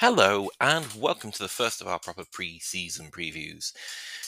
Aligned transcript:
Hello, 0.00 0.48
and 0.62 0.86
welcome 0.96 1.30
to 1.30 1.42
the 1.42 1.46
first 1.46 1.82
of 1.82 1.86
our 1.86 1.98
proper 1.98 2.24
pre 2.24 2.58
season 2.58 3.10
previews 3.10 3.74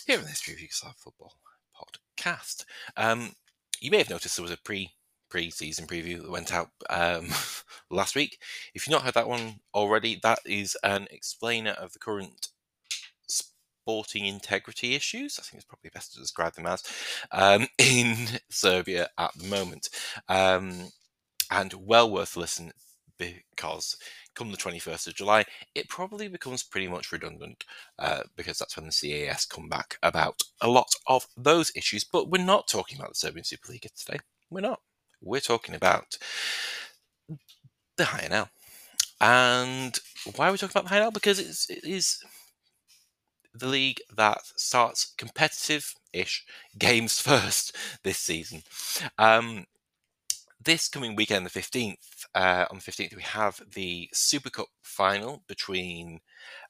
here 0.07 0.19
in 0.19 0.27
this 0.27 0.43
Preview 0.43 0.69
Club 0.79 0.93
Football 0.99 1.33
podcast. 1.75 2.67
Um, 2.95 3.33
you 3.81 3.91
may 3.91 3.97
have 3.97 4.11
noticed 4.11 4.37
there 4.37 4.43
was 4.43 4.53
a 4.53 4.59
pre 4.59 4.91
pre 5.31 5.49
season 5.51 5.87
preview 5.87 6.21
that 6.21 6.31
went 6.31 6.53
out 6.53 6.69
um, 6.91 7.29
last 7.91 8.15
week. 8.15 8.37
If 8.75 8.87
you've 8.87 8.93
not 8.93 9.05
heard 9.05 9.15
that 9.15 9.31
one 9.31 9.61
already, 9.73 10.21
that 10.23 10.41
is 10.45 10.77
an 10.85 11.09
explainer 11.11 11.71
of 11.71 11.95
the 11.95 11.99
current 11.99 12.49
sporting 13.27 14.27
integrity 14.27 14.95
issues. 14.95 15.39
I 15.39 15.43
think 15.43 15.55
it's 15.55 15.65
probably 15.65 15.91
best 15.95 16.13
to 16.13 16.21
describe 16.21 16.53
them 16.53 16.67
as 16.67 16.83
um, 17.33 17.67
in 17.79 18.15
Serbia 18.51 19.09
at 19.17 19.31
the 19.39 19.49
moment. 19.49 19.89
Um, 20.29 20.91
and 21.51 21.73
well 21.73 22.11
worth 22.11 22.37
a 22.37 22.41
listen 22.41 22.73
because 23.17 23.97
come 24.35 24.51
the 24.51 24.57
21st 24.57 25.09
of 25.09 25.15
July, 25.15 25.45
it 25.75 25.89
probably 25.89 26.29
becomes 26.29 26.63
pretty 26.63 26.89
much 26.89 27.13
redundant 27.13 27.65
uh, 27.99 28.23
because 28.37 28.59
that's 28.59 28.77
when 28.77 28.87
the 28.87 28.93
CAS 28.93 29.47
come 29.47 29.69
back 29.69 29.99
about 30.03 30.41
a 30.61 30.69
lot 30.69 30.95
of 31.07 31.27
those 31.37 31.73
issues. 31.77 32.05
But 32.05 32.31
we're 32.31 32.45
not 32.45 32.69
talking 32.69 32.99
about 32.99 33.11
the 33.11 33.17
Serbian 33.17 33.45
Super 33.45 33.73
League 33.73 33.87
today. 33.97 34.19
We're 34.51 34.61
not. 34.61 34.81
We're 35.21 35.41
talking 35.41 35.75
about 35.75 36.19
the 37.97 38.05
HNL. 38.05 38.49
And 39.21 39.99
why 40.35 40.49
are 40.49 40.53
we 40.53 40.59
talking 40.59 40.79
about 40.79 40.91
the 40.91 40.97
HNL? 40.97 41.15
Because 41.15 41.39
it's, 41.39 41.71
it 41.71 41.85
is 41.85 42.23
the 43.55 43.69
league 43.69 44.01
that 44.17 44.41
starts 44.57 45.15
competitive 45.17 45.95
ish 46.13 46.45
games 46.79 47.21
first 47.21 47.77
this 48.03 48.19
season. 48.19 48.63
Um, 49.19 49.67
this 50.65 50.89
coming 50.89 51.17
weekend, 51.17 51.47
the 51.47 51.51
15th, 51.51 52.27
uh, 52.35 52.67
on 52.71 52.79
the 52.79 52.83
15th, 52.83 53.17
we 53.17 53.23
have 53.23 53.61
the 53.75 54.09
Super 54.13 54.51
Cup 54.51 54.69
final 54.83 55.43
between 55.49 56.21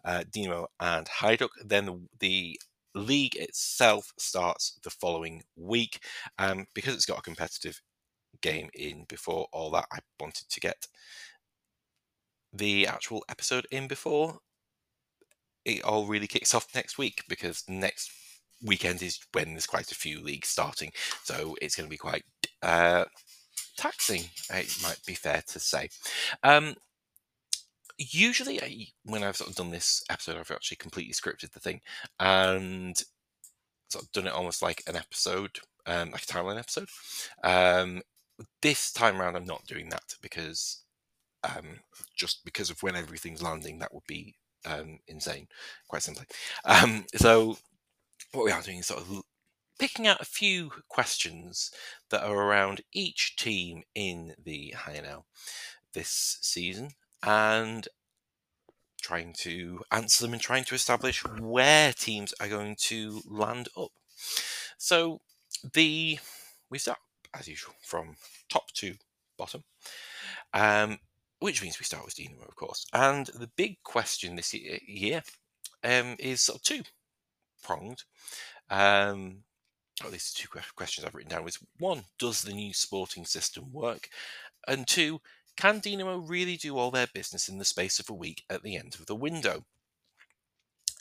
uh, 0.05 0.25
Dinamo 0.31 0.67
and 0.81 1.07
Hajduk. 1.07 1.51
Then 1.65 1.87
the, 1.87 2.01
the, 2.21 2.61
league 2.95 3.37
itself 3.37 4.13
starts 4.19 4.79
the 4.85 4.91
following 4.91 5.43
week. 5.57 5.99
Um, 6.39 6.67
because 6.75 6.95
it's 6.95 7.07
got 7.07 7.21
a 7.21 7.23
competitive 7.23 7.81
game 8.43 8.69
in 8.75 9.07
before 9.09 9.47
all 9.51 9.71
that, 9.71 9.87
I 9.91 10.01
wanted 10.21 10.51
to 10.51 10.61
get 10.61 10.87
the 12.53 12.87
actual 12.87 13.25
episode 13.31 13.67
in 13.71 13.89
before 13.89 14.41
it 15.65 15.83
all 15.85 16.07
really 16.07 16.27
kicks 16.27 16.55
off 16.55 16.75
next 16.75 16.99
week 16.99 17.23
because 17.29 17.65
next 17.69 18.11
weekend 18.63 19.03
is 19.03 19.19
when 19.33 19.51
there's 19.51 19.67
quite 19.67 19.91
a 19.91 19.97
few 19.97 20.21
leagues 20.21 20.49
starting. 20.49 20.93
So 21.25 21.57
it's 21.61 21.77
going 21.77 21.87
to 21.87 21.91
be 21.91 21.97
quite 21.97 22.25
uh, 22.63 23.05
taxing, 23.77 24.25
it 24.51 24.77
might 24.83 25.01
be 25.07 25.15
fair 25.15 25.43
to 25.49 25.61
say. 25.61 25.89
Um, 26.43 26.75
usually, 27.99 28.95
when 29.05 29.23
I've 29.23 29.37
sort 29.37 29.51
of 29.51 29.57
done 29.57 29.71
this 29.71 30.03
episode, 30.11 30.37
I've 30.37 30.51
actually 30.51 30.77
completely 30.77 31.15
scripted 31.15 31.53
the 31.53 31.61
thing 31.61 31.81
and 32.19 33.03
sort 33.89 34.05
of 34.05 34.13
done 34.13 34.27
it 34.27 34.33
almost 34.33 34.63
like 34.63 34.83
an 34.87 34.97
episode, 34.97 35.59
um, 35.87 36.11
like 36.11 36.23
a 36.23 36.27
timeline 36.27 36.59
episode. 36.59 36.89
Um, 37.45 38.03
this 38.61 38.93
time 38.93 39.21
around, 39.21 39.37
I'm 39.37 39.45
not 39.45 39.67
doing 39.67 39.89
that 39.91 40.15
because 40.21 40.83
um, 41.45 41.81
just 42.17 42.45
because 42.45 42.71
of 42.71 42.83
when 42.83 42.97
everything's 42.97 43.43
landing, 43.43 43.79
that 43.79 43.93
would 43.93 44.07
be 44.07 44.35
um, 44.65 44.99
insane, 45.09 45.49
quite 45.89 46.03
simply. 46.03 46.27
Um, 46.65 47.05
so 47.15 47.59
what 48.33 48.45
we 48.45 48.53
are 48.53 48.63
doing 48.63 48.79
is 48.79 48.87
sort 48.87 49.01
of 49.01 49.23
picking 49.83 50.07
out 50.07 50.21
a 50.21 50.25
few 50.25 50.71
questions 50.89 51.73
that 52.11 52.23
are 52.23 52.37
around 52.37 52.83
each 52.93 53.35
team 53.35 53.83
in 53.97 54.33
the 54.45 54.73
HNL 54.77 55.25
this 55.93 56.39
season 56.41 56.91
and 57.25 57.89
trying 59.03 59.33
to 59.33 59.81
answer 59.91 60.23
them 60.23 60.35
and 60.35 60.41
trying 60.41 60.63
to 60.63 60.77
establish 60.77 61.25
where 61.41 61.93
teams 61.93 62.33
are 62.39 62.47
going 62.47 62.77
to 62.79 63.23
land 63.27 63.71
up. 63.77 63.91
So 64.79 65.21
the 65.75 66.21
we 66.71 66.79
start 66.79 67.01
as 67.35 67.49
usual 67.49 67.75
from 67.83 68.15
top 68.49 68.71
to 68.75 68.95
bottom, 69.37 69.65
um, 70.55 71.01
which 71.41 71.61
means 71.61 71.81
we 71.81 71.85
start 71.85 72.05
with 72.05 72.15
Dinamo, 72.15 72.47
of 72.47 72.55
course. 72.55 72.87
And 72.93 73.27
the 73.35 73.51
big 73.57 73.83
question 73.83 74.37
this 74.37 74.55
year 74.55 75.25
um, 75.83 76.15
is 76.21 76.41
sort 76.41 76.59
of 76.59 76.63
two 76.63 76.83
pronged. 77.65 78.05
Um, 78.71 79.39
at 80.03 80.13
least 80.13 80.37
two 80.37 80.49
questions 80.77 81.05
I've 81.05 81.15
written 81.15 81.31
down 81.31 81.47
is 81.47 81.59
one, 81.79 82.05
does 82.19 82.43
the 82.43 82.53
new 82.53 82.73
sporting 82.73 83.25
system 83.25 83.73
work? 83.73 84.09
And 84.67 84.87
two, 84.87 85.21
can 85.57 85.81
Dinamo 85.81 86.29
really 86.29 86.57
do 86.57 86.79
all 86.79 86.91
their 86.91 87.09
business 87.13 87.49
in 87.49 87.59
the 87.59 87.65
space 87.65 87.99
of 87.99 88.09
a 88.09 88.15
week 88.15 88.43
at 88.49 88.63
the 88.63 88.77
end 88.77 88.97
of 88.99 89.07
the 89.07 89.15
window? 89.15 89.65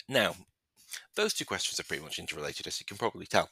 Now, 0.09 0.35
those 1.16 1.34
two 1.34 1.46
questions 1.46 1.79
are 1.79 1.84
pretty 1.84 2.03
much 2.03 2.19
interrelated, 2.19 2.68
as 2.68 2.79
you 2.79 2.85
can 2.85 2.97
probably 2.97 3.25
tell. 3.25 3.50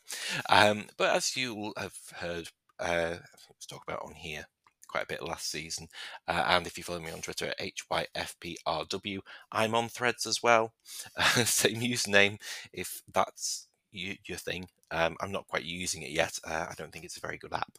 Um, 0.50 0.86
but 0.98 1.16
as 1.16 1.38
you 1.38 1.74
have 1.78 1.96
heard 2.16 2.50
uh, 2.80 3.18
let's 3.50 3.66
talk 3.68 3.84
about 3.88 4.04
on 4.04 4.14
here 4.14 4.46
quite 4.88 5.04
a 5.04 5.08
bit 5.08 5.22
last 5.22 5.52
season, 5.52 5.88
uh, 6.28 6.46
and 6.48 6.66
if 6.66 6.78
you 6.78 6.84
follow 6.84 7.00
me 7.00 7.12
on 7.12 7.22
Twitter 7.22 7.48
at 7.48 7.60
HYFPRW, 7.60 9.20
I'm 9.52 9.76
on 9.76 9.88
threads 9.88 10.26
as 10.26 10.42
well. 10.42 10.74
same 11.46 11.82
username 11.82 12.40
if 12.74 13.02
that's 13.14 13.68
you, 13.92 14.16
your 14.26 14.38
thing. 14.38 14.68
Um, 14.92 15.16
I'm 15.20 15.32
not 15.32 15.48
quite 15.48 15.64
using 15.64 16.02
it 16.02 16.12
yet. 16.12 16.38
Uh, 16.44 16.68
I 16.70 16.74
don't 16.78 16.92
think 16.92 17.06
it's 17.06 17.18
a 17.18 17.22
very 17.22 17.38
good 17.38 17.54
app. 17.54 17.78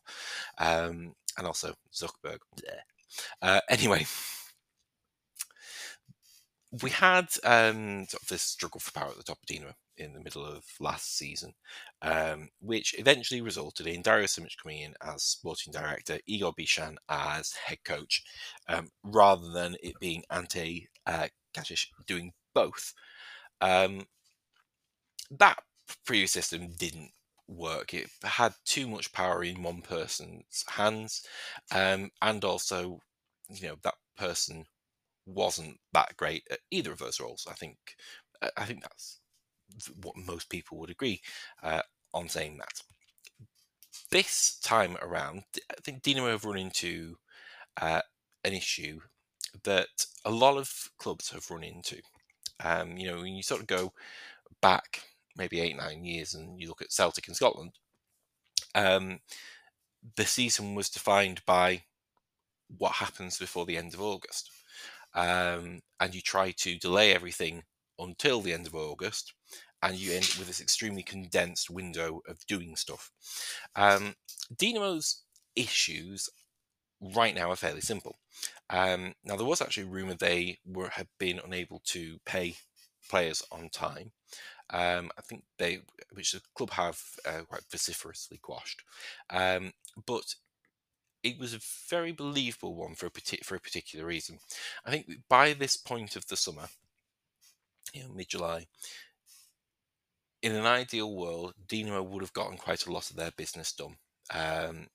Um, 0.58 1.14
and 1.38 1.46
also 1.46 1.74
Zuckerberg. 1.92 2.38
Uh, 3.42 3.60
anyway, 3.68 4.06
we 6.82 6.90
had 6.90 7.26
um, 7.44 8.06
sort 8.08 8.22
of 8.22 8.28
this 8.28 8.42
struggle 8.42 8.80
for 8.80 8.92
power 8.92 9.10
at 9.10 9.16
the 9.16 9.22
top 9.22 9.38
of 9.42 9.46
Dinamo 9.46 9.74
in 9.96 10.14
the 10.14 10.20
middle 10.20 10.46
of 10.46 10.64
last 10.78 11.18
season, 11.18 11.52
um, 12.02 12.48
which 12.60 12.94
eventually 12.98 13.40
resulted 13.40 13.86
in 13.86 14.02
Dario 14.02 14.26
Simic 14.26 14.56
coming 14.62 14.80
in 14.80 14.94
as 15.02 15.22
sporting 15.22 15.72
director, 15.72 16.18
Igor 16.26 16.54
Biscan 16.54 16.96
as 17.08 17.52
head 17.52 17.78
coach, 17.84 18.22
um, 18.68 18.88
rather 19.02 19.50
than 19.50 19.76
it 19.82 19.94
being 20.00 20.22
Ante 20.30 20.88
uh, 21.06 21.28
Cacic 21.52 21.80
doing 22.06 22.32
both. 22.54 22.94
Um, 23.60 24.06
that 25.30 25.58
previous 26.06 26.32
system 26.32 26.68
didn't 26.78 27.10
work. 27.48 27.94
It 27.94 28.08
had 28.22 28.54
too 28.64 28.88
much 28.88 29.12
power 29.12 29.42
in 29.44 29.62
one 29.62 29.82
person's 29.82 30.64
hands, 30.68 31.26
um, 31.72 32.10
and 32.22 32.44
also, 32.44 33.00
you 33.48 33.68
know, 33.68 33.76
that 33.82 33.94
person 34.16 34.64
wasn't 35.26 35.78
that 35.92 36.16
great 36.16 36.44
at 36.50 36.60
either 36.70 36.92
of 36.92 36.98
those 36.98 37.20
roles. 37.20 37.46
I 37.50 37.54
think, 37.54 37.76
I 38.56 38.64
think 38.64 38.82
that's 38.82 39.20
what 40.02 40.16
most 40.16 40.48
people 40.48 40.78
would 40.78 40.90
agree 40.90 41.20
uh, 41.62 41.82
on 42.12 42.28
saying 42.28 42.58
that. 42.58 42.82
This 44.10 44.58
time 44.62 44.96
around, 45.02 45.44
I 45.70 45.80
think 45.82 46.02
Dinamo 46.02 46.30
have 46.30 46.44
run 46.44 46.58
into 46.58 47.16
uh, 47.80 48.02
an 48.44 48.52
issue 48.52 49.00
that 49.64 50.06
a 50.24 50.30
lot 50.30 50.56
of 50.56 50.90
clubs 50.98 51.30
have 51.30 51.50
run 51.50 51.64
into. 51.64 52.00
Um, 52.62 52.96
you 52.96 53.08
know, 53.08 53.20
when 53.20 53.34
you 53.34 53.42
sort 53.42 53.60
of 53.60 53.66
go 53.66 53.92
back 54.60 55.02
maybe 55.40 55.60
eight, 55.60 55.76
nine 55.76 56.04
years, 56.04 56.34
and 56.34 56.60
you 56.60 56.68
look 56.68 56.82
at 56.82 56.92
Celtic 56.92 57.26
in 57.26 57.34
Scotland, 57.34 57.72
um, 58.74 59.18
the 60.16 60.24
season 60.24 60.74
was 60.74 60.88
defined 60.90 61.40
by 61.46 61.82
what 62.78 62.92
happens 62.92 63.38
before 63.38 63.66
the 63.66 63.76
end 63.76 63.94
of 63.94 64.00
August. 64.00 64.50
Um, 65.14 65.80
and 65.98 66.14
you 66.14 66.20
try 66.20 66.52
to 66.58 66.78
delay 66.78 67.12
everything 67.12 67.64
until 67.98 68.40
the 68.40 68.52
end 68.52 68.66
of 68.66 68.74
August, 68.74 69.34
and 69.82 69.96
you 69.96 70.12
end 70.12 70.36
with 70.38 70.46
this 70.46 70.60
extremely 70.60 71.02
condensed 71.02 71.70
window 71.70 72.20
of 72.28 72.46
doing 72.46 72.76
stuff. 72.76 73.10
Um, 73.74 74.14
Dinamo's 74.56 75.22
issues 75.56 76.28
right 77.00 77.34
now 77.34 77.50
are 77.50 77.56
fairly 77.56 77.80
simple. 77.80 78.16
Um, 78.68 79.14
now, 79.24 79.36
there 79.36 79.46
was 79.46 79.60
actually 79.60 79.84
a 79.84 79.94
rumor 79.94 80.14
they 80.14 80.58
were 80.64 80.90
had 80.90 81.08
been 81.18 81.40
unable 81.44 81.80
to 81.86 82.18
pay 82.24 82.56
players 83.10 83.42
on 83.50 83.68
time. 83.68 84.12
Um, 84.72 85.10
I 85.18 85.22
think 85.22 85.42
they, 85.58 85.80
which 86.12 86.32
the 86.32 86.40
club 86.54 86.70
have 86.70 87.00
uh, 87.26 87.42
quite 87.48 87.64
vociferously 87.70 88.38
quashed, 88.38 88.82
um, 89.30 89.72
but 90.06 90.36
it 91.22 91.38
was 91.38 91.54
a 91.54 91.60
very 91.90 92.12
believable 92.12 92.74
one 92.74 92.94
for 92.94 93.06
a 93.06 93.10
for 93.42 93.56
a 93.56 93.60
particular 93.60 94.06
reason. 94.06 94.38
I 94.86 94.90
think 94.90 95.06
by 95.28 95.52
this 95.52 95.76
point 95.76 96.14
of 96.14 96.26
the 96.28 96.36
summer, 96.36 96.68
you 97.92 98.04
know, 98.04 98.10
mid 98.14 98.28
July, 98.28 98.66
in 100.42 100.54
an 100.54 100.66
ideal 100.66 101.14
world, 101.14 101.54
Dinamo 101.66 102.04
would 102.04 102.22
have 102.22 102.32
gotten 102.32 102.56
quite 102.56 102.86
a 102.86 102.92
lot 102.92 103.10
of 103.10 103.16
their 103.16 103.32
business 103.36 103.72
done. 103.72 103.96
Um, 104.32 104.86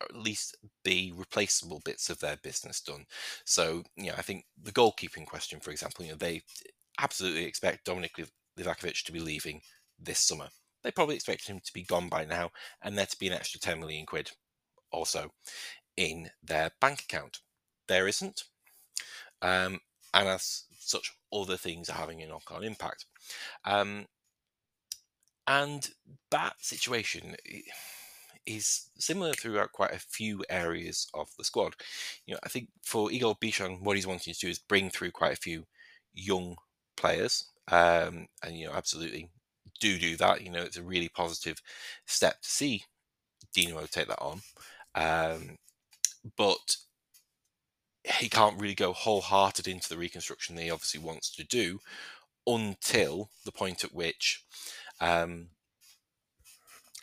or 0.00 0.06
at 0.16 0.22
least 0.22 0.56
the 0.84 1.12
replaceable 1.14 1.80
bits 1.84 2.10
of 2.10 2.18
their 2.20 2.36
business 2.36 2.80
done. 2.80 3.04
So, 3.44 3.84
you 3.96 4.06
know, 4.06 4.14
I 4.16 4.22
think 4.22 4.46
the 4.60 4.72
goalkeeping 4.72 5.26
question, 5.26 5.60
for 5.60 5.70
example, 5.70 6.04
you 6.04 6.12
know, 6.12 6.16
they 6.16 6.42
absolutely 7.00 7.44
expect 7.44 7.86
Dominik 7.86 8.28
Livakovic 8.58 9.04
to 9.04 9.12
be 9.12 9.20
leaving 9.20 9.60
this 9.98 10.20
summer. 10.20 10.48
They 10.82 10.90
probably 10.90 11.14
expect 11.14 11.46
him 11.46 11.60
to 11.64 11.72
be 11.72 11.82
gone 11.82 12.08
by 12.08 12.24
now 12.24 12.50
and 12.82 12.96
there 12.96 13.06
to 13.06 13.18
be 13.18 13.26
an 13.26 13.34
extra 13.34 13.60
10 13.60 13.80
million 13.80 14.06
quid 14.06 14.30
also 14.90 15.30
in 15.96 16.30
their 16.42 16.70
bank 16.80 17.02
account. 17.02 17.38
There 17.88 18.08
isn't. 18.08 18.44
Um, 19.42 19.80
and 20.14 20.28
as 20.28 20.64
such 20.78 21.12
other 21.32 21.56
things 21.56 21.88
are 21.88 21.94
having 21.96 22.22
a 22.22 22.26
knock-on 22.26 22.64
impact. 22.64 23.06
Um, 23.64 24.06
and 25.46 25.88
that 26.30 26.54
situation 26.60 27.36
is 28.46 28.88
similar 28.98 29.32
throughout 29.32 29.72
quite 29.72 29.92
a 29.92 29.98
few 29.98 30.44
areas 30.48 31.08
of 31.14 31.28
the 31.38 31.44
squad. 31.44 31.74
You 32.26 32.34
know, 32.34 32.40
I 32.42 32.48
think 32.48 32.68
for 32.82 33.10
Igor 33.10 33.36
Biscan, 33.36 33.82
what 33.82 33.96
he's 33.96 34.06
wanting 34.06 34.34
to 34.34 34.40
do 34.40 34.48
is 34.48 34.58
bring 34.58 34.90
through 34.90 35.10
quite 35.12 35.32
a 35.32 35.40
few 35.40 35.64
young 36.14 36.56
players, 37.00 37.46
um, 37.70 38.26
and 38.44 38.56
you 38.56 38.66
know, 38.66 38.74
absolutely 38.74 39.28
do 39.80 39.98
do 39.98 40.16
that. 40.16 40.42
You 40.42 40.50
know, 40.50 40.62
it's 40.62 40.76
a 40.76 40.82
really 40.82 41.08
positive 41.08 41.60
step 42.06 42.40
to 42.42 42.48
see 42.48 42.84
Dinamo 43.56 43.88
take 43.90 44.08
that 44.08 44.20
on, 44.20 44.42
um, 44.94 45.56
but 46.36 46.76
he 48.04 48.28
can't 48.28 48.60
really 48.60 48.74
go 48.74 48.92
wholehearted 48.92 49.68
into 49.68 49.88
the 49.88 49.98
reconstruction 49.98 50.56
that 50.56 50.62
he 50.62 50.70
obviously 50.70 51.00
wants 51.00 51.30
to 51.36 51.44
do 51.44 51.80
until 52.46 53.28
the 53.44 53.52
point 53.52 53.84
at 53.84 53.94
which 53.94 54.42
um, 55.00 55.48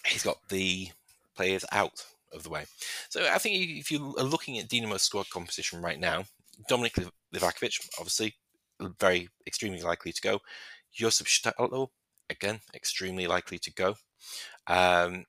he's 0.06 0.24
got 0.24 0.38
the 0.50 0.90
players 1.36 1.66
out 1.72 2.04
of 2.34 2.44
the 2.44 2.50
way. 2.50 2.66
So 3.10 3.28
I 3.32 3.38
think 3.38 3.80
if 3.80 3.92
you 3.92 4.16
are 4.18 4.24
looking 4.24 4.58
at 4.58 4.68
Dinamo's 4.68 5.04
squad 5.04 5.30
composition 5.30 5.82
right 5.82 6.00
now, 6.00 6.26
Dominik 6.70 7.10
Livakovic, 7.34 7.88
obviously, 8.00 8.34
very 9.00 9.30
extremely 9.46 9.82
likely 9.82 10.12
to 10.12 10.22
go. 10.22 10.40
Josip 10.94 11.28
Sutalo, 11.28 11.90
again, 12.30 12.60
extremely 12.74 13.28
likely 13.28 13.60
to 13.60 13.74
go. 13.74 13.96
Um, 14.68 15.26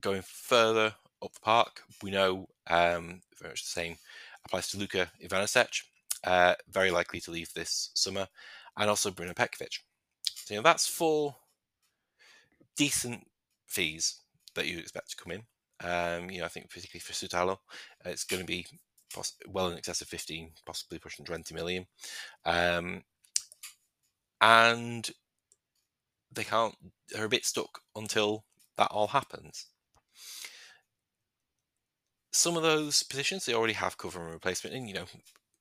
going 0.00 0.22
further 0.22 0.94
up 1.22 1.32
the 1.34 1.40
park, 1.40 1.82
we 2.02 2.10
know 2.10 2.48
um, 2.68 3.22
very 3.38 3.50
much 3.50 3.62
the 3.62 3.70
same 3.70 3.96
applies 4.44 4.68
to 4.68 4.78
Luka 4.78 5.10
Ivanusec, 5.22 5.82
uh, 6.24 6.54
very 6.70 6.90
likely 6.90 7.20
to 7.20 7.30
leave 7.30 7.52
this 7.54 7.90
summer, 7.94 8.26
and 8.76 8.88
also 8.88 9.10
Bruno 9.10 9.32
Petkovic. 9.32 9.80
So, 10.22 10.54
you 10.54 10.60
know, 10.60 10.62
that's 10.62 10.86
four 10.86 11.36
decent 12.76 13.26
fees 13.66 14.20
that 14.54 14.66
you 14.66 14.78
expect 14.78 15.10
to 15.10 15.16
come 15.16 15.32
in. 15.32 15.42
Um, 15.82 16.30
you 16.30 16.40
know, 16.40 16.44
I 16.44 16.48
think 16.48 16.70
particularly 16.70 17.00
for 17.00 17.12
Sutalo, 17.12 17.58
it's 18.04 18.24
going 18.24 18.40
to 18.40 18.46
be 18.46 18.66
poss- 19.12 19.36
well 19.46 19.68
in 19.68 19.78
excess 19.78 20.00
of 20.00 20.08
15, 20.08 20.52
possibly 20.66 20.98
pushing 20.98 21.24
20 21.24 21.54
million. 21.54 21.86
Um, 22.44 23.02
and 24.40 25.10
they 26.32 26.44
can't, 26.44 26.74
they're 27.10 27.24
a 27.24 27.28
bit 27.28 27.44
stuck 27.44 27.80
until 27.94 28.44
that 28.76 28.90
all 28.90 29.08
happens. 29.08 29.66
Some 32.32 32.56
of 32.56 32.62
those 32.62 33.02
positions 33.02 33.44
they 33.44 33.54
already 33.54 33.74
have 33.74 33.98
cover 33.98 34.22
and 34.22 34.32
replacement 34.32 34.74
in. 34.74 34.86
You 34.86 34.94
know, 34.94 35.04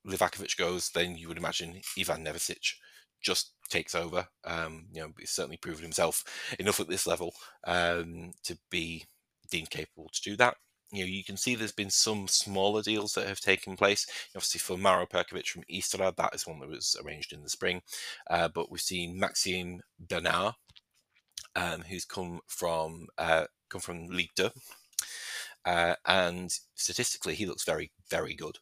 Livakovic 0.08 0.56
goes, 0.56 0.90
then 0.92 1.18
you 1.18 1.28
would 1.28 1.38
imagine 1.38 1.82
Ivan 2.00 2.24
Nevistic 2.24 2.76
just 3.22 3.54
takes 3.70 3.96
over. 3.96 4.28
Um, 4.46 4.88
you 4.94 5.02
know, 5.02 5.10
he's 5.20 5.32
certainly 5.32 5.58
proven 5.58 5.84
himself 5.84 6.24
enough 6.60 6.80
at 6.80 6.88
this 6.88 7.08
level 7.08 7.34
um, 7.66 8.32
to 8.44 8.58
be 8.70 9.06
deemed 9.50 9.70
capable 9.70 10.10
to 10.14 10.22
do 10.22 10.38
that. 10.38 10.56
You 10.92 11.04
know, 11.04 11.10
you 11.10 11.24
can 11.24 11.38
see 11.38 11.56
there's 11.56 11.72
been 11.72 11.92
some 11.92 12.28
smaller 12.28 12.82
deals 12.82 13.14
that 13.14 13.28
have 13.28 13.40
taken 13.40 13.76
place. 13.76 14.08
Obviously, 14.36 14.60
for 14.60 14.78
Mauro 14.78 15.06
Perkovic 15.06 15.48
from 15.48 15.64
Istra, 15.70 16.14
that 16.18 16.34
is 16.34 16.48
one 16.48 16.60
that 16.60 16.70
was 16.70 16.96
arranged 17.04 17.32
in 17.32 17.44
the 17.44 17.50
spring. 17.50 17.82
Uh, 18.30 18.48
but 18.48 18.72
we've 18.72 18.82
seen 18.82 19.20
Maxime 19.20 19.82
Bernauer, 20.08 20.56
um, 21.56 21.82
who's 21.82 22.06
come 22.06 22.40
from 22.48 23.08
uh, 23.18 23.46
come 23.70 23.82
from 23.82 24.08
Ligue 24.08 24.32
2. 24.36 24.50
Uh, 25.66 25.96
and 26.06 26.52
statistically, 26.74 27.36
he 27.36 27.46
looks 27.46 27.66
very, 27.66 27.92
very 28.10 28.34
good, 28.34 28.58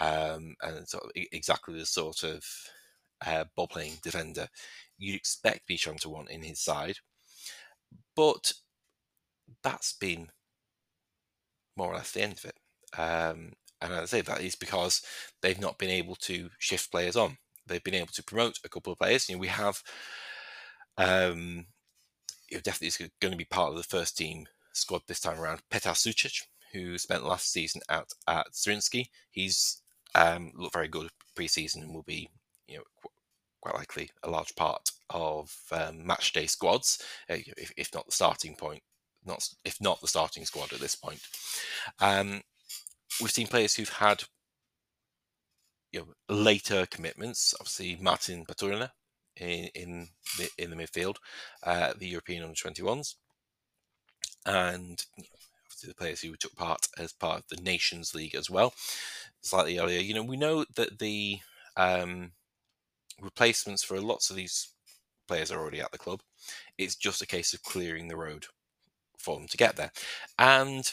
um, 0.00 0.54
and 0.62 0.86
sort 0.86 1.04
of 1.04 1.10
exactly 1.32 1.78
the 1.78 1.86
sort 1.86 2.24
of 2.24 2.44
uh, 3.24 3.44
ball 3.56 3.68
playing 3.68 3.94
defender 4.02 4.48
you'd 5.00 5.16
expect 5.16 5.68
Biscan 5.68 5.98
to 6.00 6.10
want 6.10 6.30
in 6.30 6.42
his 6.42 6.60
side. 6.60 6.98
But 8.14 8.52
that's 9.62 9.94
been 9.94 10.28
more 11.80 11.92
or 11.92 11.96
less 11.96 12.12
the 12.12 12.22
end 12.22 12.34
of 12.34 12.44
it. 12.44 12.56
Um, 12.98 13.52
and 13.80 13.94
I 13.94 14.04
say 14.04 14.20
that 14.20 14.42
is 14.42 14.54
because 14.54 15.02
they've 15.40 15.60
not 15.60 15.78
been 15.78 15.90
able 15.90 16.14
to 16.16 16.50
shift 16.58 16.90
players 16.90 17.16
on. 17.16 17.38
They've 17.66 17.82
been 17.82 17.94
able 17.94 18.12
to 18.12 18.22
promote 18.22 18.58
a 18.64 18.68
couple 18.68 18.92
of 18.92 18.98
players. 18.98 19.28
You 19.28 19.36
know, 19.36 19.40
we 19.40 19.46
have 19.46 19.82
um, 20.98 21.66
you 22.50 22.56
know, 22.56 22.60
definitely 22.62 23.10
going 23.20 23.32
to 23.32 23.38
be 23.38 23.44
part 23.44 23.70
of 23.70 23.76
the 23.76 23.82
first 23.82 24.18
team 24.18 24.46
squad 24.72 25.02
this 25.06 25.20
time 25.20 25.40
around. 25.40 25.62
Petar 25.70 25.94
Sucic, 25.94 26.42
who 26.72 26.98
spent 26.98 27.24
last 27.24 27.50
season 27.50 27.80
out 27.88 28.12
at 28.28 28.52
Zrinjski, 28.52 29.08
he's 29.30 29.80
um, 30.14 30.52
looked 30.54 30.74
very 30.74 30.88
good 30.88 31.08
pre-season 31.34 31.82
and 31.82 31.94
will 31.94 32.02
be 32.02 32.28
you 32.66 32.76
know 32.76 32.82
qu- 33.02 33.10
quite 33.60 33.76
likely 33.76 34.10
a 34.22 34.30
large 34.30 34.54
part 34.56 34.90
of 35.10 35.54
um, 35.72 36.06
match 36.06 36.32
day 36.32 36.46
squads, 36.46 37.02
uh, 37.30 37.36
if, 37.56 37.72
if, 37.76 37.94
not 37.94 38.06
the 38.06 38.12
starting 38.12 38.54
point, 38.54 38.82
not 39.24 39.48
if 39.64 39.80
not 39.80 40.00
the 40.00 40.08
starting 40.08 40.44
squad 40.44 40.72
at 40.72 40.80
this 40.80 40.96
point. 40.96 41.20
Um, 42.00 42.42
we've 43.20 43.30
seen 43.30 43.46
players 43.46 43.74
who've 43.74 43.88
had 43.88 44.24
you 45.92 46.00
know 46.00 46.34
later 46.34 46.86
commitments. 46.86 47.54
Obviously, 47.60 47.96
Martin 48.00 48.44
Baturina 48.44 48.90
in 49.36 49.68
in 49.74 50.08
the, 50.38 50.48
in 50.58 50.70
the 50.70 50.76
midfield, 50.76 51.16
uh, 51.64 51.92
the 51.98 52.08
European 52.08 52.42
under 52.42 52.54
twenty 52.54 52.82
ones, 52.82 53.16
and 54.46 55.04
obviously 55.66 55.88
the 55.88 55.94
players 55.94 56.20
who 56.20 56.34
took 56.36 56.54
part 56.56 56.86
as 56.98 57.12
part 57.12 57.40
of 57.40 57.48
the 57.48 57.62
Nations 57.62 58.14
League 58.14 58.34
as 58.34 58.50
well, 58.50 58.74
slightly 59.40 59.78
earlier. 59.78 60.00
You 60.00 60.14
know, 60.14 60.22
we 60.22 60.36
know 60.36 60.64
that 60.76 60.98
the 60.98 61.40
um, 61.76 62.32
replacements 63.20 63.82
for 63.82 64.00
lots 64.00 64.30
of 64.30 64.36
these 64.36 64.70
players 65.28 65.50
are 65.50 65.60
already 65.60 65.80
at 65.80 65.92
the 65.92 65.98
club. 65.98 66.20
It's 66.78 66.96
just 66.96 67.22
a 67.22 67.26
case 67.26 67.54
of 67.54 67.62
clearing 67.62 68.08
the 68.08 68.16
road 68.16 68.46
for 69.20 69.36
them 69.36 69.48
to 69.48 69.56
get 69.56 69.76
there. 69.76 69.92
And 70.38 70.90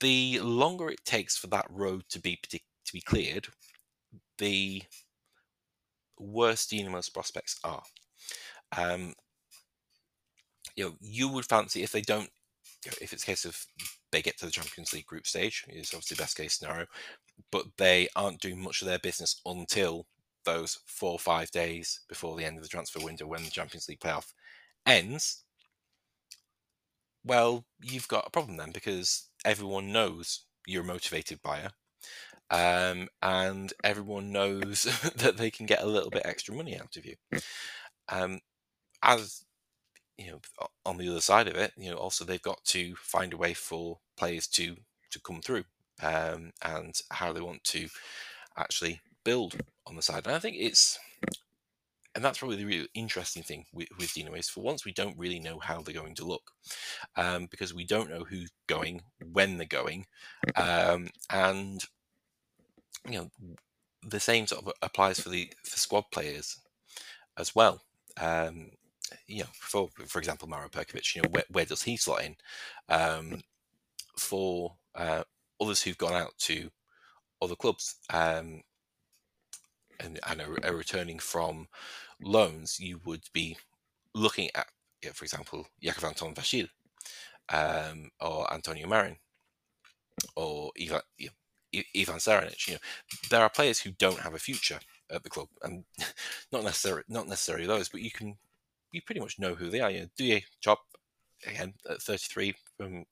the 0.00 0.40
longer 0.40 0.90
it 0.90 1.04
takes 1.04 1.36
for 1.36 1.48
that 1.48 1.66
road 1.70 2.04
to 2.10 2.20
be 2.20 2.38
to 2.50 2.60
be 2.92 3.00
cleared, 3.00 3.48
the 4.38 4.82
worse 6.18 6.66
Dinamo's 6.66 7.08
prospects 7.08 7.58
are. 7.64 7.82
Um, 8.76 9.14
you 10.76 10.84
know, 10.84 10.94
you 11.00 11.28
would 11.28 11.44
fancy 11.44 11.82
if 11.82 11.92
they 11.92 12.00
don't, 12.00 12.28
you 12.84 12.90
know, 12.90 12.96
if 13.00 13.12
it's 13.12 13.22
a 13.22 13.26
case 13.26 13.44
of 13.44 13.64
they 14.10 14.22
get 14.22 14.38
to 14.38 14.46
the 14.46 14.52
Champions 14.52 14.92
League 14.92 15.06
group 15.06 15.26
stage, 15.26 15.64
is 15.68 15.92
obviously 15.94 16.16
best 16.16 16.36
case 16.36 16.58
scenario, 16.58 16.86
but 17.50 17.66
they 17.78 18.08
aren't 18.16 18.40
doing 18.40 18.60
much 18.60 18.82
of 18.82 18.88
their 18.88 18.98
business 18.98 19.40
until 19.46 20.06
those 20.44 20.78
four 20.86 21.12
or 21.12 21.18
five 21.18 21.50
days 21.50 22.00
before 22.08 22.36
the 22.36 22.44
end 22.44 22.56
of 22.56 22.62
the 22.62 22.68
transfer 22.68 23.00
window 23.00 23.26
when 23.26 23.44
the 23.44 23.50
Champions 23.50 23.88
League 23.88 24.00
playoff 24.00 24.32
ends, 24.86 25.43
well, 27.24 27.64
you've 27.82 28.08
got 28.08 28.26
a 28.26 28.30
problem 28.30 28.56
then 28.56 28.72
because 28.72 29.28
everyone 29.44 29.92
knows 29.92 30.44
you're 30.66 30.82
a 30.82 30.86
motivated 30.86 31.40
buyer. 31.42 31.70
Um, 32.50 33.08
and 33.22 33.72
everyone 33.82 34.30
knows 34.30 34.82
that 35.16 35.36
they 35.36 35.50
can 35.50 35.66
get 35.66 35.82
a 35.82 35.86
little 35.86 36.10
bit 36.10 36.22
extra 36.24 36.54
money 36.54 36.78
out 36.78 36.96
of 36.96 37.04
you. 37.04 37.16
Um, 38.08 38.40
as 39.02 39.44
you 40.18 40.30
know, 40.30 40.40
on 40.86 40.98
the 40.98 41.08
other 41.08 41.20
side 41.20 41.48
of 41.48 41.56
it, 41.56 41.72
you 41.76 41.90
know, 41.90 41.96
also 41.96 42.24
they've 42.24 42.42
got 42.42 42.64
to 42.66 42.94
find 42.96 43.32
a 43.32 43.36
way 43.36 43.54
for 43.54 43.98
players 44.16 44.46
to 44.48 44.76
to 45.10 45.20
come 45.20 45.40
through 45.40 45.64
um, 46.02 46.52
and 46.62 47.00
how 47.10 47.32
they 47.32 47.40
want 47.40 47.64
to 47.64 47.88
actually 48.56 49.00
build 49.24 49.56
on 49.86 49.96
the 49.96 50.02
side. 50.02 50.26
And 50.26 50.34
I 50.34 50.38
think 50.38 50.56
it's, 50.58 50.98
and 52.14 52.24
that's 52.24 52.38
probably 52.38 52.56
the 52.56 52.64
really 52.64 52.88
interesting 52.94 53.42
thing 53.42 53.64
with, 53.72 53.88
with 53.98 54.10
Dinamo 54.10 54.38
is 54.38 54.48
for 54.48 54.62
once 54.62 54.84
we 54.84 54.92
don't 54.92 55.18
really 55.18 55.40
know 55.40 55.58
how 55.58 55.82
they're 55.82 55.94
going 55.94 56.14
to 56.16 56.24
look 56.24 56.52
um, 57.16 57.46
because 57.50 57.74
we 57.74 57.84
don't 57.84 58.10
know 58.10 58.24
who's 58.24 58.50
going, 58.66 59.02
when 59.32 59.58
they're 59.58 59.66
going, 59.66 60.06
um, 60.56 61.08
and 61.30 61.84
you 63.08 63.18
know 63.18 63.30
the 64.06 64.20
same 64.20 64.46
sort 64.46 64.64
of 64.64 64.72
applies 64.82 65.20
for 65.20 65.28
the 65.28 65.50
for 65.64 65.78
squad 65.78 66.04
players 66.12 66.60
as 67.38 67.54
well. 67.54 67.82
Um, 68.20 68.70
you 69.26 69.40
know, 69.40 69.50
for 69.54 69.88
for 70.06 70.18
example, 70.18 70.48
Mauro 70.48 70.68
Perkovic, 70.68 71.14
you 71.14 71.22
know, 71.22 71.28
where, 71.30 71.44
where 71.50 71.64
does 71.64 71.82
he 71.82 71.96
slot 71.96 72.24
in? 72.24 72.36
Um, 72.88 73.42
for 74.16 74.76
uh, 74.94 75.24
others 75.60 75.82
who've 75.82 75.98
gone 75.98 76.14
out 76.14 76.32
to 76.38 76.70
other 77.42 77.56
clubs, 77.56 77.96
um, 78.10 78.62
and, 80.00 80.18
and 80.28 80.40
are, 80.40 80.58
are, 80.64 80.76
returning 80.76 81.18
from 81.18 81.68
loans, 82.22 82.78
you 82.80 83.00
would 83.04 83.24
be 83.32 83.56
looking 84.14 84.50
at, 84.54 84.66
you 85.02 85.08
know, 85.08 85.12
for 85.12 85.24
example, 85.24 85.66
Jakub 85.82 86.04
Anton 86.04 86.34
Vasil 86.34 86.68
um, 87.52 88.10
or 88.20 88.52
Antonio 88.52 88.86
Marin 88.86 89.16
or 90.36 90.70
Ivan, 90.80 91.00
you 91.18 91.28
know, 91.28 91.82
Ivan 91.96 92.16
Saranic. 92.16 92.66
You 92.66 92.74
know, 92.74 92.80
there 93.30 93.42
are 93.42 93.50
players 93.50 93.80
who 93.80 93.90
don't 93.92 94.20
have 94.20 94.34
a 94.34 94.38
future 94.38 94.78
at 95.10 95.22
the 95.22 95.30
club, 95.30 95.48
and 95.62 95.84
not 96.52 96.64
necessarily 96.64 97.04
not 97.08 97.28
necessarily 97.28 97.66
those, 97.66 97.88
but 97.88 98.00
you 98.00 98.10
can 98.10 98.36
you 98.92 99.02
pretty 99.02 99.20
much 99.20 99.38
know 99.38 99.54
who 99.54 99.70
they 99.70 99.80
are. 99.80 99.90
You 99.90 100.00
know, 100.00 100.06
do 100.16 100.24
you 100.24 100.40
chop 100.60 100.80
again 101.46 101.74
at 101.88 102.00
33 102.00 102.54
from 102.76 103.04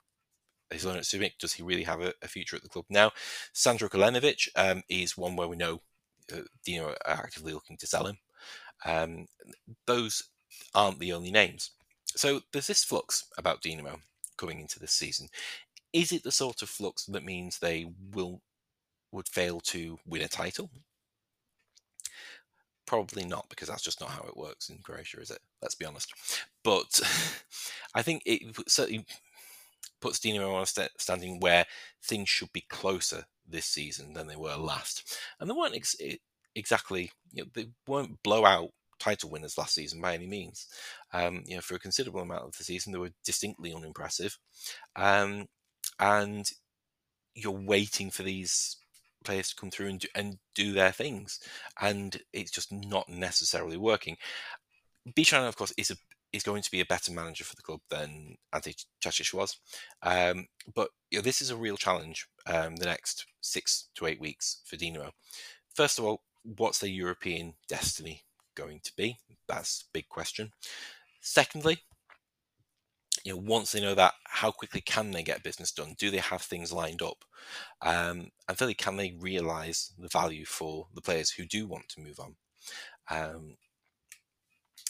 his 0.70 0.84
loan 0.84 0.96
at 0.96 1.02
Subic? 1.02 1.32
Does 1.38 1.52
he 1.52 1.62
really 1.62 1.82
have 1.82 2.00
a, 2.00 2.14
a, 2.22 2.28
future 2.28 2.56
at 2.56 2.62
the 2.62 2.68
club 2.68 2.86
now? 2.88 3.10
Sandro 3.52 3.88
Kulenovic 3.88 4.48
um, 4.56 4.82
is 4.88 5.18
one 5.18 5.36
where 5.36 5.48
we 5.48 5.56
know 5.56 5.82
uh, 6.32 6.42
Dino 6.64 6.88
are 6.88 6.96
actively 7.06 7.52
looking 7.52 7.76
to 7.78 7.86
sell 7.86 8.06
him. 8.06 8.18
Um, 8.84 9.26
those 9.86 10.24
aren't 10.74 10.98
the 10.98 11.12
only 11.12 11.30
names. 11.30 11.70
So 12.06 12.40
there's 12.52 12.66
this 12.66 12.84
flux 12.84 13.24
about 13.38 13.62
Dinamo 13.62 14.00
coming 14.36 14.60
into 14.60 14.78
this 14.78 14.92
season. 14.92 15.28
Is 15.92 16.12
it 16.12 16.22
the 16.22 16.32
sort 16.32 16.62
of 16.62 16.68
flux 16.68 17.04
that 17.06 17.24
means 17.24 17.58
they 17.58 17.86
will 18.12 18.40
would 19.12 19.28
fail 19.28 19.60
to 19.60 19.98
win 20.06 20.22
a 20.22 20.28
title? 20.28 20.70
Probably 22.86 23.24
not, 23.24 23.46
because 23.48 23.68
that's 23.68 23.82
just 23.82 24.00
not 24.00 24.10
how 24.10 24.24
it 24.24 24.36
works 24.36 24.68
in 24.68 24.78
Croatia, 24.78 25.20
is 25.20 25.30
it? 25.30 25.38
Let's 25.60 25.74
be 25.74 25.84
honest. 25.84 26.12
But 26.64 27.00
I 27.94 28.02
think 28.02 28.22
it 28.26 28.56
certainly 28.66 29.06
puts 30.00 30.18
Dinamo 30.18 30.54
on 30.54 30.62
a 30.62 30.88
standing 30.98 31.40
where 31.40 31.66
things 32.02 32.28
should 32.28 32.52
be 32.52 32.64
closer 32.68 33.24
this 33.46 33.66
season 33.66 34.14
than 34.14 34.26
they 34.26 34.36
were 34.36 34.56
last. 34.56 35.18
And 35.38 35.48
they 35.48 35.54
weren't 35.54 35.76
ex- 35.76 35.96
exactly, 36.54 37.10
you 37.32 37.42
know, 37.42 37.50
they 37.54 37.68
weren't 37.86 38.22
blowout 38.22 38.70
title 38.98 39.30
winners 39.30 39.58
last 39.58 39.74
season 39.74 40.00
by 40.00 40.14
any 40.14 40.26
means. 40.26 40.68
Um, 41.12 41.42
you 41.46 41.56
know, 41.56 41.60
for 41.60 41.74
a 41.74 41.80
considerable 41.80 42.20
amount 42.20 42.44
of 42.44 42.56
the 42.56 42.64
season, 42.64 42.92
they 42.92 42.98
were 42.98 43.10
distinctly 43.24 43.72
unimpressive. 43.74 44.38
Um, 44.94 45.46
and 45.98 46.48
you're 47.34 47.52
waiting 47.52 48.10
for 48.10 48.22
these 48.22 48.76
players 49.24 49.50
to 49.50 49.56
come 49.56 49.70
through 49.70 49.88
and 49.88 50.00
do, 50.00 50.08
and 50.14 50.38
do 50.54 50.72
their 50.72 50.92
things, 50.92 51.40
and 51.80 52.20
it's 52.32 52.50
just 52.50 52.72
not 52.72 53.08
necessarily 53.08 53.76
working. 53.76 54.16
Biscan, 55.08 55.46
of 55.46 55.56
course, 55.56 55.72
is 55.76 55.90
a 55.90 55.96
is 56.32 56.42
going 56.42 56.62
to 56.62 56.70
be 56.70 56.80
a 56.80 56.86
better 56.86 57.12
manager 57.12 57.44
for 57.44 57.54
the 57.56 57.62
club 57.62 57.80
than 57.90 58.36
Ante 58.54 58.74
Cacic 59.02 59.34
was. 59.34 59.58
Um, 60.02 60.46
but 60.74 60.88
you 61.10 61.18
know, 61.18 61.22
this 61.22 61.42
is 61.42 61.50
a 61.50 61.56
real 61.56 61.76
challenge 61.76 62.26
um, 62.46 62.76
the 62.76 62.86
next 62.86 63.26
six 63.42 63.88
to 63.96 64.06
eight 64.06 64.20
weeks 64.20 64.62
for 64.64 64.76
Dinamo. 64.76 65.10
First 65.74 65.98
of 65.98 66.04
all, 66.04 66.22
what's 66.44 66.78
their 66.78 66.90
European 66.90 67.54
destiny 67.68 68.22
going 68.54 68.80
to 68.84 68.92
be? 68.96 69.18
That's 69.48 69.82
a 69.82 69.90
big 69.92 70.08
question. 70.08 70.52
Secondly, 71.20 71.78
you 73.24 73.32
know, 73.32 73.42
once 73.44 73.72
they 73.72 73.80
know 73.80 73.94
that, 73.94 74.14
how 74.24 74.50
quickly 74.50 74.80
can 74.80 75.12
they 75.12 75.22
get 75.22 75.44
business 75.44 75.70
done? 75.70 75.94
Do 75.98 76.10
they 76.10 76.18
have 76.18 76.42
things 76.42 76.72
lined 76.72 77.02
up? 77.02 77.24
Um, 77.80 78.30
and 78.48 78.56
thirdly, 78.56 78.74
can 78.74 78.96
they 78.96 79.14
realise 79.18 79.92
the 79.98 80.08
value 80.08 80.44
for 80.44 80.88
the 80.94 81.00
players 81.00 81.30
who 81.30 81.44
do 81.44 81.66
want 81.66 81.88
to 81.90 82.00
move 82.00 82.18
on? 82.18 82.34
Um, 83.10 83.56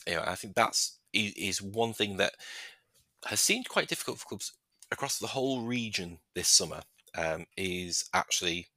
you 0.06 0.14
know, 0.14 0.24
I 0.26 0.34
think 0.34 0.54
that's 0.54 0.98
is 1.12 1.60
one 1.60 1.92
thing 1.92 2.16
that 2.16 2.32
has 3.26 3.40
seemed 3.40 3.68
quite 3.68 3.88
difficult 3.88 4.18
for 4.18 4.26
clubs 4.26 4.54
across 4.90 5.18
the 5.18 5.26
whole 5.26 5.62
region 5.62 6.18
this 6.34 6.48
summer. 6.48 6.82
Um, 7.14 7.44
is 7.58 8.06
actually 8.14 8.68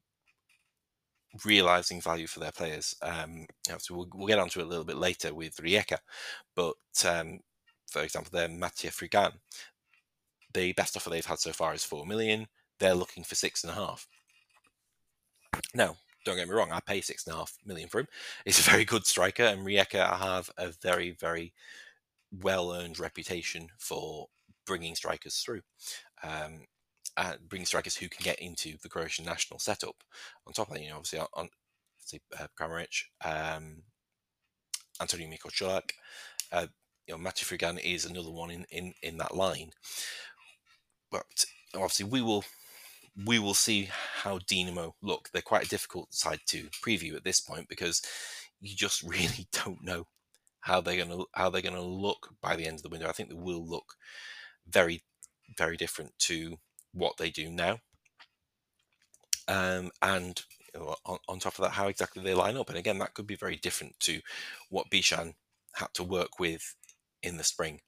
realizing 1.43 2.01
value 2.01 2.27
for 2.27 2.39
their 2.39 2.51
players. 2.51 2.95
Um, 3.01 3.45
so 3.77 3.95
we'll, 3.95 4.07
we'll, 4.13 4.27
get 4.27 4.39
onto 4.39 4.59
it 4.59 4.65
a 4.65 4.69
little 4.69 4.85
bit 4.85 4.97
later 4.97 5.33
with 5.33 5.55
Rijeka, 5.57 5.97
but 6.55 6.75
um, 7.05 7.39
for 7.89 8.01
example, 8.01 8.31
they're 8.33 8.47
Matija 8.47 8.91
Frigan. 8.91 9.33
The 10.53 10.73
best 10.73 10.95
offer 10.95 11.09
they've 11.09 11.25
had 11.25 11.39
so 11.39 11.51
far 11.51 11.73
is 11.73 11.83
four 11.83 12.05
million. 12.05 12.47
They're 12.79 12.95
looking 12.95 13.23
for 13.23 13.35
six 13.35 13.63
and 13.63 13.71
a 13.71 13.75
half. 13.75 14.07
Now, 15.73 15.97
don't 16.25 16.37
get 16.37 16.47
me 16.47 16.55
wrong, 16.55 16.71
I 16.71 16.79
pay 16.79 17.01
six 17.01 17.25
and 17.25 17.35
a 17.35 17.37
half 17.37 17.57
million 17.65 17.87
for 17.87 17.99
him. 17.99 18.07
He's 18.45 18.59
a 18.59 18.69
very 18.69 18.85
good 18.85 19.05
striker, 19.05 19.43
and 19.43 19.65
Rijeka 19.65 20.17
have 20.17 20.49
a 20.57 20.71
very, 20.81 21.11
very 21.11 21.53
well 22.41 22.73
earned 22.73 22.99
reputation 22.99 23.69
for 23.77 24.27
bringing 24.65 24.95
strikers 24.95 25.37
through. 25.37 25.61
Um, 26.23 26.65
uh, 27.17 27.33
bringing 27.47 27.65
strikers 27.65 27.95
who 27.95 28.09
can 28.09 28.23
get 28.23 28.39
into 28.39 28.77
the 28.81 28.89
Croatian 28.89 29.25
national 29.25 29.59
setup. 29.59 30.03
On 30.45 30.53
top 30.53 30.67
of 30.67 30.73
that, 30.73 30.83
you 30.83 30.89
know, 30.89 30.97
obviously 30.97 31.19
on, 31.19 31.49
say 31.99 32.19
uh, 32.39 32.47
Kramaric, 32.59 33.03
um, 33.23 33.83
Antonio 35.01 35.29
Mikoculak, 35.29 35.91
uh, 36.51 36.67
you 37.07 37.17
know, 37.17 37.23
Frigan 37.31 37.79
is 37.83 38.05
another 38.05 38.31
one 38.31 38.51
in, 38.51 38.65
in, 38.71 38.93
in 39.03 39.17
that 39.17 39.35
line. 39.35 39.71
But 41.11 41.45
obviously, 41.73 42.05
we 42.05 42.21
will 42.21 42.43
we 43.25 43.39
will 43.39 43.53
see 43.53 43.89
how 44.21 44.39
Dinamo 44.39 44.93
look. 45.01 45.29
They're 45.31 45.41
quite 45.41 45.65
a 45.65 45.69
difficult 45.69 46.13
side 46.13 46.39
to 46.47 46.67
preview 46.85 47.15
at 47.15 47.23
this 47.23 47.39
point 47.39 47.69
because 47.69 48.01
you 48.59 48.75
just 48.75 49.03
really 49.07 49.47
don't 49.51 49.83
know 49.83 50.07
how 50.61 50.81
they're 50.81 50.97
gonna 50.97 51.23
how 51.33 51.49
they're 51.49 51.61
gonna 51.61 51.81
look 51.81 52.29
by 52.41 52.55
the 52.55 52.65
end 52.65 52.77
of 52.77 52.83
the 52.83 52.89
window. 52.89 53.07
I 53.07 53.11
think 53.11 53.29
they 53.29 53.35
will 53.35 53.65
look 53.65 53.93
very 54.67 55.03
very 55.57 55.77
different 55.77 56.11
to 56.17 56.57
what 56.95 57.17
they 57.17 57.29
do 57.29 57.49
now. 57.49 57.79
Um, 59.47 59.91
and 60.01 60.41
on, 61.05 61.19
on, 61.27 61.39
top 61.39 61.59
of 61.59 61.63
that, 61.63 61.71
how 61.71 61.87
exactly 61.87 62.23
they 62.23 62.33
line 62.33 62.57
up. 62.57 62.69
And 62.69 62.77
again, 62.77 62.97
that 62.99 63.13
could 63.13 63.27
be 63.27 63.35
very 63.35 63.57
different 63.57 63.99
to 64.01 64.21
what 64.69 64.89
Biscan 64.89 65.33
had 65.75 65.93
to 65.93 66.03
work 66.03 66.39
with 66.39 66.75
in 67.21 67.37
the 67.37 67.43
spring 67.43 67.81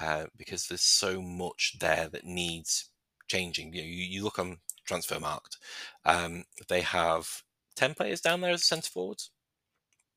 uh, 0.00 0.26
because 0.36 0.66
there's 0.66 0.82
so 0.82 1.22
much 1.22 1.76
there 1.80 2.08
that 2.08 2.24
needs 2.24 2.90
changing. 3.28 3.72
You, 3.72 3.82
know, 3.82 3.88
you, 3.88 4.04
you 4.04 4.24
look 4.24 4.38
on 4.38 4.58
Transfermarkt, 4.88 5.56
um, 6.04 6.44
they 6.68 6.82
have 6.82 7.42
10 7.76 7.94
players 7.94 8.20
down 8.20 8.40
there 8.40 8.52
as 8.52 8.64
centre 8.64 8.90
forwards. 8.90 9.30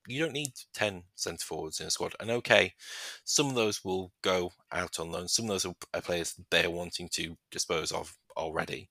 You 0.08 0.22
don't 0.22 0.34
need 0.34 0.54
10 0.74 1.04
centre 1.16 1.46
forwards 1.46 1.80
in 1.80 1.88
a 1.88 1.92
squad. 1.92 2.16
And 2.20 2.30
okay, 2.32 2.74
some 3.24 3.48
of 3.48 3.56
those 3.56 3.84
will 3.84 4.12
go 4.22 4.52
out 4.72 5.00
on 5.00 5.12
loan. 5.12 5.28
Some 5.28 5.46
of 5.46 5.50
those 5.50 5.66
are 5.66 6.02
players 6.02 6.36
they're 6.52 6.70
wanting 6.70 7.10
to 7.14 7.36
dispose 7.52 7.92
of 7.92 8.16
already, 8.38 8.90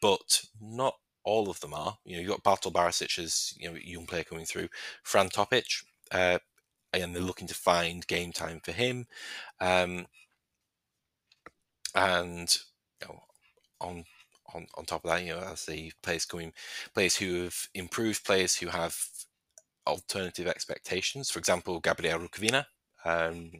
but 0.00 0.42
not 0.60 0.94
all 1.24 1.50
of 1.50 1.60
them 1.60 1.74
are. 1.74 1.98
You 2.04 2.16
know, 2.16 2.22
you've 2.22 2.42
got 2.42 2.44
Bartol 2.44 2.72
Barisic 2.72 3.18
as 3.18 3.52
you 3.58 3.70
know, 3.70 3.76
young 3.82 4.06
player 4.06 4.24
coming 4.24 4.46
through. 4.46 4.68
Fran 5.02 5.28
Topic, 5.28 5.66
uh, 6.12 6.38
and 6.92 7.14
they're 7.14 7.22
looking 7.22 7.48
to 7.48 7.54
find 7.54 8.06
game 8.06 8.32
time 8.32 8.60
for 8.64 8.72
him. 8.72 9.06
Um, 9.60 10.06
and 11.94 12.56
you 13.02 13.08
know, 13.08 13.20
on 13.80 14.04
on 14.54 14.66
on 14.76 14.84
top 14.84 15.04
of 15.04 15.10
that, 15.10 15.24
you 15.24 15.34
know, 15.34 15.40
as 15.40 15.64
the 15.66 15.92
players 16.02 16.24
coming, 16.24 16.52
players 16.94 17.16
who 17.16 17.44
have 17.44 17.68
improved, 17.74 18.24
players 18.24 18.56
who 18.56 18.68
have 18.68 18.96
alternative 19.86 20.46
expectations. 20.46 21.30
For 21.30 21.38
example, 21.38 21.80
Gabriel 21.80 22.20
Rukavina, 22.20 22.66
um, 23.04 23.50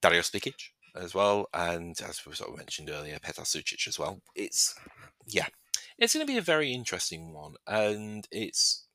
Dario 0.00 0.20
Spikic 0.20 0.70
as 0.94 1.14
well, 1.14 1.48
and 1.52 1.98
as 2.00 2.24
we 2.26 2.34
sort 2.34 2.50
of 2.50 2.56
mentioned 2.56 2.90
earlier, 2.90 3.18
Petar 3.18 3.44
Sucic 3.44 3.86
as 3.86 3.98
well. 3.98 4.20
It's 4.34 4.74
yeah, 5.26 5.46
it's 5.98 6.14
going 6.14 6.26
to 6.26 6.32
be 6.32 6.38
a 6.38 6.42
very 6.42 6.72
interesting 6.72 7.32
one, 7.32 7.54
and 7.66 8.26
it's 8.30 8.86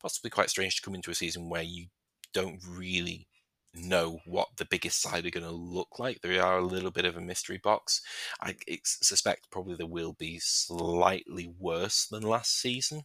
possibly 0.00 0.30
quite 0.30 0.50
strange 0.50 0.76
to 0.76 0.82
come 0.82 0.94
into 0.94 1.10
a 1.10 1.14
season 1.14 1.48
where 1.48 1.62
you 1.62 1.86
don't 2.32 2.60
really 2.68 3.28
know 3.74 4.20
what 4.24 4.48
the 4.56 4.64
biggest 4.64 5.00
side 5.00 5.26
are 5.26 5.30
going 5.30 5.44
to 5.44 5.52
look 5.52 5.98
like. 5.98 6.20
They 6.20 6.38
are 6.38 6.58
a 6.58 6.64
little 6.64 6.90
bit 6.90 7.04
of 7.04 7.16
a 7.16 7.20
mystery 7.20 7.60
box. 7.62 8.00
I 8.40 8.56
suspect 8.84 9.50
probably 9.50 9.74
they 9.74 9.84
will 9.84 10.14
be 10.14 10.38
slightly 10.38 11.52
worse 11.58 12.06
than 12.06 12.22
last 12.22 12.58
season. 12.58 13.02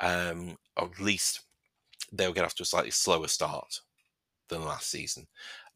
Um, 0.00 0.56
at 0.78 1.00
least 1.00 1.42
they'll 2.12 2.32
get 2.32 2.44
off 2.44 2.54
to 2.56 2.62
a 2.62 2.66
slightly 2.66 2.90
slower 2.90 3.28
start 3.28 3.80
than 4.48 4.64
last 4.64 4.90
season. 4.90 5.26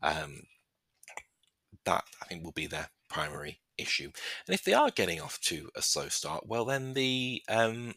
Um, 0.02 0.42
that 1.84 2.04
I 2.22 2.26
think 2.26 2.44
will 2.44 2.52
be 2.52 2.66
their 2.66 2.90
primary 3.08 3.60
issue. 3.78 4.10
And 4.46 4.54
if 4.54 4.64
they 4.64 4.72
are 4.72 4.90
getting 4.90 5.20
off 5.20 5.40
to 5.42 5.70
a 5.74 5.82
slow 5.82 6.08
start, 6.08 6.46
well, 6.46 6.64
then 6.64 6.94
the 6.94 7.42
um, 7.48 7.94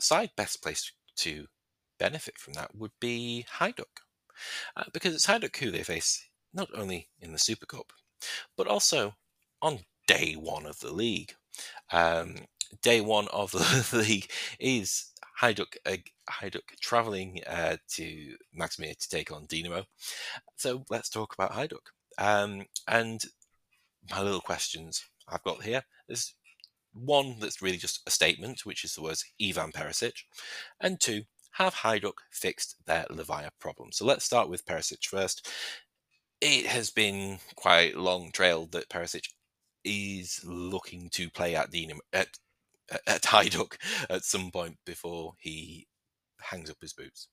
side 0.00 0.30
best 0.36 0.62
placed 0.62 0.92
to 1.16 1.46
benefit 1.98 2.38
from 2.38 2.54
that 2.54 2.74
would 2.74 2.92
be 3.00 3.44
Hajduk. 3.58 4.02
Uh, 4.76 4.84
because 4.92 5.14
it's 5.14 5.26
Hajduk 5.26 5.56
who 5.56 5.70
they 5.70 5.82
face 5.82 6.28
not 6.52 6.68
only 6.74 7.08
in 7.20 7.32
the 7.32 7.38
Super 7.38 7.66
Cup, 7.66 7.92
but 8.56 8.66
also 8.66 9.14
on 9.62 9.80
day 10.06 10.34
one 10.34 10.66
of 10.66 10.80
the 10.80 10.92
league. 10.92 11.34
Um, 11.92 12.36
day 12.82 13.00
one 13.00 13.28
of 13.28 13.50
the 13.52 13.98
league 13.98 14.30
is 14.58 15.12
Hajduk, 15.40 15.76
uh, 15.84 15.96
Hajduk 16.30 16.76
travelling 16.80 17.40
uh, 17.46 17.76
to 17.90 18.36
Maksimir 18.58 18.98
to 18.98 19.08
take 19.08 19.30
on 19.30 19.46
Dinamo. 19.46 19.84
So 20.56 20.84
let's 20.90 21.10
talk 21.10 21.34
about 21.34 21.52
Hajduk. 21.52 21.92
Um, 22.18 22.64
and 22.88 23.22
my 24.10 24.22
little 24.22 24.40
questions 24.40 25.04
I've 25.28 25.42
got 25.42 25.62
here. 25.62 25.82
There's 26.08 26.34
one 26.92 27.36
that's 27.40 27.60
really 27.60 27.76
just 27.76 28.00
a 28.06 28.10
statement, 28.10 28.64
which 28.64 28.84
is 28.84 28.94
the 28.94 29.02
words 29.02 29.24
Ivan 29.42 29.72
Perisic, 29.72 30.14
and 30.80 30.98
two, 31.00 31.22
have 31.52 31.74
Hajduk 31.74 32.18
fixed 32.30 32.76
their 32.86 33.04
Livaja 33.10 33.50
problem? 33.60 33.90
So 33.92 34.04
let's 34.04 34.24
start 34.24 34.48
with 34.48 34.66
Perisic 34.66 35.06
first. 35.06 35.48
It 36.40 36.66
has 36.66 36.90
been 36.90 37.38
quite 37.54 37.96
long 37.96 38.30
trailed 38.32 38.72
that 38.72 38.90
Perisic 38.90 39.28
is 39.84 40.40
looking 40.44 41.08
to 41.10 41.30
play 41.30 41.54
at 41.54 41.70
Dinamo 41.70 41.98
at 42.12 42.28
at 43.06 43.22
Hajduk 43.22 43.76
at 44.08 44.24
some 44.24 44.50
point 44.50 44.76
before 44.84 45.34
he 45.38 45.86
hangs 46.40 46.70
up 46.70 46.78
his 46.80 46.92
boots. 46.92 47.28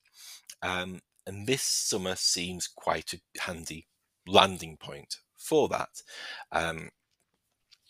Um, 0.61 1.01
and 1.25 1.47
this 1.47 1.63
summer 1.63 2.15
seems 2.15 2.67
quite 2.67 3.13
a 3.13 3.41
handy 3.41 3.87
landing 4.27 4.77
point 4.77 5.17
for 5.37 5.67
that. 5.69 6.01
Um, 6.51 6.89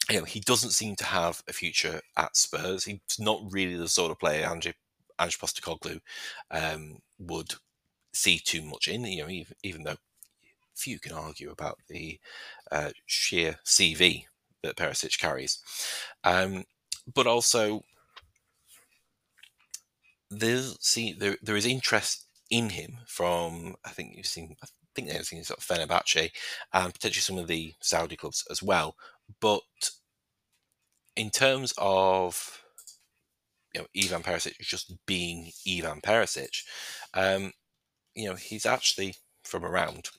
you 0.09 0.19
know, 0.19 0.25
he 0.25 0.39
doesn't 0.39 0.71
seem 0.71 0.95
to 0.97 1.05
have 1.05 1.41
a 1.47 1.53
future 1.53 2.01
at 2.17 2.35
Spurs. 2.35 2.85
He's 2.85 2.99
not 3.19 3.41
really 3.49 3.75
the 3.75 3.87
sort 3.87 4.11
of 4.11 4.19
player 4.19 4.45
Ange, 4.45 4.73
Ange 5.19 5.39
Postecoglou 5.39 6.01
um, 6.51 6.99
would 7.19 7.53
see 8.11 8.37
too 8.39 8.61
much 8.61 8.87
in. 8.87 9.05
You 9.05 9.23
know, 9.23 9.29
even, 9.29 9.55
even 9.63 9.83
though 9.83 9.95
few 10.75 10.99
can 10.99 11.13
argue 11.13 11.51
about 11.51 11.77
the 11.87 12.19
uh, 12.71 12.89
sheer 13.05 13.59
CV 13.65 14.25
that 14.61 14.75
Perisic 14.75 15.17
carries, 15.19 15.59
um, 16.23 16.65
but 17.11 17.27
also 17.27 17.83
there's 20.29 20.77
see 20.81 21.13
there 21.13 21.37
there 21.41 21.55
is 21.55 21.65
interest 21.65 22.25
in 22.49 22.69
him 22.69 22.99
from 23.07 23.75
I 23.85 23.89
think 23.89 24.15
you've 24.15 24.25
seen 24.25 24.55
I 24.63 24.67
think 24.95 25.09
they've 25.09 25.25
seen 25.25 25.43
sort 25.43 25.59
of 25.59 25.65
Fenerbahce 25.65 26.31
and 26.71 26.93
potentially 26.93 27.21
some 27.21 27.37
of 27.37 27.47
the 27.47 27.73
Saudi 27.81 28.15
clubs 28.15 28.45
as 28.51 28.61
well. 28.61 28.95
But 29.39 29.61
in 31.15 31.29
terms 31.29 31.73
of 31.77 32.63
you 33.73 33.81
know 33.81 33.87
Ivan 33.97 34.23
Perisic 34.23 34.59
just 34.59 34.93
being 35.05 35.51
Ivan 35.67 36.01
Perisic, 36.01 36.63
um, 37.13 37.51
you 38.15 38.29
know 38.29 38.35
he's 38.35 38.65
actually 38.65 39.15
from 39.43 39.65
around 39.65 40.09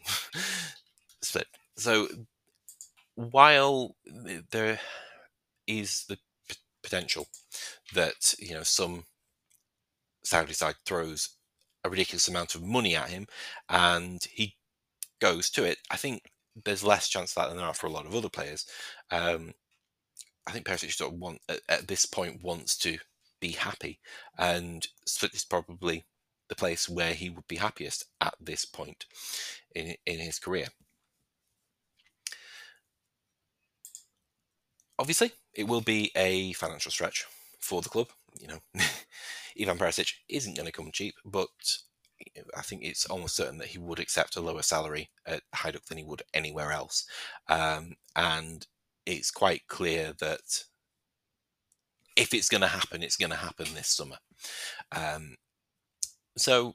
split. 1.22 1.46
So 1.76 2.08
while 3.14 3.96
there 4.50 4.80
is 5.66 6.04
the 6.08 6.18
potential 6.84 7.26
that 7.94 8.34
you 8.38 8.54
know 8.54 8.62
some 8.62 9.04
Saudi 10.22 10.52
side 10.52 10.76
throws 10.86 11.30
a 11.84 11.90
ridiculous 11.90 12.28
amount 12.28 12.54
of 12.54 12.62
money 12.62 12.94
at 12.96 13.10
him 13.10 13.26
and 13.68 14.24
he 14.32 14.56
goes 15.20 15.50
to 15.50 15.64
it, 15.64 15.78
I 15.90 15.96
think 15.96 16.30
there's 16.64 16.84
less 16.84 17.08
chance 17.08 17.32
of 17.32 17.36
that 17.36 17.48
than 17.48 17.58
there 17.58 17.66
are 17.66 17.74
for 17.74 17.86
a 17.86 17.90
lot 17.90 18.06
of 18.06 18.14
other 18.14 18.28
players. 18.28 18.66
Um, 19.10 19.54
I 20.46 20.52
think 20.52 20.66
Perisic 20.66 20.92
sort 20.92 21.12
of 21.12 21.18
want 21.18 21.40
at, 21.48 21.60
at, 21.68 21.88
this 21.88 22.06
point 22.06 22.42
wants 22.42 22.76
to 22.78 22.98
be 23.40 23.52
happy, 23.52 24.00
and 24.38 24.86
Split 25.06 25.34
is 25.34 25.44
probably 25.44 26.04
the 26.48 26.54
place 26.54 26.88
where 26.88 27.14
he 27.14 27.30
would 27.30 27.48
be 27.48 27.56
happiest 27.56 28.04
at 28.20 28.34
this 28.40 28.64
point 28.64 29.06
in 29.74 29.94
in 30.06 30.18
his 30.18 30.38
career. 30.38 30.66
Obviously, 34.98 35.32
it 35.54 35.64
will 35.64 35.80
be 35.80 36.10
a 36.16 36.52
financial 36.54 36.90
stretch 36.90 37.26
for 37.60 37.82
the 37.82 37.88
club. 37.88 38.08
You 38.40 38.48
know, 38.48 38.58
Ivan 39.60 39.78
Perisic 39.78 40.12
isn't 40.28 40.56
going 40.56 40.66
to 40.66 40.72
come 40.72 40.90
cheap, 40.92 41.14
but 41.24 41.48
I 42.56 42.62
think 42.62 42.82
it's 42.82 43.06
almost 43.06 43.36
certain 43.36 43.58
that 43.58 43.68
he 43.68 43.78
would 43.78 43.98
accept 43.98 44.36
a 44.36 44.40
lower 44.40 44.62
salary 44.62 45.10
at 45.26 45.42
Hajduk 45.54 45.86
than 45.86 45.98
he 45.98 46.04
would 46.04 46.22
anywhere 46.32 46.72
else. 46.72 47.06
Um, 47.48 47.96
and 48.16 48.66
it's 49.06 49.30
quite 49.30 49.66
clear 49.68 50.12
that 50.20 50.64
if 52.16 52.32
it's 52.32 52.48
going 52.48 52.60
to 52.60 52.68
happen, 52.68 53.02
it's 53.02 53.16
going 53.16 53.30
to 53.30 53.36
happen 53.36 53.66
this 53.74 53.88
summer. 53.88 54.16
Um, 54.92 55.36
so 56.36 56.74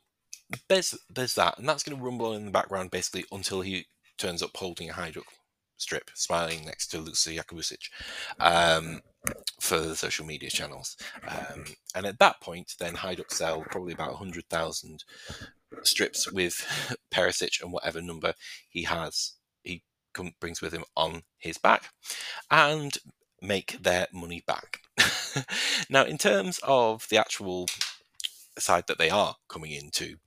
there's 0.67 0.97
there's 1.09 1.35
that, 1.35 1.57
and 1.57 1.67
that's 1.67 1.83
going 1.83 1.97
to 1.97 2.03
rumble 2.03 2.33
in 2.33 2.45
the 2.45 2.51
background 2.51 2.91
basically 2.91 3.25
until 3.31 3.61
he 3.61 3.85
turns 4.17 4.41
up 4.41 4.55
holding 4.55 4.89
a 4.89 4.93
Hajduk 4.93 5.23
strip, 5.81 6.11
smiling 6.13 6.65
next 6.65 6.87
to 6.87 6.97
Luksa 6.97 7.35
Jakobusic 7.35 7.89
um, 8.39 9.01
for 9.59 9.79
the 9.79 9.95
social 9.95 10.25
media 10.25 10.49
channels. 10.49 10.95
Um, 11.27 11.65
and 11.95 12.05
at 12.05 12.19
that 12.19 12.41
point, 12.41 12.73
then 12.79 12.95
Hajduk 12.95 13.31
sell 13.31 13.61
probably 13.61 13.93
about 13.93 14.11
100,000 14.11 15.03
strips 15.83 16.31
with 16.31 16.65
Perisic 17.11 17.61
and 17.61 17.71
whatever 17.71 18.01
number 18.01 18.33
he 18.69 18.83
has, 18.83 19.33
he 19.63 19.83
brings 20.39 20.61
with 20.61 20.73
him 20.73 20.83
on 20.95 21.23
his 21.37 21.57
back, 21.57 21.89
and 22.51 22.97
make 23.41 23.81
their 23.81 24.07
money 24.13 24.43
back. 24.45 24.81
now, 25.89 26.03
in 26.03 26.17
terms 26.17 26.59
of 26.63 27.07
the 27.09 27.17
actual 27.17 27.67
side 28.57 28.85
that 28.87 28.97
they 28.97 29.09
are 29.09 29.35
coming 29.47 29.71
into, 29.71 30.17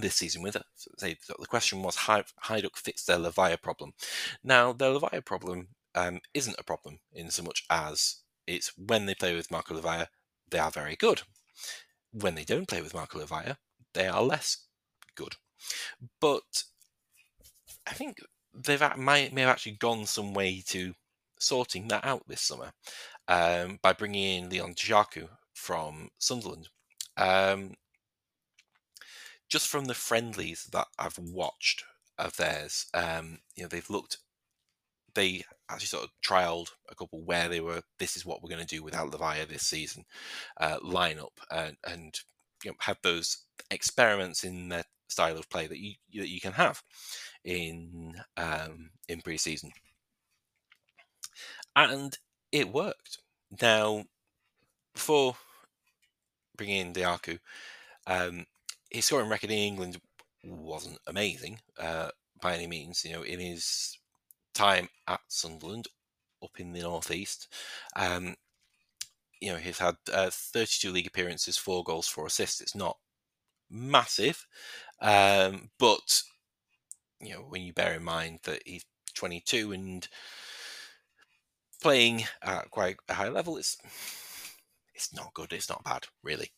this 0.00 0.16
season 0.16 0.42
with 0.42 0.56
it. 0.56 0.64
So 0.76 1.06
the 1.06 1.46
question 1.46 1.82
was 1.82 1.96
how 1.96 2.24
Hajduk 2.44 2.76
fix 2.76 3.04
their 3.04 3.18
Livaja 3.18 3.60
problem. 3.60 3.92
Now, 4.42 4.72
their 4.72 4.90
Livaja 4.90 5.24
problem 5.24 5.68
um, 5.94 6.20
isn't 6.34 6.56
a 6.58 6.64
problem 6.64 7.00
in 7.12 7.30
so 7.30 7.42
much 7.42 7.64
as 7.70 8.16
it's 8.46 8.72
when 8.76 9.06
they 9.06 9.14
play 9.14 9.34
with 9.34 9.50
Marco 9.50 9.78
Livaja 9.78 10.06
they 10.50 10.58
are 10.58 10.70
very 10.70 10.96
good. 10.96 11.22
When 12.12 12.34
they 12.34 12.44
don't 12.44 12.68
play 12.68 12.80
with 12.80 12.94
Marco 12.94 13.18
Livaja 13.18 13.56
they 13.94 14.06
are 14.06 14.22
less 14.22 14.66
good. 15.14 15.34
But 16.20 16.64
I 17.86 17.92
think 17.92 18.18
they've 18.54 18.82
might 18.96 19.32
may 19.32 19.42
have 19.42 19.50
actually 19.50 19.72
gone 19.72 20.06
some 20.06 20.34
way 20.34 20.62
to 20.68 20.94
sorting 21.38 21.88
that 21.88 22.04
out 22.04 22.26
this 22.26 22.40
summer 22.42 22.72
um, 23.28 23.78
by 23.82 23.92
bringing 23.92 24.44
in 24.44 24.50
Leon 24.50 24.74
Dajaku 24.74 25.28
from 25.54 26.08
Sunderland. 26.18 26.68
Um, 27.16 27.74
just 29.48 29.68
from 29.68 29.86
the 29.86 29.94
friendlies 29.94 30.68
that 30.72 30.86
I've 30.98 31.18
watched 31.18 31.84
of 32.18 32.36
theirs, 32.36 32.86
um, 32.94 33.38
you 33.56 33.62
know, 33.62 33.68
they've 33.68 33.90
looked, 33.90 34.18
they 35.14 35.44
actually 35.70 35.86
sort 35.86 36.04
of 36.04 36.10
trialed 36.24 36.68
a 36.90 36.94
couple 36.94 37.22
where 37.24 37.48
they 37.48 37.60
were, 37.60 37.82
this 37.98 38.16
is 38.16 38.26
what 38.26 38.42
we're 38.42 38.50
going 38.50 38.66
to 38.66 38.76
do 38.76 38.82
without 38.82 39.10
Livaja 39.10 39.48
this 39.48 39.66
season, 39.66 40.04
uh, 40.60 40.78
lineup, 40.80 41.38
and, 41.50 41.76
and 41.84 42.20
you 42.64 42.70
know, 42.70 42.76
have 42.80 42.98
those 43.02 43.44
experiments 43.70 44.44
in 44.44 44.68
their 44.68 44.84
style 45.08 45.38
of 45.38 45.48
play 45.48 45.66
that 45.66 45.78
you 45.78 45.94
that 46.20 46.28
you 46.28 46.40
can 46.40 46.52
have 46.52 46.82
in 47.44 48.14
um, 48.36 48.90
in 49.08 49.22
pre-season, 49.22 49.72
and 51.74 52.18
it 52.52 52.72
worked. 52.72 53.18
Now, 53.62 54.04
before 54.92 55.36
bringing 56.56 56.88
in 56.88 56.92
Dajaku, 56.92 57.38
um, 58.06 58.44
his 58.90 59.04
scoring 59.04 59.28
record 59.28 59.50
in 59.50 59.58
England 59.58 60.00
wasn't 60.44 60.98
amazing 61.06 61.58
uh, 61.78 62.10
by 62.40 62.54
any 62.54 62.66
means. 62.66 63.04
You 63.04 63.14
know, 63.14 63.22
in 63.22 63.40
his 63.40 63.98
time 64.54 64.88
at 65.06 65.20
Sunderland, 65.28 65.86
up 66.42 66.58
in 66.58 66.72
the 66.72 66.82
northeast, 66.82 67.52
um, 67.96 68.36
you 69.40 69.52
know, 69.52 69.58
he's 69.58 69.78
had 69.78 69.96
uh, 70.12 70.30
32 70.32 70.90
league 70.90 71.06
appearances, 71.06 71.56
four 71.56 71.84
goals, 71.84 72.08
four 72.08 72.26
assists. 72.26 72.60
It's 72.60 72.74
not 72.74 72.96
massive, 73.70 74.46
um, 75.00 75.70
but 75.78 76.22
you 77.20 77.34
know, 77.34 77.40
when 77.40 77.62
you 77.62 77.72
bear 77.72 77.94
in 77.94 78.04
mind 78.04 78.40
that 78.44 78.62
he's 78.64 78.84
22 79.14 79.72
and 79.72 80.08
playing 81.82 82.24
at 82.42 82.70
quite 82.70 82.96
a 83.08 83.14
high 83.14 83.28
level, 83.28 83.56
it's 83.56 83.76
it's 84.94 85.14
not 85.14 85.34
good. 85.34 85.52
It's 85.52 85.68
not 85.68 85.84
bad, 85.84 86.06
really. 86.22 86.50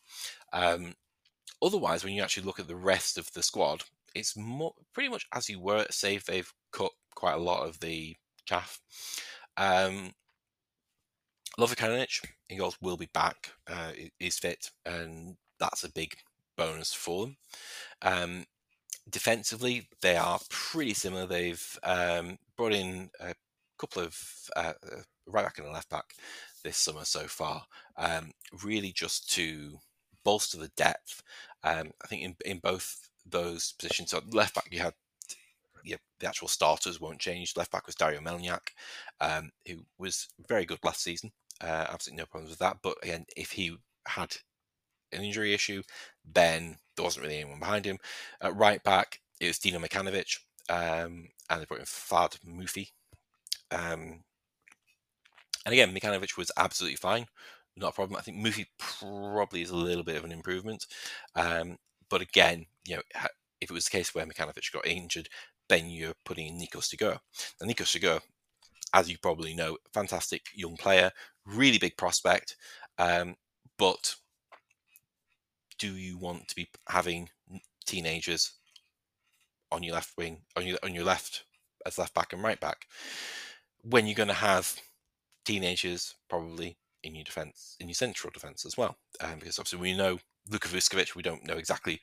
Um, 0.53 0.95
otherwise, 1.63 2.05
when 2.05 2.13
you 2.13 2.23
actually 2.23 2.45
look 2.45 2.61
at 2.61 2.69
the 2.69 2.77
rest 2.77 3.19
of 3.19 3.33
the 3.33 3.43
squad, 3.43 3.85
it's 4.15 4.37
more, 4.37 4.75
pretty 4.93 5.09
much 5.09 5.27
as 5.33 5.49
you 5.49 5.61
were, 5.61 5.87
save 5.91 6.25
they've 6.25 6.53
cut 6.73 6.93
quite 7.15 7.35
a 7.35 7.43
lot 7.43 7.67
of 7.67 7.81
the 7.81 8.17
chaff. 8.45 8.81
Um, 9.57 10.13
Lovakanic, 11.59 12.25
he 12.49 12.57
goes, 12.57 12.77
will 12.81 12.97
be 12.97 13.09
back, 13.13 13.53
uh, 13.67 13.93
is 14.19 14.39
fit, 14.39 14.71
and 14.87 15.37
that's 15.59 15.85
a 15.85 15.93
big 15.93 16.15
bonus 16.57 16.93
for 16.93 17.27
them. 17.27 17.37
Um, 18.03 18.45
defensively, 19.09 19.89
they 20.01 20.17
are 20.17 20.39
pretty 20.49 20.95
similar. 20.95 21.27
They've 21.27 21.79
um, 21.83 22.39
brought 22.57 22.73
in 22.73 23.11
a 23.21 23.35
couple 23.79 24.03
of 24.03 24.19
uh, 24.57 24.75
uh 24.85 24.97
right 25.27 25.45
back 25.45 25.59
and 25.59 25.73
left 25.73 25.89
back 25.89 26.15
this 26.65 26.77
summer 26.77 27.05
so 27.05 27.21
far, 27.21 27.65
um, 27.97 28.33
really 28.65 28.93
just 28.93 29.31
to 29.33 29.79
bolster 30.25 30.59
the 30.59 30.71
depth. 30.77 31.23
Um, 31.63 31.91
I 32.03 32.07
think 32.07 32.23
in, 32.23 32.37
in 32.45 32.59
both 32.59 33.09
those 33.27 33.73
positions, 33.73 34.11
so 34.11 34.21
left 34.33 34.55
back 34.55 34.69
you 34.71 34.81
had 34.81 34.95
the 36.21 36.27
actual 36.27 36.49
starters 36.49 37.01
won't 37.01 37.19
change. 37.19 37.57
Left 37.57 37.73
back 37.73 37.87
was 37.87 37.95
Dario 37.95 38.21
Melnjak, 38.21 38.61
um, 39.21 39.51
who 39.67 39.85
was 39.99 40.29
very 40.49 40.65
good 40.65 40.79
last 40.85 41.03
season. 41.03 41.33
Uh, 41.61 41.87
absolutely 41.91 42.23
no 42.23 42.27
problems 42.27 42.51
with 42.51 42.59
that. 42.61 42.79
But 42.83 42.97
again, 43.03 43.27
if 43.37 43.53
he 43.53 43.77
had 44.07 44.37
an 45.13 45.23
injury 45.23 45.55
issue, 45.55 45.83
then 46.31 46.77
there 46.95 47.05
wasn't 47.05 47.25
really 47.25 47.41
anyone 47.41 47.59
behind 47.59 47.85
him. 47.85 47.99
At 48.41 48.57
right 48.57 48.83
back, 48.85 49.21
it 49.41 49.47
was 49.47 49.59
Dino 49.59 49.79
Mikanovic, 49.79 50.39
um, 50.69 51.29
and 51.49 51.61
they 51.61 51.65
brought 51.65 51.81
in 51.81 51.87
Fahd 51.87 52.39
Moufi. 52.47 52.91
Um, 53.71 54.23
and 55.67 55.73
again, 55.73 55.95
Mikanovic 55.95 56.37
was 56.37 56.53
absolutely 56.57 56.97
fine 56.97 57.27
not 57.77 57.91
a 57.91 57.95
problem. 57.95 58.17
I 58.17 58.23
think 58.23 58.39
Moufi 58.39 58.67
probably 58.79 59.63
is 59.63 59.71
a 59.71 59.77
little 59.77 60.05
bit 60.05 60.17
of 60.17 60.25
an 60.25 60.33
improvement. 60.33 60.87
Um, 61.35 61.79
but 62.09 62.21
again, 62.21 62.67
you 62.87 62.97
know, 62.97 63.03
if 63.61 63.71
it 63.71 63.75
was 63.75 63.85
the 63.85 63.91
case 63.91 64.15
where 64.15 64.27
Mikanovic 64.27 64.73
got 64.73 64.87
injured, 64.87 65.29
then 65.69 65.89
you're 65.89 66.15
putting 66.25 66.49
in 66.49 66.59
Niko 66.59 66.81
Sigur. 66.81 67.19
Now, 67.61 67.67
Niko 67.67 67.85
Sigur, 67.85 68.21
as 68.93 69.09
you 69.09 69.19
probably 69.19 69.55
know, 69.55 69.77
fantastic 69.95 70.47
young 70.55 70.77
player, 70.77 71.13
really 71.47 71.79
big 71.79 71.97
prospect. 71.97 72.57
Um, 72.99 73.37
but 73.79 74.17
do 75.79 75.95
you 75.95 76.19
want 76.19 76.49
to 76.49 76.55
be 76.55 76.69
having 76.89 77.31
teenagers 77.87 78.53
on 79.73 79.83
your 79.83 79.95
left 79.95 80.17
wing, 80.19 80.43
on 80.57 80.67
your 80.67 80.79
on 80.83 80.95
your 80.95 81.05
left 81.05 81.45
as 81.87 81.99
left 81.99 82.15
back 82.15 82.33
and 82.33 82.43
right 82.43 82.61
back, 82.61 82.87
when 83.83 84.07
you're 84.07 84.15
going 84.15 84.29
to 84.29 84.35
have 84.35 84.77
teenagers 85.45 86.15
probably 86.29 86.77
in 87.03 87.15
your 87.15 87.25
defence, 87.25 87.77
in 87.81 87.89
your 87.89 87.95
central 87.95 88.31
defence 88.33 88.65
as 88.65 88.77
well. 88.77 88.97
Um, 89.21 89.39
because 89.39 89.59
obviously 89.59 89.81
we 89.81 89.97
know 89.97 90.19
Luka 90.49 90.69
Vuskovic, 90.69 91.15
we 91.15 91.23
don't 91.23 91.47
know 91.47 91.57
exactly 91.57 92.01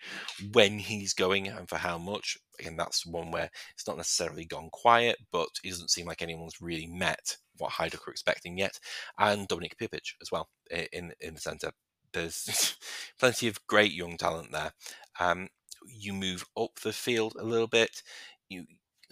when 0.52 0.80
he's 0.80 1.14
going 1.14 1.48
and 1.48 1.68
for 1.68 1.78
how 1.78 1.98
much. 1.98 2.38
Again, 2.60 2.78
that's 2.78 3.06
one 3.06 3.32
where 3.32 3.50
it's 3.74 3.88
not 3.88 3.98
necessarily 3.98 4.46
gone 4.46 4.70
quiet, 4.72 5.18
but 5.32 5.50
it 5.64 5.70
doesn't 5.70 5.92
seem 5.92 6.08
like 6.08 6.22
anyone's 6.22 6.62
really 6.62 6.88
met 6.88 7.38
what 7.58 7.72
Hajduk 7.72 8.08
are 8.08 8.12
expecting 8.12 8.58
yet. 8.58 8.80
And 9.20 9.48
Dominik 9.48 9.76
Prpic 9.82 10.14
as 10.22 10.32
well 10.32 10.50
in 10.70 11.14
in 11.20 11.34
the 11.34 11.42
centre. 11.42 11.72
There's 12.14 12.76
plenty 13.20 13.48
of 13.48 13.66
great 13.68 13.92
young 13.92 14.18
talent 14.18 14.52
there. 14.52 14.72
Um, 15.20 15.50
you 15.88 16.14
move 16.14 16.46
up 16.58 16.80
the 16.84 16.94
field 16.94 17.36
a 17.40 17.44
little 17.44 17.68
bit, 17.68 18.02
you 18.50 18.66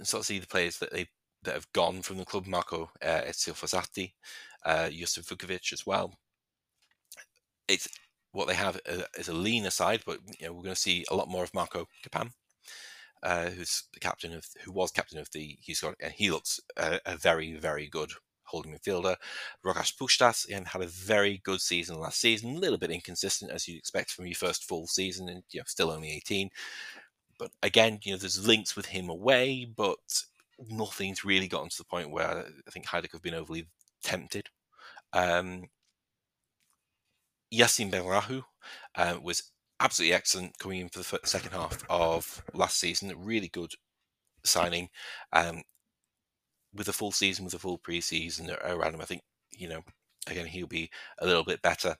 sort 0.03 0.21
of 0.21 0.25
see 0.25 0.39
the 0.39 0.47
players 0.47 0.77
that 0.79 0.91
they 0.91 1.07
that 1.43 1.53
have 1.53 1.71
gone 1.73 2.01
from 2.01 2.17
the 2.17 2.25
club. 2.25 2.47
Marco 2.47 2.89
uh, 3.01 3.21
Ezio 3.21 3.53
Fossati, 3.53 4.13
uh, 4.65 4.89
Josip 4.89 5.25
Vukovic 5.25 5.71
as 5.71 5.85
well. 5.85 6.13
It's 7.67 7.87
what 8.31 8.47
they 8.47 8.55
have 8.55 8.79
uh, 8.89 9.03
is 9.17 9.29
a 9.29 9.33
leaner 9.33 9.69
side, 9.69 10.03
but 10.05 10.19
you 10.39 10.47
know 10.47 10.53
we're 10.53 10.63
going 10.63 10.75
to 10.75 10.81
see 10.81 11.05
a 11.09 11.15
lot 11.15 11.29
more 11.29 11.43
of 11.43 11.53
Marco 11.53 11.87
Capan, 12.03 12.31
uh, 13.23 13.49
who's 13.49 13.83
the 13.93 13.99
captain 13.99 14.33
of 14.33 14.45
who 14.63 14.71
was 14.71 14.91
captain 14.91 15.19
of 15.19 15.29
the 15.31 15.57
He's 15.61 15.79
got 15.79 15.95
and 15.99 16.13
he 16.13 16.29
looks 16.31 16.59
a, 16.77 16.99
a 17.05 17.17
very 17.17 17.55
very 17.55 17.87
good 17.87 18.11
holding 18.43 18.73
midfielder. 18.73 19.15
Rokas 19.65 19.95
Pukštas 19.95 20.45
again 20.45 20.65
had 20.65 20.81
a 20.81 20.87
very 20.87 21.39
good 21.43 21.61
season 21.61 21.99
last 21.99 22.19
season, 22.19 22.55
a 22.55 22.59
little 22.59 22.77
bit 22.77 22.91
inconsistent 22.91 23.51
as 23.51 23.67
you'd 23.67 23.79
expect 23.79 24.11
from 24.11 24.27
your 24.27 24.35
first 24.35 24.63
full 24.63 24.87
season, 24.87 25.29
and 25.29 25.43
you 25.51 25.59
know 25.59 25.65
still 25.67 25.91
only 25.91 26.11
18. 26.11 26.49
But 27.37 27.51
again, 27.63 27.99
you 28.03 28.13
know 28.13 28.17
there's 28.17 28.47
links 28.47 28.75
with 28.75 28.87
him 28.87 29.09
away, 29.09 29.65
but 29.65 30.23
nothing's 30.69 31.25
really 31.25 31.47
gotten 31.47 31.69
to 31.69 31.77
the 31.77 31.83
point 31.83 32.11
where 32.11 32.45
I 32.67 32.71
think 32.71 32.85
Hajduk 32.87 33.11
have 33.11 33.21
been 33.21 33.33
overly 33.33 33.67
tempted. 34.03 34.49
Um, 35.15 35.63
Yacine 37.51 37.91
Benrahou 37.91 38.43
uh, 38.95 39.17
was 39.21 39.51
absolutely 39.79 40.13
excellent 40.13 40.57
coming 40.59 40.81
in 40.81 40.89
for 40.89 40.99
the 40.99 41.19
second 41.23 41.51
half 41.51 41.83
of 41.89 42.43
last 42.53 42.77
season. 42.79 43.09
A 43.09 43.15
really 43.15 43.47
good 43.47 43.71
signing. 44.43 44.89
Um, 45.33 45.63
with 46.73 46.89
a 46.89 46.93
full 46.93 47.11
season, 47.11 47.45
with 47.45 47.53
a 47.53 47.59
full 47.59 47.79
preseason 47.79 48.55
around 48.63 48.93
him, 48.93 49.01
I 49.01 49.05
think, 49.05 49.21
you 49.57 49.69
know, 49.69 49.81
again, 50.27 50.45
he'll 50.45 50.67
be 50.67 50.89
a 51.19 51.25
little 51.25 51.45
bit 51.45 51.61
better. 51.61 51.95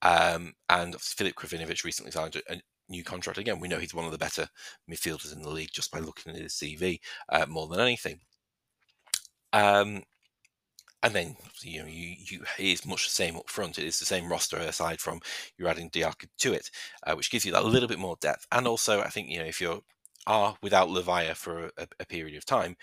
Um, 0.00 0.54
and 0.70 0.98
Filip 0.98 1.34
Krovinovic 1.34 1.84
recently 1.84 2.10
signed 2.10 2.40
a, 2.48 2.60
new 2.88 3.02
contract. 3.02 3.38
Again, 3.38 3.60
we 3.60 3.68
know 3.68 3.78
he's 3.78 3.94
one 3.94 4.04
of 4.04 4.12
the 4.12 4.18
better 4.18 4.46
midfielders 4.90 5.34
in 5.34 5.40
the 5.40 5.48
league 5.48 5.70
just 5.72 5.90
by 5.90 6.00
looking 6.00 6.34
at 6.34 6.42
his 6.42 6.52
CV 6.52 7.00
uh, 7.30 7.46
more 7.48 7.66
than 7.66 7.80
anything. 7.80 8.20
Um, 9.52 10.02
and 11.04 11.14
then 11.14 11.36
you 11.60 11.80
know 11.80 11.86
you, 11.86 12.16
you 12.18 12.40
it 12.58 12.64
is 12.64 12.86
much 12.86 13.04
the 13.04 13.14
same 13.14 13.36
up 13.36 13.48
front. 13.48 13.78
It 13.78 13.84
is 13.84 13.98
the 13.98 14.06
same 14.06 14.28
roster 14.28 14.56
aside 14.56 15.00
from 15.00 15.20
you're 15.56 15.68
adding 15.68 15.90
Dajaku 15.90 16.26
to 16.38 16.54
it, 16.54 16.70
uh, 17.06 17.14
which 17.14 17.30
gives 17.30 17.44
you 17.44 17.52
that 17.52 17.64
little 17.64 17.88
bit 17.88 17.98
more 17.98 18.16
depth. 18.20 18.46
And 18.50 18.66
also, 18.66 19.00
I 19.02 19.08
think 19.08 19.28
you 19.28 19.38
know 19.38 19.44
if 19.44 19.60
you 19.60 19.84
are 20.26 20.56
without 20.62 20.88
Livaja 20.88 21.36
for 21.36 21.70
a, 21.76 21.86
a, 22.00 22.06
period 22.06 22.36
of 22.36 22.46
time, 22.46 22.76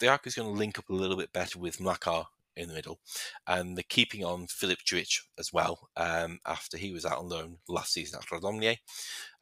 Dajaku 0.00 0.26
is 0.26 0.34
going 0.34 0.48
to 0.48 0.58
link 0.58 0.78
up 0.78 0.90
a 0.90 0.94
little 0.94 1.16
bit 1.16 1.32
better 1.32 1.60
with 1.60 1.78
Mlakar 1.78 2.26
in 2.56 2.68
the 2.68 2.74
middle, 2.74 2.98
and 3.46 3.76
they're 3.76 3.84
keeping 3.88 4.24
on 4.24 4.48
Filip 4.48 4.80
Juic 4.80 5.20
as 5.38 5.52
well 5.52 5.88
um, 5.96 6.40
after 6.44 6.76
he 6.76 6.92
was 6.92 7.06
out 7.06 7.18
on 7.18 7.28
loan 7.28 7.58
last 7.68 7.92
season 7.92 8.18
at 8.20 8.26
Radomlje 8.26 8.78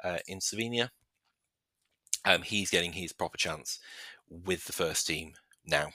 uh, 0.04 0.18
in 0.28 0.40
Slovenia. 0.40 0.90
Um, 2.26 2.42
he's 2.42 2.70
getting 2.70 2.92
his 2.92 3.14
proper 3.14 3.38
chance 3.38 3.78
with 4.28 4.66
the 4.66 4.72
first 4.74 5.06
team 5.06 5.32
now, 5.64 5.92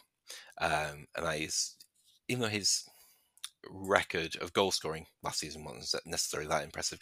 um, 0.60 1.06
and 1.16 1.26
that 1.26 1.40
is 1.40 1.76
even 2.32 2.42
though 2.42 2.48
his 2.48 2.86
record 3.70 4.36
of 4.38 4.54
goal 4.54 4.72
scoring 4.72 5.06
last 5.22 5.40
season 5.40 5.64
wasn't 5.64 6.06
necessarily 6.06 6.48
that 6.50 6.64
impressive, 6.64 7.00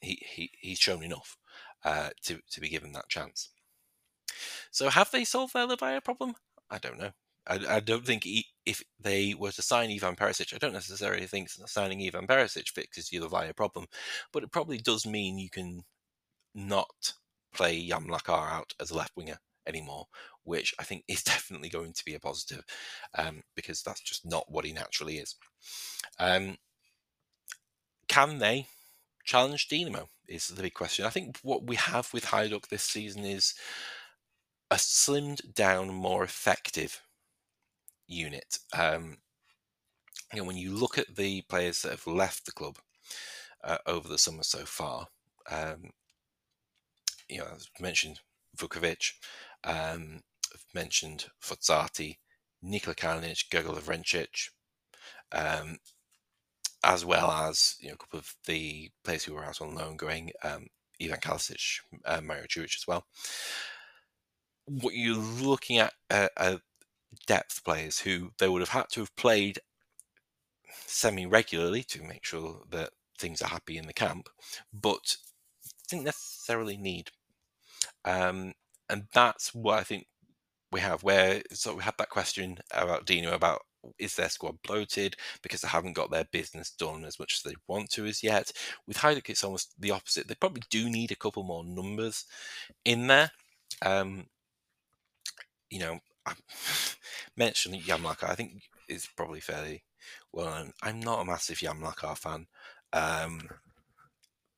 he, 0.00 0.18
he 0.34 0.50
he's 0.60 0.78
shown 0.78 1.02
enough 1.02 1.36
uh, 1.84 2.10
to 2.22 2.38
to 2.50 2.60
be 2.60 2.68
given 2.68 2.92
that 2.92 3.08
chance. 3.08 3.50
So 4.70 4.88
have 4.88 5.10
they 5.10 5.24
solved 5.24 5.54
their 5.54 5.66
Livaja 5.66 6.02
problem? 6.04 6.34
I 6.70 6.78
don't 6.78 6.98
know. 6.98 7.10
I, 7.48 7.76
I 7.76 7.80
don't 7.80 8.04
think 8.04 8.24
he, 8.24 8.46
if 8.64 8.82
they 9.00 9.34
were 9.34 9.52
to 9.52 9.62
sign 9.62 9.90
Ivan 9.90 10.16
Perisic, 10.16 10.52
I 10.52 10.58
don't 10.58 10.72
necessarily 10.72 11.26
think 11.26 11.48
signing 11.50 12.02
Ivan 12.02 12.26
Perisic 12.26 12.68
fixes 12.68 13.12
your 13.12 13.28
Livaja 13.28 13.54
problem, 13.54 13.86
but 14.32 14.42
it 14.42 14.50
probably 14.50 14.78
does 14.78 15.06
mean 15.06 15.38
you 15.38 15.48
can 15.48 15.84
not 16.54 17.14
play 17.54 17.86
Jan 17.86 18.06
Mlakar 18.06 18.50
out 18.50 18.74
as 18.80 18.90
a 18.90 18.96
left 18.96 19.12
winger 19.16 19.38
anymore, 19.66 20.06
which 20.44 20.74
I 20.78 20.84
think 20.84 21.04
is 21.08 21.22
definitely 21.24 21.68
going 21.68 21.92
to 21.92 22.04
be 22.04 22.14
a 22.14 22.20
positive 22.20 22.64
um, 23.14 23.42
because 23.54 23.82
that's 23.82 24.00
just 24.00 24.24
not 24.24 24.50
what 24.50 24.64
he 24.64 24.72
naturally 24.72 25.18
is. 25.18 25.36
Um, 26.18 26.56
can 28.08 28.38
they 28.38 28.66
challenge 29.24 29.68
Dinamo? 29.68 30.06
Is 30.28 30.48
the 30.48 30.62
big 30.62 30.74
question. 30.74 31.04
I 31.04 31.10
think 31.10 31.38
what 31.42 31.68
we 31.68 31.76
have 31.76 32.12
with 32.12 32.24
Hajduk 32.24 32.66
this 32.66 32.82
season 32.82 33.24
is 33.24 33.54
a 34.70 34.74
slimmed 34.74 35.54
down, 35.54 35.88
more 35.88 36.24
effective 36.24 37.00
unit. 38.08 38.58
Um, 38.76 39.18
you 40.32 40.40
know, 40.40 40.44
when 40.46 40.56
you 40.56 40.74
look 40.74 40.98
at 40.98 41.14
the 41.14 41.42
players 41.42 41.82
that 41.82 41.92
have 41.92 42.06
left 42.06 42.46
the 42.46 42.52
club 42.52 42.78
uh, 43.62 43.78
over 43.86 44.08
the 44.08 44.18
summer 44.18 44.42
so 44.42 44.64
far, 44.64 45.06
um, 45.50 45.90
you 47.28 47.38
know, 47.38 47.46
as 47.54 47.68
mentioned, 47.80 48.20
Vukovic, 48.56 49.12
um, 49.66 50.20
mentioned 50.74 51.26
Fossati, 51.42 52.16
Nikola 52.62 52.94
Kalinic, 52.94 53.48
Grigor 53.50 53.76
Lovrencic, 53.76 54.50
um, 55.32 55.78
as 56.84 57.04
well 57.04 57.30
as 57.30 57.76
you 57.80 57.88
know 57.88 57.94
a 57.94 57.98
couple 57.98 58.18
of 58.20 58.34
the 58.46 58.90
players 59.04 59.24
who 59.24 59.34
were 59.34 59.44
out 59.44 59.60
on 59.60 59.74
loan 59.74 59.96
going, 59.96 60.30
um, 60.42 60.66
Ivan 61.02 61.20
Kalisic, 61.20 61.80
uh, 62.04 62.20
Mario 62.20 62.44
Curic 62.44 62.76
as 62.76 62.86
well. 62.86 63.04
What 64.66 64.94
you're 64.94 65.16
looking 65.16 65.78
at 65.78 65.92
uh, 66.10 66.28
are 66.36 66.60
depth 67.26 67.64
players 67.64 68.00
who 68.00 68.30
they 68.38 68.48
would 68.48 68.62
have 68.62 68.70
had 68.70 68.86
to 68.92 69.00
have 69.00 69.14
played 69.16 69.58
semi 70.86 71.26
regularly 71.26 71.82
to 71.84 72.02
make 72.02 72.24
sure 72.24 72.62
that 72.70 72.90
things 73.18 73.42
are 73.42 73.48
happy 73.48 73.78
in 73.78 73.86
the 73.86 73.92
camp, 73.92 74.28
but 74.72 75.16
didn't 75.88 76.04
necessarily 76.04 76.76
need. 76.76 77.10
Um, 78.04 78.54
and 78.88 79.04
that's 79.12 79.54
what 79.54 79.78
I 79.78 79.82
think 79.84 80.06
we 80.72 80.80
have. 80.80 81.02
Where 81.02 81.42
so 81.52 81.74
we 81.74 81.82
had 81.82 81.94
that 81.98 82.10
question 82.10 82.58
about 82.72 83.06
Dino 83.06 83.32
about 83.34 83.62
is 83.98 84.16
their 84.16 84.28
squad 84.28 84.60
bloated 84.62 85.16
because 85.42 85.60
they 85.60 85.68
haven't 85.68 85.92
got 85.92 86.10
their 86.10 86.26
business 86.32 86.70
done 86.70 87.04
as 87.04 87.18
much 87.18 87.34
as 87.34 87.42
they 87.42 87.56
want 87.68 87.90
to 87.90 88.06
as 88.06 88.22
yet. 88.22 88.52
With 88.86 88.98
Hajduk, 88.98 89.28
it's 89.30 89.44
almost 89.44 89.72
the 89.78 89.92
opposite. 89.92 90.28
They 90.28 90.34
probably 90.34 90.62
do 90.70 90.90
need 90.90 91.12
a 91.12 91.16
couple 91.16 91.44
more 91.44 91.64
numbers 91.64 92.24
in 92.84 93.06
there. 93.06 93.30
Um, 93.82 94.26
you 95.70 95.80
know, 95.80 96.00
I 96.24 96.34
mentioned 97.36 97.80
Jan 97.82 98.00
Mlakar. 98.00 98.30
I 98.30 98.34
think 98.34 98.62
is 98.88 99.08
probably 99.16 99.40
fairly 99.40 99.82
well 100.32 100.46
known. 100.46 100.72
I'm 100.82 101.00
not 101.00 101.20
a 101.20 101.24
massive 101.24 101.58
Jan 101.58 101.80
Mlakar 101.80 102.16
fan. 102.16 102.46
Um, 102.92 103.48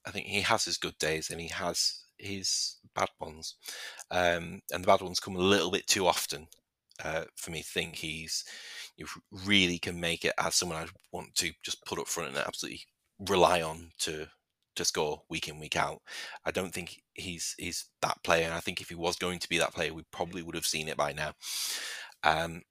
I 0.07 0.11
think 0.11 0.27
he 0.27 0.41
has 0.43 0.64
his 0.64 0.79
good 0.79 0.99
days 0.99 1.31
and 1.31 1.41
he 1.41 1.49
has 1.49 2.05
his 2.18 2.76
bad 2.94 3.09
ones, 3.20 3.54
um, 4.11 4.61
and 4.72 4.83
the 4.83 4.87
bad 4.87 5.00
ones 5.00 5.20
come 5.20 5.37
a 5.37 5.40
little 5.40 5.70
bit 5.70 5.87
too 5.87 6.07
often 6.07 6.48
uh, 7.04 7.24
for 7.37 7.50
me. 7.50 7.62
Think 7.62 7.96
he's 7.96 8.44
you 8.96 9.07
really 9.31 9.78
can 9.78 10.00
make 10.00 10.24
it 10.24 10.35
as 10.38 10.54
someone 10.54 10.78
I 10.78 10.87
want 11.12 11.35
to 11.37 11.52
just 11.62 11.85
put 11.85 11.98
up 11.98 12.09
front 12.09 12.31
and 12.31 12.38
absolutely 12.38 12.83
rely 13.18 13.62
on 13.62 13.90
to 14.00 14.26
to 14.76 14.85
score 14.85 15.22
week 15.28 15.48
in 15.48 15.59
week 15.59 15.76
out. 15.76 16.00
I 16.44 16.50
don't 16.50 16.72
think 16.72 17.02
he's 17.14 17.54
he's 17.59 17.87
that 18.02 18.22
player. 18.24 18.52
I 18.52 18.61
think 18.61 18.81
if 18.81 18.88
he 18.88 18.94
was 18.94 19.16
going 19.16 19.38
to 19.40 19.48
be 19.48 19.59
that 19.59 19.74
player, 19.74 19.92
we 19.92 20.04
probably 20.11 20.42
would 20.42 20.54
have 20.54 20.66
seen 20.66 20.88
it 20.88 20.96
by 20.96 21.12
now. 21.12 21.33
Um, 22.24 22.62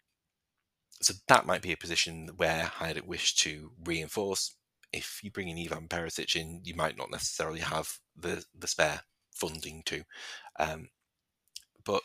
so 1.02 1.14
that 1.28 1.46
might 1.46 1.62
be 1.62 1.72
a 1.72 1.78
position 1.78 2.30
where 2.38 2.72
I'd 2.80 3.06
wish 3.06 3.36
to 3.36 3.72
reinforce. 3.86 4.56
If 4.94 5.20
you 5.22 5.32
bring 5.32 5.50
in 5.50 5.60
Ivan 5.60 5.88
Perisic 5.88 6.36
in, 6.36 6.62
you 6.64 6.74
might 6.76 6.98
not 6.98 7.12
necessarily 7.12 7.60
have 7.60 8.00
the 8.16 8.44
the 8.58 8.68
spare 8.68 9.02
funding 9.40 9.84
to. 9.86 10.04
Um, 10.60 10.90
but 11.84 12.02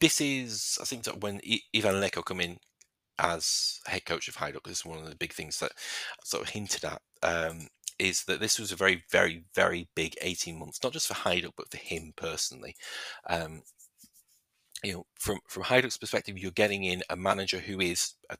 this 0.00 0.20
is, 0.20 0.78
I 0.80 0.84
think, 0.84 1.04
that 1.04 1.20
when 1.20 1.40
Ivan 1.74 2.00
Leko 2.00 2.24
come 2.24 2.40
in 2.40 2.58
as 3.18 3.80
head 3.86 4.04
coach 4.04 4.28
of 4.28 4.36
Hajduk, 4.36 4.64
this 4.64 4.78
is 4.78 4.84
one 4.84 4.98
of 4.98 5.08
the 5.08 5.16
big 5.16 5.32
things 5.32 5.58
that 5.60 5.72
sort 6.24 6.42
of 6.42 6.50
hinted 6.50 6.84
at. 6.84 7.00
Um, 7.22 7.68
is 7.98 8.24
that 8.24 8.40
this 8.40 8.58
was 8.58 8.72
a 8.72 8.76
very, 8.76 9.04
very, 9.10 9.44
very 9.54 9.88
big 9.94 10.14
18 10.20 10.58
months, 10.58 10.82
not 10.82 10.92
just 10.92 11.06
for 11.08 11.14
Hajduk, 11.14 11.52
but 11.56 11.70
for 11.70 11.78
him 11.78 12.12
personally. 12.14 12.76
Um, 13.26 13.62
you 14.82 14.92
know, 14.92 15.06
from 15.18 15.38
from 15.48 15.62
Hajduk's 15.64 15.96
perspective, 15.96 16.36
you're 16.36 16.50
getting 16.50 16.84
in 16.84 17.02
a 17.08 17.16
manager 17.16 17.58
who 17.58 17.80
is, 17.80 18.14
a, 18.28 18.36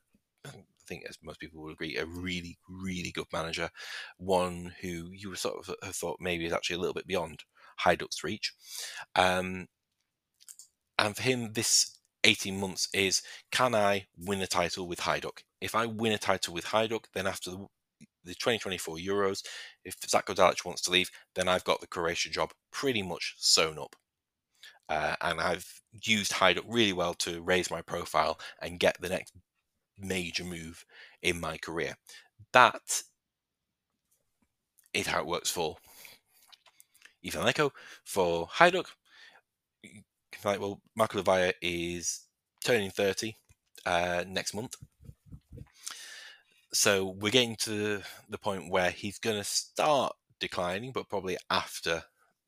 think, 0.87 1.03
as 1.07 1.17
most 1.21 1.39
people 1.39 1.61
would 1.63 1.73
agree, 1.73 1.97
a 1.97 2.05
really, 2.05 2.57
really 2.69 3.11
good 3.11 3.27
manager, 3.31 3.69
one 4.17 4.73
who 4.81 5.09
you 5.11 5.29
would 5.29 5.37
sort 5.37 5.57
of 5.59 5.75
have 5.83 5.95
thought 5.95 6.17
maybe 6.19 6.45
is 6.45 6.53
actually 6.53 6.77
a 6.77 6.79
little 6.79 6.93
bit 6.93 7.07
beyond 7.07 7.43
Hajduk's 7.85 8.23
reach. 8.23 8.53
Um, 9.15 9.67
and 10.97 11.15
for 11.15 11.23
him, 11.23 11.53
this 11.53 11.99
18 12.23 12.59
months 12.59 12.89
is 12.93 13.21
can 13.51 13.75
I 13.75 14.07
win 14.17 14.41
a 14.41 14.47
title 14.47 14.87
with 14.87 15.01
Hajduk? 15.01 15.43
If 15.61 15.75
I 15.75 15.85
win 15.85 16.11
a 16.11 16.17
title 16.17 16.53
with 16.53 16.65
Hajduk, 16.65 17.05
then 17.13 17.27
after 17.27 17.51
the, 17.51 17.67
the 18.27 18.33
2024 18.33 18.97
Euros. 18.97 19.43
If 19.83 19.99
Zlatko 20.01 20.35
Dalic 20.35 20.65
wants 20.65 20.81
to 20.83 20.91
leave, 20.91 21.09
then 21.35 21.47
I've 21.47 21.63
got 21.63 21.81
the 21.81 21.87
Croatia 21.87 22.29
job 22.29 22.51
pretty 22.71 23.01
much 23.01 23.35
sewn 23.37 23.79
up. 23.79 23.95
Uh, 24.89 25.15
and 25.21 25.41
I've 25.41 25.81
used 26.03 26.33
Hajduk 26.33 26.63
really 26.67 26.93
well 26.93 27.13
to 27.15 27.41
raise 27.41 27.71
my 27.71 27.81
profile 27.81 28.39
and 28.61 28.79
get 28.79 28.97
the 29.01 29.09
next 29.09 29.33
major 29.99 30.43
move 30.43 30.85
in 31.21 31.39
my 31.39 31.57
career. 31.57 31.95
That 32.53 33.03
is 34.93 35.07
how 35.07 35.19
it 35.19 35.27
works 35.27 35.49
for 35.49 35.77
Ivan 37.25 37.45
Leko. 37.45 37.71
For 38.03 38.47
Hajduk, 38.47 38.87
like, 40.43 40.59
well, 40.59 40.81
Marco 40.95 41.21
Livaja 41.21 41.53
is 41.61 42.21
turning 42.63 42.91
30 42.91 43.35
uh, 43.85 44.23
next 44.27 44.53
month. 44.53 44.75
So 46.73 47.15
we're 47.19 47.31
getting 47.31 47.55
to 47.61 48.01
the 48.29 48.37
point 48.37 48.69
where 48.69 48.91
he's 48.91 49.19
going 49.19 49.37
to 49.37 49.43
start 49.43 50.13
declining, 50.39 50.91
but 50.91 51.09
probably 51.09 51.37
after 51.49 52.03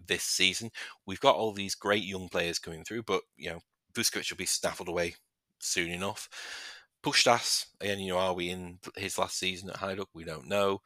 this 0.05 0.23
season. 0.23 0.71
We've 1.05 1.19
got 1.19 1.35
all 1.35 1.53
these 1.53 1.75
great 1.75 2.03
young 2.03 2.29
players 2.29 2.59
coming 2.59 2.83
through, 2.83 3.03
but 3.03 3.21
you 3.37 3.49
know, 3.49 3.59
Vuskovic 3.93 4.29
will 4.29 4.37
be 4.37 4.45
snaffled 4.45 4.89
away 4.89 5.15
soon 5.59 5.91
enough. 5.91 6.29
Pukštas, 7.03 7.67
again, 7.79 7.99
you 7.99 8.13
know, 8.13 8.19
are 8.19 8.33
we 8.33 8.49
in 8.49 8.79
his 8.97 9.17
last 9.17 9.37
season 9.37 9.69
at 9.69 9.77
Hajduk? 9.77 10.07
We 10.13 10.25
don't 10.25 10.47
know. 10.47 10.81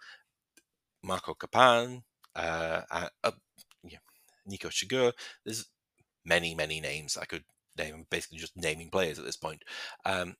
Marco 1.04 1.34
Capan, 1.34 2.04
uh, 2.36 2.82
uh, 2.90 3.10
uh 3.24 3.32
yeah, 3.84 3.98
Niko 4.50 4.70
Sigur. 4.70 5.12
There's 5.44 5.68
many, 6.26 6.56
many 6.56 6.80
names 6.80 7.18
I 7.18 7.26
could 7.26 7.44
name. 7.78 8.06
basically 8.10 8.38
just 8.38 8.56
naming 8.56 8.90
players 8.90 9.20
at 9.20 9.26
this 9.26 9.38
point. 9.38 9.64
Um, 10.06 10.36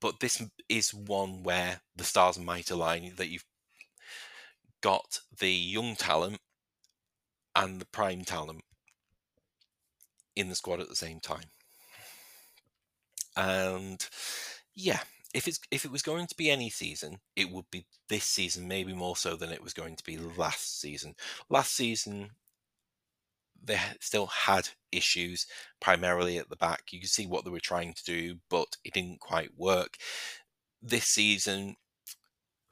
but 0.00 0.20
this 0.20 0.42
is 0.68 0.92
one 0.92 1.42
where 1.42 1.80
the 1.94 2.04
stars 2.04 2.38
might 2.38 2.70
align. 2.70 3.12
That 3.16 3.28
you've 3.28 3.44
got 4.82 5.20
the 5.38 5.52
young 5.52 5.96
talent 5.96 6.38
and 7.54 7.80
the 7.80 7.86
prime 7.86 8.22
talent 8.22 8.62
in 10.34 10.48
the 10.48 10.54
squad 10.54 10.80
at 10.80 10.88
the 10.88 10.96
same 10.96 11.20
time. 11.20 11.50
And 13.36 14.06
yeah, 14.74 15.00
if 15.34 15.46
it's 15.46 15.60
if 15.70 15.84
it 15.84 15.92
was 15.92 16.02
going 16.02 16.26
to 16.26 16.34
be 16.36 16.50
any 16.50 16.70
season, 16.70 17.18
it 17.36 17.50
would 17.50 17.66
be 17.70 17.86
this 18.08 18.24
season, 18.24 18.68
maybe 18.68 18.94
more 18.94 19.16
so 19.16 19.36
than 19.36 19.50
it 19.50 19.62
was 19.62 19.74
going 19.74 19.96
to 19.96 20.04
be 20.04 20.16
last 20.16 20.80
season. 20.80 21.14
Last 21.50 21.74
season, 21.74 22.30
they 23.62 23.78
still 24.00 24.26
had 24.26 24.68
issues, 24.92 25.46
primarily 25.80 26.38
at 26.38 26.48
the 26.48 26.56
back. 26.56 26.84
You 26.90 27.00
can 27.00 27.08
see 27.08 27.26
what 27.26 27.44
they 27.44 27.50
were 27.50 27.60
trying 27.60 27.94
to 27.94 28.04
do, 28.04 28.36
but 28.48 28.76
it 28.84 28.94
didn't 28.94 29.20
quite 29.20 29.50
work. 29.56 29.96
This 30.82 31.04
season, 31.04 31.76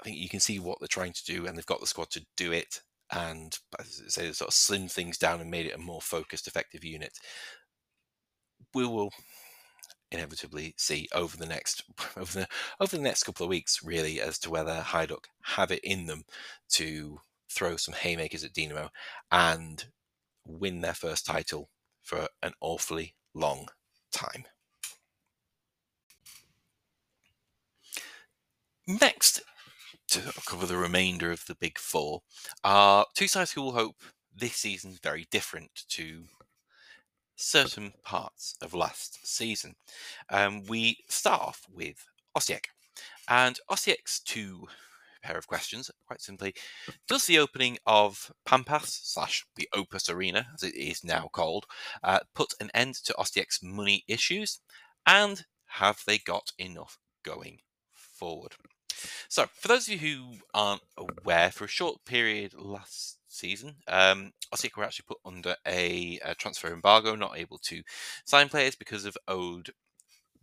I 0.00 0.04
think 0.04 0.16
you 0.16 0.28
can 0.28 0.40
see 0.40 0.58
what 0.58 0.78
they're 0.80 0.88
trying 0.88 1.12
to 1.12 1.24
do, 1.24 1.46
and 1.46 1.56
they've 1.56 1.66
got 1.66 1.80
the 1.80 1.86
squad 1.86 2.10
to 2.10 2.24
do 2.36 2.52
it. 2.52 2.80
And 3.10 3.58
as 3.78 4.02
I 4.06 4.08
say, 4.08 4.32
sort 4.32 4.48
of 4.48 4.54
slimmed 4.54 4.90
things 4.90 5.18
down 5.18 5.40
and 5.40 5.50
made 5.50 5.66
it 5.66 5.74
a 5.74 5.78
more 5.78 6.00
focused, 6.00 6.46
effective 6.46 6.84
unit. 6.84 7.12
We 8.72 8.86
will 8.86 9.10
inevitably 10.14 10.74
see 10.76 11.08
over 11.12 11.36
the 11.36 11.46
next 11.46 11.82
over 12.16 12.40
the 12.40 12.48
over 12.80 12.96
the 12.96 13.02
next 13.02 13.24
couple 13.24 13.44
of 13.44 13.50
weeks, 13.50 13.82
really, 13.82 14.20
as 14.20 14.38
to 14.40 14.50
whether 14.50 14.80
Hajduk 14.80 15.24
have 15.42 15.70
it 15.70 15.80
in 15.84 16.06
them 16.06 16.24
to 16.70 17.20
throw 17.50 17.76
some 17.76 17.94
haymakers 17.94 18.44
at 18.44 18.52
Dinamo 18.52 18.88
and 19.30 19.84
win 20.46 20.80
their 20.80 20.94
first 20.94 21.26
title 21.26 21.70
for 22.02 22.28
an 22.42 22.52
awfully 22.60 23.14
long 23.34 23.68
time. 24.12 24.44
Next, 28.86 29.40
to 30.08 30.20
cover 30.46 30.66
the 30.66 30.76
remainder 30.76 31.30
of 31.30 31.46
the 31.46 31.54
big 31.54 31.78
four, 31.78 32.20
are 32.62 33.06
two 33.14 33.28
sides 33.28 33.52
who 33.52 33.62
will 33.62 33.72
hope 33.72 33.96
this 34.36 34.56
season's 34.56 34.98
very 34.98 35.26
different 35.30 35.84
to 35.88 36.24
certain 37.36 37.92
parts 38.02 38.56
of 38.62 38.74
last 38.74 39.26
season. 39.26 39.74
Um, 40.30 40.64
we 40.66 40.98
start 41.08 41.40
off 41.40 41.66
with 41.72 42.06
Osijek. 42.36 42.66
And 43.28 43.58
Osijek's 43.70 44.20
two 44.20 44.66
pair 45.22 45.38
of 45.38 45.46
questions, 45.46 45.90
quite 46.06 46.20
simply. 46.20 46.54
Does 47.08 47.26
the 47.26 47.38
opening 47.38 47.78
of 47.86 48.30
Pampas 48.44 49.00
slash 49.02 49.44
the 49.56 49.68
Opus 49.74 50.10
Arena, 50.10 50.46
as 50.54 50.62
it 50.62 50.74
is 50.76 51.02
now 51.02 51.30
called, 51.32 51.64
uh, 52.02 52.20
put 52.34 52.52
an 52.60 52.70
end 52.74 52.94
to 53.04 53.14
Osijek's 53.14 53.62
money 53.62 54.04
issues? 54.06 54.60
And 55.06 55.44
have 55.66 56.02
they 56.06 56.18
got 56.18 56.52
enough 56.58 56.98
going 57.24 57.58
forward? 57.92 58.52
So, 59.28 59.46
for 59.58 59.68
those 59.68 59.88
of 59.88 59.94
you 59.94 59.98
who 59.98 60.36
aren't 60.52 60.82
aware, 60.96 61.50
for 61.50 61.64
a 61.64 61.68
short 61.68 62.04
period 62.04 62.54
last 62.54 63.18
season, 63.34 63.76
um, 63.88 64.32
Osijek 64.54 64.76
were 64.76 64.84
actually 64.84 65.06
put 65.08 65.18
under 65.24 65.56
a, 65.66 66.18
a 66.24 66.34
transfer 66.34 66.72
embargo, 66.72 67.14
not 67.14 67.38
able 67.38 67.58
to 67.58 67.82
sign 68.24 68.48
players 68.48 68.74
because 68.74 69.04
of 69.04 69.16
owed 69.28 69.70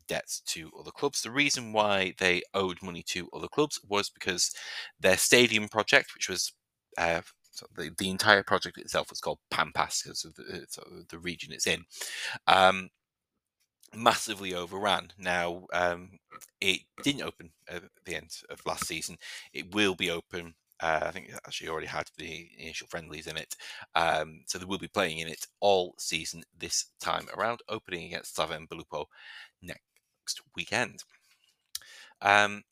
debts 0.08 0.42
to 0.42 0.72
other 0.80 0.92
clubs. 0.92 1.22
The 1.22 1.32
reason 1.32 1.74
why 1.74 2.14
they 2.20 2.42
owed 2.54 2.82
money 2.82 3.04
to 3.08 3.30
other 3.34 3.48
clubs 3.48 3.80
was 3.88 4.10
because 4.10 4.52
their 5.00 5.18
stadium 5.18 5.68
project, 5.70 6.14
which 6.14 6.30
was 6.30 6.54
uh, 6.98 7.22
so 7.52 7.66
the, 7.76 7.92
the 7.98 8.10
entire 8.10 8.44
project 8.44 8.78
itself 8.78 9.10
was 9.10 9.20
called 9.20 9.40
Pampas 9.50 10.02
because 10.04 10.26
of 10.26 10.36
the, 10.36 10.66
so 10.70 10.84
the 11.10 11.20
region 11.20 11.52
it's 11.54 11.68
in, 11.68 11.84
um, 12.48 12.90
massively 13.94 14.54
overran. 14.54 15.12
Now, 15.18 15.66
um, 15.74 16.20
it 16.60 16.82
didn't 17.04 17.24
open 17.24 17.52
at 17.70 17.84
the 18.06 18.16
end 18.16 18.32
of 18.50 18.66
last 18.66 18.88
season. 18.88 19.18
It 19.54 19.74
will 19.74 19.96
be 19.96 20.10
open. 20.10 20.56
Uh, 20.82 21.00
I 21.04 21.12
think 21.12 21.30
it 21.30 21.36
actually 21.46 21.70
already 21.70 21.88
had 21.88 22.10
the 22.18 22.50
initial 22.58 22.88
friendlies 22.88 23.28
in 23.28 23.38
it. 23.38 23.56
Um, 23.96 24.42
so 24.48 24.58
they 24.58 24.66
will 24.66 24.80
be 24.80 24.88
playing 24.88 25.20
in 25.20 25.28
it 25.28 25.46
all 25.60 25.94
season 26.00 26.44
this 26.58 26.86
time 27.00 27.28
around, 27.38 27.62
opening 27.70 28.06
against 28.06 28.36
Slaven 28.36 28.68
Belupo 28.68 29.06
next 29.62 30.42
weekend. 30.56 31.04
Um, 32.22 32.64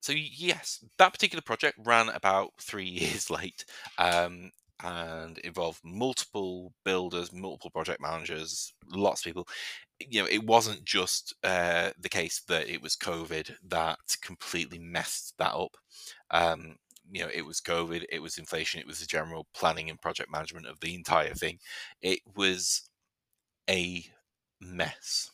so 0.00 0.12
yes, 0.12 0.84
that 0.98 1.12
particular 1.12 1.42
project 1.42 1.78
ran 1.84 2.08
about 2.08 2.52
three 2.60 2.88
years 2.88 3.30
late 3.30 3.64
um, 3.98 4.50
and 4.82 5.38
involved 5.38 5.80
multiple 5.84 6.72
builders, 6.84 7.32
multiple 7.32 7.70
project 7.70 8.00
managers, 8.00 8.72
lots 8.92 9.20
of 9.20 9.24
people. 9.24 9.48
You 9.98 10.22
know, 10.22 10.28
it 10.30 10.44
wasn't 10.44 10.84
just 10.84 11.34
uh, 11.44 11.90
the 11.98 12.08
case 12.08 12.42
that 12.48 12.68
it 12.68 12.80
was 12.80 12.96
COVID 12.96 13.52
that 13.68 13.98
completely 14.22 14.78
messed 14.78 15.34
that 15.38 15.52
up. 15.52 15.76
Um, 16.30 16.76
you 17.10 17.22
know, 17.22 17.30
it 17.32 17.42
was 17.42 17.60
COVID, 17.60 18.04
it 18.10 18.20
was 18.20 18.38
inflation, 18.38 18.80
it 18.80 18.86
was 18.86 19.00
the 19.00 19.06
general 19.06 19.46
planning 19.54 19.90
and 19.90 20.00
project 20.00 20.30
management 20.30 20.66
of 20.66 20.80
the 20.80 20.94
entire 20.94 21.34
thing. 21.34 21.58
It 22.02 22.20
was 22.36 22.88
a 23.68 24.04
mess. 24.60 25.30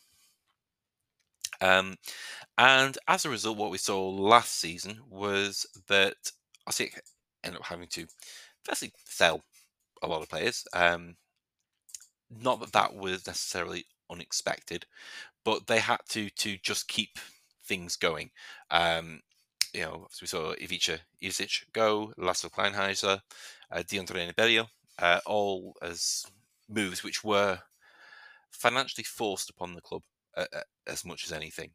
Um, 1.61 1.95
and 2.57 2.97
as 3.07 3.25
a 3.25 3.29
result, 3.29 3.57
what 3.57 3.71
we 3.71 3.77
saw 3.77 4.07
last 4.09 4.59
season 4.59 5.01
was 5.09 5.65
that 5.87 6.15
Osijek 6.69 6.99
ended 7.43 7.61
up 7.61 7.67
having 7.67 7.87
to 7.89 8.07
firstly 8.63 8.91
sell 9.05 9.43
a 10.03 10.07
lot 10.07 10.21
of 10.21 10.29
players. 10.29 10.65
Um, 10.73 11.15
not 12.29 12.59
that 12.59 12.73
that 12.73 12.95
was 12.95 13.25
necessarily 13.27 13.85
unexpected, 14.09 14.85
but 15.45 15.67
they 15.67 15.79
had 15.79 15.99
to 16.09 16.29
to 16.31 16.57
just 16.63 16.87
keep 16.87 17.19
things 17.65 17.95
going. 17.95 18.31
Um, 18.71 19.21
you 19.73 19.81
know, 19.81 20.07
we 20.21 20.27
saw 20.27 20.53
Ivica 20.53 20.99
Ivusic 21.21 21.63
go, 21.73 22.13
Laszlo 22.17 22.49
Kleinheiser, 22.51 23.21
uh, 23.71 23.79
Diandre 23.79 24.27
Nebelio, 24.33 24.67
uh, 24.99 25.19
all 25.25 25.75
as 25.81 26.25
moves 26.69 27.03
which 27.03 27.23
were 27.23 27.59
financially 28.51 29.03
forced 29.03 29.49
upon 29.49 29.73
the 29.73 29.81
club 29.81 30.03
uh, 30.35 30.45
as 30.87 31.05
much 31.05 31.25
as 31.25 31.31
anything. 31.31 31.71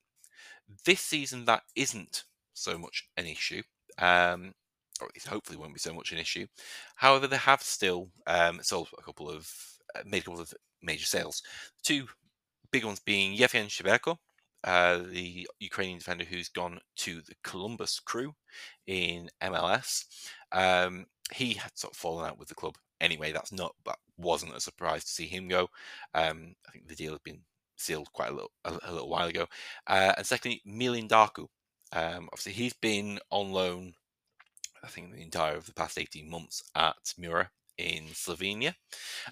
This 0.85 1.01
season, 1.01 1.45
that 1.47 1.63
isn't 1.77 2.25
so 2.55 2.79
much 2.79 3.09
an 3.17 3.27
issue. 3.27 3.63
Um, 3.99 4.55
or 5.01 5.09
it 5.15 5.25
hopefully 5.25 5.59
won't 5.59 5.75
be 5.75 5.81
so 5.81 5.93
much 5.93 6.13
an 6.13 6.19
issue. 6.19 6.47
However, 6.97 7.27
they 7.27 7.37
have 7.37 7.63
still 7.63 8.09
um, 8.27 8.61
sold 8.63 8.89
a 8.97 9.03
couple 9.03 9.29
of 9.29 9.51
uh, 9.95 10.03
made 10.07 10.23
a 10.23 10.25
couple 10.27 10.41
of 10.41 10.55
major 10.83 11.05
sales. 11.05 11.43
Two 11.83 12.07
big 12.71 12.85
ones 12.85 13.01
being 13.01 13.37
Yevhen 13.37 13.67
Cheberko, 13.67 14.17
uh, 14.65 14.99
the 14.99 15.47
Ukrainian 15.61 15.99
defender 15.99 16.25
who's 16.25 16.49
gone 16.49 16.81
to 16.97 17.21
the 17.23 17.35
Columbus 17.43 18.01
Crew 18.01 18.35
in 18.87 19.29
MLS. 19.43 20.05
Um, 20.53 21.07
he 21.33 21.55
had 21.55 21.77
sort 21.77 21.93
of 21.93 21.99
fallen 21.99 22.29
out 22.29 22.39
with 22.39 22.49
the 22.49 22.55
club 22.55 22.77
anyway. 23.01 23.33
That's 23.33 23.53
not 23.53 23.75
that 23.87 23.99
wasn't 24.17 24.57
a 24.57 24.61
surprise 24.61 25.05
to 25.05 25.11
see 25.11 25.27
him 25.27 25.49
go. 25.49 25.69
Um, 26.15 26.55
I 26.67 26.73
think 26.73 26.89
the 26.89 26.95
deal 26.95 27.13
had 27.13 27.25
been 27.25 27.41
sealed 27.77 28.13
quite 28.13 28.31
a 28.31 28.35
little 28.35 28.53
a, 28.65 28.79
a 28.85 28.93
little 28.93 29.09
while 29.09 29.29
ago. 29.29 29.47
Uh, 29.87 30.15
and 30.17 30.27
secondly, 30.27 30.63
Mirlind 30.67 31.11
Daku. 31.11 31.47
Um, 31.93 32.29
obviously, 32.33 32.53
he's 32.53 32.73
been 32.73 33.19
on 33.31 33.53
loan, 33.53 33.95
I 34.83 34.89
think, 34.89 35.13
the 35.13 35.21
entire 35.21 35.57
of 35.57 35.67
the 35.67 35.75
past 35.75 35.99
18 35.99 36.29
months 36.31 36.63
at 36.75 37.13
Mura 37.19 37.51
in 37.77 38.05
Slovenia. 38.15 38.75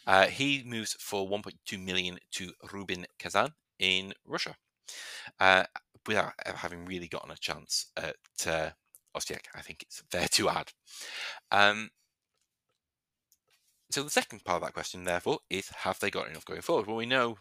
Uh, 0.07 0.27
he 0.27 0.63
moves 0.67 0.95
for 1.01 1.29
1.2 1.29 1.83
million 1.83 2.19
to 2.33 2.53
Rubin 2.73 3.07
Kazan 3.19 3.53
in 3.79 4.13
Russia, 4.27 4.57
uh, 5.39 5.65
without 6.07 6.33
having 6.45 6.85
really 6.85 7.09
gotten 7.09 7.31
a 7.31 7.37
chance 7.37 7.87
at 7.97 8.17
uh, 8.47 8.71
Osijek, 9.17 9.47
I 9.55 9.61
think 9.61 9.83
it's 9.83 10.03
fair 10.11 10.29
to 10.29 10.49
add. 10.49 10.73
Um, 11.51 11.91
so 13.91 14.03
the 14.03 14.11
second 14.11 14.45
part 14.45 14.57
of 14.57 14.63
that 14.63 14.75
question, 14.75 15.05
therefore, 15.05 15.41
is 15.51 15.69
have 15.69 15.99
they 15.99 16.11
got 16.11 16.29
enough 16.29 16.45
going 16.45 16.63
forward? 16.63 16.87
Well, 16.87 16.97
we 16.97 17.07
know, 17.07 17.39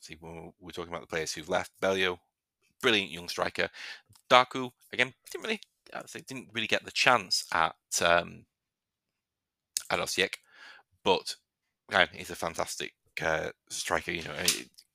see, 0.00 0.16
when 0.18 0.52
we're 0.58 0.70
talking 0.70 0.92
about 0.92 1.02
the 1.02 1.06
players 1.06 1.32
who've 1.32 1.48
left, 1.48 1.72
Belio, 1.82 2.18
brilliant 2.80 3.10
young 3.10 3.28
striker. 3.28 3.68
Daku, 4.30 4.70
again, 4.92 5.12
didn't 5.30 5.44
really, 5.44 5.60
didn't 6.26 6.48
really 6.52 6.66
get 6.66 6.84
the 6.84 6.90
chance 6.90 7.44
at 7.52 7.76
um, 8.02 8.46
at 9.90 9.98
Osijek, 9.98 10.36
but 11.04 11.36
he's 12.12 12.30
a 12.30 12.34
fantastic 12.34 12.94
uh, 13.22 13.50
striker. 13.68 14.12
You 14.12 14.24
know, 14.24 14.34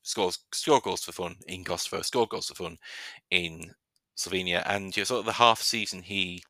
scores 0.04 0.40
score 0.54 0.82
goals 0.82 1.04
for 1.04 1.12
fun 1.12 1.36
in 1.48 1.64
Kosovo, 1.64 2.02
score 2.02 2.28
goals 2.28 2.48
for 2.48 2.56
fun 2.56 2.78
in 3.30 3.74
Slovenia, 4.18 4.64
and 4.66 4.96
you 4.96 5.02
know, 5.02 5.06
sort 5.06 5.20
of 5.20 5.26
the 5.26 5.34
half 5.34 5.62
season 5.62 6.02
he 6.02 6.44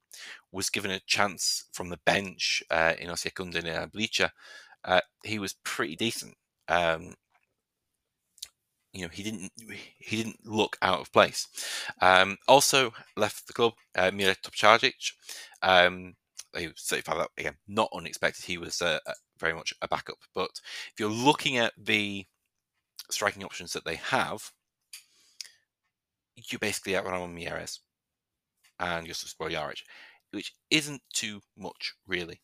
was 0.51 0.69
given 0.69 0.91
a 0.91 0.99
chance 1.07 1.65
from 1.71 1.89
the 1.89 1.99
bench 2.05 2.63
uh, 2.69 2.93
in 2.99 3.09
Osijek 3.09 3.39
and 3.39 3.91
Blicha. 3.91 4.29
Uh, 4.83 5.01
he 5.23 5.39
was 5.39 5.55
pretty 5.63 5.95
decent. 5.95 6.35
Um, 6.67 7.13
you 8.93 9.03
know, 9.03 9.09
he 9.11 9.23
didn't 9.23 9.51
he 9.97 10.17
didn't 10.17 10.45
look 10.45 10.77
out 10.81 10.99
of 10.99 11.11
place. 11.13 11.47
Um, 12.01 12.37
also 12.47 12.91
left 13.15 13.47
the 13.47 13.53
club, 13.53 13.73
uh, 13.95 14.11
Mire 14.11 14.35
Topčagić. 14.35 15.13
Um, 15.61 16.15
he 16.57 16.67
was 16.67 16.83
35 16.83 17.27
again, 17.37 17.55
not 17.67 17.89
unexpected. 17.93 18.43
He 18.43 18.57
was 18.57 18.81
uh, 18.81 18.99
very 19.39 19.53
much 19.53 19.73
a 19.81 19.87
backup. 19.87 20.17
But 20.35 20.49
if 20.91 20.99
you're 20.99 21.09
looking 21.09 21.57
at 21.57 21.73
the 21.77 22.25
striking 23.13 23.43
options 23.43 23.73
that 23.73 23.85
they 23.85 23.95
have, 23.95 24.51
you 26.35 26.59
basically 26.59 26.95
Ramon 26.95 27.35
Mierez 27.35 27.79
and 28.79 29.07
Josip 29.07 29.29
Spoljaric, 29.29 29.81
which 30.31 30.53
isn't 30.69 31.01
too 31.13 31.41
much 31.57 31.93
really. 32.07 32.41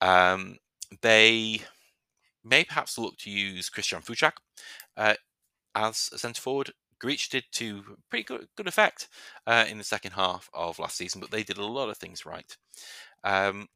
Um, 0.00 0.58
they 1.02 1.60
may 2.44 2.64
perhaps 2.64 2.98
look 2.98 3.16
to 3.18 3.30
use 3.30 3.70
Christian 3.70 4.00
Fucak 4.00 4.32
uh, 4.96 5.14
as 5.74 6.10
a 6.12 6.18
centre 6.18 6.40
forward. 6.40 6.72
Gorica 7.02 7.28
did 7.28 7.44
to 7.52 7.82
pretty 8.08 8.24
good, 8.24 8.46
good 8.56 8.68
effect 8.68 9.08
uh, 9.46 9.64
in 9.68 9.78
the 9.78 9.84
second 9.84 10.12
half 10.12 10.48
of 10.54 10.78
last 10.78 10.96
season, 10.96 11.20
but 11.20 11.30
they 11.30 11.42
did 11.42 11.58
a 11.58 11.64
lot 11.64 11.88
of 11.88 11.96
things 11.96 12.24
right. 12.24 12.56
Um, 13.24 13.68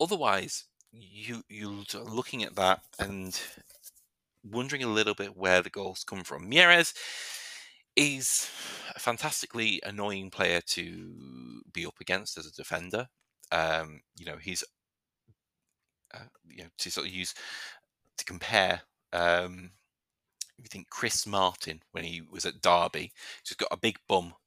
otherwise, 0.00 0.64
you 0.92 1.42
you're 1.48 1.84
looking 2.04 2.42
at 2.42 2.56
that 2.56 2.80
and 2.98 3.38
wondering 4.44 4.82
a 4.82 4.88
little 4.88 5.14
bit 5.14 5.36
where 5.36 5.62
the 5.62 5.70
goals 5.70 6.04
come 6.04 6.24
from. 6.24 6.50
Mierez 6.50 6.94
is 7.96 8.48
a 8.94 8.98
fantastically 8.98 9.80
annoying 9.84 10.30
player 10.30 10.60
to 10.60 11.62
be 11.72 11.84
up 11.84 11.96
against 12.00 12.38
as 12.38 12.46
a 12.46 12.52
defender. 12.52 13.08
Um, 13.52 14.00
you 14.16 14.24
know, 14.24 14.36
he's 14.36 14.64
uh, 16.14 16.24
you 16.48 16.64
know 16.64 16.70
to 16.78 16.90
sort 16.90 17.06
of 17.06 17.12
use 17.12 17.34
to 18.16 18.24
compare. 18.24 18.82
Um, 19.12 19.72
you 20.58 20.66
think 20.68 20.90
Chris 20.90 21.26
Martin 21.26 21.80
when 21.92 22.04
he 22.04 22.20
was 22.20 22.44
at 22.46 22.60
Derby, 22.60 23.12
he's 23.42 23.56
got 23.56 23.72
a 23.72 23.76
big 23.76 23.98
bum. 24.08 24.34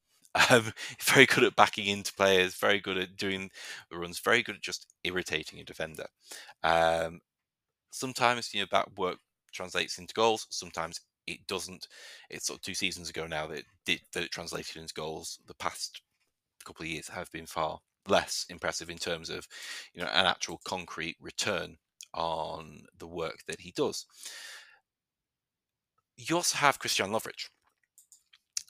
Um, 0.49 0.73
very 0.99 1.27
good 1.27 1.43
at 1.43 1.55
backing 1.55 1.85
into 1.85 2.11
players, 2.11 2.55
very 2.55 2.79
good 2.79 2.97
at 2.97 3.17
doing 3.17 3.51
the 3.91 3.99
runs, 3.99 4.17
very 4.17 4.41
good 4.41 4.55
at 4.55 4.63
just 4.63 4.87
irritating 5.03 5.59
a 5.59 5.63
defender. 5.63 6.07
Um, 6.63 7.21
sometimes 7.91 8.51
you 8.51 8.61
know 8.61 8.67
that 8.71 8.97
work 8.97 9.19
translates 9.53 9.97
into 9.97 10.13
goals. 10.13 10.47
Sometimes 10.49 11.01
it 11.27 11.45
doesn't. 11.47 11.87
It's 12.29 12.47
sort 12.47 12.59
of 12.59 12.63
two 12.63 12.73
seasons 12.73 13.09
ago 13.09 13.27
now 13.27 13.47
that 13.47 13.59
it 13.59 13.65
did 13.85 14.01
that 14.13 14.23
it 14.23 14.31
translated 14.31 14.77
into 14.77 14.93
goals. 14.93 15.39
The 15.47 15.55
past 15.55 16.01
couple 16.65 16.83
of 16.83 16.89
years 16.89 17.09
have 17.09 17.31
been 17.31 17.45
far 17.45 17.79
less 18.07 18.45
impressive 18.49 18.89
in 18.89 18.97
terms 18.97 19.29
of 19.29 19.47
you 19.93 20.01
know 20.01 20.09
an 20.09 20.25
actual 20.25 20.59
concrete 20.65 21.17
return 21.21 21.77
on 22.13 22.81
the 22.97 23.07
work 23.07 23.39
that 23.47 23.61
he 23.61 23.71
does. 23.75 24.05
You 26.15 26.35
also 26.35 26.57
have 26.57 26.79
Christian 26.79 27.07
Lovric. 27.07 27.49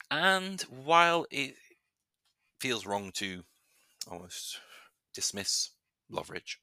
And 0.10 0.62
while 0.64 1.26
it 1.32 1.56
feels 2.60 2.86
wrong 2.86 3.12
to 3.16 3.44
almost 4.10 4.60
dismiss 5.14 5.72
Lovric 6.14 6.58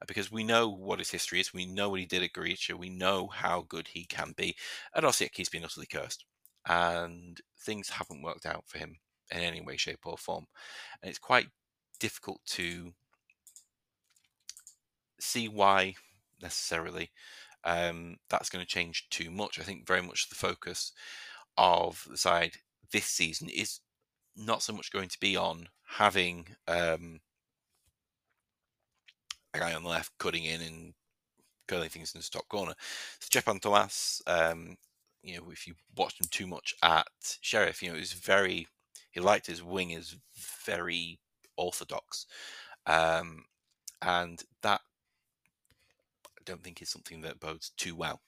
uh, 0.00 0.04
because 0.06 0.32
we 0.32 0.44
know 0.44 0.68
what 0.68 0.98
his 0.98 1.10
history 1.10 1.40
is. 1.40 1.52
We 1.52 1.66
know 1.66 1.90
what 1.90 2.00
he 2.00 2.06
did 2.06 2.22
at 2.22 2.32
Gorica. 2.32 2.74
We 2.74 2.90
know 2.90 3.28
how 3.28 3.64
good 3.68 3.88
he 3.88 4.04
can 4.04 4.32
be. 4.36 4.56
At 4.94 5.04
Osijek, 5.04 5.30
he's 5.34 5.48
been 5.48 5.64
utterly 5.64 5.86
cursed, 5.86 6.24
and 6.66 7.40
things 7.60 7.90
haven't 7.90 8.22
worked 8.22 8.46
out 8.46 8.64
for 8.66 8.78
him 8.78 8.96
in 9.30 9.40
any 9.40 9.60
way, 9.60 9.76
shape, 9.76 10.00
or 10.04 10.16
form. 10.16 10.46
And 11.02 11.10
it's 11.10 11.18
quite 11.18 11.48
difficult 12.00 12.40
to 12.46 12.92
see 15.20 15.48
why 15.48 15.94
necessarily 16.42 17.10
um, 17.64 18.16
that's 18.28 18.50
going 18.50 18.64
to 18.64 18.70
change 18.70 19.08
too 19.10 19.30
much. 19.30 19.58
I 19.58 19.62
think 19.62 19.86
very 19.86 20.02
much 20.02 20.28
the 20.28 20.34
focus 20.34 20.92
of 21.56 22.06
the 22.10 22.16
side 22.16 22.52
this 22.92 23.06
season 23.06 23.48
is 23.48 23.80
not 24.36 24.62
so 24.62 24.72
much 24.72 24.92
going 24.92 25.08
to 25.08 25.20
be 25.20 25.36
on 25.36 25.68
having 25.86 26.46
um, 26.68 27.20
a 29.54 29.58
guy 29.58 29.74
on 29.74 29.82
the 29.82 29.88
left 29.88 30.12
cutting 30.18 30.44
in 30.44 30.60
and 30.60 30.94
curling 31.68 31.88
things 31.88 32.14
into 32.14 32.26
the 32.26 32.38
top 32.38 32.48
corner. 32.48 32.74
Stepan 33.20 33.60
Tomas, 33.60 34.22
um, 34.26 34.76
you 35.22 35.36
know, 35.36 35.50
if 35.50 35.66
you 35.66 35.74
watched 35.96 36.20
him 36.20 36.26
too 36.30 36.46
much 36.46 36.74
at 36.82 37.06
Sheriff, 37.40 37.82
you 37.82 37.88
know, 37.88 37.94
he 37.94 38.00
was 38.00 38.12
very, 38.12 38.66
he 39.10 39.20
liked 39.20 39.46
his 39.46 39.62
wing 39.62 39.90
wingers 39.90 40.16
very 40.64 41.18
orthodox. 41.56 42.26
Um, 42.86 43.44
and 44.02 44.42
that 44.62 44.82
I 46.26 46.42
don't 46.44 46.62
think 46.62 46.82
is 46.82 46.90
something 46.90 47.22
that 47.22 47.40
bodes 47.40 47.70
too 47.76 47.94
well 47.94 48.20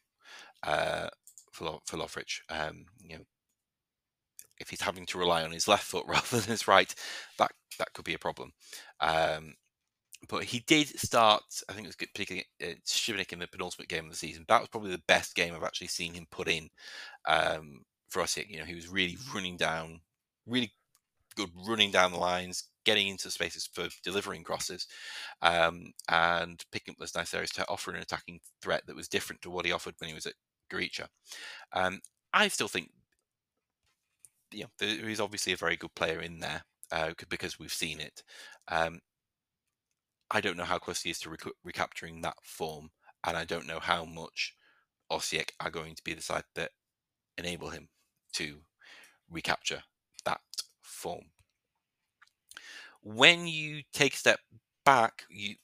uh, 0.62 1.08
for 1.52 1.80
for 1.84 1.98
Lovric. 1.98 2.40
Um, 2.48 2.86
you 3.02 3.18
know, 3.18 3.24
if 4.58 4.70
he's 4.70 4.80
having 4.80 5.04
to 5.06 5.18
rely 5.18 5.44
on 5.44 5.52
his 5.52 5.68
left 5.68 5.84
foot 5.84 6.04
rather 6.08 6.40
than 6.40 6.48
his 6.48 6.66
right, 6.66 6.94
that 7.38 7.52
that 7.78 7.92
could 7.92 8.04
be 8.04 8.14
a 8.14 8.18
problem. 8.18 8.52
Um, 9.00 9.54
but 10.28 10.44
he 10.44 10.60
did 10.66 10.88
start. 10.98 11.42
I 11.68 11.72
think 11.72 11.86
it 11.86 11.88
was 11.88 11.96
particularly 11.96 12.46
uh, 12.62 12.74
Šibenik 12.86 13.32
in 13.32 13.38
the 13.38 13.46
penultimate 13.46 13.88
game 13.88 14.04
of 14.04 14.10
the 14.10 14.16
season. 14.16 14.44
That 14.48 14.60
was 14.60 14.68
probably 14.68 14.90
the 14.90 15.02
best 15.06 15.34
game 15.34 15.54
I've 15.54 15.62
actually 15.62 15.88
seen 15.88 16.14
him 16.14 16.26
put 16.30 16.48
in 16.48 16.68
um, 17.26 17.84
for 18.08 18.22
us. 18.22 18.36
You 18.36 18.58
know, 18.58 18.64
he 18.64 18.74
was 18.74 18.88
really 18.88 19.16
running 19.34 19.56
down, 19.56 20.00
really 20.46 20.72
good 21.36 21.50
running 21.66 21.90
down 21.90 22.12
the 22.12 22.18
lines, 22.18 22.64
getting 22.84 23.08
into 23.08 23.30
spaces 23.30 23.68
for 23.72 23.88
delivering 24.02 24.42
crosses, 24.42 24.86
um, 25.42 25.92
and 26.08 26.64
picking 26.72 26.92
up 26.92 26.98
those 26.98 27.14
nice 27.14 27.34
areas 27.34 27.50
to 27.50 27.68
offer 27.68 27.90
an 27.90 28.00
attacking 28.00 28.40
threat 28.62 28.82
that 28.86 28.96
was 28.96 29.08
different 29.08 29.42
to 29.42 29.50
what 29.50 29.66
he 29.66 29.72
offered 29.72 29.94
when 29.98 30.08
he 30.08 30.14
was 30.14 30.26
at 30.26 30.34
Gorica. 30.70 31.06
Um, 31.72 32.00
I 32.32 32.48
still 32.48 32.68
think, 32.68 32.90
you 34.52 34.64
know, 34.64 34.86
is 34.86 35.20
obviously 35.20 35.52
a 35.52 35.56
very 35.56 35.76
good 35.76 35.94
player 35.94 36.20
in 36.20 36.38
there 36.38 36.62
uh, 36.90 37.12
because 37.28 37.58
we've 37.58 37.72
seen 37.72 38.00
it. 38.00 38.22
Um, 38.68 39.00
I 40.30 40.40
don't 40.40 40.56
know 40.56 40.64
how 40.64 40.78
close 40.78 41.02
he 41.02 41.10
is 41.10 41.20
to 41.20 41.30
rec- 41.30 41.54
recapturing 41.64 42.20
that 42.22 42.36
form, 42.42 42.90
and 43.24 43.36
I 43.36 43.44
don't 43.44 43.66
know 43.66 43.80
how 43.80 44.04
much 44.04 44.54
Osijek 45.10 45.50
are 45.60 45.70
going 45.70 45.94
to 45.94 46.04
be 46.04 46.14
the 46.14 46.22
side 46.22 46.44
that 46.54 46.70
enable 47.38 47.70
him 47.70 47.88
to 48.34 48.58
recapture 49.30 49.82
that 50.24 50.40
form. 50.82 51.26
When 53.02 53.46
you 53.46 53.82
take 53.92 54.14
a 54.14 54.18
step 54.18 54.40
back, 54.84 55.24
you 55.30 55.56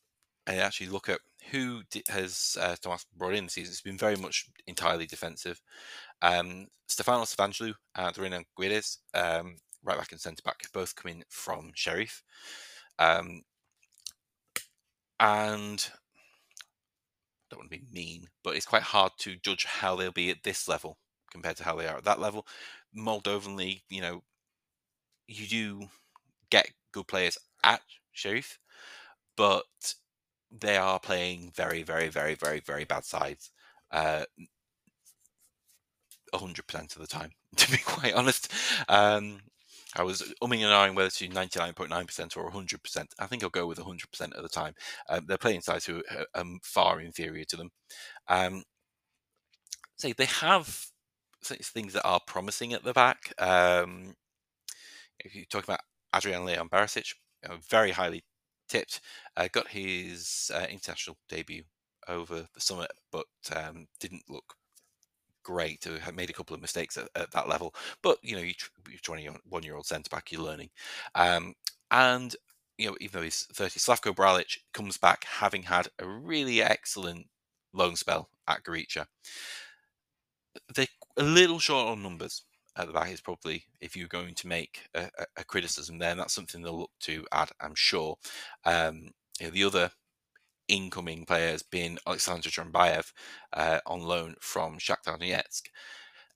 and 0.46 0.60
actually 0.60 0.88
look 0.88 1.08
at 1.08 1.20
who 1.50 1.82
has 2.08 2.56
uh, 2.60 2.76
Tomas 2.80 3.06
brought 3.16 3.34
in 3.34 3.44
the 3.44 3.50
season. 3.50 3.72
It's 3.72 3.80
been 3.80 3.98
very 3.98 4.16
much 4.16 4.46
entirely 4.66 5.06
defensive. 5.06 5.60
Um, 6.20 6.68
Stefanos 6.88 7.34
Evangelou 7.34 7.74
and 7.94 8.18
Renan 8.18 8.44
Guedes, 8.58 8.98
um, 9.14 9.56
right 9.84 9.98
back 9.98 10.12
and 10.12 10.20
centre 10.20 10.42
back, 10.44 10.60
both 10.72 10.94
come 10.94 11.12
in 11.12 11.24
from 11.28 11.72
Sheriff. 11.74 12.22
Um, 12.98 13.42
and 15.22 15.88
I 15.92 17.48
don't 17.48 17.60
want 17.60 17.70
to 17.70 17.78
be 17.78 17.84
mean, 17.92 18.28
but 18.42 18.56
it's 18.56 18.66
quite 18.66 18.82
hard 18.82 19.12
to 19.20 19.36
judge 19.36 19.64
how 19.64 19.94
they'll 19.94 20.10
be 20.10 20.30
at 20.30 20.42
this 20.42 20.66
level 20.66 20.98
compared 21.30 21.56
to 21.58 21.64
how 21.64 21.76
they 21.76 21.86
are 21.86 21.98
at 21.98 22.04
that 22.04 22.20
level. 22.20 22.44
Moldovan 22.94 23.56
League, 23.56 23.82
you 23.88 24.02
know, 24.02 24.24
you 25.28 25.46
do 25.46 25.88
get 26.50 26.68
good 26.90 27.06
players 27.06 27.38
at 27.64 27.80
Sheriff, 28.10 28.58
but 29.36 29.62
they 30.50 30.76
are 30.76 30.98
playing 30.98 31.52
very, 31.54 31.84
very, 31.84 32.08
very, 32.08 32.34
very, 32.34 32.58
very 32.58 32.84
bad 32.84 33.04
sides. 33.04 33.52
Uh, 33.92 34.24
100% 36.34 36.96
of 36.96 37.00
the 37.00 37.06
time, 37.06 37.30
to 37.56 37.70
be 37.70 37.78
quite 37.78 38.14
honest. 38.14 38.52
Um, 38.88 39.38
I 39.94 40.02
was 40.02 40.32
umming 40.42 40.62
and 40.62 40.72
ahhing 40.72 40.94
whether 40.94 41.10
to 41.10 41.28
99.9% 41.28 42.36
or 42.36 42.50
100%. 42.50 43.06
I 43.18 43.26
think 43.26 43.42
I'll 43.42 43.50
go 43.50 43.66
with 43.66 43.78
100% 43.78 44.32
of 44.32 44.42
the 44.42 44.48
time. 44.48 44.74
Um, 45.08 45.26
they're 45.26 45.38
playing 45.38 45.60
sides 45.60 45.84
who 45.84 46.02
are 46.10 46.26
um, 46.34 46.60
far 46.62 47.00
inferior 47.00 47.44
to 47.44 47.56
them. 47.56 47.70
Um, 48.28 48.62
say 49.98 50.12
they 50.12 50.26
have 50.26 50.86
things 51.44 51.92
that 51.92 52.06
are 52.06 52.20
promising 52.26 52.72
at 52.72 52.84
the 52.84 52.92
back. 52.92 53.32
Um, 53.38 54.14
if 55.18 55.34
you 55.34 55.44
talk 55.44 55.64
about 55.64 55.80
Adrian 56.14 56.44
Leon 56.44 56.68
Barisic, 56.68 57.14
very 57.68 57.90
highly 57.90 58.24
tipped, 58.68 59.00
uh, 59.36 59.48
got 59.52 59.68
his 59.68 60.50
uh, 60.54 60.66
international 60.70 61.16
debut 61.28 61.64
over 62.08 62.46
the 62.54 62.60
summer, 62.60 62.86
but 63.10 63.26
um, 63.54 63.86
didn't 64.00 64.22
look 64.28 64.54
great. 65.42 65.80
To 65.82 65.98
have 66.00 66.14
made 66.14 66.30
a 66.30 66.34
couple 66.34 66.54
of 66.54 66.62
mistakes 66.62 66.96
at, 66.96 67.08
at 67.14 67.30
that 67.32 67.48
level, 67.48 67.74
but 68.02 68.18
you 68.22 68.36
know, 68.36 68.42
you, 68.42 68.54
are 68.88 68.98
21 69.02 69.62
year 69.62 69.76
old 69.76 69.86
centre 69.86 70.08
back, 70.10 70.32
you're 70.32 70.42
learning. 70.42 70.70
Um, 71.14 71.54
and 71.90 72.34
you 72.78 72.88
know, 72.88 72.96
even 73.00 73.20
though 73.20 73.24
he's 73.24 73.46
30, 73.52 73.78
Slavko 73.78 74.14
Bralic 74.14 74.58
comes 74.72 74.96
back 74.96 75.24
having 75.24 75.62
had 75.62 75.88
a 75.98 76.06
really 76.06 76.62
excellent 76.62 77.26
loan 77.72 77.96
spell 77.96 78.28
at 78.48 78.64
Gorica. 78.64 79.06
They're 80.74 80.86
a 81.16 81.22
little 81.22 81.58
short 81.58 81.88
on 81.88 82.02
numbers 82.02 82.42
at 82.76 82.86
the 82.86 82.92
back 82.92 83.12
is 83.12 83.20
probably 83.20 83.64
if 83.80 83.96
you're 83.96 84.08
going 84.08 84.34
to 84.34 84.46
make 84.46 84.80
a, 84.94 85.08
a, 85.36 85.44
criticism 85.44 85.98
there, 85.98 86.10
and 86.10 86.20
that's 86.20 86.34
something 86.34 86.62
they'll 86.62 86.78
look 86.78 86.90
to 87.00 87.24
add, 87.32 87.50
I'm 87.60 87.74
sure. 87.74 88.16
Um, 88.64 89.10
you 89.38 89.46
know, 89.46 89.50
the 89.50 89.64
other 89.64 89.90
incoming 90.72 91.26
players 91.26 91.62
being 91.62 91.98
Alexander 92.06 92.48
Drambayev 92.50 93.12
uh, 93.52 93.80
on 93.86 94.00
loan 94.02 94.36
from 94.40 94.78
Shakhtar 94.78 95.20
Donetsk, 95.20 95.68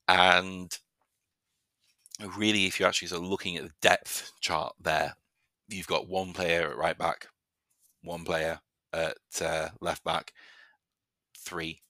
and 0.07 0.77
really, 2.35 2.65
if 2.65 2.79
you're 2.79 2.89
actually 2.89 3.07
sort 3.09 3.23
of 3.23 3.29
looking 3.29 3.57
at 3.57 3.63
the 3.63 3.73
depth 3.81 4.31
chart 4.41 4.73
there, 4.81 5.15
you've 5.67 5.87
got 5.87 6.07
one 6.07 6.33
player 6.33 6.69
at 6.71 6.77
right 6.77 6.97
back, 6.97 7.27
one 8.03 8.23
player 8.25 8.59
at 8.93 9.17
uh, 9.41 9.69
left 9.81 10.03
back, 10.03 10.33
three 11.37 11.81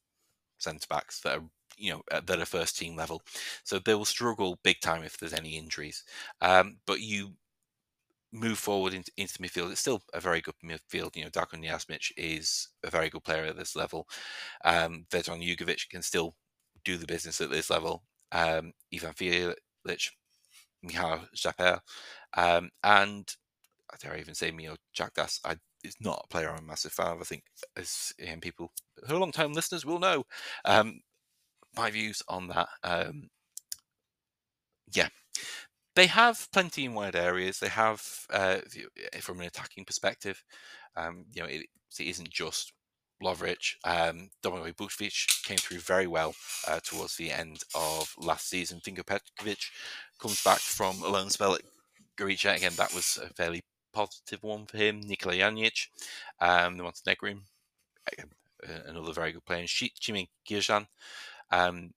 centre 0.60 0.88
backs 0.90 1.22
that 1.22 1.38
are 1.40 1.44
you 1.78 1.92
know 1.94 2.04
that 2.26 2.40
are 2.40 2.46
first 2.46 2.78
team 2.78 2.96
level. 2.96 3.22
So 3.64 3.80
they 3.80 3.96
will 3.96 4.06
struggle 4.06 4.60
big 4.64 4.82
time 4.82 5.04
if 5.04 5.18
there's 5.18 5.34
any 5.34 5.58
injuries. 5.58 6.04
Um, 6.42 6.78
but 6.88 7.02
you 7.02 7.34
move 8.32 8.58
forward 8.58 8.94
into, 8.94 9.12
into 9.18 9.40
midfield. 9.40 9.72
It's 9.72 9.82
still 9.82 10.02
a 10.14 10.20
very 10.20 10.42
good 10.42 10.56
midfield. 10.64 11.16
You 11.16 11.24
know, 11.24 11.30
Darko 11.30 11.56
Nejasmic 11.56 12.12
is 12.18 12.70
a 12.84 12.90
very 12.90 13.10
good 13.10 13.24
player 13.24 13.46
at 13.46 13.58
this 13.58 13.76
level. 13.76 14.08
Um, 14.66 15.06
Vedran 15.12 15.42
Jugovic 15.42 15.90
can 15.90 16.02
still 16.02 16.36
do 16.84 16.98
the 16.98 17.08
business 17.08 17.42
at 17.42 17.50
this 17.50 17.70
level. 17.70 18.04
Um, 18.32 18.74
Ivan 18.94 19.14
Fiolic, 19.14 20.10
Mihael 20.86 21.28
Zaper, 21.36 21.80
um, 22.36 22.70
and 22.84 23.28
I 23.92 23.96
dare 24.02 24.18
even 24.18 24.36
say 24.36 24.52
Mijo 24.52 24.76
Caktas. 24.98 25.40
I 25.46 25.56
is 25.84 25.96
not 26.02 26.22
a 26.26 26.28
player 26.28 26.50
I'm 26.50 26.64
a 26.64 26.68
massive 26.68 26.92
fan 26.92 27.14
of. 27.14 27.22
I 27.22 27.24
think 27.24 27.44
as 27.76 28.14
um, 28.32 28.40
people 28.40 28.72
who 29.08 29.16
are 29.16 29.20
long 29.20 29.32
time 29.32 29.54
listeners 29.54 29.86
will 29.86 30.00
know, 30.00 30.26
um, 30.66 31.00
my 31.76 31.92
views 31.92 32.22
on 32.28 32.48
that. 32.50 32.68
Um, 32.84 33.30
yeah, 34.94 35.10
they 35.98 36.06
have 36.06 36.48
plenty 36.54 36.86
in 36.86 36.94
wide 36.94 37.16
areas. 37.16 37.60
They 37.60 37.70
have, 37.70 38.28
uh, 38.30 38.60
eh, 38.72 39.20
from 39.20 39.40
an 39.40 39.48
attacking 39.48 39.84
perspective, 39.84 40.44
um, 40.96 41.26
you 41.34 41.42
know, 41.42 41.48
it, 41.48 41.66
it 42.00 42.08
isn't 42.08 42.30
just 42.30 42.72
Lovric. 43.24 43.74
Um, 43.84 44.30
Domagoj 44.44 44.76
Bukovic 44.76 45.44
came 45.44 45.58
through 45.58 45.80
very 45.80 46.06
well 46.06 46.36
uh, 46.68 46.80
towards 46.84 47.16
the 47.16 47.32
end 47.32 47.64
of 47.74 48.14
last 48.20 48.48
season. 48.48 48.80
Finko 48.80 49.04
Petkovic 49.04 49.72
comes 50.22 50.44
back 50.44 50.60
from 50.60 51.02
a 51.02 51.08
loan 51.08 51.32
spell 51.32 51.56
at 51.56 51.62
Gorica. 52.16 52.56
Again, 52.56 52.74
that 52.78 52.94
was 52.94 53.18
a 53.24 53.34
fairly 53.34 53.64
positive 53.92 54.44
one 54.44 54.68
for 54.68 54.78
him. 54.78 55.02
Nikola 55.02 55.34
Janic, 55.34 55.88
um, 56.40 56.78
the 56.78 56.84
Montenegrin, 56.84 57.42
another 58.86 59.14
very 59.14 59.32
good 59.32 59.46
player. 59.46 59.66
Shimon 59.66 60.28
Girjan, 60.48 60.86
um, 61.50 61.90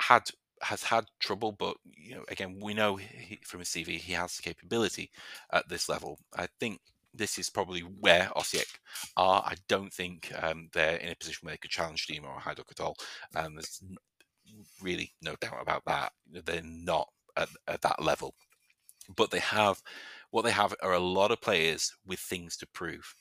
had 0.00 0.24
has 0.62 0.82
had 0.82 1.06
trouble, 1.20 1.52
but 1.52 1.76
you 1.84 2.14
know, 2.14 2.24
again, 2.28 2.58
we 2.62 2.74
know 2.74 2.96
he, 2.96 3.38
from 3.44 3.60
his 3.60 3.68
CV 3.68 3.98
he 3.98 4.12
has 4.12 4.36
the 4.36 4.42
capability 4.42 5.10
at 5.52 5.68
this 5.68 5.88
level. 5.88 6.18
I 6.36 6.48
think 6.60 6.80
this 7.14 7.38
is 7.38 7.50
probably 7.50 7.80
where 7.80 8.30
Osijek 8.36 8.78
are. 9.16 9.42
I 9.44 9.54
don't 9.68 9.92
think 9.92 10.32
um, 10.40 10.68
they're 10.72 10.96
in 10.96 11.10
a 11.10 11.16
position 11.16 11.40
where 11.46 11.52
they 11.54 11.58
could 11.58 11.70
challenge 11.70 12.06
Dinamo 12.06 12.34
or 12.34 12.40
Hajduk 12.40 12.70
at 12.70 12.80
all. 12.80 12.96
Um, 13.34 13.54
there's 13.54 13.82
really 14.80 15.12
no 15.22 15.34
doubt 15.40 15.60
about 15.60 15.82
that. 15.86 16.12
They're 16.44 16.62
not 16.62 17.08
at, 17.36 17.48
at 17.66 17.82
that 17.82 18.02
level, 18.02 18.34
but 19.16 19.30
they 19.30 19.40
have 19.40 19.82
what 20.30 20.42
they 20.42 20.50
have 20.50 20.74
are 20.82 20.92
a 20.92 20.98
lot 20.98 21.30
of 21.30 21.40
players 21.40 21.94
with 22.06 22.18
things 22.18 22.56
to 22.58 22.66
prove. 22.66 23.14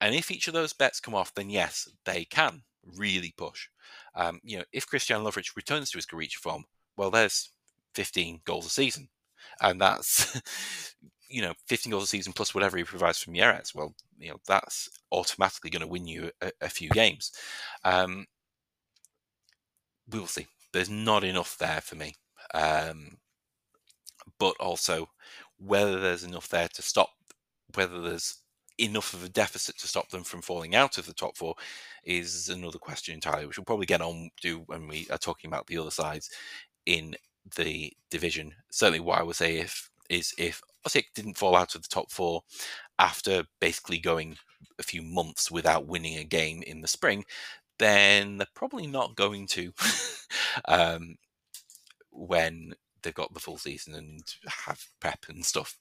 And 0.00 0.14
if 0.14 0.30
each 0.30 0.46
of 0.46 0.54
those 0.54 0.72
bets 0.72 1.00
come 1.00 1.14
off, 1.14 1.34
then 1.34 1.50
yes, 1.50 1.88
they 2.04 2.24
can 2.24 2.62
really 2.96 3.34
push. 3.36 3.68
Um, 4.14 4.40
you 4.44 4.58
know, 4.58 4.64
if 4.72 4.86
Christian 4.86 5.22
Lovric 5.22 5.56
returns 5.56 5.90
to 5.90 5.98
his 5.98 6.06
Gorica 6.06 6.34
form, 6.34 6.64
well, 6.96 7.10
there's 7.10 7.50
15 7.94 8.40
goals 8.44 8.66
a 8.66 8.70
season, 8.70 9.08
and 9.60 9.80
that's 9.80 10.40
you 11.28 11.42
know 11.42 11.54
15 11.66 11.90
goals 11.90 12.04
a 12.04 12.06
season 12.06 12.32
plus 12.32 12.54
whatever 12.54 12.76
he 12.76 12.84
provides 12.84 13.18
from 13.18 13.34
Mierez. 13.34 13.74
Well, 13.74 13.94
you 14.18 14.30
know 14.30 14.36
that's 14.46 14.88
automatically 15.12 15.70
going 15.70 15.82
to 15.82 15.86
win 15.86 16.06
you 16.06 16.30
a, 16.40 16.52
a 16.60 16.68
few 16.68 16.88
games. 16.90 17.32
Um, 17.84 18.26
we 20.08 20.18
will 20.18 20.26
see. 20.26 20.46
There's 20.72 20.90
not 20.90 21.24
enough 21.24 21.56
there 21.58 21.80
for 21.80 21.96
me, 21.96 22.14
um, 22.54 23.18
but 24.38 24.54
also 24.60 25.08
whether 25.58 26.00
there's 26.00 26.24
enough 26.24 26.48
there 26.48 26.68
to 26.68 26.82
stop, 26.82 27.10
whether 27.74 28.00
there's 28.00 28.38
enough 28.78 29.14
of 29.14 29.24
a 29.24 29.28
deficit 29.28 29.78
to 29.78 29.88
stop 29.88 30.10
them 30.10 30.24
from 30.24 30.42
falling 30.42 30.74
out 30.74 30.98
of 30.98 31.06
the 31.06 31.14
top 31.14 31.36
four 31.36 31.54
is 32.04 32.48
another 32.48 32.78
question 32.78 33.14
entirely, 33.14 33.46
which 33.46 33.58
we'll 33.58 33.64
probably 33.64 33.86
get 33.86 34.02
on 34.02 34.30
to 34.42 34.60
when 34.66 34.86
we 34.88 35.06
are 35.10 35.18
talking 35.18 35.48
about 35.48 35.66
the 35.66 35.78
other 35.78 35.90
sides 35.90 36.30
in 36.84 37.14
the 37.56 37.92
division. 38.10 38.52
Certainly, 38.70 39.00
what 39.00 39.18
I 39.18 39.22
would 39.22 39.36
say 39.36 39.58
if 39.58 39.90
is 40.08 40.32
if 40.38 40.62
Osijek 40.86 41.06
didn't 41.14 41.36
fall 41.36 41.56
out 41.56 41.74
of 41.74 41.82
the 41.82 41.88
top 41.88 42.10
four 42.10 42.42
after 42.98 43.44
basically 43.60 43.98
going 43.98 44.36
a 44.78 44.82
few 44.82 45.02
months 45.02 45.50
without 45.50 45.86
winning 45.86 46.18
a 46.18 46.24
game 46.24 46.62
in 46.62 46.80
the 46.80 46.88
spring, 46.88 47.24
then 47.78 48.36
they're 48.38 48.46
probably 48.54 48.86
not 48.86 49.16
going 49.16 49.46
to 49.48 49.72
um, 50.68 51.16
when 52.10 52.74
they've 53.02 53.14
got 53.14 53.32
the 53.34 53.40
full 53.40 53.58
season 53.58 53.94
and 53.94 54.22
have 54.46 54.86
prep 55.00 55.26
and 55.28 55.44
stuff. 55.44 55.76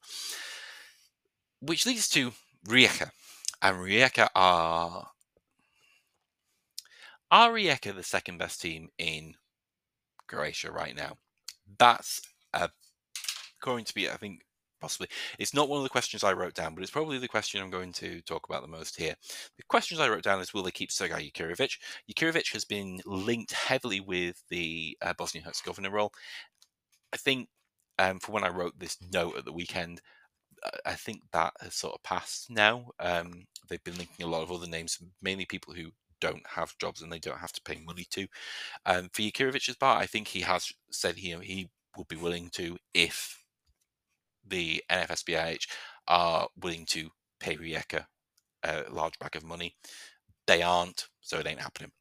Which 1.61 1.85
leads 1.85 2.09
to 2.09 2.33
Rijeka. 2.67 3.11
And 3.61 3.77
Rijeka 3.77 4.29
are 4.35 5.07
are 7.31 7.51
Rijeka 7.51 7.95
the 7.95 8.03
second 8.03 8.37
best 8.37 8.61
team 8.61 8.89
in 8.97 9.35
Croatia 10.27 10.71
right 10.71 10.95
now? 10.95 11.17
That's 11.79 12.21
going 13.65 13.83
to 13.83 13.93
be, 13.93 14.09
I 14.09 14.15
think, 14.15 14.41
possibly. 14.79 15.07
It's 15.39 15.53
not 15.53 15.67
one 15.67 15.77
of 15.79 15.83
the 15.83 15.89
questions 15.89 16.23
I 16.23 16.33
wrote 16.33 16.53
down, 16.53 16.75
but 16.75 16.83
it's 16.83 16.91
probably 16.91 17.17
the 17.17 17.27
question 17.27 17.61
I'm 17.61 17.71
going 17.71 17.91
to 17.93 18.21
talk 18.21 18.47
about 18.47 18.61
the 18.61 18.67
most 18.67 18.95
here. 18.95 19.15
The 19.57 19.63
questions 19.67 19.99
I 19.99 20.07
wrote 20.07 20.23
down 20.23 20.39
is 20.39 20.53
will 20.53 20.63
they 20.63 20.71
keep 20.71 20.91
Sergei 20.91 21.31
Jakirovic? 21.31 21.77
Jakirovic 22.09 22.53
has 22.53 22.63
been 22.63 23.01
linked 23.05 23.51
heavily 23.51 23.99
with 23.99 24.41
the 24.49 24.95
uh, 25.01 25.13
Bosnia 25.17 25.43
Herzegovina 25.43 25.89
role. 25.89 26.13
I 27.11 27.17
think 27.17 27.49
um, 27.97 28.19
for 28.19 28.31
when 28.31 28.43
I 28.43 28.49
wrote 28.49 28.77
this 28.77 28.97
note 29.11 29.37
at 29.37 29.45
the 29.45 29.53
weekend, 29.53 30.01
I 30.85 30.93
think 30.93 31.21
that 31.31 31.53
has 31.61 31.75
sort 31.75 31.95
of 31.95 32.03
passed 32.03 32.49
now. 32.49 32.91
Um, 32.99 33.45
they've 33.69 33.83
been 33.83 33.97
linking 33.97 34.25
a 34.25 34.29
lot 34.29 34.43
of 34.43 34.51
other 34.51 34.67
names, 34.67 34.99
mainly 35.21 35.45
people 35.45 35.73
who 35.73 35.91
don't 36.21 36.45
have 36.47 36.77
jobs 36.79 37.01
and 37.01 37.11
they 37.11 37.19
don't 37.19 37.39
have 37.39 37.51
to 37.53 37.61
pay 37.61 37.79
money 37.85 38.05
to. 38.11 38.27
Um, 38.85 39.09
for 39.11 39.21
Jakirovic's 39.21 39.75
part, 39.75 40.01
I 40.01 40.05
think 40.05 40.27
he 40.27 40.41
has 40.41 40.71
said 40.91 41.15
he 41.17 41.35
he 41.41 41.69
would 41.97 42.07
be 42.07 42.15
willing 42.15 42.49
to 42.51 42.77
if 42.93 43.43
the 44.47 44.83
NFSBIH 44.91 45.67
are 46.07 46.47
willing 46.61 46.85
to 46.87 47.09
pay 47.39 47.55
Rijeka 47.55 48.05
a 48.63 48.83
large 48.89 49.17
bag 49.19 49.35
of 49.35 49.43
money. 49.43 49.75
They 50.47 50.61
aren't, 50.61 51.07
so 51.21 51.39
it 51.39 51.47
ain't 51.47 51.59
happening. 51.59 51.91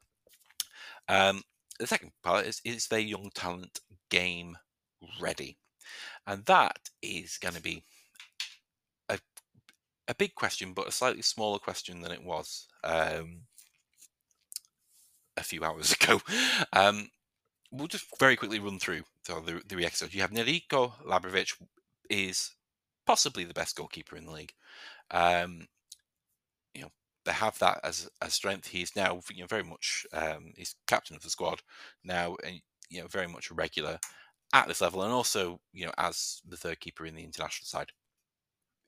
Um, 1.08 1.42
the 1.78 1.86
second 1.86 2.12
part 2.22 2.46
is 2.46 2.60
is 2.64 2.86
their 2.86 3.00
young 3.00 3.30
talent 3.34 3.80
game 4.10 4.56
ready? 5.20 5.58
And 6.26 6.44
that 6.46 6.78
is 7.02 7.38
going 7.38 7.54
to 7.54 7.62
be 7.62 7.84
a 10.08 10.14
big 10.14 10.34
question, 10.34 10.72
but 10.72 10.88
a 10.88 10.92
slightly 10.92 11.22
smaller 11.22 11.58
question 11.58 12.00
than 12.00 12.12
it 12.12 12.24
was 12.24 12.66
um, 12.82 13.42
a 15.36 15.42
few 15.42 15.64
hours 15.64 15.92
ago. 16.00 16.20
Um, 16.72 17.10
we'll 17.70 17.88
just 17.88 18.06
very 18.18 18.36
quickly 18.36 18.58
run 18.58 18.78
through 18.78 19.02
the, 19.26 19.62
the 19.66 19.76
reactions. 19.76 20.14
You 20.14 20.20
have 20.20 20.30
Nediljko 20.30 20.92
Labrovic 21.04 21.54
is 22.10 22.52
possibly 23.06 23.44
the 23.44 23.54
best 23.54 23.76
goalkeeper 23.76 24.16
in 24.16 24.26
the 24.26 24.32
league. 24.32 24.52
Um, 25.10 25.68
you 26.74 26.82
know, 26.82 26.90
they 27.24 27.32
have 27.32 27.58
that 27.58 27.80
as 27.82 28.08
a 28.20 28.30
strength. 28.30 28.68
He's 28.68 28.96
now 28.96 29.20
you 29.30 29.40
know 29.40 29.46
very 29.46 29.62
much 29.62 30.06
um, 30.12 30.52
he's 30.56 30.74
captain 30.86 31.16
of 31.16 31.22
the 31.22 31.30
squad 31.30 31.60
now, 32.02 32.36
and 32.44 32.60
you 32.90 33.00
know 33.00 33.08
very 33.08 33.28
much 33.28 33.50
a 33.50 33.54
regular 33.54 33.98
at 34.52 34.68
this 34.68 34.80
level, 34.80 35.02
and 35.02 35.12
also 35.12 35.60
you 35.72 35.86
know 35.86 35.92
as 35.98 36.42
the 36.48 36.56
third 36.56 36.80
keeper 36.80 37.06
in 37.06 37.14
the 37.14 37.24
international 37.24 37.66
side. 37.66 37.88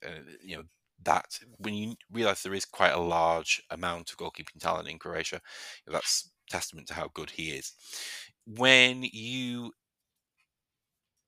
Uh, 0.05 0.21
you 0.43 0.57
know 0.57 0.64
that 1.03 1.39
when 1.59 1.75
you 1.75 1.95
realize 2.11 2.43
there 2.43 2.55
is 2.55 2.65
quite 2.65 2.93
a 2.93 3.01
large 3.01 3.63
amount 3.71 4.11
of 4.11 4.17
goalkeeping 4.17 4.61
talent 4.61 4.89
in 4.89 4.99
Croatia, 4.99 5.41
that's 5.87 6.31
testament 6.49 6.89
to 6.89 6.95
how 6.95 7.11
good 7.13 7.31
he 7.31 7.51
is. 7.51 7.73
When 8.47 9.03
you 9.03 9.73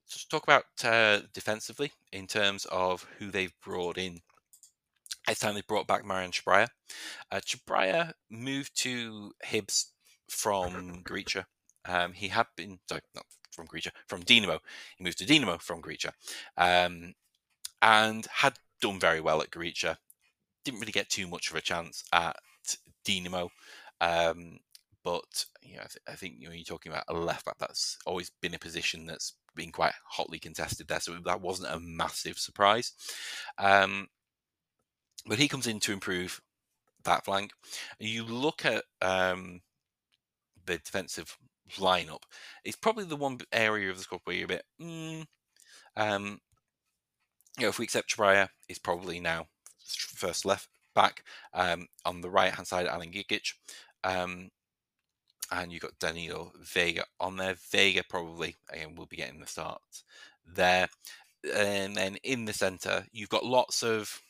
let's 0.08 0.24
talk 0.24 0.44
about 0.44 0.64
uh, 0.84 1.20
defensively 1.34 1.92
in 2.12 2.26
terms 2.26 2.66
of 2.66 3.06
who 3.18 3.30
they've 3.30 3.54
brought 3.62 3.98
in. 3.98 4.20
It's 5.28 5.40
time 5.40 5.54
they 5.54 5.62
brought 5.68 5.86
back 5.86 6.04
Marijan 6.04 6.32
Cabraja. 6.32 6.68
Uh, 7.30 8.12
moved 8.30 8.80
to 8.82 9.32
Hibs 9.44 9.86
from 10.30 11.02
Gorica. 11.04 11.44
Um, 11.84 12.14
he 12.14 12.28
had 12.28 12.46
been, 12.56 12.78
sorry, 12.88 13.02
not 13.14 13.26
from 13.50 13.66
Gorica, 13.66 13.90
from 14.06 14.22
Dinamo. 14.22 14.58
He 14.96 15.04
moved 15.04 15.18
to 15.18 15.26
Dinamo 15.26 15.60
from 15.60 15.82
Gorica 15.82 16.12
um, 16.56 17.14
and 17.82 18.26
had 18.26 18.54
done 18.80 19.00
very 19.00 19.20
well 19.20 19.42
at 19.42 19.50
Gorica. 19.50 19.96
Didn't 20.64 20.80
really 20.80 20.92
get 20.92 21.08
too 21.08 21.26
much 21.26 21.50
of 21.50 21.56
a 21.56 21.60
chance 21.60 22.04
at 22.12 22.36
Dinamo. 23.04 23.48
Um, 24.00 24.58
but 25.04 25.46
you 25.62 25.76
know, 25.76 25.82
I, 25.82 25.86
th- 25.86 26.02
I 26.06 26.12
think 26.12 26.36
you 26.38 26.48
know, 26.48 26.54
you're 26.54 26.64
talking 26.64 26.92
about 26.92 27.04
a 27.08 27.14
left 27.14 27.44
back 27.46 27.58
that's 27.58 27.96
always 28.06 28.30
been 28.42 28.54
a 28.54 28.58
position 28.58 29.06
that's 29.06 29.34
been 29.54 29.72
quite 29.72 29.94
hotly 30.04 30.38
contested 30.38 30.88
there, 30.88 31.00
so 31.00 31.16
that 31.24 31.40
wasn't 31.40 31.72
a 31.72 31.80
massive 31.80 32.38
surprise. 32.38 32.92
Um, 33.58 34.08
but 35.26 35.38
he 35.38 35.48
comes 35.48 35.66
in 35.66 35.80
to 35.80 35.92
improve 35.92 36.40
that 37.04 37.24
flank. 37.24 37.52
You 37.98 38.24
look 38.24 38.64
at 38.64 38.84
um, 39.02 39.60
the 40.66 40.78
defensive 40.78 41.36
lineup; 41.76 42.22
it's 42.64 42.76
probably 42.76 43.04
the 43.04 43.16
one 43.16 43.38
area 43.52 43.90
of 43.90 43.96
the 43.96 44.02
squad 44.02 44.20
where 44.24 44.36
you're 44.36 44.44
a 44.44 44.48
bit. 44.48 44.64
Mm, 44.80 45.26
um, 45.96 46.40
you 47.58 47.64
know, 47.64 47.68
if 47.68 47.78
we 47.78 47.84
accept 47.84 48.16
Cabraja, 48.16 48.48
it's 48.68 48.78
probably 48.78 49.20
now 49.20 49.46
first 49.84 50.44
left 50.44 50.68
back. 50.94 51.24
Um, 51.54 51.88
on 52.04 52.20
the 52.20 52.30
right 52.30 52.52
hand 52.52 52.66
side, 52.66 52.86
Alan 52.86 53.10
Gigic. 53.10 53.52
Um, 54.04 54.50
and 55.50 55.72
you've 55.72 55.82
got 55.82 55.98
Danilo 55.98 56.52
Veiga 56.62 57.02
on 57.20 57.36
there. 57.36 57.54
Veiga 57.54 58.02
probably 58.08 58.56
again 58.70 58.94
will 58.94 59.06
be 59.06 59.16
getting 59.16 59.40
the 59.40 59.46
start 59.46 59.80
there. 60.46 60.88
And 61.54 61.96
then 61.96 62.16
in 62.22 62.44
the 62.44 62.52
centre, 62.52 63.06
you've 63.12 63.28
got 63.28 63.44
lots 63.44 63.82
of 63.82 64.20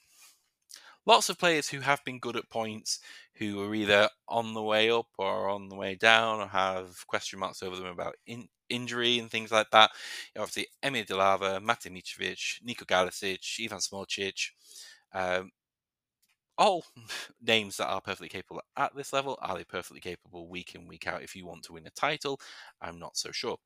lots 1.07 1.29
of 1.29 1.39
players 1.39 1.69
who 1.69 1.81
have 1.81 2.05
been 2.05 2.19
good 2.19 2.37
at 2.37 2.51
points, 2.51 3.01
who 3.35 3.63
are 3.63 3.75
either 3.75 4.09
on 4.29 4.55
the 4.55 4.63
way 4.63 4.91
up 4.91 5.07
or 5.19 5.49
on 5.49 5.69
the 5.69 5.77
way 5.77 5.95
down, 5.95 6.41
or 6.41 6.47
have 6.47 7.07
question 7.07 7.39
marks 7.39 7.63
over 7.63 7.77
them 7.77 7.87
about 7.87 8.15
in, 8.27 8.49
injury 8.71 9.19
and 9.19 9.31
things 9.31 9.51
like 9.53 9.71
that. 9.71 9.91
Obviously, 10.37 10.67
Emir 10.83 11.05
Dilaver, 11.05 11.63
Mate 11.63 11.93
Mitrovic, 11.93 12.63
Nico 12.63 12.85
Galesic, 12.85 13.65
Ivan 13.65 13.79
Smolcic, 13.79 14.51
um, 15.13 15.51
all 16.57 16.85
names 17.43 17.77
that 17.77 17.87
are 17.89 18.01
perfectly 18.01 18.29
capable 18.29 18.63
at 18.77 18.95
this 18.95 19.13
level. 19.13 19.39
Are 19.41 19.57
they 19.57 19.65
perfectly 19.65 20.01
capable 20.01 20.49
week 20.49 20.75
in, 20.75 20.87
week 20.87 21.07
out 21.07 21.23
if 21.23 21.35
you 21.37 21.47
want 21.47 21.63
to 21.65 21.73
win 21.73 21.87
a 21.87 21.91
title? 21.91 22.41
I'm 22.81 22.99
not 22.99 23.17
so 23.17 23.31
sure. 23.33 23.59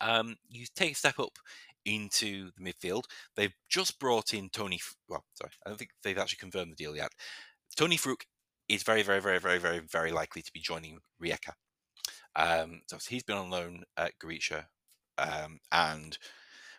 Um, 0.00 0.36
you 0.48 0.66
take 0.74 0.92
a 0.92 0.96
step 0.96 1.18
up 1.18 1.38
into 1.84 2.50
the 2.56 2.72
midfield. 2.72 3.04
They've 3.36 3.54
just 3.68 3.98
brought 3.98 4.34
in 4.34 4.48
Tony. 4.50 4.80
Well, 5.08 5.24
sorry, 5.34 5.52
I 5.64 5.68
don't 5.68 5.78
think 5.78 5.90
they've 6.02 6.18
actually 6.18 6.38
confirmed 6.38 6.72
the 6.72 6.76
deal 6.76 6.96
yet. 6.96 7.12
Tony 7.76 7.96
Fruk 7.96 8.26
is 8.68 8.82
very, 8.82 9.02
very, 9.02 9.20
very, 9.20 9.38
very, 9.38 9.58
very, 9.58 9.80
very 9.80 10.12
likely 10.12 10.42
to 10.42 10.52
be 10.52 10.60
joining 10.60 10.98
Rijeka. 11.22 11.52
Um, 12.36 12.82
so 12.86 12.98
he's 13.08 13.22
been 13.22 13.36
on 13.36 13.50
loan 13.50 13.84
at 13.96 14.18
Gorica, 14.18 14.66
um, 15.18 15.60
and 15.70 16.16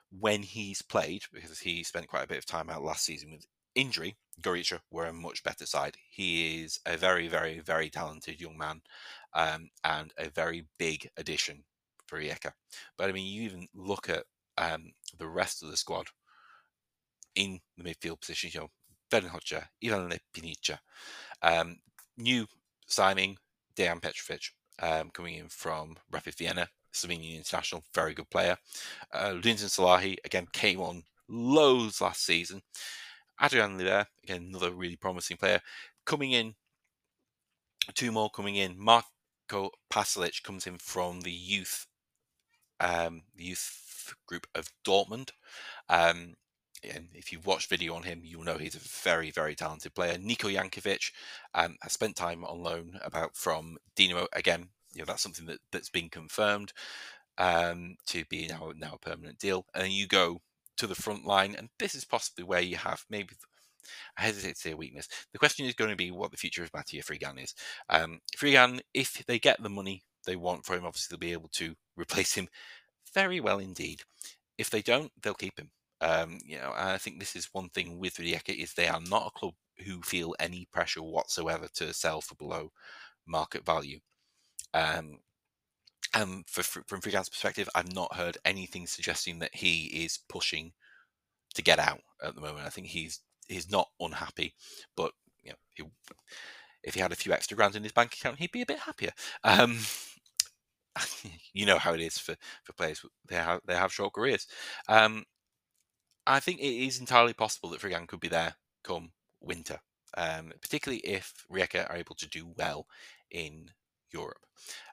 when 0.09 0.43
he's 0.43 0.81
played, 0.81 1.23
because 1.31 1.59
he 1.59 1.83
spent 1.83 2.07
quite 2.07 2.23
a 2.23 2.27
bit 2.27 2.37
of 2.37 2.45
time 2.45 2.69
out 2.69 2.83
last 2.83 3.05
season 3.05 3.31
with 3.31 3.45
injury, 3.75 4.17
Gorica 4.41 4.79
were 4.91 5.05
a 5.05 5.13
much 5.13 5.43
better 5.43 5.65
side. 5.65 5.97
He 6.09 6.63
is 6.63 6.79
a 6.85 6.97
very, 6.97 7.27
very, 7.27 7.59
very 7.59 7.89
talented 7.89 8.39
young 8.39 8.57
man 8.57 8.81
um, 9.33 9.69
and 9.83 10.13
a 10.17 10.29
very 10.29 10.65
big 10.77 11.09
addition 11.17 11.63
for 12.05 12.19
Rijeka. 12.19 12.51
But 12.97 13.09
I 13.09 13.11
mean, 13.11 13.25
you 13.25 13.43
even 13.43 13.67
look 13.73 14.09
at 14.09 14.23
um, 14.57 14.91
the 15.17 15.27
rest 15.27 15.63
of 15.63 15.71
the 15.71 15.77
squad 15.77 16.07
in 17.35 17.59
the 17.77 17.83
midfield 17.83 18.21
position, 18.21 18.51
you 18.53 18.59
know, 18.61 18.69
Verhocha, 19.11 19.65
Ivan 19.83 20.09
Lepinjica, 20.09 20.79
um, 21.41 21.77
new 22.17 22.47
signing, 22.87 23.37
Dejan 23.75 24.01
Petrovic, 24.01 24.51
um, 24.81 25.09
coming 25.11 25.35
in 25.35 25.47
from 25.47 25.95
Rapid 26.11 26.35
Vienna, 26.35 26.67
Slovenian 26.93 27.37
international, 27.37 27.83
very 27.93 28.13
good 28.13 28.29
player. 28.29 28.57
Uh, 29.13 29.33
Lindon 29.33 29.67
Selahi, 29.67 30.17
again, 30.25 30.47
came 30.53 30.79
on 30.79 31.03
loads 31.27 32.01
last 32.01 32.25
season. 32.25 32.61
Adrian 33.41 33.77
there, 33.77 34.07
again, 34.23 34.47
another 34.49 34.71
really 34.71 34.95
promising 34.95 35.37
player. 35.37 35.59
Coming 36.05 36.31
in, 36.31 36.55
two 37.93 38.11
more 38.11 38.29
coming 38.29 38.55
in. 38.55 38.77
Marko 38.77 39.71
Pasalic 39.91 40.43
comes 40.43 40.67
in 40.67 40.77
from 40.77 41.21
the 41.21 41.31
youth 41.31 41.87
um, 42.79 43.21
youth 43.35 44.13
group 44.27 44.47
of 44.55 44.69
Dortmund. 44.85 45.31
Um, 45.89 46.35
and 46.93 47.07
if 47.13 47.31
you've 47.31 47.45
watched 47.45 47.69
video 47.69 47.95
on 47.95 48.03
him, 48.03 48.21
you'll 48.23 48.43
know 48.43 48.57
he's 48.57 48.75
a 48.75 48.79
very, 48.79 49.31
very 49.31 49.55
talented 49.55 49.93
player. 49.93 50.17
Niko 50.17 50.53
Jankovic 50.53 51.11
um, 51.53 51.77
has 51.81 51.93
spent 51.93 52.15
time 52.15 52.43
on 52.43 52.61
loan 52.61 52.99
about 53.03 53.35
from 53.35 53.77
Dinamo. 53.95 54.27
Again, 54.33 54.69
you 54.93 54.99
know 54.99 55.05
that's 55.05 55.23
something 55.23 55.45
that, 55.47 55.59
that's 55.71 55.89
been 55.89 56.09
confirmed 56.09 56.73
um, 57.37 57.95
to 58.07 58.25
be 58.25 58.47
now 58.47 58.71
now 58.77 58.93
a 58.93 59.09
permanent 59.09 59.39
deal. 59.39 59.65
And 59.73 59.91
you 59.91 60.07
go 60.07 60.41
to 60.77 60.87
the 60.87 60.95
front 60.95 61.25
line, 61.25 61.55
and 61.57 61.69
this 61.79 61.95
is 61.95 62.05
possibly 62.05 62.43
where 62.43 62.61
you 62.61 62.77
have 62.77 63.03
maybe 63.09 63.35
I 64.17 64.23
hesitate 64.23 64.55
to 64.55 64.61
say 64.61 64.71
a 64.71 64.77
weakness. 64.77 65.07
The 65.31 65.39
question 65.39 65.65
is 65.65 65.73
going 65.73 65.89
to 65.89 65.95
be 65.95 66.11
what 66.11 66.31
the 66.31 66.37
future 66.37 66.63
of 66.63 66.71
Matija 66.71 67.03
Frigan 67.03 67.43
is. 67.43 67.53
Um, 67.89 68.19
Frigan, 68.37 68.79
if 68.93 69.23
they 69.25 69.39
get 69.39 69.61
the 69.61 69.69
money 69.69 70.03
they 70.25 70.35
want 70.35 70.65
for 70.65 70.75
him, 70.75 70.85
obviously 70.85 71.15
they'll 71.15 71.27
be 71.27 71.33
able 71.33 71.49
to 71.53 71.75
replace 71.97 72.33
him 72.33 72.47
very 73.13 73.39
well 73.39 73.59
indeed. 73.59 74.01
If 74.57 74.69
they 74.69 74.81
don't, 74.81 75.11
they'll 75.21 75.33
keep 75.33 75.59
him. 75.59 75.71
Um, 76.03 76.37
you 76.45 76.57
know, 76.57 76.73
I 76.75 76.97
think 76.97 77.19
this 77.19 77.35
is 77.35 77.49
one 77.53 77.69
thing 77.69 77.97
with 77.97 78.17
Rijeka 78.17 78.61
is 78.61 78.73
they 78.73 78.89
are 78.89 78.99
not 79.09 79.27
a 79.27 79.39
club 79.39 79.53
who 79.85 80.01
feel 80.01 80.35
any 80.39 80.67
pressure 80.71 81.01
whatsoever 81.01 81.67
to 81.75 81.93
sell 81.93 82.19
for 82.21 82.35
below 82.35 82.71
market 83.25 83.65
value. 83.65 83.99
Um, 84.73 85.19
and 86.13 86.43
for, 86.47 86.61
from 86.63 87.01
Frigan's 87.01 87.29
perspective, 87.29 87.69
I've 87.73 87.93
not 87.95 88.15
heard 88.15 88.37
anything 88.45 88.85
suggesting 88.85 89.39
that 89.39 89.55
he 89.55 89.85
is 90.03 90.19
pushing 90.29 90.73
to 91.55 91.61
get 91.61 91.79
out 91.79 92.01
at 92.23 92.35
the 92.35 92.41
moment. 92.41 92.67
I 92.67 92.69
think 92.69 92.87
he's 92.87 93.21
he's 93.47 93.71
not 93.71 93.89
unhappy, 93.99 94.53
but 94.95 95.11
you 95.43 95.51
know, 95.51 95.57
he, 95.75 95.83
if 96.83 96.93
he 96.95 96.99
had 96.99 97.11
a 97.11 97.15
few 97.15 97.31
extra 97.33 97.55
grand 97.55 97.75
in 97.75 97.83
his 97.83 97.91
bank 97.91 98.13
account, 98.13 98.39
he'd 98.39 98.51
be 98.51 98.61
a 98.61 98.65
bit 98.67 98.79
happier. 98.79 99.11
Um, 99.43 99.77
you 101.53 101.65
know 101.65 101.77
how 101.77 101.93
it 101.93 102.01
is 102.01 102.17
for, 102.17 102.35
for 102.63 102.73
players; 102.73 103.03
they 103.27 103.35
have 103.35 103.61
they 103.65 103.75
have 103.75 103.93
short 103.93 104.13
careers. 104.13 104.47
Um, 104.87 105.23
I 106.25 106.39
think 106.39 106.59
it 106.59 106.85
is 106.85 106.99
entirely 106.99 107.33
possible 107.33 107.69
that 107.69 107.81
Frigan 107.81 108.07
could 108.07 108.19
be 108.19 108.29
there 108.29 108.55
come 108.83 109.11
winter, 109.41 109.79
um, 110.17 110.53
particularly 110.61 110.99
if 110.99 111.33
Rijeka 111.51 111.89
are 111.89 111.97
able 111.97 112.15
to 112.15 112.29
do 112.29 112.53
well 112.57 112.87
in 113.31 113.71
Europe. 114.11 114.45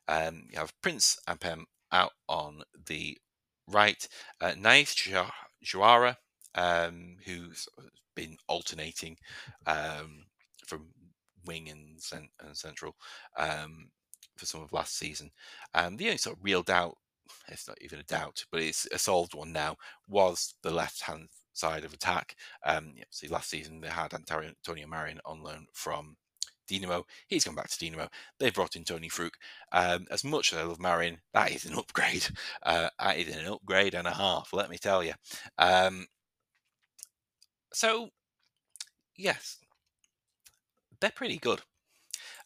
Um, 0.08 0.44
you 0.50 0.58
have 0.58 0.80
Prince 0.82 1.18
Ampem 1.28 1.64
out 1.92 2.12
on 2.28 2.62
the 2.86 3.18
right. 3.68 4.06
Uh, 4.40 4.54
Nais 4.58 4.94
Juara, 5.64 6.16
um, 6.54 7.16
who's 7.24 7.68
been 8.16 8.36
alternating 8.48 9.16
um, 9.66 10.24
from 10.66 10.88
wing 11.46 11.68
and, 11.68 12.00
cent- 12.00 12.30
and 12.44 12.56
central 12.56 12.96
um, 13.38 13.90
for 14.36 14.46
some 14.46 14.62
of 14.62 14.72
last 14.72 14.96
season. 14.96 15.30
Um, 15.74 15.96
the 15.96 16.06
only 16.06 16.18
sort 16.18 16.36
of 16.36 16.44
real 16.44 16.62
doubt, 16.62 16.96
it's 17.48 17.68
not 17.68 17.78
even 17.80 17.98
a 17.98 18.04
doubt, 18.04 18.44
but 18.50 18.62
it's 18.62 18.86
a 18.92 18.98
solved 18.98 19.34
one 19.34 19.52
now, 19.52 19.76
was 20.08 20.54
the 20.62 20.70
left 20.70 21.02
hand 21.02 21.28
side 21.52 21.84
of 21.84 21.92
attack. 21.92 22.36
Um, 22.64 22.94
see, 23.10 23.28
last 23.28 23.50
season 23.50 23.80
they 23.80 23.88
had 23.88 24.14
Antonio 24.14 24.86
Marin 24.86 25.20
on 25.24 25.42
loan 25.42 25.66
from 25.72 26.16
Dinamo. 26.70 27.02
He's 27.26 27.44
gone 27.44 27.54
back 27.54 27.68
to 27.68 27.76
Dinamo. 27.76 28.08
They've 28.38 28.54
brought 28.54 28.76
in 28.76 28.84
Tony 28.84 29.08
Fruk. 29.08 29.34
Um, 29.72 30.06
as 30.10 30.24
much 30.24 30.52
as 30.52 30.58
I 30.58 30.62
love 30.62 30.80
Marin, 30.80 31.18
that 31.34 31.50
is 31.52 31.64
an 31.66 31.74
upgrade. 31.78 32.28
Uh, 32.62 32.88
that 32.98 33.18
is 33.18 33.34
an 33.34 33.46
upgrade 33.46 33.94
and 33.94 34.06
a 34.06 34.12
half, 34.12 34.52
let 34.52 34.70
me 34.70 34.78
tell 34.78 35.02
you. 35.02 35.14
Um, 35.58 36.06
so, 37.72 38.10
yes, 39.16 39.58
they're 41.00 41.10
pretty 41.10 41.38
good. 41.38 41.60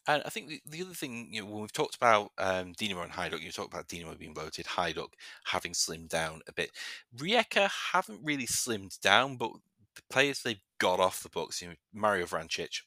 And 0.07 0.21
I 0.25 0.29
think 0.29 0.47
the, 0.47 0.61
the 0.67 0.81
other 0.83 0.93
thing, 0.93 1.29
you 1.31 1.41
know, 1.41 1.47
when 1.47 1.61
we've 1.61 1.73
talked 1.73 1.95
about 1.95 2.31
um, 2.37 2.73
Dinamo 2.73 3.03
and 3.03 3.11
Hajduk, 3.11 3.41
you 3.41 3.51
talked 3.51 3.73
about 3.73 3.87
Dinamo 3.87 4.17
being 4.17 4.33
bloated, 4.33 4.65
Hajduk 4.65 5.13
having 5.45 5.73
slimmed 5.73 6.09
down 6.09 6.41
a 6.47 6.53
bit. 6.53 6.71
Rijeka 7.17 7.69
haven't 7.93 8.19
really 8.23 8.45
slimmed 8.45 8.99
down, 9.01 9.37
but 9.37 9.51
the 9.95 10.01
players 10.09 10.41
they've 10.41 10.61
got 10.79 10.99
off 10.99 11.23
the 11.23 11.29
books, 11.29 11.61
you 11.61 11.69
know, 11.69 11.75
Mario 11.93 12.25
Vrancic, 12.25 12.81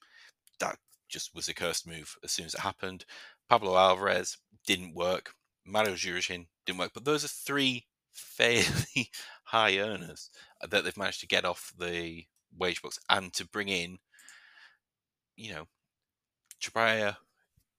that 0.61 0.77
just 1.09 1.35
was 1.35 1.49
a 1.49 1.55
cursed 1.55 1.87
move 1.87 2.17
as 2.23 2.33
soon 2.33 2.47
as 2.47 2.55
it 2.55 2.61
happened. 2.61 3.05
Pablo 3.49 3.77
Alvarez 3.77 4.39
didn't 4.67 4.95
work. 4.95 5.33
Mario 5.65 5.95
Juricin 5.95 6.47
didn't 6.67 6.79
work. 6.79 6.93
But 6.95 7.05
those 7.05 7.25
are 7.25 7.29
three 7.29 7.87
fairly 8.13 9.11
high 9.45 9.79
earners 9.79 10.31
that 10.69 10.85
they've 10.85 10.97
managed 10.97 11.21
to 11.21 11.27
get 11.27 11.45
off 11.45 11.73
the 11.79 12.25
wage 12.57 12.83
books 12.83 12.99
and 13.09 13.33
to 13.33 13.47
bring 13.47 13.69
in, 13.69 13.99
you 15.37 15.53
know, 15.53 15.67
Cabraja 16.61 17.17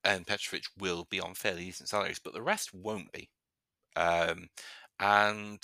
and 0.03 0.27
Petrovic 0.27 0.65
will 0.79 1.05
be 1.09 1.19
on 1.19 1.33
fairly 1.35 1.65
decent 1.65 1.89
salaries, 1.89 2.19
but 2.19 2.33
the 2.33 2.41
rest 2.41 2.73
won't 2.73 3.11
be. 3.11 3.29
Um, 3.95 4.49
and 4.99 5.59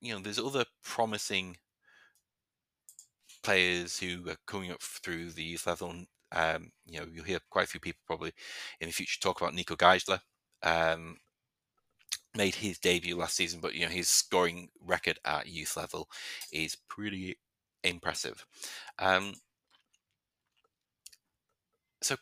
you 0.00 0.14
know, 0.14 0.20
there's 0.20 0.38
other 0.38 0.64
promising 0.84 1.58
players 3.42 3.98
who 3.98 4.28
are 4.28 4.36
coming 4.46 4.70
up 4.70 4.82
through 4.82 5.30
the 5.30 5.42
youth 5.42 5.66
level. 5.66 6.04
Um, 6.32 6.70
you 6.86 7.00
know, 7.00 7.06
you'll 7.12 7.24
hear 7.24 7.38
quite 7.50 7.64
a 7.64 7.68
few 7.68 7.80
people 7.80 8.00
probably 8.06 8.32
in 8.80 8.88
the 8.88 8.92
future 8.92 9.18
talk 9.20 9.40
about 9.40 9.54
Nico 9.54 9.76
Geisler. 9.76 10.20
Um, 10.62 11.16
made 12.34 12.54
his 12.54 12.78
debut 12.78 13.16
last 13.16 13.36
season, 13.36 13.60
but 13.60 13.74
you 13.74 13.84
know 13.84 13.90
his 13.92 14.08
scoring 14.08 14.68
record 14.80 15.18
at 15.24 15.46
youth 15.46 15.76
level 15.76 16.08
is 16.52 16.76
pretty 16.88 17.36
impressive. 17.82 18.46
Um, 18.98 19.34
so 22.02 22.16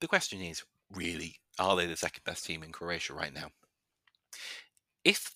the 0.00 0.08
question 0.08 0.40
is 0.40 0.62
really, 0.94 1.36
are 1.58 1.76
they 1.76 1.86
the 1.86 1.96
second 1.96 2.24
best 2.24 2.46
team 2.46 2.62
in 2.62 2.72
Croatia 2.72 3.14
right 3.14 3.34
now? 3.34 3.50
If 5.04 5.32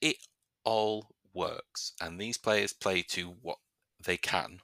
it 0.00 0.16
all 0.64 1.08
works 1.32 1.92
and 2.00 2.20
these 2.20 2.38
players 2.38 2.72
play 2.72 3.02
to 3.02 3.34
what 3.42 3.58
they 4.04 4.16
can, 4.16 4.60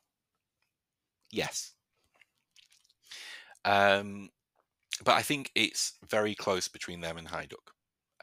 yes. 1.30 1.72
Um, 3.64 4.30
but 5.04 5.12
I 5.12 5.22
think 5.22 5.50
it's 5.54 5.94
very 6.08 6.34
close 6.34 6.68
between 6.68 7.00
them 7.00 7.16
and 7.16 7.28
Hajduk. 7.28 7.72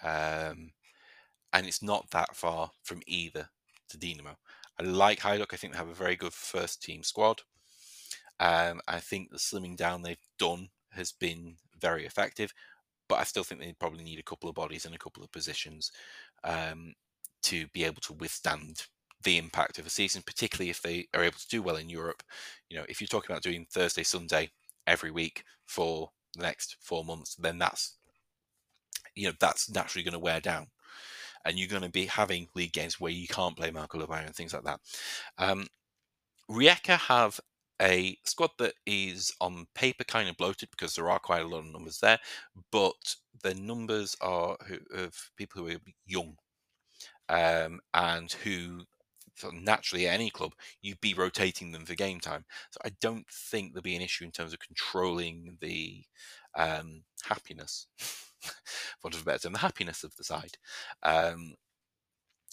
Um, 0.03 0.71
and 1.53 1.65
it's 1.65 1.81
not 1.81 2.11
that 2.11 2.35
far 2.35 2.71
from 2.83 3.01
either 3.07 3.49
to 3.89 3.97
Dinamo. 3.97 4.35
I 4.79 4.83
like 4.83 5.19
Hajduk. 5.19 5.53
I 5.53 5.55
think 5.55 5.73
they 5.73 5.79
have 5.79 5.89
a 5.89 5.93
very 5.93 6.15
good 6.15 6.33
first 6.33 6.83
team 6.83 7.03
squad. 7.03 7.41
Um, 8.39 8.81
I 8.87 8.99
think 8.99 9.31
the 9.31 9.37
slimming 9.37 9.75
down 9.75 10.03
they've 10.03 10.17
done 10.37 10.69
has 10.97 11.11
been 11.11 11.55
very 11.79 12.05
effective, 12.05 12.53
but 13.07 13.19
I 13.19 13.23
still 13.23 13.43
think 13.43 13.61
they 13.61 13.73
probably 13.79 14.03
need 14.03 14.19
a 14.19 14.23
couple 14.23 14.49
of 14.49 14.55
bodies 14.55 14.85
and 14.85 14.93
a 14.93 14.99
couple 14.99 15.23
of 15.23 15.31
positions 15.31 15.91
um, 16.43 16.93
to 17.43 17.67
be 17.67 17.83
able 17.83 18.01
to 18.01 18.13
withstand 18.13 18.83
the 19.23 19.37
impact 19.37 19.79
of 19.79 19.85
a 19.85 19.89
season, 19.89 20.21
particularly 20.25 20.69
if 20.69 20.81
they 20.81 21.07
are 21.13 21.23
able 21.23 21.37
to 21.37 21.47
do 21.47 21.61
well 21.61 21.75
in 21.77 21.89
Europe. 21.89 22.23
You 22.69 22.77
know, 22.77 22.85
if 22.87 23.01
you're 23.01 23.07
talking 23.07 23.31
about 23.31 23.43
doing 23.43 23.65
Thursday, 23.69 24.03
Sunday 24.03 24.51
every 24.85 25.11
week 25.11 25.43
for 25.65 26.11
the 26.35 26.43
next 26.43 26.77
four 26.79 27.03
months, 27.03 27.35
then 27.35 27.57
that's 27.57 27.95
you 29.15 29.27
know 29.27 29.33
that's 29.39 29.69
naturally 29.69 30.03
going 30.03 30.13
to 30.13 30.19
wear 30.19 30.39
down, 30.39 30.67
and 31.45 31.57
you're 31.57 31.67
going 31.67 31.81
to 31.81 31.89
be 31.89 32.05
having 32.05 32.47
league 32.55 32.73
games 32.73 32.99
where 32.99 33.11
you 33.11 33.27
can't 33.27 33.57
play 33.57 33.71
Marco 33.71 33.99
Livaja 33.99 34.27
and 34.27 34.35
things 34.35 34.53
like 34.53 34.63
that. 34.63 34.79
Um, 35.37 35.67
Rijeka 36.49 36.97
have 36.97 37.39
a 37.81 38.17
squad 38.25 38.51
that 38.59 38.73
is 38.85 39.31
on 39.41 39.67
paper 39.75 40.03
kind 40.03 40.29
of 40.29 40.37
bloated 40.37 40.69
because 40.71 40.95
there 40.95 41.09
are 41.09 41.19
quite 41.19 41.43
a 41.43 41.47
lot 41.47 41.59
of 41.59 41.65
numbers 41.71 41.99
there, 41.99 42.19
but 42.71 43.15
the 43.43 43.53
numbers 43.55 44.15
are 44.21 44.57
of 44.93 45.31
people 45.37 45.61
who 45.63 45.75
are 45.75 45.79
young 46.05 46.35
um, 47.29 47.79
and 47.93 48.31
who 48.43 48.83
of 49.43 49.53
naturally 49.53 50.07
at 50.07 50.15
any 50.15 50.31
club 50.31 50.53
you'd 50.81 50.99
be 51.01 51.13
rotating 51.13 51.71
them 51.71 51.85
for 51.85 51.93
game 51.95 52.19
time. 52.19 52.43
So 52.71 52.79
I 52.85 52.91
don't 53.01 53.27
think 53.29 53.73
there'll 53.73 53.83
be 53.83 53.95
an 53.95 54.01
issue 54.01 54.25
in 54.25 54.31
terms 54.31 54.53
of 54.53 54.59
controlling 54.59 55.57
the 55.61 56.03
um, 56.55 57.03
happiness, 57.23 57.87
for 57.99 58.53
want 59.03 59.15
of 59.15 59.21
a 59.21 59.25
better 59.25 59.39
term, 59.39 59.53
the 59.53 59.59
happiness 59.59 60.03
of 60.03 60.15
the 60.15 60.23
side. 60.23 60.57
Um, 61.03 61.55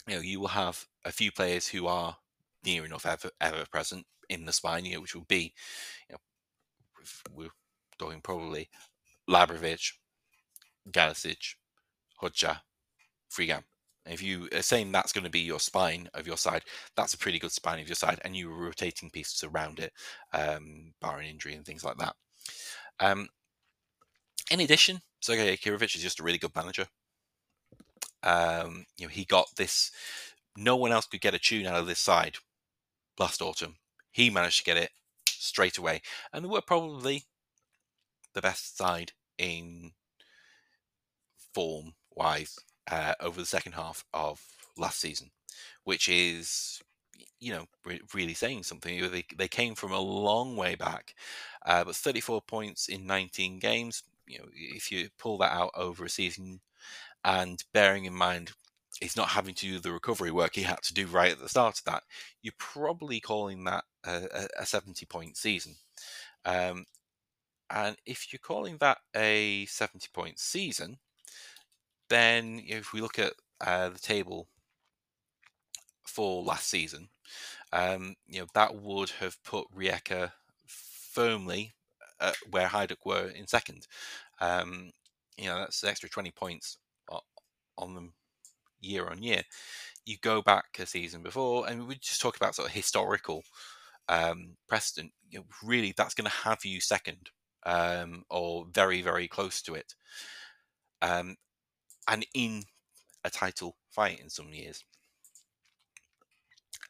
you 0.06 0.14
know, 0.16 0.20
you 0.20 0.40
will 0.40 0.48
have 0.48 0.86
a 1.04 1.12
few 1.12 1.32
players 1.32 1.68
who 1.68 1.86
are 1.86 2.16
near 2.64 2.84
enough 2.84 3.06
ever 3.06 3.30
ever 3.40 3.64
present 3.70 4.06
in 4.28 4.44
the 4.46 4.52
spine, 4.52 4.84
here, 4.84 5.00
which 5.00 5.14
will 5.14 5.26
be, 5.28 5.52
you 6.08 6.14
know, 6.14 6.18
we're 7.34 7.50
talking 7.98 8.20
probably 8.20 8.68
Labrovic, 9.28 9.92
Galesic, 10.90 11.54
Hodja, 12.22 12.60
Frigan. 13.30 13.64
If 14.06 14.22
you 14.22 14.48
are 14.54 14.62
saying 14.62 14.92
that's 14.92 15.12
going 15.12 15.24
to 15.24 15.30
be 15.30 15.40
your 15.40 15.60
spine 15.60 16.10
of 16.12 16.26
your 16.26 16.36
side, 16.36 16.62
that's 16.94 17.14
a 17.14 17.18
pretty 17.18 17.38
good 17.38 17.52
spine 17.52 17.80
of 17.80 17.88
your 17.88 17.94
side, 17.94 18.20
and 18.22 18.36
you 18.36 18.50
are 18.50 18.64
rotating 18.66 19.10
pieces 19.10 19.42
around 19.42 19.78
it, 19.78 19.92
um, 20.32 20.92
barring 21.00 21.28
injury 21.28 21.54
and 21.54 21.64
things 21.64 21.84
like 21.84 21.96
that. 21.96 22.14
Um, 23.00 23.28
in 24.50 24.60
addition, 24.60 25.00
Sergei 25.20 25.56
Jakirovic 25.56 25.96
is 25.96 26.02
just 26.02 26.20
a 26.20 26.22
really 26.22 26.38
good 26.38 26.54
manager. 26.54 26.86
Um, 28.22 28.84
you 28.98 29.06
know, 29.06 29.10
he 29.10 29.24
got 29.24 29.46
this. 29.56 29.90
No 30.56 30.76
one 30.76 30.92
else 30.92 31.06
could 31.06 31.22
get 31.22 31.34
a 31.34 31.38
tune 31.38 31.66
out 31.66 31.80
of 31.80 31.86
this 31.86 31.98
side 31.98 32.36
last 33.18 33.42
autumn. 33.42 33.76
He 34.10 34.30
managed 34.30 34.58
to 34.58 34.64
get 34.64 34.76
it 34.76 34.90
straight 35.26 35.78
away, 35.78 36.02
and 36.32 36.44
they 36.44 36.48
were 36.48 36.60
probably 36.60 37.24
the 38.34 38.42
best 38.42 38.76
side 38.76 39.12
in 39.38 39.92
form 41.54 41.94
wise 42.14 42.58
uh, 42.90 43.14
over 43.20 43.40
the 43.40 43.46
second 43.46 43.72
half 43.72 44.04
of 44.12 44.40
last 44.76 45.00
season, 45.00 45.30
which 45.84 46.08
is 46.08 46.80
you 47.40 47.52
know 47.52 47.66
re- 47.84 48.00
really 48.12 48.34
saying 48.34 48.62
something. 48.62 49.10
They 49.10 49.24
they 49.36 49.48
came 49.48 49.74
from 49.74 49.92
a 49.92 50.00
long 50.00 50.56
way 50.56 50.74
back, 50.74 51.14
uh, 51.66 51.84
but 51.84 51.96
34 51.96 52.42
points 52.42 52.88
in 52.88 53.06
19 53.06 53.58
games. 53.58 54.02
You 54.26 54.38
know, 54.38 54.46
if 54.54 54.90
you 54.90 55.08
pull 55.18 55.38
that 55.38 55.52
out 55.52 55.70
over 55.74 56.04
a 56.04 56.10
season, 56.10 56.60
and 57.24 57.62
bearing 57.72 58.04
in 58.04 58.14
mind 58.14 58.52
he's 59.00 59.16
not 59.16 59.28
having 59.28 59.54
to 59.54 59.66
do 59.66 59.78
the 59.78 59.92
recovery 59.92 60.30
work 60.30 60.54
he 60.54 60.62
had 60.62 60.82
to 60.82 60.94
do 60.94 61.06
right 61.06 61.32
at 61.32 61.40
the 61.40 61.48
start 61.48 61.78
of 61.78 61.84
that, 61.84 62.02
you're 62.42 62.54
probably 62.58 63.20
calling 63.20 63.64
that 63.64 63.84
a, 64.06 64.48
a 64.58 64.66
70 64.66 65.04
point 65.06 65.36
season. 65.36 65.76
Um, 66.44 66.86
and 67.70 67.96
if 68.06 68.32
you're 68.32 68.40
calling 68.40 68.76
that 68.78 68.98
a 69.16 69.66
70 69.66 70.08
point 70.12 70.38
season, 70.38 70.98
then 72.08 72.62
if 72.66 72.92
we 72.92 73.00
look 73.00 73.18
at 73.18 73.32
uh, 73.60 73.88
the 73.88 73.98
table 73.98 74.48
for 76.06 76.42
last 76.42 76.68
season, 76.68 77.08
um, 77.72 78.14
you 78.28 78.40
know 78.40 78.46
that 78.54 78.76
would 78.76 79.10
have 79.20 79.42
put 79.42 79.66
Rijeka 79.74 80.32
firmly 80.66 81.74
where 82.50 82.68
Hajduk 82.68 83.04
were 83.04 83.28
in 83.28 83.46
second. 83.46 83.86
Um, 84.40 84.92
you 85.36 85.46
know 85.46 85.58
that's 85.58 85.82
an 85.82 85.88
extra 85.88 86.08
20 86.08 86.30
points 86.30 86.78
on 87.76 87.94
them 87.94 88.12
year 88.84 89.08
on 89.08 89.22
year. 89.22 89.42
You 90.06 90.16
go 90.20 90.42
back 90.42 90.66
a 90.78 90.86
season 90.86 91.22
before, 91.22 91.68
and 91.68 91.86
we 91.86 91.96
just 91.96 92.20
talk 92.20 92.36
about 92.36 92.54
sort 92.54 92.68
of 92.68 92.74
historical 92.74 93.42
um, 94.08 94.56
precedent. 94.68 95.12
You 95.30 95.38
know, 95.38 95.44
really, 95.62 95.94
that's 95.96 96.14
going 96.14 96.30
to 96.30 96.36
have 96.48 96.64
you 96.64 96.80
second 96.80 97.30
um, 97.64 98.24
or 98.30 98.66
very, 98.72 99.02
very 99.02 99.28
close 99.28 99.62
to 99.62 99.74
it, 99.74 99.94
um, 101.02 101.36
and 102.08 102.26
in 102.34 102.64
a 103.24 103.30
title 103.30 103.76
fight 103.90 104.20
in 104.20 104.28
some 104.28 104.52
years. 104.52 104.84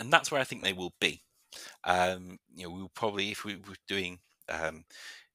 And 0.00 0.12
that's 0.12 0.32
where 0.32 0.40
I 0.40 0.44
think 0.44 0.62
they 0.62 0.72
will 0.72 0.94
be. 1.00 1.22
Um, 1.84 2.38
you 2.54 2.64
know, 2.64 2.70
we'll 2.70 2.90
probably, 2.94 3.30
if 3.30 3.44
we 3.44 3.54
were 3.54 3.76
doing, 3.86 4.18
um, 4.48 4.84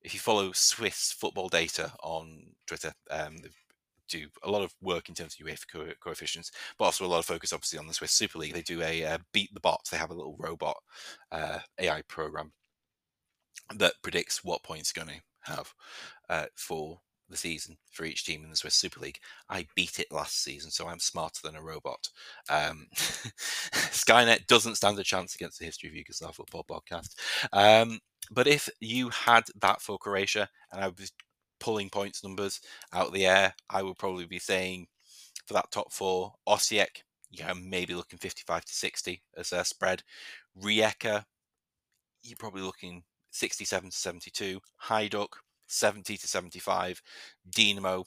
if 0.01 0.13
you 0.13 0.19
follow 0.19 0.51
Swiss 0.51 1.13
football 1.17 1.47
data 1.47 1.93
on 2.03 2.41
Twitter, 2.67 2.93
um, 3.09 3.37
do 4.09 4.27
a 4.43 4.51
lot 4.51 4.61
of 4.61 4.73
work 4.81 5.09
in 5.09 5.15
terms 5.15 5.35
of 5.39 5.45
UEFA 5.45 5.65
co- 5.71 5.93
coefficients, 6.01 6.51
but 6.77 6.85
also 6.85 7.05
a 7.05 7.07
lot 7.07 7.19
of 7.19 7.25
focus, 7.25 7.53
obviously, 7.53 7.79
on 7.79 7.87
the 7.87 7.93
Swiss 7.93 8.11
Super 8.11 8.39
League. 8.39 8.53
They 8.53 8.61
do 8.61 8.81
a 8.81 9.03
uh, 9.05 9.17
beat 9.33 9.53
the 9.53 9.59
bots. 9.59 9.89
They 9.89 9.97
have 9.97 10.11
a 10.11 10.15
little 10.15 10.35
robot 10.39 10.77
uh, 11.31 11.59
AI 11.79 12.01
program 12.03 12.51
that 13.75 13.93
predicts 14.01 14.43
what 14.43 14.63
points 14.63 14.91
going 14.91 15.09
to 15.09 15.21
have 15.51 15.73
uh, 16.29 16.45
for 16.55 16.99
the 17.29 17.37
season 17.37 17.77
for 17.91 18.05
each 18.05 18.25
team 18.25 18.43
in 18.43 18.49
the 18.49 18.55
Swiss 18.55 18.75
Super 18.75 18.99
League. 18.99 19.19
I 19.49 19.67
beat 19.75 19.99
it 19.99 20.11
last 20.11 20.43
season, 20.43 20.71
so 20.71 20.87
I'm 20.87 20.99
smarter 20.99 21.39
than 21.43 21.55
a 21.55 21.61
robot. 21.61 22.09
Um, 22.49 22.87
Skynet 22.93 24.47
doesn't 24.47 24.75
stand 24.75 24.97
a 24.99 25.03
chance 25.03 25.35
against 25.35 25.59
the 25.59 25.65
History 25.65 25.89
of 25.89 25.95
Yugoslav 25.95 26.35
Football 26.35 26.65
podcast. 26.69 27.15
Um, 27.53 27.99
but 28.31 28.47
if 28.47 28.69
you 28.79 29.09
had 29.09 29.43
that 29.61 29.81
for 29.81 29.97
Croatia, 29.97 30.49
and 30.71 30.83
I 30.83 30.87
was 30.87 31.11
pulling 31.59 31.89
points 31.89 32.23
numbers 32.23 32.61
out 32.93 33.07
of 33.07 33.13
the 33.13 33.25
air, 33.25 33.53
I 33.69 33.83
would 33.83 33.97
probably 33.97 34.25
be 34.25 34.39
saying 34.39 34.87
for 35.45 35.53
that 35.53 35.71
top 35.71 35.91
four, 35.91 36.33
Osijek, 36.47 37.03
yeah, 37.31 37.53
maybe 37.53 37.95
looking 37.95 38.19
55 38.19 38.65
to 38.65 38.73
60 38.73 39.21
as 39.37 39.49
their 39.49 39.63
spread. 39.63 40.03
Rijeka, 40.61 41.25
you're 42.21 42.37
probably 42.37 42.61
looking 42.61 43.03
67 43.31 43.89
to 43.89 43.95
72. 43.95 44.59
Hajduk, 44.85 45.27
70 45.67 46.17
to 46.17 46.27
75. 46.27 47.01
Dinamo, 47.49 48.05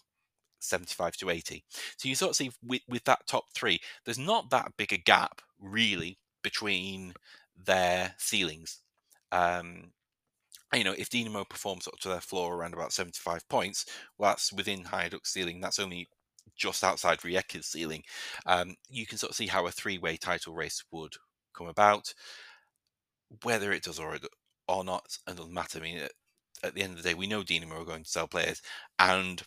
75 0.58 1.16
to 1.18 1.30
80. 1.30 1.64
So 1.96 2.08
you 2.08 2.14
sort 2.14 2.30
of 2.30 2.36
see 2.36 2.50
with, 2.64 2.82
with 2.88 3.04
that 3.04 3.26
top 3.26 3.44
three, 3.54 3.80
there's 4.04 4.18
not 4.18 4.50
that 4.50 4.72
big 4.76 4.92
a 4.92 4.96
gap 4.96 5.42
really 5.60 6.18
between 6.42 7.14
their 7.56 8.14
ceilings. 8.18 8.80
Um, 9.30 9.92
you 10.74 10.84
know, 10.84 10.94
if 10.96 11.10
Dinamo 11.10 11.48
performs 11.48 11.86
up 11.86 11.98
to 12.00 12.08
their 12.08 12.20
floor 12.20 12.54
around 12.54 12.74
about 12.74 12.92
75 12.92 13.48
points, 13.48 13.86
well, 14.18 14.30
that's 14.30 14.52
within 14.52 14.84
Hajduk's 14.84 15.32
ceiling. 15.32 15.60
That's 15.60 15.78
only 15.78 16.08
just 16.56 16.82
outside 16.84 17.18
Rijeka's 17.18 17.66
ceiling. 17.66 18.02
Um, 18.46 18.76
you 18.88 19.06
can 19.06 19.18
sort 19.18 19.30
of 19.30 19.36
see 19.36 19.46
how 19.46 19.66
a 19.66 19.70
three-way 19.70 20.16
title 20.16 20.54
race 20.54 20.82
would 20.90 21.14
come 21.56 21.66
about. 21.66 22.14
Whether 23.42 23.72
it 23.72 23.82
does 23.82 23.98
or, 23.98 24.18
or 24.68 24.84
not, 24.84 25.18
it 25.28 25.36
doesn't 25.36 25.52
matter. 25.52 25.78
I 25.78 25.82
mean, 25.82 25.98
at, 25.98 26.12
at 26.62 26.74
the 26.74 26.82
end 26.82 26.92
of 26.96 27.02
the 27.02 27.08
day, 27.08 27.14
we 27.14 27.26
know 27.26 27.42
Dinamo 27.42 27.80
are 27.80 27.84
going 27.84 28.04
to 28.04 28.10
sell 28.10 28.28
players, 28.28 28.60
and 28.98 29.42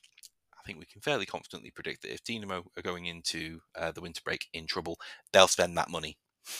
I 0.53 0.63
think 0.65 0.79
we 0.79 0.85
can 0.85 1.01
fairly 1.01 1.25
confidently 1.25 1.71
predict 1.71 2.01
that 2.01 2.13
if 2.13 2.23
Dinamo 2.23 2.63
are 2.77 2.81
going 2.83 3.05
into 3.05 3.59
uh, 3.75 3.91
the 3.91 4.01
winter 4.01 4.21
break 4.25 4.47
in 4.53 4.67
trouble, 4.67 4.97
they'll 5.31 5.47
spend 5.47 5.77
that 5.77 5.89
money. 5.89 6.17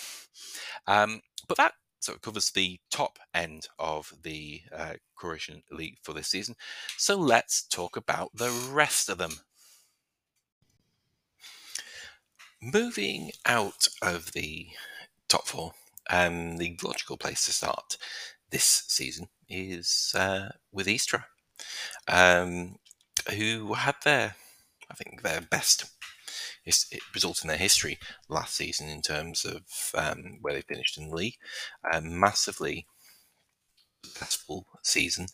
Um, 0.88 1.22
but 1.48 1.58
that 1.58 1.74
sort 2.06 2.18
of 2.18 2.22
covers 2.22 2.52
the 2.52 2.80
top 2.92 3.18
end 3.34 3.68
of 3.80 4.14
the 4.24 4.62
uh, 4.72 4.94
Croatian 5.16 5.64
league 5.72 5.98
for 6.04 6.14
this 6.14 6.28
season. 6.28 6.56
So 6.98 7.18
let's 7.18 7.64
talk 7.64 7.98
about 7.98 8.30
the 8.34 8.52
rest 8.72 9.10
of 9.10 9.18
them. 9.18 9.32
Moving 12.62 13.32
out 13.46 13.88
of 14.02 14.32
the 14.32 14.68
top 15.28 15.48
four, 15.48 15.74
um, 16.10 16.58
the 16.58 16.78
logical 16.84 17.18
place 17.18 17.46
to 17.46 17.54
start 17.54 17.98
this 18.52 18.86
season 18.88 19.28
is 19.50 20.14
uh, 20.16 20.50
with 20.72 20.88
Istra, 20.88 21.26
um, 22.08 22.76
who 23.36 23.74
had 23.74 23.96
their, 24.04 24.36
I 24.90 24.94
think, 24.94 25.22
their 25.22 25.42
best 25.42 25.95
result 27.14 27.44
in 27.44 27.48
their 27.48 27.58
history 27.58 27.98
last 28.30 28.56
season 28.56 28.90
in 28.90 29.02
terms 29.02 29.46
of 29.46 29.64
um, 29.96 30.40
where 30.42 30.54
they 30.54 30.62
finished 30.62 30.98
in 30.98 31.10
the 31.10 31.16
league. 31.16 31.38
A 31.92 32.02
massively 32.02 32.86
successful 34.04 34.66
season, 34.84 35.28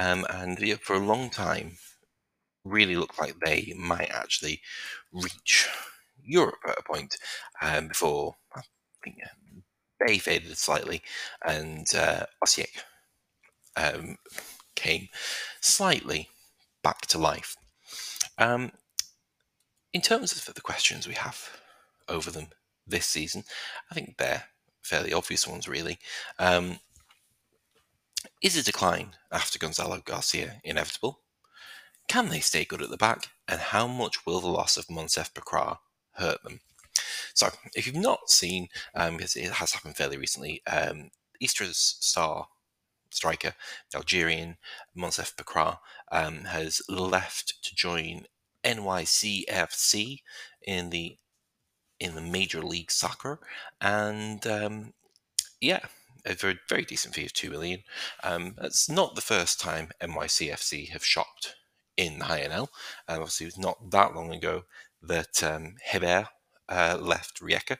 um, 0.00 0.26
and 0.30 0.58
yeah, 0.60 0.76
for 0.80 0.96
a 0.96 1.00
long 1.00 1.30
time, 1.30 1.78
really 2.64 2.96
looked 2.96 3.18
like 3.18 3.38
they 3.40 3.72
might 3.76 4.10
actually 4.10 4.60
reach 5.12 5.68
Europe 6.24 6.58
at 6.68 6.78
a 6.78 6.82
point 6.82 7.16
um, 7.62 7.88
before 7.88 8.36
I 8.54 8.60
think 9.02 9.16
they 10.06 10.18
faded 10.18 10.56
slightly, 10.56 11.02
and 11.44 11.86
uh, 11.94 12.26
um, 13.76 14.16
came 14.74 15.08
slightly 15.60 16.28
back 16.82 17.02
to 17.02 17.18
life. 17.18 17.56
Um, 18.38 18.72
in 19.92 20.00
terms 20.00 20.32
of 20.32 20.54
the 20.54 20.60
questions 20.60 21.06
we 21.08 21.14
have 21.14 21.60
over 22.08 22.30
them 22.30 22.48
this 22.86 23.06
season, 23.06 23.44
I 23.90 23.94
think 23.94 24.16
they're 24.16 24.44
fairly 24.82 25.12
obvious 25.12 25.46
ones, 25.46 25.68
really. 25.68 25.98
Um, 26.38 26.78
is 28.42 28.56
a 28.56 28.62
decline 28.62 29.10
after 29.30 29.58
Gonzalo 29.58 30.00
Garcia 30.04 30.60
inevitable? 30.64 31.20
Can 32.08 32.28
they 32.28 32.40
stay 32.40 32.64
good 32.64 32.82
at 32.82 32.90
the 32.90 32.96
back? 32.96 33.28
And 33.46 33.60
how 33.60 33.86
much 33.86 34.24
will 34.24 34.40
the 34.40 34.48
loss 34.48 34.76
of 34.76 34.86
Monsef 34.86 35.32
Bakrar 35.32 35.78
hurt 36.12 36.42
them? 36.42 36.60
So, 37.34 37.48
if 37.74 37.86
you've 37.86 37.96
not 37.96 38.30
seen, 38.30 38.68
um, 38.94 39.16
because 39.16 39.36
it 39.36 39.50
has 39.52 39.72
happened 39.72 39.96
fairly 39.96 40.16
recently, 40.16 40.62
um, 40.66 41.10
Istra's 41.40 41.96
star 42.00 42.48
striker, 43.10 43.54
the 43.90 43.98
Algerian 43.98 44.56
Monsef 44.96 45.34
Bakrar, 45.36 45.78
um, 46.10 46.44
has 46.44 46.82
left 46.88 47.62
to 47.62 47.74
join 47.74 48.26
NYCFC 48.64 50.18
in 50.66 50.90
the 50.90 51.16
in 52.00 52.14
the 52.14 52.20
Major 52.20 52.62
League 52.62 52.92
Soccer, 52.92 53.40
and 53.80 54.46
um, 54.46 54.92
yeah, 55.60 55.80
a 56.24 56.34
very 56.34 56.58
very 56.68 56.84
decent 56.84 57.14
fee 57.14 57.26
of 57.26 57.32
two 57.32 57.50
million. 57.50 57.82
Um, 58.22 58.54
it's 58.62 58.88
not 58.88 59.14
the 59.14 59.20
first 59.20 59.60
time 59.60 59.90
NYCFC 60.00 60.90
have 60.90 61.04
shopped 61.04 61.56
in 61.96 62.18
the 62.18 62.24
HNL. 62.26 62.68
Um, 63.08 63.20
obviously, 63.20 63.46
it 63.46 63.56
was 63.56 63.58
not 63.58 63.90
that 63.90 64.14
long 64.14 64.32
ago 64.32 64.64
that 65.02 65.42
um, 65.42 65.74
Heber 65.84 66.28
uh, 66.68 66.98
left 67.00 67.40
Rijeka 67.40 67.78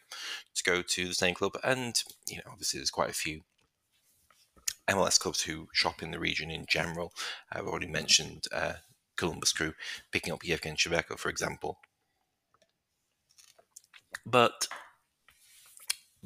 to 0.54 0.64
go 0.64 0.82
to 0.82 1.08
the 1.08 1.14
same 1.14 1.34
club, 1.34 1.52
and 1.62 2.02
you 2.28 2.36
know, 2.36 2.50
obviously, 2.50 2.78
there's 2.78 2.90
quite 2.90 3.10
a 3.10 3.14
few 3.14 3.42
MLS 4.88 5.20
clubs 5.20 5.42
who 5.42 5.68
shop 5.72 6.02
in 6.02 6.10
the 6.10 6.18
region 6.18 6.50
in 6.50 6.64
general. 6.66 7.12
I've 7.52 7.66
already 7.66 7.86
mentioned 7.86 8.44
uh, 8.52 8.74
Columbus 9.18 9.52
Crew 9.52 9.74
picking 10.10 10.32
up 10.32 10.42
Yevgen 10.42 10.76
Shevchenko, 10.76 11.18
for 11.18 11.28
example. 11.28 11.78
But 14.24 14.68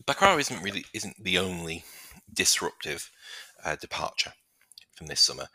Bakrar 0.00 0.38
isn't 0.38 0.62
really 0.62 0.84
isn't 0.92 1.22
the 1.22 1.38
only 1.38 1.84
disruptive 2.32 3.10
uh, 3.64 3.76
departure 3.76 4.32
from 4.94 5.06
this 5.08 5.20
summer. 5.20 5.48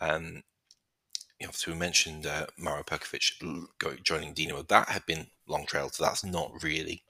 Um, 0.00 0.42
you 1.40 1.46
know, 1.46 1.52
so 1.52 1.70
we 1.70 1.78
mentioned 1.78 2.26
uh, 2.26 2.46
Mauro 2.56 2.82
Perkovic 2.82 3.40
joining 4.02 4.34
Dino. 4.34 4.62
That 4.62 4.88
had 4.88 5.06
been 5.06 5.28
long 5.46 5.66
trailed, 5.66 5.94
so 5.94 6.04
that's 6.04 6.24
not 6.24 6.50
really 6.62 7.04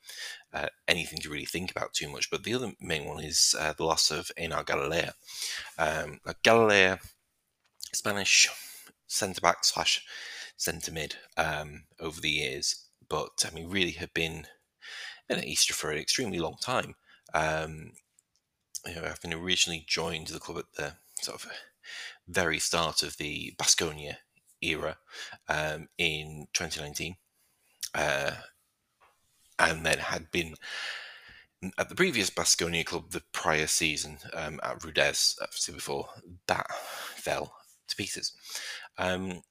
uh, 0.52 0.68
anything 0.86 1.18
to 1.20 1.30
really 1.30 1.46
think 1.46 1.70
about 1.70 1.94
too 1.94 2.10
much. 2.10 2.30
But 2.30 2.44
the 2.44 2.54
other 2.54 2.72
main 2.80 3.06
one 3.06 3.24
is 3.24 3.54
uh, 3.58 3.72
the 3.72 3.84
loss 3.84 4.10
of 4.10 4.30
Einar 4.38 4.64
Galilea. 4.64 5.12
Um, 5.78 6.20
Galilea, 6.44 7.00
Spanish 7.92 8.48
centre 9.08 9.40
back 9.40 9.64
slash 9.64 10.04
centre 10.56 10.92
mid 10.92 11.16
um, 11.36 11.84
over 11.98 12.20
the 12.20 12.30
years, 12.30 12.84
but 13.08 13.44
I 13.46 13.54
mean, 13.54 13.68
really 13.68 13.92
have 13.92 14.14
been 14.14 14.46
in 15.28 15.38
Istra 15.38 15.74
for 15.74 15.90
an 15.90 15.98
extremely 15.98 16.38
long 16.38 16.56
time. 16.60 16.94
Um, 17.34 17.92
you 18.86 18.94
know, 18.94 19.04
I've 19.04 19.20
been 19.20 19.34
originally 19.34 19.84
joined 19.86 20.28
the 20.28 20.38
club 20.38 20.58
at 20.58 20.72
the 20.74 20.92
sort 21.20 21.42
of 21.42 21.50
very 22.28 22.58
start 22.58 23.02
of 23.02 23.16
the 23.16 23.54
Basconia 23.58 24.16
era 24.62 24.98
um, 25.48 25.88
in 25.98 26.48
2019, 26.52 27.16
uh, 27.94 28.32
and 29.58 29.84
then 29.84 29.98
had 29.98 30.30
been 30.30 30.54
at 31.76 31.88
the 31.88 31.94
previous 31.94 32.30
Basconia 32.30 32.84
club 32.84 33.10
the 33.10 33.22
prior 33.32 33.66
season 33.66 34.18
um, 34.32 34.60
at 34.62 34.84
Rudes, 34.84 35.38
obviously 35.42 35.74
before 35.74 36.08
that 36.46 36.70
fell 37.16 37.52
to 37.88 37.96
pieces. 37.96 38.32
Um, 38.98 39.42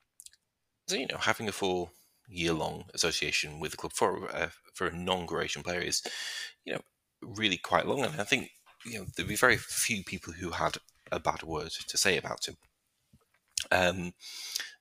so 0.87 0.95
you 0.95 1.07
know, 1.07 1.17
having 1.17 1.47
a 1.47 1.53
full 1.53 1.91
year-long 2.27 2.85
association 2.93 3.59
with 3.59 3.71
the 3.71 3.77
club 3.77 3.93
for 3.93 4.29
uh, 4.33 4.49
for 4.73 4.87
a 4.87 4.95
non-Croatian 4.95 5.63
player 5.63 5.79
is, 5.79 6.01
you 6.65 6.73
know, 6.73 6.81
really 7.21 7.57
quite 7.57 7.87
long, 7.87 8.03
and 8.03 8.19
I 8.19 8.23
think 8.23 8.51
you 8.85 8.99
know 8.99 9.05
there'd 9.15 9.27
be 9.27 9.35
very 9.35 9.57
few 9.57 10.03
people 10.03 10.33
who 10.33 10.51
had 10.51 10.77
a 11.11 11.19
bad 11.19 11.43
word 11.43 11.71
to 11.71 11.97
say 11.97 12.17
about 12.17 12.47
him. 12.47 12.57
Um, 13.71 14.13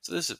so 0.02 0.12
there's 0.12 0.30
a, 0.30 0.36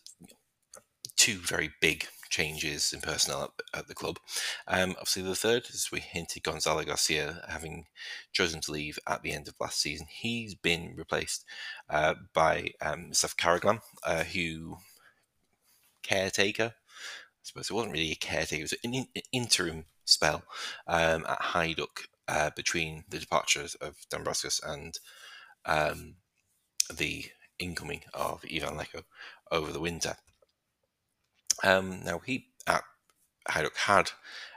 two 1.17 1.39
very 1.39 1.71
big 1.81 2.07
changes 2.29 2.93
in 2.93 3.01
personnel 3.01 3.43
at, 3.75 3.81
at 3.81 3.89
the 3.89 3.95
club. 3.95 4.19
Um, 4.67 4.91
obviously, 4.93 5.23
the 5.23 5.35
third, 5.35 5.67
as 5.73 5.91
we 5.93 6.01
hinted, 6.01 6.43
Gonzalo 6.43 6.85
Garcia 6.85 7.43
having 7.49 7.87
chosen 8.33 8.61
to 8.63 8.73
leave 8.73 8.99
at 9.07 9.23
the 9.23 9.33
end 9.33 9.49
of 9.49 9.55
last 9.61 9.81
season, 9.81 10.07
he's 10.11 10.55
been 10.55 10.95
replaced 10.97 11.45
uh, 11.91 12.15
by 12.33 12.71
um, 12.81 13.13
Seth 13.13 13.35
uh, 13.45 14.25
who 14.25 14.79
caretaker. 16.03 16.75
I 16.75 17.43
suppose 17.43 17.71
it 17.71 17.75
wasn't 17.75 17.93
really 17.93 18.13
a 18.13 18.17
caretaker; 18.17 18.61
it 18.61 18.63
was 18.63 18.75
an, 18.85 18.95
in, 18.95 19.07
interim 19.33 19.85
spell 20.05 20.43
um, 20.87 21.25
at 21.29 21.41
Hajduk 21.41 22.09
uh, 22.29 22.51
between 22.57 23.05
the 23.09 23.19
departures 23.19 23.75
of 23.77 23.97
Dambrauskas 24.11 24.61
and 24.65 24.99
um, 25.65 26.15
the 26.93 27.27
incoming 27.59 28.03
of 28.15 28.45
Ivan 28.53 28.77
Leko 28.77 29.05
over 29.51 29.73
the 29.73 29.81
winter. 29.81 30.17
Um, 31.65 32.03
now 32.05 32.19
he 32.19 32.49
at 32.67 32.83
Hajduk 33.49 33.77
had 33.77 34.11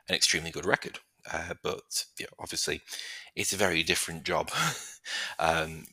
an 0.08 0.16
extremely 0.16 0.52
good 0.52 0.66
record, 0.66 1.00
uh, 1.32 1.54
but 1.64 2.06
you 2.18 2.26
know, 2.26 2.36
obviously 2.40 2.82
it's 3.36 3.54
a 3.54 3.58
very 3.58 3.84
different 3.84 4.24
job. 4.24 4.52
um, 5.40 5.86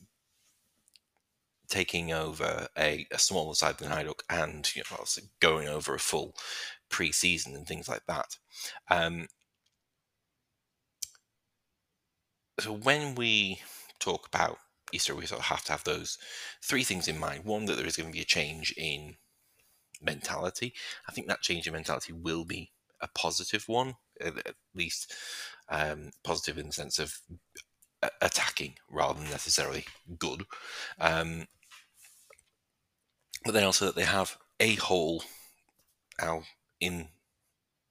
taking 1.67 2.13
over 2.13 2.67
a, 2.77 3.05
a 3.11 3.19
smaller 3.19 3.53
side 3.53 3.77
than 3.77 3.91
Hajduk 3.91 4.21
and 4.29 4.73
you 4.75 4.83
know, 4.89 5.03
going 5.39 5.67
over 5.67 5.93
a 5.93 5.99
full 5.99 6.35
pre-season 6.89 7.55
and 7.55 7.67
things 7.67 7.89
like 7.89 8.05
that. 8.07 8.37
Um, 8.89 9.27
so 12.59 12.73
when 12.73 13.15
we 13.15 13.61
talk 13.99 14.27
about 14.27 14.57
Istra, 14.93 15.15
we 15.15 15.25
sort 15.25 15.41
of 15.41 15.45
have 15.47 15.63
to 15.65 15.73
have 15.73 15.83
those 15.83 16.17
three 16.63 16.83
things 16.83 17.07
in 17.07 17.19
mind. 17.19 17.43
One, 17.43 17.65
that 17.65 17.75
there 17.75 17.85
is 17.85 17.97
going 17.97 18.09
to 18.09 18.13
be 18.13 18.21
a 18.21 18.25
change 18.25 18.73
in 18.77 19.15
mentality. 20.01 20.73
I 21.07 21.11
think 21.11 21.27
that 21.27 21.41
change 21.41 21.67
in 21.67 21.73
mentality 21.73 22.13
will 22.13 22.45
be 22.45 22.71
a 23.01 23.07
positive 23.07 23.67
one, 23.67 23.95
at 24.19 24.55
least 24.73 25.13
um, 25.69 26.11
positive 26.23 26.57
in 26.57 26.67
the 26.67 26.73
sense 26.73 26.99
of 26.99 27.19
attacking 28.21 28.75
rather 28.89 29.19
than 29.19 29.29
necessarily 29.29 29.85
good. 30.17 30.43
Um, 30.99 31.47
but 33.43 33.53
then 33.53 33.63
also 33.63 33.85
that 33.85 33.95
they 33.95 34.03
have 34.03 34.37
a 34.59 34.75
hole 34.75 35.23
in 36.79 37.07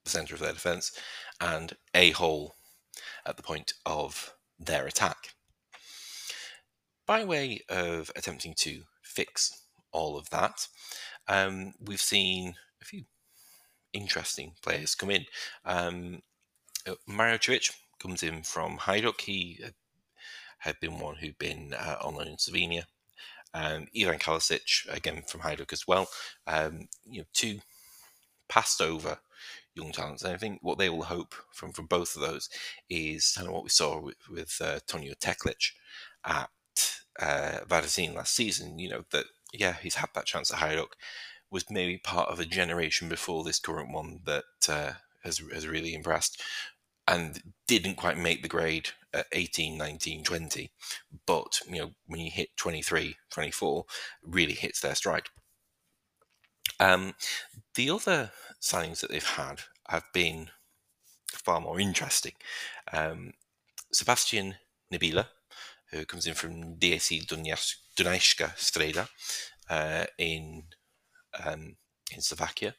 the 0.05 0.11
centre 0.11 0.35
of 0.35 0.41
their 0.41 0.53
defence 0.53 0.93
and 1.41 1.77
a 1.95 2.11
hole 2.11 2.55
at 3.25 3.37
the 3.37 3.43
point 3.43 3.73
of 3.85 4.35
their 4.59 4.87
attack. 4.87 5.35
By 7.07 7.25
way 7.25 7.61
of 7.69 8.11
attempting 8.17 8.55
to 8.59 8.83
fix 9.03 9.63
all 9.93 10.19
of 10.19 10.29
that, 10.31 10.67
um, 11.29 11.75
we've 11.81 12.01
seen 12.01 12.55
a 12.81 12.85
few 12.85 13.05
interesting 13.93 14.53
players 14.63 14.95
come 14.95 15.11
in. 15.11 15.25
Um, 15.65 16.23
uh, 16.87 16.95
Mario 17.07 17.39
Civic 17.41 17.71
comes 18.01 18.23
in 18.23 18.43
from 18.43 18.79
Hajduk. 18.79 19.21
He 19.21 19.61
had 20.59 20.79
been 20.81 20.99
one 20.99 21.17
who'd 21.17 21.39
been 21.39 21.75
uh, 21.75 21.97
on 22.03 22.15
loan 22.15 22.29
in 22.29 22.37
Slovenia. 22.37 22.85
Um, 23.55 23.87
Ivan 23.99 24.19
Kalisic, 24.19 24.87
again 24.91 25.23
from 25.27 25.41
Hajduk 25.41 25.73
as 25.73 25.87
well. 25.89 26.09
Um, 26.47 26.89
you 27.09 27.21
know, 27.21 27.27
two 27.33 27.61
passed 28.49 28.81
over 28.81 29.19
young 29.75 29.93
talents. 29.93 30.25
And 30.25 30.35
I 30.35 30.39
think 30.39 30.59
what 30.63 30.79
they 30.79 30.91
will 30.91 31.05
hope 31.05 31.35
from 31.53 31.73
from 31.73 31.87
both 31.87 32.17
of 32.17 32.23
those 32.23 32.49
is 32.91 33.33
kind 33.37 33.47
of 33.47 33.55
what 33.55 33.63
we 33.63 33.69
saw 33.69 34.01
with, 34.01 34.17
with 34.31 34.59
uh, 34.61 34.81
Tonio 34.87 35.15
Teklic 35.21 35.73
at 36.25 36.49
uh, 37.21 37.59
last 37.69 38.35
season. 38.35 38.79
You 38.79 38.91
know 38.91 39.05
that 39.13 39.27
yeah, 39.53 39.75
he's 39.83 39.97
had 39.97 40.11
that 40.15 40.27
chance 40.27 40.53
at 40.53 40.59
Hajduk, 40.59 40.93
was 41.51 41.71
maybe 41.71 41.99
part 41.99 42.29
of 42.29 42.41
a 42.41 42.45
generation 42.45 43.09
before 43.09 43.45
this 43.45 43.59
current 43.59 43.93
one 43.93 44.21
that 44.25 44.45
uh, 44.69 44.93
has 45.23 45.39
has 45.53 45.67
really 45.67 45.95
impressed 45.95 46.43
and 47.09 47.43
didn't 47.69 47.95
quite 47.95 48.19
make 48.19 48.43
the 48.43 48.49
grade 48.49 48.91
at 49.15 49.27
18 49.31 49.79
19 49.79 50.25
20 50.25 50.71
but 51.25 51.61
you 51.69 51.79
know 51.79 51.91
when 52.07 52.21
you 52.21 52.33
hit 52.33 52.49
23 52.57 53.15
24 53.31 53.85
really 54.25 54.55
hits 54.55 54.81
their 54.81 54.97
stride 54.97 55.29
um, 56.81 57.15
the 57.75 57.91
other 57.91 58.33
signings 58.61 59.01
that 59.01 59.11
they've 59.11 59.25
had 59.25 59.63
have 59.89 60.05
been 60.13 60.51
far 61.29 61.61
more 61.61 61.81
interesting. 61.81 62.33
Um, 62.93 63.33
Sebastian 63.93 64.57
Nabila, 64.93 65.27
who 65.91 66.05
comes 66.05 66.27
in 66.27 66.35
from 66.35 66.77
DAC 66.77 67.27
DSC 67.27 67.86
Dunajska 67.97 68.55
Streda 68.57 69.09
uh, 69.71 70.05
in 70.19 70.65
um, 71.45 71.77
in 72.13 72.21
Slovakia. 72.21 72.75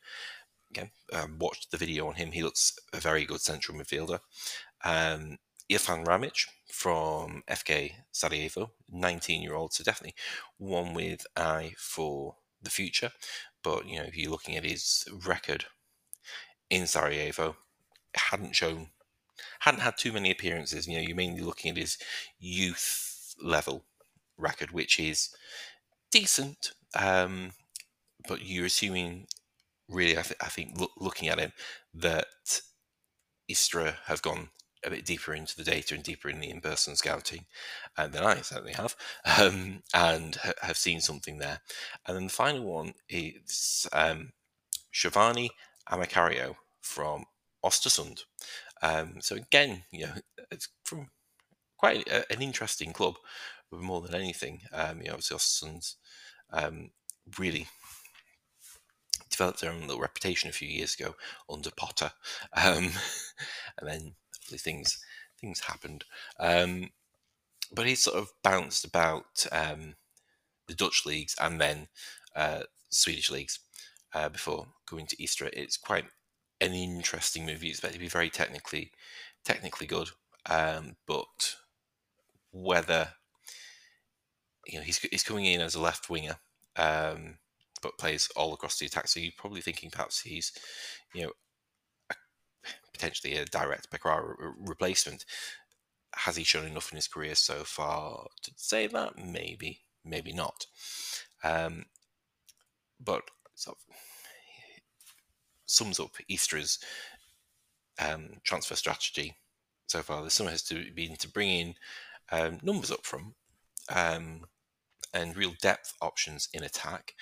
Again, 0.69 0.91
um, 1.13 1.37
watched 1.39 1.71
the 1.71 1.77
video 1.77 2.07
on 2.07 2.15
him. 2.15 2.31
He 2.31 2.43
looks 2.43 2.77
a 2.93 2.97
very 2.97 3.25
good 3.25 3.41
central 3.41 3.77
midfielder. 3.77 4.19
Um, 4.83 5.37
Irfan 5.71 6.05
Ramic 6.05 6.45
from 6.71 7.43
FK 7.49 7.91
Sarajevo, 8.11 8.71
19 8.89 9.41
year 9.41 9.55
old, 9.55 9.73
so 9.73 9.83
definitely 9.83 10.15
one 10.57 10.93
with 10.93 11.25
eye 11.35 11.73
for 11.77 12.35
the 12.61 12.69
future. 12.69 13.11
But 13.63 13.85
you 13.85 13.97
know, 13.97 14.05
if 14.05 14.15
you're 14.15 14.31
looking 14.31 14.55
at 14.55 14.63
his 14.63 15.05
record 15.25 15.65
in 16.69 16.87
Sarajevo, 16.87 17.57
hadn't 18.15 18.55
shown, 18.55 18.89
hadn't 19.59 19.81
had 19.81 19.97
too 19.97 20.11
many 20.11 20.31
appearances. 20.31 20.87
You 20.87 20.97
know, 20.97 21.01
you're 21.01 21.15
mainly 21.15 21.41
looking 21.41 21.71
at 21.71 21.77
his 21.77 21.97
youth 22.39 23.35
level 23.41 23.83
record, 24.37 24.71
which 24.71 24.99
is 24.99 25.29
decent. 26.11 26.71
Um, 26.95 27.51
but 28.27 28.45
you're 28.45 28.65
assuming, 28.65 29.27
really, 29.89 30.17
I, 30.17 30.21
th- 30.21 30.39
I 30.41 30.47
think, 30.47 30.79
look, 30.79 30.91
looking 30.97 31.29
at 31.29 31.39
him, 31.39 31.51
that 31.93 32.27
Istra 33.47 33.97
have 34.05 34.21
gone 34.21 34.49
a 34.85 34.89
bit 34.89 35.05
deeper 35.05 35.33
into 35.33 35.55
the 35.55 35.63
data 35.63 35.95
and 35.95 36.03
deeper 36.03 36.29
in 36.29 36.39
the 36.39 36.49
in-person 36.49 36.95
scouting 36.95 37.45
uh, 37.97 38.07
than 38.07 38.23
I 38.23 38.41
certainly 38.41 38.73
have, 38.73 38.95
um, 39.39 39.81
and 39.93 40.35
ha- 40.35 40.53
have 40.61 40.77
seen 40.77 41.01
something 41.01 41.39
there. 41.39 41.61
And 42.05 42.15
then 42.15 42.25
the 42.25 42.31
final 42.31 42.63
one 42.63 42.93
is 43.09 43.87
um, 43.91 44.31
Giovanni 44.91 45.49
Amacario 45.89 46.55
from 46.81 47.25
Ostersund. 47.65 48.23
Um, 48.81 49.15
so 49.19 49.35
again, 49.35 49.83
you 49.91 50.05
know, 50.05 50.13
it's 50.51 50.69
from 50.83 51.07
quite 51.77 52.07
a, 52.07 52.31
an 52.31 52.41
interesting 52.41 52.93
club, 52.93 53.15
more 53.71 54.01
than 54.01 54.15
anything. 54.15 54.61
Um, 54.71 54.99
you 55.01 55.07
know, 55.07 55.13
obviously 55.13 55.37
Ostersund's 55.37 55.97
um, 56.51 56.91
really 57.37 57.67
developed 59.29 59.61
their 59.61 59.71
own 59.71 59.81
little 59.81 60.01
reputation 60.01 60.49
a 60.49 60.53
few 60.53 60.67
years 60.67 60.95
ago 60.95 61.15
under 61.49 61.69
Potter, 61.71 62.11
um, 62.53 62.91
and 63.77 63.87
then 63.87 64.15
things 64.49 64.99
things 65.39 65.61
happened. 65.61 66.03
Um, 66.39 66.89
but 67.71 67.85
he 67.85 67.95
sort 67.95 68.17
of 68.17 68.31
bounced 68.43 68.85
about 68.85 69.45
um, 69.51 69.95
the 70.67 70.73
Dutch 70.73 71.05
leagues 71.05 71.35
and 71.39 71.59
then 71.59 71.87
uh, 72.35 72.61
Swedish 72.89 73.29
leagues 73.29 73.59
uh, 74.13 74.29
before 74.29 74.67
going 74.89 75.05
to 75.07 75.23
Istra. 75.23 75.49
It's 75.53 75.77
quite 75.77 76.05
an 76.61 76.73
interesting 76.73 77.45
movie. 77.45 77.69
It's 77.69 77.83
meant 77.83 77.93
to 77.93 77.99
be 77.99 78.07
very 78.07 78.29
technically 78.29 78.91
technically 79.43 79.87
good, 79.87 80.09
um, 80.49 80.95
but 81.05 81.55
whether 82.51 83.09
you 84.67 84.79
know 84.79 84.83
he's 84.83 84.99
he's 84.99 85.23
coming 85.23 85.45
in 85.45 85.61
as 85.61 85.75
a 85.75 85.81
left 85.81 86.09
winger, 86.09 86.37
um, 86.75 87.37
but 87.81 87.97
plays 87.97 88.29
all 88.35 88.53
across 88.53 88.79
the 88.79 88.85
attack. 88.85 89.07
So 89.07 89.19
you're 89.19 89.31
probably 89.37 89.61
thinking 89.61 89.89
perhaps 89.89 90.21
he's 90.21 90.51
you 91.13 91.23
know 91.23 91.31
potentially 92.93 93.35
a 93.35 93.45
direct 93.45 93.91
Pecoraro 93.91 94.33
replacement. 94.59 95.25
Has 96.15 96.35
he 96.35 96.43
shown 96.43 96.65
enough 96.65 96.91
in 96.91 96.95
his 96.95 97.07
career 97.07 97.35
so 97.35 97.63
far 97.63 98.27
to 98.43 98.51
say 98.55 98.87
that? 98.87 99.17
Maybe, 99.17 99.81
maybe 100.03 100.33
not. 100.33 100.65
Um, 101.43 101.85
but 102.99 103.23
sort 103.53 103.77
of 103.77 103.95
sums 105.67 105.99
up 105.99 106.15
Istra's 106.29 106.79
um, 107.99 108.37
transfer 108.43 108.75
strategy 108.75 109.35
so 109.87 110.01
far 110.01 110.23
this 110.23 110.33
summer 110.33 110.51
has 110.51 110.63
to 110.63 110.91
been 110.93 111.15
to 111.15 111.29
bring 111.29 111.49
in 111.49 111.75
um, 112.31 112.59
numbers 112.61 112.91
up 112.91 113.05
from 113.05 113.35
um, 113.93 114.41
and 115.13 115.35
real 115.35 115.53
depth 115.61 115.93
options 116.01 116.49
in 116.53 116.63
attack. 116.63 117.13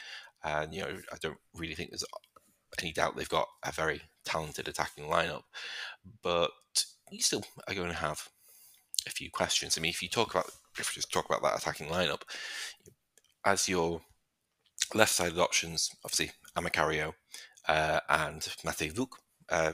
And 0.43 0.73
you 0.73 0.81
know, 0.81 0.97
I 1.11 1.17
don't 1.21 1.37
really 1.55 1.75
think 1.75 1.91
there's 1.91 2.03
any 2.79 2.91
doubt 2.91 3.15
they've 3.15 3.29
got 3.29 3.47
a 3.63 3.71
very 3.71 4.01
talented 4.25 4.67
attacking 4.67 5.05
lineup, 5.05 5.43
but 6.21 6.51
you 7.11 7.21
still 7.21 7.43
are 7.67 7.75
going 7.75 7.89
to 7.89 7.95
have 7.95 8.27
a 9.07 9.11
few 9.11 9.29
questions. 9.29 9.77
I 9.77 9.81
mean, 9.81 9.89
if 9.89 10.01
you 10.01 10.09
talk 10.09 10.31
about 10.31 10.51
if 10.77 10.89
we 10.89 10.95
just 10.95 11.11
talk 11.11 11.25
about 11.25 11.41
that 11.43 11.57
attacking 11.57 11.87
lineup, 11.87 12.21
as 13.45 13.69
your 13.69 14.01
left-sided 14.93 15.39
options, 15.39 15.89
obviously 16.03 16.31
Amacario 16.57 17.13
uh, 17.67 17.99
and 18.09 18.41
Matej 18.63 18.93
Vuk. 18.93 19.09
Uh, 19.49 19.73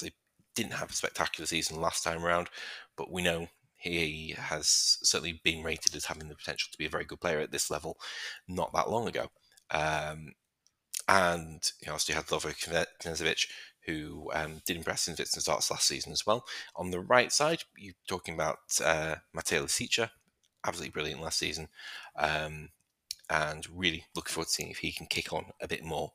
they 0.00 0.12
didn't 0.54 0.74
have 0.74 0.90
a 0.90 0.94
spectacular 0.94 1.46
season 1.46 1.80
last 1.80 2.04
time 2.04 2.24
around, 2.24 2.48
but 2.96 3.10
we 3.10 3.22
know 3.22 3.48
he 3.84 4.34
has 4.38 4.98
certainly 5.02 5.40
been 5.44 5.62
rated 5.62 5.94
as 5.94 6.06
having 6.06 6.28
the 6.28 6.34
potential 6.34 6.68
to 6.72 6.78
be 6.78 6.86
a 6.86 6.90
very 6.90 7.04
good 7.04 7.20
player 7.20 7.40
at 7.40 7.52
this 7.52 7.70
level 7.70 7.98
not 8.48 8.72
that 8.72 8.88
long 8.88 9.06
ago. 9.06 9.28
Um, 9.70 10.32
and 11.06 11.62
you 11.84 11.92
also 11.92 12.14
had 12.14 12.26
Lovro 12.26 12.54
Knezovic, 13.02 13.46
who 13.86 14.30
um, 14.32 14.62
did 14.64 14.78
impress 14.78 15.06
in 15.06 15.16
fits 15.16 15.34
and 15.34 15.42
starts 15.42 15.70
last 15.70 15.86
season 15.86 16.12
as 16.12 16.26
well. 16.26 16.44
On 16.76 16.90
the 16.90 17.00
right 17.00 17.30
side, 17.30 17.64
you're 17.76 17.92
talking 18.08 18.34
about 18.34 18.58
uh, 18.82 19.16
Mateo 19.34 19.66
absolutely 20.66 20.90
brilliant 20.90 21.20
last 21.20 21.38
season, 21.38 21.68
um, 22.16 22.70
and 23.28 23.66
really 23.70 24.06
looking 24.16 24.32
forward 24.32 24.46
to 24.46 24.52
seeing 24.52 24.70
if 24.70 24.78
he 24.78 24.92
can 24.92 25.06
kick 25.06 25.32
on 25.32 25.44
a 25.60 25.68
bit 25.68 25.84
more 25.84 26.12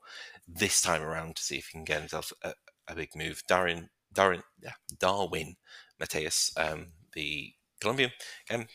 this 0.47 0.81
time 0.81 1.03
around 1.03 1.35
to 1.35 1.43
see 1.43 1.57
if 1.57 1.67
he 1.67 1.73
can 1.73 1.83
get 1.83 1.99
himself 1.99 2.33
a, 2.43 2.53
a 2.87 2.95
big 2.95 3.09
move. 3.15 3.43
Darren, 3.47 3.89
Darren, 4.11 4.41
yeah, 4.59 4.73
Darwin 4.99 5.55
Mateus, 5.99 6.51
um, 6.57 6.87
the 7.13 7.53
Colombian, 7.79 8.11
again, 8.49 8.67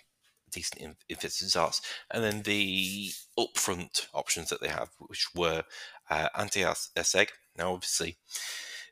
decent 0.50 0.80
in, 0.80 0.96
in 1.09 1.16
fits 1.16 1.42
and. 1.42 1.80
Then 2.12 2.42
the 2.42 3.11
upfront 3.38 4.07
options 4.14 4.48
that 4.50 4.61
they 4.61 4.68
have, 4.68 4.90
which 4.98 5.28
were 5.34 5.64
uh, 6.11 6.28
Ante 6.36 6.61
Erceg. 6.62 7.28
Now, 7.57 7.72
obviously, 7.74 8.18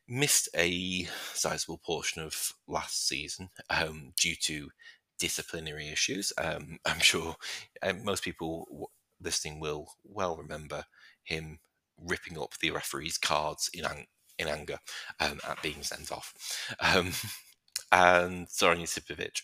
missed 0.08 0.48
a 0.56 1.06
sizable 1.32 1.78
portion 1.78 2.22
of 2.22 2.52
last 2.68 3.06
season 3.06 3.50
um, 3.70 4.12
due 4.18 4.36
to 4.42 4.70
disciplinary 5.18 5.88
issues. 5.88 6.32
Um, 6.38 6.78
I'm 6.86 7.00
sure 7.00 7.36
uh, 7.82 7.92
most 8.04 8.24
people 8.24 8.90
listening 9.20 9.60
will 9.60 9.86
well 10.04 10.36
remember 10.36 10.84
him 11.22 11.60
ripping 11.98 12.38
up 12.38 12.54
the 12.60 12.70
referee's 12.70 13.18
cards 13.18 13.70
in 13.72 13.84
ang- 13.84 14.06
in 14.38 14.48
anger 14.48 14.78
um, 15.20 15.38
at 15.48 15.62
being 15.62 15.82
sent 15.82 16.10
off. 16.10 16.34
And 17.92 18.48
Zoran 18.48 18.78
Josipovic. 18.78 19.42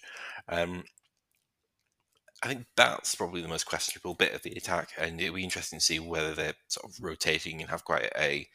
Um, 0.49 0.85
I 2.43 2.49
think 2.49 2.67
that's 2.77 3.15
probably 3.15 3.43
the 3.43 3.49
most 3.49 3.67
questionable 3.67 4.15
bit 4.15 4.33
of 4.33 4.43
the 4.43 4.53
attack, 4.53 4.91
and 4.97 5.21
it'll 5.21 5.35
be 5.35 5.45
interesting 5.45 5.81
to 5.81 5.85
see 5.85 5.99
whether 5.99 6.35
they're 6.35 6.55
sort 6.69 6.91
of 6.91 7.03
rotating 7.03 7.61
and 7.61 7.71
have 7.71 7.85
quite 7.85 8.11
a 8.17 8.49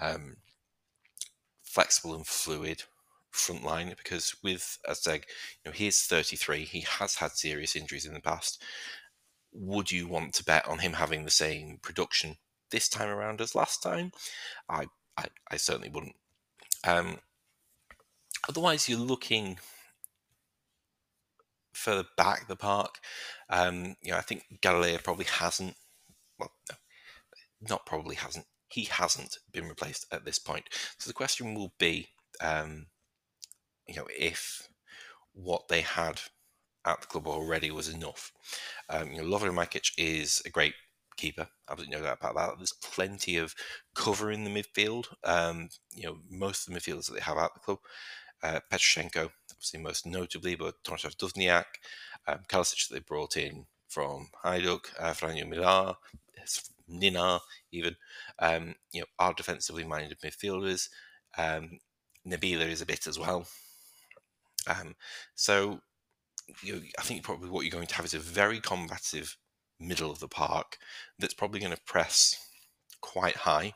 um, 0.00 0.36
flexible 1.62 2.14
and 2.14 2.26
fluid 2.26 2.82
front 3.30 3.62
line. 3.62 3.94
Because 3.96 4.34
with 4.42 4.78
Erceg, 4.88 5.24
you 5.62 5.70
know, 5.70 5.72
he's 5.72 6.06
33, 6.06 6.64
he 6.64 6.80
has 6.80 7.16
had 7.16 7.32
serious 7.32 7.76
injuries 7.76 8.06
in 8.06 8.14
the 8.14 8.20
past. 8.20 8.62
Would 9.52 9.92
you 9.92 10.08
want 10.08 10.34
to 10.34 10.44
bet 10.44 10.66
on 10.66 10.78
him 10.78 10.94
having 10.94 11.24
the 11.24 11.30
same 11.30 11.78
production 11.82 12.36
this 12.70 12.88
time 12.88 13.08
around 13.08 13.40
as 13.40 13.54
last 13.54 13.82
time? 13.82 14.12
I 14.68 14.86
I, 15.18 15.26
I 15.50 15.56
certainly 15.56 15.90
wouldn't. 15.90 16.16
Um, 16.84 17.18
otherwise, 18.48 18.88
you're 18.88 18.98
looking 18.98 19.58
further 21.72 22.04
back 22.16 22.48
the 22.48 22.56
park. 22.56 22.96
Um, 23.48 23.96
you 24.02 24.12
know, 24.12 24.18
I 24.18 24.22
think 24.22 24.44
Galilea 24.60 25.02
probably 25.02 25.26
hasn't. 25.26 25.74
Well, 26.38 26.52
no, 26.68 26.76
not 27.68 27.86
probably 27.86 28.16
hasn't. 28.16 28.46
He 28.68 28.84
hasn't 28.84 29.38
been 29.52 29.68
replaced 29.68 30.06
at 30.12 30.24
this 30.24 30.38
point. 30.38 30.66
So 30.98 31.08
the 31.08 31.14
question 31.14 31.54
will 31.54 31.72
be, 31.78 32.08
um, 32.40 32.86
you 33.88 33.96
know, 33.96 34.06
if 34.16 34.68
what 35.32 35.68
they 35.68 35.80
had 35.80 36.20
at 36.84 37.00
the 37.00 37.06
club 37.06 37.26
already 37.26 37.70
was 37.70 37.88
enough. 37.88 38.32
Um, 38.88 39.12
you 39.12 39.18
know, 39.18 39.24
Lovro 39.24 39.52
Makic 39.52 39.92
is 39.98 40.42
a 40.46 40.50
great 40.50 40.74
keeper. 41.16 41.48
Absolutely 41.68 41.96
no 41.96 42.02
doubt 42.02 42.18
about 42.20 42.34
that. 42.36 42.56
There's 42.56 42.72
plenty 42.72 43.36
of 43.36 43.54
cover 43.94 44.30
in 44.30 44.44
the 44.44 44.50
midfield. 44.50 45.06
Um, 45.24 45.68
you 45.94 46.04
know, 46.04 46.18
most 46.30 46.66
of 46.66 46.72
the 46.72 46.80
midfielders 46.80 47.06
that 47.06 47.14
they 47.14 47.20
have 47.20 47.36
at 47.36 47.52
the 47.54 47.60
club, 47.60 47.78
uh, 48.42 48.60
Petroshenko, 48.70 49.30
obviously 49.50 49.80
most 49.80 50.06
notably, 50.06 50.54
but 50.54 50.82
Tomasz 50.82 51.16
Duvniak, 51.16 51.64
um, 52.26 52.40
Kalisic 52.48 52.88
that 52.88 52.94
they 52.94 53.00
brought 53.00 53.36
in 53.36 53.66
from 53.88 54.28
Hajduk, 54.44 54.86
uh, 54.98 55.12
Franjo 55.12 55.48
Milar, 55.48 55.96
Nina, 56.88 57.40
even, 57.72 57.96
um, 58.38 58.74
you 58.92 59.00
know, 59.00 59.06
are 59.18 59.34
defensively 59.34 59.84
minded 59.84 60.18
midfielders. 60.20 60.88
Um, 61.36 61.78
Nabila 62.26 62.68
is 62.68 62.80
a 62.80 62.86
bit 62.86 63.06
as 63.06 63.18
well. 63.18 63.46
Um, 64.66 64.94
so, 65.34 65.80
you 66.62 66.74
know, 66.74 66.80
I 66.98 67.02
think 67.02 67.22
probably 67.22 67.50
what 67.50 67.64
you're 67.64 67.70
going 67.70 67.86
to 67.86 67.94
have 67.94 68.04
is 68.04 68.14
a 68.14 68.18
very 68.18 68.60
combative 68.60 69.36
middle 69.78 70.10
of 70.10 70.18
the 70.18 70.28
park 70.28 70.78
that's 71.18 71.34
probably 71.34 71.60
going 71.60 71.74
to 71.74 71.82
press 71.82 72.36
quite 73.00 73.36
high 73.36 73.72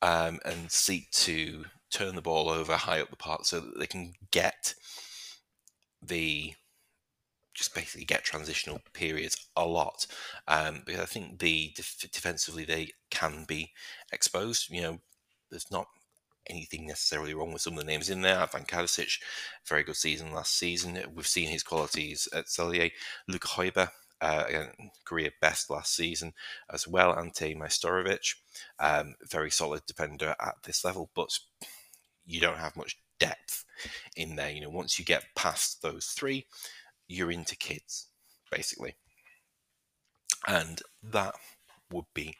um, 0.00 0.38
and 0.44 0.70
seek 0.70 1.10
to 1.10 1.64
turn 1.90 2.14
the 2.14 2.22
ball 2.22 2.48
over 2.48 2.74
high 2.74 3.00
up 3.00 3.10
the 3.10 3.16
park 3.16 3.44
so 3.44 3.60
that 3.60 3.78
they 3.78 3.86
can 3.86 4.12
get 4.30 4.74
the 6.02 6.54
just 7.54 7.74
basically 7.74 8.04
get 8.04 8.22
transitional 8.22 8.80
periods 8.92 9.48
a 9.56 9.66
lot 9.66 10.06
um, 10.46 10.82
because 10.86 11.00
I 11.00 11.06
think 11.06 11.40
the 11.40 11.72
def- 11.74 12.08
defensively 12.12 12.64
they 12.64 12.92
can 13.10 13.44
be 13.48 13.72
exposed. 14.12 14.70
You 14.70 14.82
know, 14.82 14.98
there's 15.50 15.70
not 15.70 15.86
anything 16.48 16.86
necessarily 16.86 17.34
wrong 17.34 17.52
with 17.52 17.62
some 17.62 17.74
of 17.74 17.80
the 17.80 17.84
names 17.84 18.10
in 18.10 18.22
there. 18.22 18.38
Ivan 18.38 18.64
Kadicic, 18.64 19.18
very 19.66 19.82
good 19.82 19.96
season 19.96 20.32
last 20.32 20.56
season. 20.56 21.02
We've 21.12 21.26
seen 21.26 21.48
his 21.48 21.64
qualities 21.64 22.28
at 22.32 22.46
Celje. 22.46 22.92
Luka 23.26 23.48
Hojbjerg, 23.48 23.90
uh, 24.20 24.44
again, 24.46 24.68
career 25.04 25.30
best 25.40 25.68
last 25.68 25.94
season 25.94 26.32
as 26.72 26.86
well. 26.86 27.18
Ante 27.18 27.54
Majstorovic, 27.54 28.36
um, 28.78 29.14
very 29.28 29.50
solid 29.50 29.82
defender 29.86 30.34
at 30.40 30.54
this 30.64 30.84
level, 30.84 31.10
but 31.14 31.36
you 32.28 32.40
don't 32.40 32.58
have 32.58 32.76
much 32.76 32.96
depth 33.18 33.64
in 34.16 34.36
there. 34.36 34.50
You 34.50 34.60
know, 34.60 34.70
once 34.70 34.98
you 34.98 35.04
get 35.04 35.24
past 35.34 35.82
those 35.82 36.06
three, 36.06 36.46
you're 37.08 37.32
into 37.32 37.56
kids, 37.56 38.06
basically. 38.52 38.94
And 40.46 40.80
that 41.02 41.34
would 41.90 42.04
be 42.14 42.36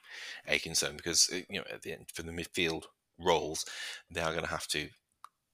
a 0.46 0.58
concern 0.58 0.96
because, 0.96 1.30
uh, 1.32 1.40
you 1.48 1.58
know, 1.58 1.64
at 1.72 1.82
the 1.82 1.92
end, 1.92 2.06
for 2.12 2.22
the 2.22 2.30
midfield 2.30 2.84
roles, 3.18 3.64
they 4.10 4.20
are 4.20 4.32
going 4.32 4.44
to 4.44 4.50
have 4.50 4.68
to 4.68 4.88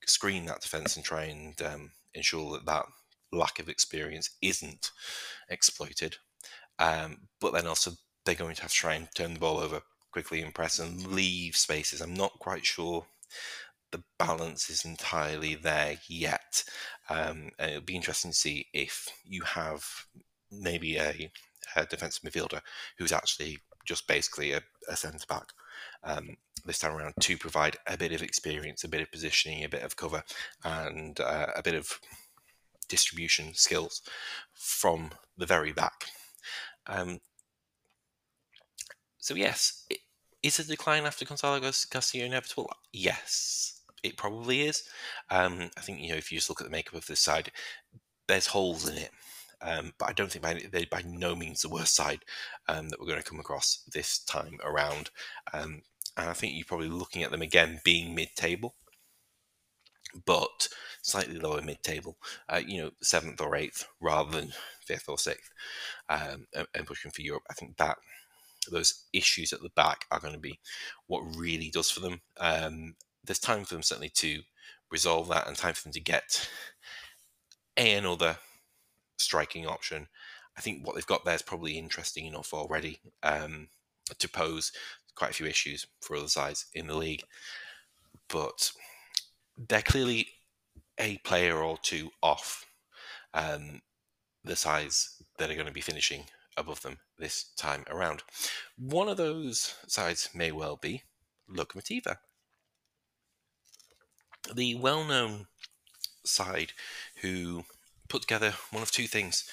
screen 0.05 0.45
that 0.47 0.61
defence 0.61 0.97
and 0.97 1.05
try 1.05 1.24
and 1.24 1.61
um, 1.62 1.93
ensure 2.12 2.53
that 2.53 2.66
that 2.66 2.85
lack 3.32 3.59
of 3.59 3.68
experience 3.68 4.30
isn't 4.43 4.91
exploited. 5.49 6.16
Um, 6.78 7.28
but 7.41 7.53
then 7.53 7.66
also, 7.66 7.93
they're 8.24 8.35
going 8.35 8.57
to 8.57 8.62
have 8.62 8.72
to 8.72 8.76
try 8.76 8.95
and 8.95 9.09
turn 9.14 9.35
the 9.35 9.41
ball 9.41 9.59
over 9.59 9.80
quickly 10.11 10.43
and 10.43 10.55
press 10.55 10.78
and 10.78 11.07
leave 11.07 11.57
spaces. 11.57 12.01
I'm 12.01 12.14
not 12.14 12.39
quite 12.39 12.64
sure 12.64 13.07
the 13.95 14.03
balance 14.18 14.68
is 14.70 14.84
entirely 14.84 15.55
there 15.55 15.99
yet. 16.09 16.64
Um, 17.09 17.51
and 17.61 17.70
it'll 17.70 17.82
be 17.82 17.95
interesting 17.95 18.32
to 18.32 18.36
see 18.36 18.66
if 18.74 19.09
you 19.24 19.42
have 19.42 19.84
maybe 20.51 20.97
a, 20.97 21.30
a 21.76 21.86
defensive 21.86 22.24
midfielder 22.24 22.61
who's 22.99 23.12
actually 23.12 23.59
just 23.86 24.09
basically 24.09 24.51
a, 24.51 24.62
a 24.88 24.97
centre 24.97 25.26
back 25.28 25.53
um, 26.03 26.36
this 26.66 26.80
time 26.80 26.97
around 26.97 27.14
to 27.20 27.38
provide 27.38 27.76
a 27.86 27.97
bit 27.97 28.11
of 28.11 28.20
experience, 28.20 28.82
a 28.82 28.88
bit 28.88 29.01
of 29.01 29.12
positioning, 29.12 29.62
a 29.62 29.68
bit 29.68 29.84
of 29.84 29.95
cover, 29.95 30.24
and 30.64 31.20
uh, 31.20 31.47
a 31.55 31.62
bit 31.62 31.74
of 31.74 32.01
distribution 32.88 33.55
skills 33.55 34.03
from 34.53 35.11
the 35.38 35.47
very 35.47 35.72
back. 35.72 36.07
Um, 36.88 37.20
so 39.18 39.36
yes, 39.36 39.86
it, 39.88 40.01
is 40.42 40.59
a 40.59 40.64
decline 40.64 41.05
after 41.05 41.24
Gonzalo 41.24 41.61
Castillo 41.61 42.26
inevitable? 42.26 42.70
Yes 42.92 43.74
it 44.05 44.17
probably 44.17 44.63
is. 44.63 44.85
Um, 45.31 45.71
I 45.77 45.81
think 45.81 46.01
you 46.01 46.11
know 46.11 46.17
if 46.17 46.31
you 46.31 46.39
just 46.39 46.51
look 46.51 46.61
at 46.61 46.67
the 46.67 46.71
makeup 46.71 46.95
of 46.95 47.07
this 47.07 47.21
side, 47.21 47.51
there's 48.29 48.47
holes 48.49 48.89
in 48.89 48.97
it. 48.97 49.11
Um, 49.63 49.95
but 49.99 50.11
I 50.11 50.13
don't 50.13 50.31
think 50.31 50.43
by, 50.43 50.61
they're 50.71 50.85
by 50.91 51.03
no 51.07 51.35
means 51.35 51.63
the 51.63 51.71
worst 51.71 51.97
side 51.97 52.21
um, 52.69 52.91
that 52.91 53.01
we're 53.01 53.07
going 53.07 53.23
to 53.23 53.29
come 53.29 53.41
across 53.41 53.83
this 53.93 54.19
time 54.19 54.59
around. 54.63 55.11
Um, 55.55 55.83
and 56.17 56.29
I 56.29 56.35
think 56.35 56.55
you're 56.55 56.67
probably 56.67 56.89
looking 56.89 57.23
at 57.23 57.31
them 57.31 57.41
again 57.41 57.81
being 57.83 58.15
mid-table, 58.15 58.75
but 60.27 60.69
slightly 61.03 61.39
lower 61.39 61.63
mid-table. 61.63 62.19
Uh, 62.47 62.61
you 62.67 62.83
know, 62.83 62.91
seventh 63.01 63.41
or 63.41 63.57
eighth 63.57 63.87
rather 64.01 64.39
than 64.39 64.53
fifth 64.85 65.09
or 65.09 65.19
sixth, 65.19 65.51
um, 66.11 66.47
and, 66.55 66.67
and 66.75 66.87
pushing 66.87 67.11
for 67.11 67.23
Europe. 67.23 67.45
I 67.51 67.55
think 67.55 67.79
that 67.79 67.97
those 68.71 69.05
issues 69.13 69.53
at 69.53 69.63
the 69.63 69.71
back 69.71 70.05
are 70.11 70.21
going 70.21 70.35
to 70.35 70.41
be 70.41 70.61
what 71.07 71.23
really 71.37 71.71
does 71.71 71.91
for 71.91 72.01
them. 72.01 72.21
Um, 72.39 72.97
there's 73.25 73.39
time 73.39 73.64
for 73.64 73.75
them 73.75 73.83
certainly 73.83 74.11
to 74.11 74.43
resolve 74.91 75.29
that 75.29 75.47
and 75.47 75.57
time 75.57 75.75
for 75.75 75.85
them 75.85 75.93
to 75.93 76.01
get 76.01 76.49
another 77.77 78.37
striking 79.16 79.66
option. 79.66 80.09
I 80.57 80.61
think 80.61 80.87
what 80.87 80.95
they've 80.95 81.07
got 81.07 81.25
there 81.25 81.35
is 81.35 81.43
probably 81.43 81.79
interesting 81.79 82.27
enough 82.27 82.53
already 82.53 83.01
um, 83.22 83.68
to 84.18 84.29
pose 84.29 84.72
quite 85.16 85.31
a 85.31 85.35
few 85.35 85.47
issues 85.47 85.87
for 86.01 86.16
other 86.16 86.29
sides 86.29 86.66
in 86.75 86.87
the 86.87 86.97
league. 86.97 87.25
But 88.29 88.70
they're 89.57 89.83
clearly 89.83 90.29
a 90.99 91.18
player 91.18 91.57
or 91.57 91.79
two 91.83 92.11
off 92.22 92.64
um, 93.33 93.81
the 94.45 94.57
sides 94.57 95.22
that 95.39 95.51
are 95.51 95.55
going 95.55 95.66
to 95.66 95.72
be 95.72 95.81
finishing 95.81 96.25
above 96.57 96.83
them 96.83 96.99
this 97.18 97.53
time 97.57 97.85
around. 97.91 98.22
One 98.79 99.09
of 99.09 99.16
those 99.16 99.75
sides 99.87 100.29
may 100.35 100.53
well 100.53 100.77
be 100.77 101.03
Lokomotiva 101.51 102.18
the 104.53 104.74
well 104.74 105.05
known 105.05 105.47
side 106.24 106.72
who 107.22 107.64
put 108.09 108.22
together 108.22 108.55
one 108.70 108.82
of 108.82 108.90
two 108.90 109.07
things 109.07 109.49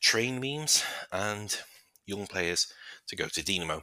train 0.00 0.40
memes 0.40 0.84
and 1.12 1.60
young 2.06 2.26
players 2.26 2.72
to 3.08 3.16
go 3.16 3.26
to 3.26 3.42
Dinamo. 3.42 3.82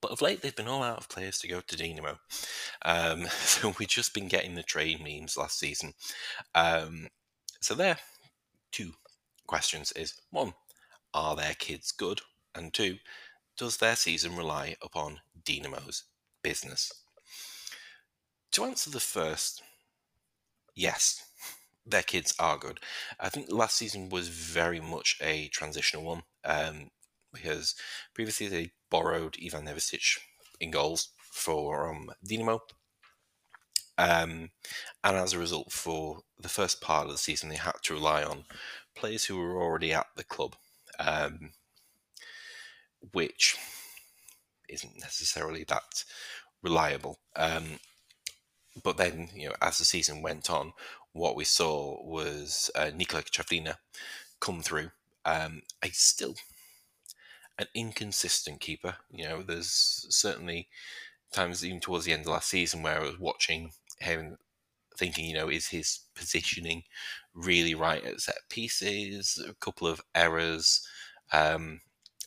But 0.00 0.10
of 0.10 0.20
late, 0.20 0.42
they've 0.42 0.54
been 0.54 0.68
all 0.68 0.82
out 0.82 0.98
of 0.98 1.08
players 1.08 1.38
to 1.38 1.48
go 1.48 1.60
to 1.60 1.76
Dinamo. 1.76 2.18
Um, 2.84 3.26
so 3.30 3.74
we've 3.78 3.88
just 3.88 4.12
been 4.12 4.28
getting 4.28 4.54
the 4.54 4.62
train 4.62 5.02
memes 5.02 5.36
last 5.36 5.58
season. 5.58 5.94
Um, 6.54 7.08
so 7.60 7.74
there, 7.74 7.98
two 8.70 8.92
questions 9.46 9.92
is 9.92 10.14
one, 10.30 10.54
are 11.14 11.36
their 11.36 11.54
kids 11.54 11.92
good? 11.92 12.20
And 12.54 12.74
two, 12.74 12.98
does 13.56 13.78
their 13.78 13.96
season 13.96 14.36
rely 14.36 14.76
upon 14.82 15.20
Dinamo's 15.42 16.04
business? 16.42 16.92
To 18.54 18.64
answer 18.64 18.88
the 18.88 19.00
first, 19.00 19.64
yes, 20.76 21.24
their 21.84 22.04
kids 22.04 22.36
are 22.38 22.56
good. 22.56 22.78
I 23.18 23.28
think 23.28 23.50
last 23.50 23.76
season 23.76 24.10
was 24.10 24.28
very 24.28 24.78
much 24.78 25.18
a 25.20 25.48
transitional 25.48 26.04
one 26.04 26.22
um, 26.44 26.92
because 27.32 27.74
previously 28.14 28.46
they 28.46 28.70
borrowed 28.90 29.36
Ivan 29.44 29.64
Nevistic 29.64 30.18
in 30.60 30.70
goals 30.70 31.08
for 31.18 31.90
um, 31.90 32.12
Dinamo. 32.24 32.60
Um, 33.98 34.50
and 35.02 35.16
as 35.16 35.32
a 35.32 35.40
result, 35.40 35.72
for 35.72 36.20
the 36.38 36.48
first 36.48 36.80
part 36.80 37.06
of 37.06 37.12
the 37.12 37.18
season, 37.18 37.48
they 37.48 37.56
had 37.56 37.82
to 37.82 37.94
rely 37.94 38.22
on 38.22 38.44
players 38.94 39.24
who 39.24 39.36
were 39.36 39.60
already 39.60 39.92
at 39.92 40.06
the 40.14 40.22
club, 40.22 40.54
um, 41.00 41.50
which 43.12 43.56
isn't 44.68 45.00
necessarily 45.00 45.64
that 45.64 46.04
reliable. 46.62 47.18
Um, 47.34 47.80
but 48.82 48.96
then, 48.96 49.28
you 49.34 49.48
know, 49.48 49.54
as 49.62 49.78
the 49.78 49.84
season 49.84 50.22
went 50.22 50.50
on, 50.50 50.72
what 51.12 51.36
we 51.36 51.44
saw 51.44 52.02
was 52.04 52.70
uh, 52.74 52.90
Nikola 52.94 53.22
Cavlina 53.22 53.76
come 54.40 54.62
through. 54.62 54.90
Um, 55.24 55.62
a 55.82 55.88
still 55.88 56.34
an 57.58 57.66
inconsistent 57.74 58.60
keeper. 58.60 58.96
You 59.10 59.24
know, 59.24 59.42
there's 59.42 60.06
certainly 60.10 60.68
times 61.32 61.64
even 61.64 61.80
towards 61.80 62.04
the 62.04 62.12
end 62.12 62.22
of 62.22 62.28
last 62.28 62.48
season 62.48 62.82
where 62.82 63.00
I 63.00 63.04
was 63.04 63.18
watching 63.18 63.72
him 64.00 64.38
thinking, 64.96 65.26
you 65.26 65.34
know, 65.34 65.48
is 65.48 65.68
his 65.68 66.00
positioning 66.14 66.84
really 67.32 67.74
right 67.74 68.04
at 68.04 68.20
set 68.20 68.38
pieces? 68.48 69.42
A 69.48 69.54
couple 69.54 69.86
of 69.86 70.00
errors. 70.14 70.86
Um, 71.32 71.80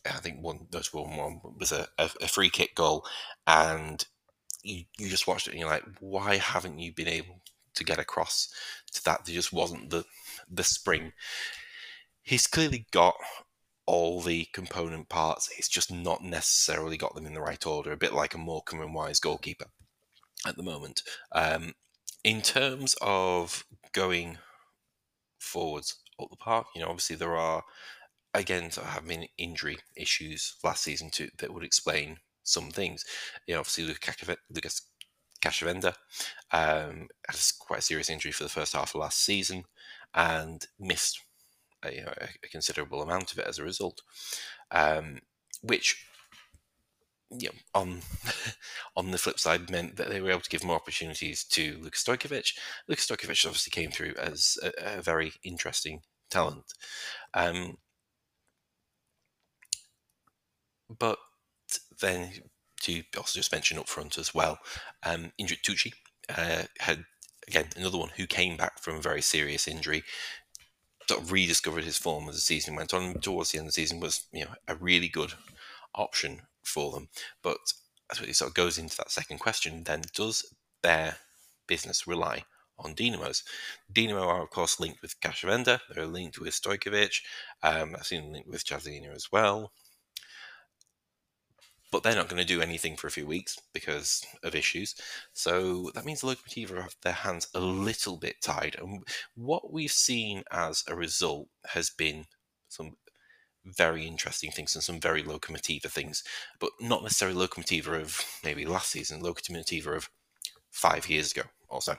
I 0.06 0.20
think 0.20 0.42
one 0.42 0.68
notable 0.72 1.06
one 1.06 1.42
was 1.58 1.72
a, 1.72 1.88
a, 1.98 2.10
a 2.22 2.28
free 2.28 2.50
kick 2.50 2.76
goal, 2.76 3.06
and 3.46 4.06
you, 4.68 4.84
you 4.98 5.10
just 5.10 5.28
watched 5.28 5.48
it 5.48 5.52
and 5.52 5.60
you're 5.60 5.70
like, 5.70 5.84
why 6.00 6.38
haven't 6.38 6.80
you 6.80 6.94
been 6.94 7.08
able 7.08 7.42
to 7.76 7.84
get 7.84 8.00
across 8.00 8.50
to 8.94 9.04
that? 9.06 9.26
There 9.26 9.36
just 9.36 9.54
wasn't 9.54 9.90
the 9.90 10.06
the 10.50 10.64
spring. 10.64 11.14
He's 12.22 12.48
clearly 12.48 12.88
got 12.92 13.16
all 13.86 14.22
the 14.22 14.48
component 14.54 15.08
parts. 15.10 15.50
He's 15.50 15.70
just 15.70 15.92
not 15.92 16.24
necessarily 16.24 16.98
got 16.98 17.16
them 17.16 17.26
in 17.26 17.34
the 17.34 17.42
right 17.42 17.66
order. 17.66 17.92
A 17.92 17.98
bit 17.98 18.14
like 18.14 18.34
a 18.34 18.38
Morecambe 18.38 18.82
and 18.82 18.94
Wise 18.94 19.20
goalkeeper 19.20 19.68
at 20.46 20.58
the 20.58 20.64
moment. 20.64 21.02
Um, 21.32 21.74
in 22.24 22.42
terms 22.42 22.96
of 23.02 23.66
going 23.94 24.40
forwards 25.40 25.96
up 26.22 26.30
the 26.30 26.36
park, 26.36 26.68
you 26.76 26.82
know, 26.82 26.90
obviously 26.90 27.16
there 27.16 27.38
are 27.38 27.64
again, 28.34 28.72
sort 28.72 28.88
of 28.88 28.94
having 28.94 29.28
injury 29.38 29.78
issues 29.96 30.56
last 30.64 30.84
season 30.84 31.10
too 31.10 31.30
that 31.40 31.54
would 31.54 31.64
explain 31.64 32.18
some 32.48 32.72
things. 32.72 33.06
You 33.46 33.54
know, 33.54 33.60
obviously 33.60 33.84
Lukas 33.86 34.82
Kacavenda 35.42 35.94
um, 36.52 37.10
had 37.28 37.40
quite 37.60 37.80
a 37.80 37.84
serious 37.84 38.10
injury 38.10 38.32
for 38.32 38.44
the 38.44 38.50
first 38.50 38.74
half 38.74 38.96
of 38.96 39.02
last 39.02 39.24
season 39.24 39.66
and 40.14 40.66
missed 40.80 41.24
a, 41.84 41.94
you 41.94 42.02
know, 42.02 42.14
a 42.44 42.48
considerable 42.48 43.02
amount 43.02 43.32
of 43.32 43.40
it 43.40 43.48
as 43.48 43.60
a 43.60 43.64
result, 43.64 44.02
um, 44.72 45.20
which 45.62 46.06
you 47.30 47.50
know, 47.50 47.56
on 47.74 48.02
on 48.96 49.12
the 49.12 49.18
flip 49.18 49.38
side 49.38 49.70
meant 49.70 49.98
that 49.98 50.10
they 50.10 50.22
were 50.22 50.32
able 50.32 50.42
to 50.42 50.50
give 50.50 50.64
more 50.64 50.78
opportunities 50.78 51.44
to 51.44 51.78
Luka 51.82 51.98
Stojkovic. 51.98 52.54
Luka 52.88 53.02
Stojkovic 53.02 53.46
obviously 53.46 53.72
came 53.72 53.92
through 53.92 54.14
as 54.18 54.58
a, 54.64 54.98
a 54.98 55.02
very 55.02 55.34
interesting 55.44 56.02
talent. 56.30 56.74
Um, 57.34 57.78
but 60.98 61.20
then 62.02 62.32
to 62.82 63.04
also 63.18 63.40
just 63.40 63.52
mention 63.52 63.78
up 63.78 63.88
front 63.88 64.18
as 64.18 64.34
well, 64.34 64.60
um, 65.04 65.32
Tucci 65.40 65.94
uh, 66.30 66.64
had 66.80 67.06
again 67.48 67.68
another 67.76 67.98
one 67.98 68.12
who 68.18 68.28
came 68.28 68.58
back 68.58 68.80
from 68.80 68.96
a 68.96 69.02
very 69.02 69.22
serious 69.22 69.68
injury, 69.68 70.04
sort 71.08 71.22
of 71.22 71.32
rediscovered 71.32 71.84
his 71.84 71.98
form 71.98 72.28
as 72.30 72.36
the 72.36 72.42
season 72.42 72.76
went 72.76 72.94
on. 72.94 73.16
Towards 73.16 73.52
the 73.52 73.60
end 73.60 73.68
of 73.68 73.74
the 73.74 73.82
season, 73.82 74.00
was 74.00 74.28
you 74.32 74.46
know 74.46 74.52
a 74.68 74.76
really 74.76 75.08
good 75.08 75.34
option 75.96 76.42
for 76.64 76.92
them. 76.92 77.10
But 77.42 77.58
as 78.12 78.20
it 78.22 78.36
sort 78.36 78.50
of 78.50 78.56
goes 78.56 78.78
into 78.78 78.98
that 78.98 79.12
second 79.12 79.40
question, 79.40 79.84
then 79.84 80.04
does 80.14 80.46
their 80.84 81.18
business 81.68 82.08
rely 82.08 82.44
on 82.78 82.94
Dinamos? 82.94 83.44
Dinamo 83.92 84.26
are 84.26 84.44
of 84.44 84.50
course 84.50 84.80
linked 84.80 85.02
with 85.02 85.20
Kacavenda. 85.20 85.80
They're 85.90 86.06
linked 86.06 86.40
with 86.40 86.54
Stojkovic. 86.54 87.22
Um, 87.64 87.96
I've 87.96 88.06
seen 88.06 88.24
them 88.24 88.34
linked 88.34 88.50
with 88.50 88.66
Chazina 88.66 89.16
as 89.16 89.32
well 89.32 89.72
but 91.92 92.04
they're 92.04 92.16
not 92.16 92.28
going 92.28 92.42
to 92.42 92.48
do 92.48 92.62
anything 92.62 92.96
for 92.96 93.08
a 93.08 93.12
few 93.12 93.26
weeks 93.26 93.58
because 93.74 94.26
of 94.44 94.56
issues. 94.56 94.96
So 95.34 95.92
that 95.94 96.06
means 96.06 96.22
the 96.22 96.28
Lokomotiva 96.28 96.82
have 96.82 96.96
their 97.02 97.14
hands 97.14 97.48
a 97.54 97.60
little 97.60 98.18
bit 98.18 98.42
tied. 98.42 98.76
And 98.80 99.04
what 99.36 99.72
we've 99.72 99.92
seen 99.92 100.44
as 100.52 100.84
a 100.88 100.96
result 100.96 101.48
has 101.68 101.90
been 101.90 102.26
some 102.68 102.98
very 103.66 104.06
interesting 104.06 104.52
things 104.52 104.76
and 104.76 104.84
some 104.84 105.00
very 105.00 105.24
Lokomotiva 105.24 105.90
things, 105.90 106.24
but 106.60 106.72
not 106.80 107.04
necessarily 107.04 107.48
Lokomotiva 107.48 108.02
of 108.02 108.22
maybe 108.44 108.66
last 108.66 108.92
season, 108.92 109.22
Lokomotiva 109.22 109.96
of 109.96 110.10
five 110.72 111.10
years 111.10 111.32
ago 111.32 111.44
also. 111.70 111.96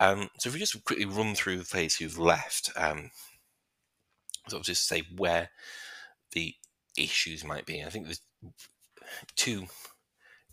Um, 0.00 0.28
so 0.38 0.48
if 0.48 0.54
we 0.54 0.60
just 0.60 0.84
quickly 0.84 1.04
run 1.04 1.34
through 1.34 1.58
the 1.58 1.64
players 1.64 1.96
who've 1.96 2.18
left, 2.18 2.70
um, 2.76 3.10
of 4.52 4.62
just 4.62 4.86
say 4.86 5.02
where 5.16 5.50
the 6.32 6.54
issues 6.98 7.44
might 7.44 7.66
be. 7.66 7.82
I 7.82 7.88
think 7.88 8.04
there's 8.04 8.20
two 9.36 9.66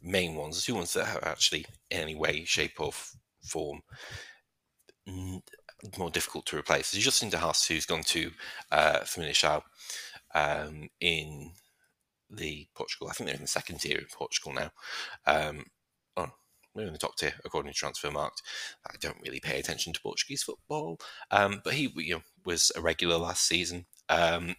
main 0.01 0.35
ones, 0.35 0.63
two 0.63 0.75
ones 0.75 0.93
that 0.93 1.15
are 1.15 1.27
actually 1.27 1.65
in 1.89 2.01
any 2.01 2.15
way, 2.15 2.43
shape, 2.43 2.79
or 2.79 2.91
form 3.43 3.81
more 5.97 6.09
difficult 6.11 6.45
to 6.47 6.57
replace. 6.57 6.91
There's 6.91 7.03
Justin 7.03 7.29
De 7.29 7.37
Haas, 7.37 7.67
who's 7.67 7.85
gone 7.85 8.03
to 8.03 8.31
uh, 8.71 8.99
um, 10.33 10.89
in 10.99 11.51
the 12.29 12.67
Portugal. 12.75 13.09
I 13.09 13.13
think 13.13 13.27
they're 13.27 13.35
in 13.35 13.41
the 13.41 13.47
second 13.47 13.79
tier 13.79 13.97
in 13.97 14.05
Portugal 14.13 14.53
now. 14.53 14.71
Um, 15.25 15.65
oh, 16.15 16.29
we're 16.73 16.87
in 16.87 16.93
the 16.93 16.99
top 16.99 17.17
tier 17.17 17.33
according 17.43 17.71
to 17.71 17.77
transfer 17.77 18.09
Transfermarkt. 18.09 18.41
I 18.87 18.95
don't 18.99 19.21
really 19.23 19.39
pay 19.39 19.59
attention 19.59 19.93
to 19.93 20.01
Portuguese 20.01 20.43
football, 20.43 20.99
um, 21.31 21.61
but 21.63 21.73
he 21.73 21.91
you 21.95 22.15
know, 22.15 22.21
was 22.45 22.71
a 22.75 22.81
regular 22.81 23.17
last 23.17 23.45
season. 23.45 23.85
Um, 24.07 24.55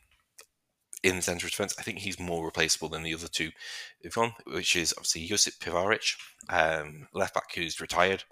in 1.02 1.16
the 1.16 1.22
centre 1.22 1.46
of 1.46 1.50
defence. 1.50 1.74
I 1.78 1.82
think 1.82 1.98
he's 1.98 2.18
more 2.18 2.44
replaceable 2.44 2.88
than 2.88 3.02
the 3.02 3.14
other 3.14 3.28
two, 3.28 3.50
Yvonne, 4.02 4.32
which 4.46 4.76
is 4.76 4.94
obviously 4.96 5.26
Josip 5.26 5.54
Pivaric, 5.60 6.16
um, 6.48 7.08
left 7.12 7.34
back 7.34 7.54
who's 7.54 7.80
retired. 7.80 8.24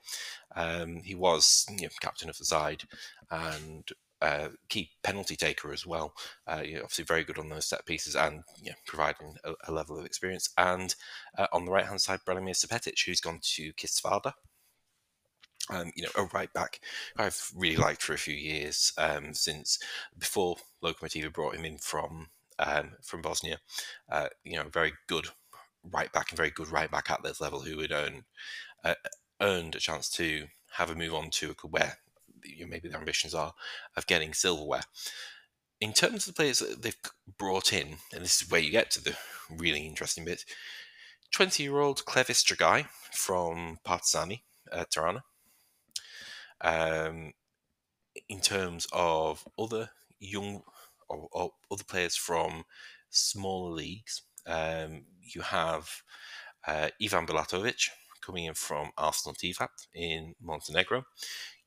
Um, 0.55 1.03
he 1.05 1.15
was 1.15 1.67
you 1.71 1.83
know, 1.83 1.89
captain 2.01 2.29
of 2.29 2.39
the 2.39 2.45
side 2.45 2.85
and 3.31 3.89
uh, 4.23 4.49
key 4.69 4.91
penalty 5.03 5.37
taker 5.37 5.73
as 5.73 5.87
well. 5.87 6.15
Uh, 6.47 6.63
you 6.65 6.75
know, 6.75 6.83
obviously, 6.83 7.05
very 7.05 7.25
good 7.25 7.39
on 7.39 7.49
those 7.49 7.67
set 7.67 7.87
pieces 7.87 8.15
and 8.15 8.43
you 8.61 8.71
know, 8.71 8.77
providing 8.87 9.35
a, 9.45 9.53
a, 9.69 9.73
level 9.73 9.99
of 9.99 10.05
experience. 10.05 10.51
And 10.59 10.95
uh, 11.39 11.47
on 11.53 11.65
the 11.65 11.73
right 11.73 11.87
hand 11.87 12.01
side, 12.01 12.21
Branimir 12.27 12.51
Supetic, 12.51 13.05
who's 13.05 13.21
gone 13.21 13.41
to 13.43 13.73
Kisvarda. 13.75 14.33
Um, 15.69 15.93
you 15.95 16.03
know, 16.03 16.09
a 16.17 16.25
right 16.35 16.53
back 16.53 16.81
I've 17.17 17.53
really 17.55 17.77
liked 17.77 18.03
for 18.03 18.13
a 18.13 18.19
few 18.19 18.35
years 18.35 18.93
um, 18.99 19.35
since 19.35 19.79
before 20.19 20.57
Lokomotiva 20.83 21.33
brought 21.33 21.55
him 21.55 21.65
in 21.65 21.79
from 21.79 22.27
um, 22.61 22.93
from 23.03 23.23
Bosnia. 23.23 23.59
Uh, 24.11 24.29
you 24.45 24.57
know, 24.57 24.69
very 24.73 24.93
good 25.09 25.29
right 25.93 26.13
back 26.13 26.31
and 26.31 26.37
very 26.37 26.51
good 26.51 26.71
right 26.71 26.91
back 26.91 27.11
at 27.11 27.23
this 27.23 27.41
level 27.41 27.61
who 27.61 27.79
would 27.79 27.91
earn 27.93 28.25
uh, 28.85 28.95
earned 29.41 29.75
a 29.75 29.81
chance 29.81 30.09
to 30.11 30.47
have 30.73 30.91
a 30.91 30.95
move 30.95 31.15
on 31.15 31.31
to 31.31 31.55
where 31.63 31.97
you 32.45 32.65
know, 32.65 32.71
maybe 32.71 32.89
their 32.89 32.99
ambitions 32.99 33.35
are 33.35 33.55
of 33.97 34.07
getting 34.07 34.33
silverware. 34.33 34.83
In 35.81 35.93
terms 35.93 36.27
of 36.27 36.35
the 36.35 36.37
players 36.37 36.59
that 36.59 36.83
they've 36.83 36.97
brought 37.39 37.73
in, 37.73 37.97
and 38.13 38.23
this 38.23 38.43
is 38.43 38.51
where 38.51 38.61
you 38.61 38.71
get 38.71 38.91
to 38.93 39.03
the 39.03 39.17
really 39.51 39.87
interesting 39.87 40.25
bit, 40.25 40.45
20 41.33 41.63
year 41.63 41.79
old 41.79 42.05
Clevis 42.05 42.45
Dragai 42.45 42.87
from 43.13 43.79
Partizani, 43.87 44.43
uh, 44.71 44.85
Tirana. 44.91 45.25
Um, 46.61 47.33
in 48.29 48.41
terms 48.41 48.87
of 48.93 49.47
other 49.59 49.91
young 50.19 50.63
or, 51.11 51.29
or 51.33 51.51
other 51.71 51.85
players 51.85 52.17
from 52.17 52.65
smaller 53.11 53.73
leagues. 53.73 54.23
Um, 54.47 55.05
you 55.21 55.43
have 55.43 55.89
uh, 56.67 56.89
Ivan 57.03 57.27
Bulatovic 57.27 57.89
coming 58.25 58.45
in 58.45 58.55
from 58.55 58.91
Arsenal 58.97 59.35
Tivat 59.35 59.89
in 59.95 60.35
Montenegro. 60.41 61.05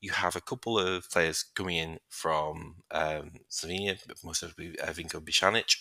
You 0.01 0.11
have 0.11 0.35
a 0.35 0.41
couple 0.41 0.79
of 0.79 1.09
players 1.09 1.43
coming 1.55 1.77
in 1.77 1.99
from 2.09 2.75
um, 2.91 3.31
Slovenia, 3.49 3.97
most 4.23 4.43
of 4.43 4.51
uh, 4.51 4.91
Vinko 4.91 5.23
Bicanic, 5.23 5.75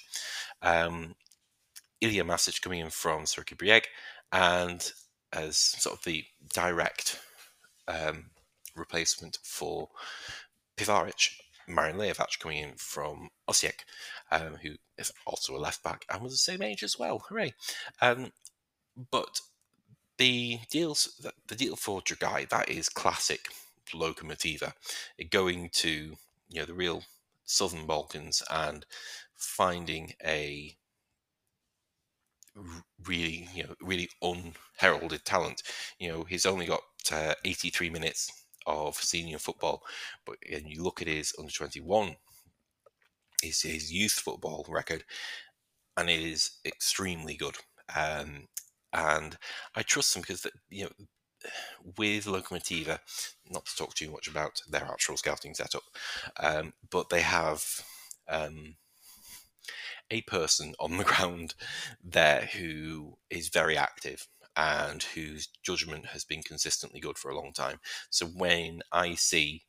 um, 0.63 1.15
Ilya 2.01 2.25
Masic 2.25 2.61
coming 2.63 2.81
in 2.81 2.91
from 2.91 3.23
Crveni 3.25 3.57
Brijeg, 3.57 3.85
and 4.33 4.93
as 5.33 5.57
sort 5.57 5.99
of 5.99 6.05
the 6.05 6.25
direct 6.53 7.21
um, 7.89 8.27
replacement 8.77 9.39
for 9.43 9.89
Pivaric, 10.77 11.31
Marin 11.75 11.97
Leovac 11.97 12.39
coming 12.39 12.59
in 12.59 12.75
from 12.77 13.31
Osijek, 13.49 13.85
um, 14.31 14.57
who 14.63 14.75
is 14.99 15.13
also 15.27 15.57
a 15.57 15.59
left 15.59 15.83
back 15.83 16.05
and 16.11 16.23
was 16.23 16.33
the 16.33 16.39
same 16.39 16.63
age 16.63 16.83
as 16.83 16.99
well. 16.99 17.25
Hooray! 17.29 17.55
Um, 18.01 18.33
but 19.11 19.41
the 20.19 20.61
deals, 20.71 21.21
the 21.47 21.55
deal 21.55 21.77
for 21.77 22.01
Dragai, 22.01 22.49
that 22.51 22.69
is 22.69 22.89
classic 22.89 23.49
Lokomotiva, 23.93 24.73
going 25.31 25.71
to 25.75 26.17
you 26.49 26.61
know 26.61 26.65
the 26.65 26.75
real 26.75 27.03
southern 27.45 27.87
Balkans 27.87 28.43
and 28.51 28.87
finding 29.35 30.13
a 30.25 30.77
really 33.07 33.49
you 33.55 33.65
know 33.65 33.75
really 33.81 34.09
unheralded 34.23 35.25
talent. 35.25 35.63
You 35.99 36.09
know 36.09 36.25
he's 36.25 36.47
only 36.47 36.67
got 36.67 36.83
uh, 37.11 37.35
83 37.45 37.91
minutes 37.91 38.42
of 38.67 38.97
senior 38.97 39.39
football. 39.39 39.83
But 40.25 40.37
and 40.51 40.67
you 40.67 40.83
look 40.83 41.03
at 41.03 41.09
his 41.09 41.35
under 41.39 41.53
21, 41.53 42.17
his, 43.43 43.63
his 43.63 43.93
youth 43.93 44.13
football 44.13 44.67
record, 44.69 45.05
and 45.97 46.09
it 46.09 46.21
is 46.21 46.59
extremely 46.65 47.37
good. 47.37 47.57
Um, 47.95 48.49
and 48.93 49.37
I 49.75 49.83
trust 49.83 50.15
them 50.15 50.23
because, 50.23 50.47
you 50.71 50.85
know, 50.85 50.91
with 51.97 52.27
Lokomotiva, 52.27 52.99
not 53.51 53.67
to 53.67 53.77
talk 53.77 53.95
too 53.95 54.11
much 54.11 54.29
about 54.29 54.61
their 54.69 54.85
actual 54.85 55.17
scouting 55.17 55.55
setup, 55.55 55.83
um, 56.39 56.73
but 56.91 57.09
they 57.09 57.23
have 57.23 57.65
um, 58.29 58.77
a 60.11 60.21
person 60.23 60.75
on 60.79 60.99
the 60.99 61.05
ground 61.13 61.55
there 62.03 62.49
who 62.53 63.17
is 63.31 63.49
very 63.49 63.77
active 63.77 64.29
and 64.57 65.03
whose 65.03 65.49
judgment 65.63 66.07
has 66.07 66.25
been 66.25 66.43
consistently 66.43 67.01
good 67.01 67.19
for 67.19 67.31
a 67.31 67.37
long 67.37 67.53
time. 67.53 67.79
So 68.11 68.27
when 68.27 68.83
I 68.93 69.15
see 69.15 69.65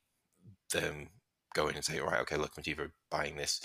them 0.71 1.09
go 1.53 1.67
in 1.67 1.75
and 1.75 1.85
say, 1.85 1.99
all 1.99 2.07
right, 2.07 2.21
okay, 2.21 2.37
look, 2.37 2.55
Motiva 2.55 2.91
buying 3.09 3.35
this 3.35 3.61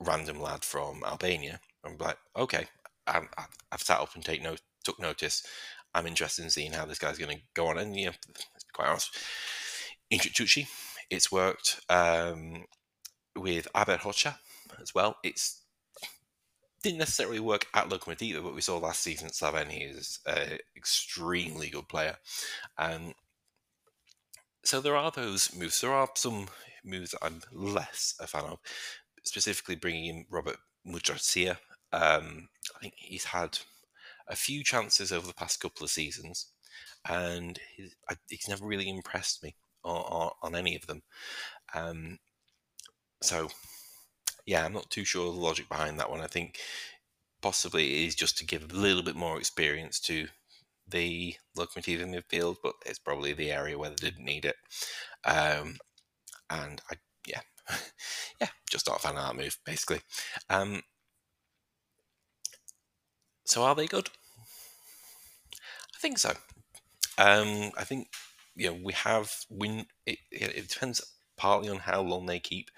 random 0.00 0.40
lad 0.40 0.64
from 0.64 1.02
Albania, 1.04 1.60
I'm 1.84 1.96
like, 1.98 2.18
okay, 2.36 2.66
i 3.06 3.20
have 3.70 3.82
sat 3.82 4.00
up 4.00 4.14
and 4.14 4.24
take 4.24 4.42
note, 4.42 4.60
took 4.84 5.00
notice. 5.00 5.42
I'm 5.94 6.06
interested 6.06 6.44
in 6.44 6.50
seeing 6.50 6.72
how 6.72 6.84
this 6.84 6.98
guy's 6.98 7.18
going 7.18 7.36
to 7.36 7.42
go 7.54 7.68
on. 7.68 7.78
And, 7.78 7.96
you 7.96 8.06
know, 8.06 8.12
quite 8.72 8.88
honest, 8.88 9.16
Intritucci, 10.12 10.66
it's 11.10 11.32
worked 11.32 11.80
um, 11.88 12.64
with 13.36 13.68
Abed 13.74 14.00
Hocha 14.00 14.36
as 14.80 14.94
well. 14.94 15.16
It's 15.22 15.62
didn't 16.86 16.98
necessarily 17.00 17.40
work 17.40 17.66
at 17.74 17.88
Lokomotiva, 17.88 18.42
but 18.42 18.54
we 18.54 18.60
saw 18.60 18.78
last 18.78 19.02
season 19.02 19.26
at 19.26 19.32
Slovenia 19.32 19.92
is 19.92 20.20
an 20.24 20.58
extremely 20.76 21.68
good 21.68 21.88
player. 21.88 22.16
And 22.78 23.14
so 24.62 24.80
there 24.80 24.96
are 24.96 25.10
those 25.10 25.52
moves. 25.56 25.80
There 25.80 25.92
are 25.92 26.08
some 26.14 26.46
moves 26.84 27.10
that 27.10 27.24
I'm 27.24 27.40
less 27.52 28.14
a 28.20 28.28
fan 28.28 28.44
of. 28.44 28.60
specifically 29.24 29.74
bringing 29.74 30.06
in 30.06 30.26
Robert 30.30 30.58
Mudrazija. 30.86 31.58
Um, 31.92 32.48
I 32.76 32.78
think 32.80 32.94
he's 32.96 33.24
had 33.24 33.58
a 34.28 34.36
few 34.36 34.62
chances 34.62 35.12
over 35.12 35.26
the 35.26 35.34
past 35.34 35.60
couple 35.60 35.84
of 35.84 35.90
seasons, 35.90 36.52
and 37.08 37.58
he's, 37.76 37.96
he's 38.28 38.48
never 38.48 38.64
really 38.64 38.88
impressed 38.88 39.42
me 39.42 39.56
on, 39.84 39.96
on, 39.96 40.30
on 40.42 40.54
any 40.54 40.76
of 40.76 40.86
them. 40.86 41.02
Um, 41.74 42.18
so, 43.22 43.48
yeah, 44.46 44.64
I'm 44.64 44.72
not 44.72 44.90
too 44.90 45.04
sure 45.04 45.32
the 45.32 45.38
logic 45.38 45.68
behind 45.68 45.98
that 45.98 46.10
one. 46.10 46.20
I 46.20 46.26
think 46.28 46.58
possibly 47.42 48.04
it 48.04 48.06
is 48.08 48.14
just 48.14 48.38
to 48.38 48.46
give 48.46 48.72
a 48.72 48.76
little 48.76 49.02
bit 49.02 49.16
more 49.16 49.38
experience 49.38 50.00
to 50.00 50.28
the 50.88 51.34
locomotive 51.56 52.00
in 52.00 52.12
midfield, 52.12 52.56
but 52.62 52.74
it's 52.84 52.98
probably 52.98 53.32
the 53.32 53.50
area 53.50 53.78
where 53.78 53.90
they 53.90 53.96
didn't 53.96 54.24
need 54.24 54.44
it. 54.44 54.56
Um, 55.24 55.78
and 56.50 56.80
I, 56.90 56.96
yeah, 57.26 57.40
yeah, 58.40 58.48
just 58.70 58.88
not 58.88 58.98
a 58.98 59.00
fan 59.00 59.16
of 59.16 59.26
that 59.26 59.42
move, 59.42 59.58
basically. 59.64 60.00
Um, 60.48 60.82
so 63.44 63.62
are 63.62 63.74
they 63.74 63.86
good? 63.86 64.08
I 65.94 65.98
think 65.98 66.18
so. 66.18 66.34
Um, 67.18 67.72
I 67.76 67.84
think 67.84 68.08
you 68.54 68.68
know 68.68 68.78
we 68.82 68.92
have 68.92 69.32
win. 69.48 69.86
It, 70.04 70.18
it, 70.30 70.68
depends 70.68 71.00
partly 71.36 71.68
on 71.68 71.78
how 71.78 72.00
long 72.00 72.26
they 72.26 72.38
keep 72.40 72.70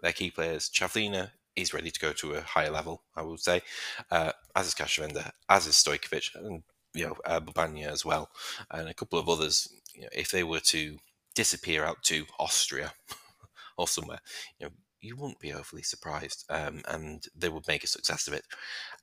their 0.00 0.12
key 0.12 0.30
players. 0.30 0.68
Cavlina 0.68 1.30
is 1.56 1.74
ready 1.74 1.90
to 1.90 2.00
go 2.00 2.12
to 2.12 2.34
a 2.34 2.40
higher 2.40 2.70
level, 2.70 3.02
I 3.16 3.22
would 3.22 3.40
say, 3.40 3.62
uh, 4.10 4.32
as 4.56 4.68
is 4.68 4.74
Kacavenda, 4.74 5.32
as 5.48 5.66
is 5.66 5.74
Stojkovic, 5.74 6.34
and 6.34 6.62
you 6.94 7.06
know 7.06 7.16
uh, 7.24 7.40
Bubanya 7.40 7.88
as 7.88 8.04
well, 8.04 8.30
and 8.70 8.88
a 8.88 8.94
couple 8.94 9.18
of 9.18 9.28
others. 9.28 9.68
You 9.94 10.02
know, 10.02 10.08
if 10.12 10.30
they 10.30 10.42
were 10.42 10.60
to 10.60 10.98
disappear 11.34 11.84
out 11.84 12.02
to 12.04 12.24
Austria 12.38 12.92
or 13.76 13.86
somewhere, 13.86 14.20
you 14.58 14.66
know, 14.66 14.72
you 15.00 15.16
wouldn't 15.16 15.40
be 15.40 15.52
overly 15.52 15.82
surprised, 15.82 16.44
um, 16.48 16.82
and 16.88 17.26
they 17.34 17.48
would 17.48 17.68
make 17.68 17.84
a 17.84 17.88
success 17.88 18.26
of 18.26 18.34
it. 18.34 18.44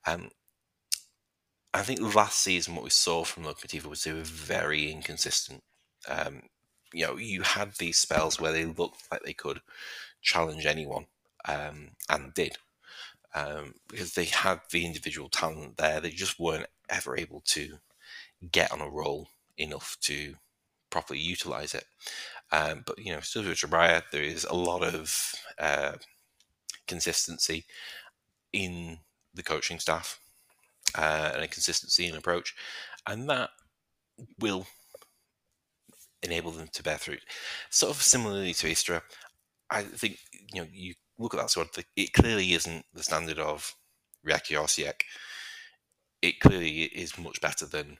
Um, 0.07 0.29
I 1.73 1.83
think 1.83 2.15
last 2.15 2.39
season 2.39 2.73
what 2.73 2.83
we 2.83 2.89
saw 2.89 3.23
from 3.23 3.43
Lokomotiv 3.43 3.85
was 3.85 4.03
they 4.03 4.13
were 4.13 4.21
very 4.21 4.91
inconsistent. 4.91 5.61
Um, 6.07 6.43
you 6.93 7.05
know, 7.05 7.17
you 7.17 7.41
had 7.41 7.73
these 7.75 7.97
spells 7.97 8.39
where 8.39 8.51
they 8.51 8.65
looked 8.65 9.03
like 9.11 9.23
they 9.23 9.33
could 9.33 9.61
challenge 10.21 10.65
anyone, 10.65 11.05
um, 11.47 11.91
and 12.09 12.33
did, 12.33 12.57
um, 13.35 13.75
because 13.87 14.13
they 14.13 14.25
had 14.25 14.61
the 14.71 14.85
individual 14.85 15.29
talent 15.29 15.77
there. 15.77 15.99
They 15.99 16.09
just 16.11 16.39
weren't 16.39 16.67
ever 16.89 17.17
able 17.17 17.41
to 17.47 17.77
get 18.51 18.71
on 18.71 18.81
a 18.81 18.89
roll 18.89 19.29
enough 19.57 19.97
to 20.01 20.35
properly 20.89 21.19
utilize 21.19 21.73
it. 21.75 21.85
Um, 22.51 22.83
but 22.85 22.97
you 22.99 23.11
know, 23.11 23.19
still 23.19 23.43
with 23.43 23.59
Jabria, 23.59 24.03
there 24.11 24.23
is 24.23 24.43
a 24.45 24.55
lot 24.55 24.83
of 24.83 25.33
uh, 25.59 25.93
consistency 26.87 27.65
in 28.51 28.99
the 29.33 29.43
coaching 29.43 29.79
staff 29.79 30.19
uh, 30.97 31.31
and 31.33 31.43
a 31.43 31.47
consistency 31.47 32.07
in 32.07 32.15
approach, 32.15 32.55
and 33.05 33.29
that 33.29 33.51
will 34.39 34.65
enable 36.23 36.51
them 36.51 36.69
to 36.73 36.83
bear 36.83 36.97
fruit. 36.97 37.21
Sort 37.69 37.95
of 37.95 38.01
similarly 38.01 38.53
to 38.53 38.69
Istra, 38.69 39.01
I 39.69 39.83
think 39.83 40.17
you 40.53 40.61
know 40.61 40.67
you 40.71 40.93
look 41.17 41.33
at 41.33 41.39
that 41.39 41.51
sort 41.51 41.67
of 41.67 41.73
thing, 41.73 41.85
it 41.95 42.13
clearly 42.13 42.53
isn't 42.53 42.85
the 42.93 43.03
standard 43.03 43.39
of 43.39 43.75
Osijek. 44.25 45.01
It 46.21 46.39
clearly 46.39 46.83
is 46.83 47.17
much 47.17 47.39
better 47.41 47.65
than 47.65 47.97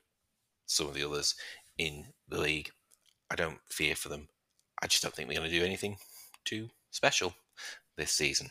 some 0.65 0.87
of 0.87 0.93
the 0.93 1.03
others 1.03 1.35
in 1.77 2.07
the 2.27 2.39
league. 2.39 2.71
I 3.31 3.35
don't 3.35 3.59
fear 3.69 3.95
for 3.95 4.09
them. 4.09 4.27
I 4.81 4.87
just 4.87 5.03
don't 5.03 5.13
think 5.13 5.29
they're 5.29 5.37
going 5.37 5.49
to 5.49 5.59
do 5.59 5.65
anything 5.65 5.97
too 6.45 6.69
special 6.91 7.33
this 7.97 8.11
season. 8.11 8.49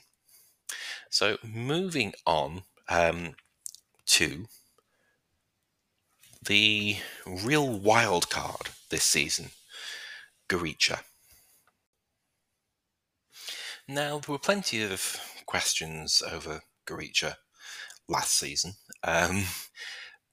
So 1.10 1.36
moving 1.42 2.12
on, 2.26 2.62
um, 2.88 3.34
to 4.08 4.46
the 6.44 6.96
real 7.26 7.68
wild 7.68 8.30
card 8.30 8.70
this 8.90 9.04
season, 9.04 9.50
Gorica. 10.48 11.00
Now, 13.86 14.18
there 14.18 14.32
were 14.32 14.38
plenty 14.38 14.82
of 14.82 15.20
questions 15.46 16.22
over 16.30 16.60
Gorica 16.86 17.36
last 18.08 18.34
season. 18.34 18.74
Um, 19.02 19.44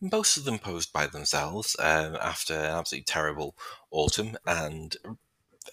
most 0.01 0.37
of 0.37 0.43
them 0.43 0.59
posed 0.59 0.91
by 0.91 1.07
themselves 1.07 1.75
um, 1.79 2.17
after 2.21 2.53
an 2.53 2.65
absolutely 2.65 3.05
terrible 3.05 3.55
autumn 3.91 4.37
and 4.45 4.97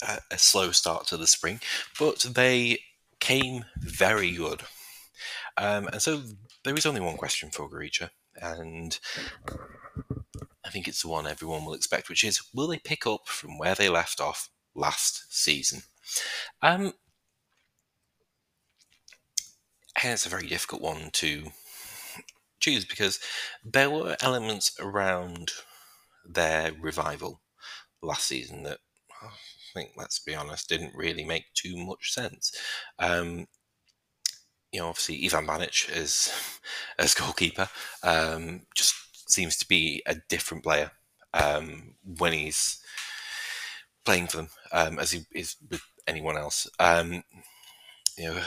a, 0.06 0.19
a 0.31 0.39
slow 0.39 0.70
start 0.70 1.06
to 1.09 1.16
the 1.16 1.27
spring, 1.27 1.60
but 1.98 2.20
they 2.20 2.78
came 3.20 3.64
very 3.78 4.32
good. 4.32 4.62
Um, 5.56 5.89
and 5.89 6.01
so 6.01 6.23
there 6.64 6.74
is 6.74 6.86
only 6.86 7.01
one 7.01 7.16
question 7.16 7.51
for 7.51 7.69
Gorica, 7.69 8.10
and 8.40 8.98
think 10.73 10.89
it's 10.89 11.03
the 11.03 11.09
one 11.09 11.27
everyone 11.27 11.65
will 11.65 11.74
expect, 11.74 12.09
which 12.09 12.24
is 12.24 12.43
will 12.55 12.69
they 12.69 12.78
pick 12.78 13.07
up 13.07 13.28
from 13.28 13.59
where 13.59 13.74
they 13.74 13.89
left 13.89 14.20
off 14.20 14.49
last 14.74 15.27
season? 15.31 15.82
Um, 16.62 16.94
and 20.03 20.12
it's 20.12 20.27
a 20.27 20.31
very 20.31 20.47
difficult 20.47 20.82
one 20.82 21.11
to 21.12 21.53
choose 22.61 22.85
because 22.85 23.20
there 23.65 23.90
were 23.90 24.16
elements 24.23 24.74
around 24.81 25.53
their 26.24 26.73
revival 26.81 27.40
last 28.03 28.27
season 28.27 28.62
that 28.62 28.78
I 29.23 29.28
think, 29.74 29.90
let's 29.97 30.19
be 30.19 30.35
honest, 30.35 30.69
didn't 30.69 30.94
really 30.94 31.24
make 31.24 31.53
too 31.55 31.77
much 31.77 32.12
sense. 32.12 32.53
Um, 32.99 33.47
you 34.73 34.81
know, 34.81 34.89
obviously 34.89 35.24
Ivan 35.24 35.47
Banic 35.47 35.90
as 35.94 36.32
as 36.99 37.15
goalkeeper 37.15 37.69
um, 38.03 38.62
just 38.74 38.94
seems 39.33 39.57
to 39.59 39.69
be 39.69 40.03
a 40.07 40.17
different 40.29 40.63
player 40.63 40.93
um, 41.35 41.95
when 42.19 42.33
he's 42.33 42.83
playing 44.05 44.27
for 44.27 44.39
them 44.39 44.49
um, 44.73 44.99
as 44.99 45.13
he 45.13 45.25
is 45.35 45.57
with 45.71 45.83
anyone 46.07 46.37
else. 46.37 46.69
Um, 46.79 47.25
you 48.17 48.27
know, 48.27 48.43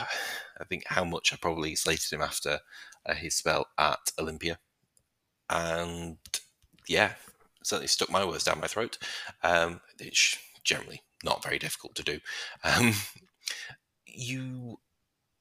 I 0.60 0.64
think 0.64 0.84
how 0.86 1.04
much 1.04 1.32
I 1.32 1.36
probably 1.36 1.74
slated 1.74 2.12
him 2.12 2.22
after 2.22 2.60
uh, 3.04 3.14
his 3.14 3.34
spell 3.34 3.66
at 3.78 4.12
Olimpija, 4.18 4.56
and 5.50 6.18
yeah, 6.88 7.12
certainly 7.62 7.88
stuck 7.88 8.10
my 8.10 8.24
words 8.24 8.44
down 8.44 8.60
my 8.60 8.68
throat. 8.68 8.98
Um, 9.42 9.80
it's 9.98 10.38
generally 10.62 11.02
not 11.24 11.42
very 11.42 11.58
difficult 11.58 11.94
to 11.96 12.02
do. 12.04 12.20
Um, 12.62 12.92
you 14.06 14.78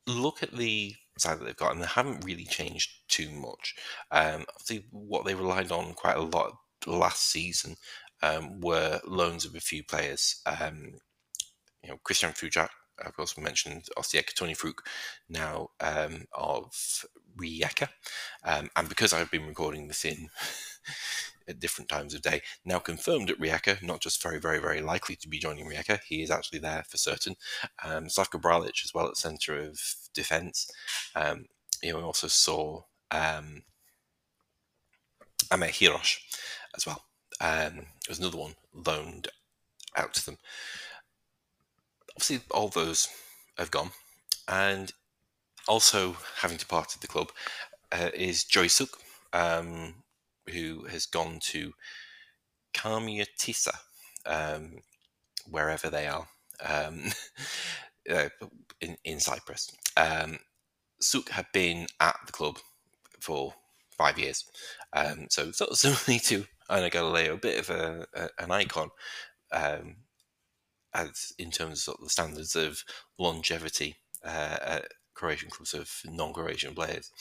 look 0.07 0.43
at 0.43 0.55
the 0.55 0.95
side 1.17 1.39
that 1.39 1.45
they've 1.45 1.55
got, 1.55 1.73
and 1.73 1.81
they 1.81 1.87
haven't 1.87 2.25
really 2.25 2.45
changed 2.45 2.91
too 3.07 3.29
much. 3.31 3.75
Um, 4.11 4.45
see 4.59 4.85
what 4.91 5.25
they 5.25 5.35
relied 5.35 5.71
on 5.71 5.93
quite 5.93 6.17
a 6.17 6.21
lot 6.21 6.53
last 6.85 7.31
season 7.31 7.75
um, 8.21 8.59
were 8.61 8.99
loans 9.05 9.45
of 9.45 9.55
a 9.55 9.59
few 9.59 9.83
players. 9.83 10.41
Um, 10.45 10.95
you 11.83 11.89
know, 11.89 11.99
Kristian 12.03 12.35
Fucak, 12.35 12.69
course, 13.15 13.37
we 13.37 13.43
mentioned 13.43 13.87
Osijek, 13.97 14.33
Toni 14.33 14.53
Fruk, 14.53 14.87
now 15.29 15.69
um, 15.79 16.25
of 16.33 17.05
Rijeka. 17.37 17.89
Um, 18.43 18.69
and 18.75 18.89
because 18.89 19.13
I've 19.13 19.31
been 19.31 19.47
recording 19.47 19.87
this 19.87 20.05
in 20.05 20.29
at 21.47 21.59
different 21.59 21.89
times 21.89 22.13
of 22.13 22.21
day. 22.21 22.41
Now 22.63 22.79
confirmed 22.79 23.29
at 23.29 23.39
Rijeka, 23.39 23.81
not 23.81 24.01
just 24.01 24.21
very, 24.21 24.39
very, 24.39 24.59
very 24.59 24.81
likely 24.81 25.15
to 25.17 25.27
be 25.29 25.39
joining 25.39 25.65
Rijeka, 25.65 25.99
he 26.07 26.21
is 26.21 26.31
actually 26.31 26.59
there 26.59 26.83
for 26.87 26.97
certain. 26.97 27.35
Um, 27.83 28.05
Slavko 28.05 28.41
Bralic 28.41 28.83
as 28.83 28.93
well 28.93 29.07
at 29.07 29.17
centre 29.17 29.57
of 29.59 29.79
defence. 30.13 30.69
Um, 31.15 31.45
you 31.81 31.91
know, 31.91 31.97
we 31.97 32.03
also 32.03 32.27
saw 32.27 32.83
um, 33.11 33.63
Ame 35.51 35.69
Hirosh 35.69 36.17
as 36.75 36.85
well. 36.85 37.03
Um, 37.41 37.87
was 38.07 38.19
another 38.19 38.37
one 38.37 38.55
loaned 38.73 39.27
out 39.95 40.13
to 40.13 40.25
them. 40.25 40.37
Obviously, 42.15 42.39
all 42.51 42.69
those 42.69 43.09
have 43.57 43.71
gone, 43.71 43.91
and 44.47 44.93
also 45.67 46.15
having 46.37 46.57
departed 46.57 47.01
the 47.01 47.07
club 47.07 47.31
uh, 47.91 48.09
is 48.13 48.43
Joy 48.43 48.67
Suk, 48.67 48.89
um, 49.33 49.95
who 50.51 50.85
has 50.85 51.05
gone 51.05 51.39
to 51.41 51.73
Karmiotissa, 52.73 53.75
um, 54.25 54.79
wherever 55.49 55.89
they 55.89 56.07
are, 56.07 56.27
um, 56.63 57.11
uh, 58.09 58.29
in, 58.81 58.97
in 59.03 59.19
Cyprus. 59.19 59.71
Um, 59.97 60.39
Suk 60.99 61.29
had 61.29 61.47
been 61.53 61.87
at 61.99 62.17
the 62.25 62.31
club 62.31 62.57
for 63.19 63.53
five 63.91 64.19
years, 64.19 64.45
um, 64.93 65.27
so 65.29 65.51
sort 65.51 65.71
of 65.71 65.77
similarly 65.77 66.19
to 66.19 66.45
Einar 66.69 66.89
Galilea, 66.89 67.33
a 67.33 67.37
bit 67.37 67.59
of 67.59 67.69
a, 67.69 68.07
a 68.13 68.29
an 68.43 68.51
icon, 68.51 68.89
um, 69.51 69.97
as 70.93 71.33
in 71.37 71.51
terms 71.51 71.87
of, 71.87 71.97
the 72.01 72.09
standards 72.09 72.55
of 72.55 72.83
longevity 73.17 73.97
uh, 74.23 74.57
at 74.61 74.85
Croatian 75.13 75.49
clubs 75.49 75.73
of 75.73 75.89
non-Croatian 76.05 76.75
players. 76.75 77.11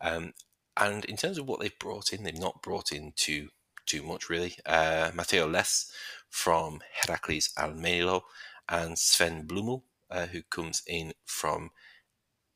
Um, 0.00 0.32
and 0.76 1.04
in 1.04 1.16
terms 1.16 1.38
of 1.38 1.46
what 1.46 1.60
they've 1.60 1.78
brought 1.78 2.12
in, 2.12 2.22
they've 2.22 2.38
not 2.38 2.62
brought 2.62 2.92
in 2.92 3.12
too 3.16 3.48
too 3.86 4.02
much 4.02 4.28
really. 4.28 4.56
Uh, 4.66 5.10
Matteo 5.14 5.48
Less 5.48 5.90
from 6.28 6.80
Heracles 6.92 7.50
Almelo 7.58 8.22
and 8.68 8.98
Sven 8.98 9.46
Blumel, 9.46 9.82
uh, 10.10 10.26
who 10.26 10.42
comes 10.42 10.82
in 10.86 11.12
from 11.24 11.70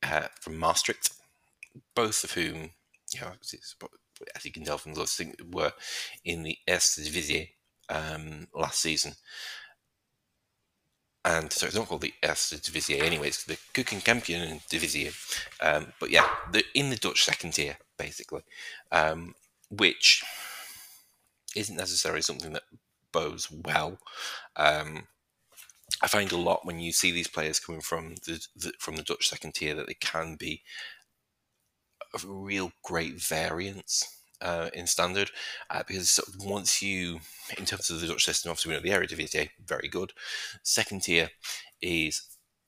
uh, 0.02 0.28
from 0.40 0.58
Maastricht, 0.58 1.10
both 1.94 2.24
of 2.24 2.32
whom, 2.32 2.70
you 3.12 3.20
know, 3.20 3.32
as 4.36 4.44
you 4.44 4.52
can 4.52 4.64
tell 4.64 4.78
from 4.78 4.94
the 4.94 5.00
list, 5.00 5.22
were 5.50 5.72
in 6.24 6.42
the 6.42 6.58
Eerste 6.66 7.04
Divisie 7.04 7.54
um, 7.88 8.48
last 8.54 8.80
season. 8.80 9.14
And 11.26 11.50
so 11.50 11.66
it's 11.66 11.74
not 11.74 11.88
called 11.88 12.02
the 12.02 12.12
Eerste 12.22 12.62
Divisie 12.62 13.00
anyway, 13.00 13.28
it's 13.28 13.44
the 13.44 13.56
Keukenkampioen 13.72 14.60
Divisie. 14.68 15.10
Um, 15.60 15.92
but 15.98 16.10
yeah, 16.10 16.28
in 16.74 16.90
the 16.90 16.96
Dutch 16.96 17.24
second 17.24 17.54
tier, 17.54 17.78
basically, 17.98 18.42
um, 18.92 19.34
which 19.70 20.24
isn't 21.56 21.76
necessarily 21.76 22.22
something 22.22 22.52
that 22.52 22.64
bows 23.12 23.48
well. 23.50 23.98
Um, 24.56 25.06
I 26.02 26.08
find 26.08 26.32
a 26.32 26.36
lot 26.36 26.66
when 26.66 26.80
you 26.80 26.92
see 26.92 27.10
these 27.10 27.28
players 27.28 27.60
coming 27.60 27.80
from 27.80 28.16
the, 28.26 28.44
the, 28.56 28.72
from 28.78 28.96
the 28.96 29.02
Dutch 29.02 29.28
second 29.28 29.54
tier 29.54 29.74
that 29.74 29.86
they 29.86 29.94
can 29.94 30.36
be 30.36 30.62
of 32.12 32.24
real 32.28 32.72
great 32.82 33.14
variance 33.14 34.20
uh, 34.40 34.70
in 34.74 34.86
standard 34.86 35.30
uh, 35.70 35.82
because 35.86 36.20
once 36.38 36.82
you, 36.82 37.20
in 37.58 37.64
terms 37.64 37.90
of 37.90 38.00
the 38.00 38.06
Dutch 38.06 38.24
system, 38.24 38.50
obviously 38.50 38.70
we 38.70 38.76
know 38.76 38.82
the 38.82 39.06
Eredivisie 39.06 39.50
very 39.64 39.88
good. 39.88 40.12
Second 40.62 41.02
tier 41.02 41.30
is 41.80 42.22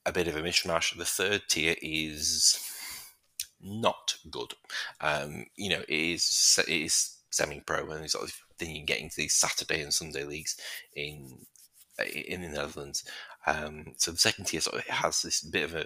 a 0.05 0.11
bit 0.11 0.27
of 0.27 0.35
a 0.35 0.41
mishmash. 0.41 0.97
The 0.97 1.05
third 1.05 1.43
tier 1.47 1.75
is 1.81 2.59
not 3.61 4.15
good. 4.29 4.53
Um, 5.01 5.45
you 5.55 5.69
know, 5.69 5.81
it 5.87 5.89
is 5.89 6.59
it 6.67 6.71
is 6.71 7.17
semi-pro, 7.29 7.89
and 7.89 8.09
sort 8.09 8.25
of, 8.25 8.33
then 8.57 8.71
you 8.71 8.85
get 8.85 8.99
into 8.99 9.17
these 9.17 9.33
Saturday 9.33 9.81
and 9.81 9.93
Sunday 9.93 10.23
leagues 10.23 10.57
in 10.95 11.45
in 12.13 12.41
the 12.41 12.49
Netherlands. 12.49 13.03
Um, 13.45 13.93
so 13.97 14.11
the 14.11 14.17
second 14.17 14.45
tier 14.45 14.61
sort 14.61 14.77
of 14.77 14.87
has 14.87 15.21
this 15.21 15.41
bit 15.41 15.63
of 15.63 15.75
a, 15.75 15.85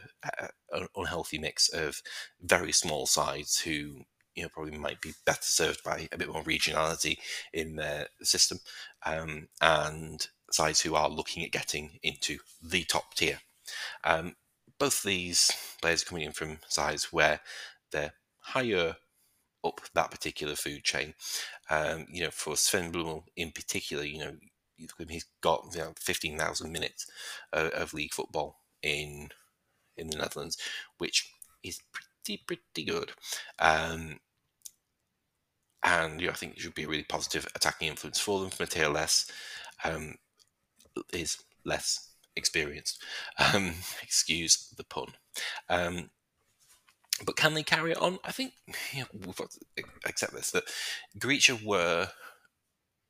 a, 0.73 0.87
unhealthy 0.95 1.37
mix 1.37 1.69
of 1.69 2.01
very 2.41 2.71
small 2.71 3.05
sides 3.05 3.59
who 3.59 4.01
you 4.35 4.43
know 4.43 4.49
probably 4.49 4.77
might 4.77 4.99
be 4.99 5.13
better 5.25 5.39
served 5.41 5.83
by 5.83 6.09
a 6.11 6.17
bit 6.17 6.29
more 6.29 6.43
regionality 6.43 7.17
in 7.53 7.75
their 7.75 8.07
system, 8.21 8.59
um, 9.05 9.47
and 9.61 10.27
sides 10.51 10.81
who 10.81 10.95
are 10.95 11.09
looking 11.09 11.43
at 11.43 11.51
getting 11.51 11.99
into 12.03 12.39
the 12.61 12.83
top 12.83 13.13
tier. 13.13 13.39
Um, 14.03 14.35
both 14.81 15.03
these 15.03 15.51
players 15.79 16.01
are 16.01 16.05
coming 16.07 16.23
in 16.23 16.31
from 16.31 16.57
sides 16.67 17.13
where 17.13 17.39
they're 17.91 18.13
higher 18.39 18.95
up 19.63 19.79
that 19.93 20.09
particular 20.09 20.55
food 20.55 20.83
chain. 20.83 21.13
Um, 21.69 22.07
you 22.11 22.23
know, 22.23 22.31
for 22.31 22.57
Sven 22.57 22.91
Blumel 22.91 23.25
in 23.35 23.51
particular, 23.51 24.03
you 24.03 24.17
know, 24.17 24.31
he's 25.07 25.27
got 25.43 25.67
you 25.75 25.81
know, 25.81 25.93
15,000 25.99 26.71
minutes 26.71 27.05
of, 27.53 27.69
of, 27.73 27.93
league 27.93 28.15
football 28.15 28.57
in 28.81 29.29
in 29.97 30.07
the 30.07 30.17
Netherlands, 30.17 30.57
which 30.97 31.31
is 31.63 31.79
pretty 31.93 32.41
pretty 32.47 32.83
good. 32.83 33.11
Um, 33.59 34.19
and 35.83 36.19
you 36.19 36.25
know, 36.25 36.33
I 36.33 36.35
think 36.35 36.55
it 36.55 36.59
should 36.61 36.73
be 36.73 36.85
a 36.85 36.89
really 36.89 37.03
positive 37.03 37.47
attacking 37.53 37.89
influence 37.89 38.19
for 38.19 38.39
them. 38.39 38.49
Matteo 38.59 38.89
Les 38.89 39.31
um, 39.83 40.15
is 41.13 41.37
less 41.63 42.10
experienced. 42.35 43.01
Um, 43.37 43.73
excuse 44.03 44.73
the 44.75 44.83
pun. 44.83 45.13
Um, 45.69 46.09
but 47.25 47.35
can 47.35 47.53
they 47.53 47.63
carry 47.63 47.91
it 47.91 48.01
on? 48.01 48.19
I 48.23 48.31
think 48.31 48.53
know, 48.95 49.05
we've 49.13 49.35
got 49.35 49.51
to 49.51 49.83
accept 50.05 50.33
this 50.33 50.51
that 50.51 50.63
Gorica 51.17 51.63
were 51.63 52.09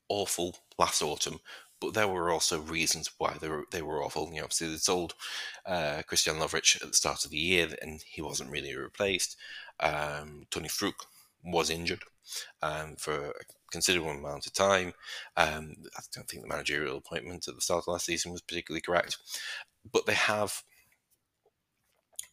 awful 0.10 0.58
last 0.78 1.02
autumn, 1.02 1.40
but 1.80 1.94
there 1.94 2.08
were 2.08 2.30
also 2.30 2.60
reasons 2.60 3.10
why 3.18 3.38
they 3.40 3.48
were 3.48 3.66
they 3.72 3.82
were 3.82 4.04
awful. 4.04 4.30
You 4.30 4.38
know, 4.38 4.44
obviously 4.44 4.68
they 4.68 4.78
sold 4.78 5.14
uh, 5.66 6.02
Kristijan 6.08 6.40
Lovric 6.40 6.82
at 6.82 6.90
the 6.90 6.94
start 6.94 7.26
of 7.26 7.32
the 7.32 7.38
year, 7.38 7.70
and 7.82 8.02
he 8.06 8.22
wasn't 8.22 8.52
really 8.52 8.76
replaced. 8.76 9.38
Um, 9.80 10.46
Toni 10.52 10.68
Fruk 10.68 11.06
was 11.44 11.70
injured 11.70 12.04
um, 12.62 12.96
for 12.98 13.34
considerable 13.72 14.12
amount 14.12 14.46
of 14.46 14.54
time. 14.54 14.94
Um, 15.38 15.76
I 15.98 16.02
don't 16.14 16.28
think 16.28 16.44
the 16.44 16.50
managerial 16.50 16.98
appointment 16.98 17.48
at 17.48 17.56
the 17.56 17.62
start 17.62 17.84
of 17.84 17.88
last 17.88 18.06
season 18.06 18.32
was 18.32 18.42
particularly 18.42 18.82
correct, 18.82 19.18
but 19.92 20.06
they 20.06 20.14
have 20.14 20.64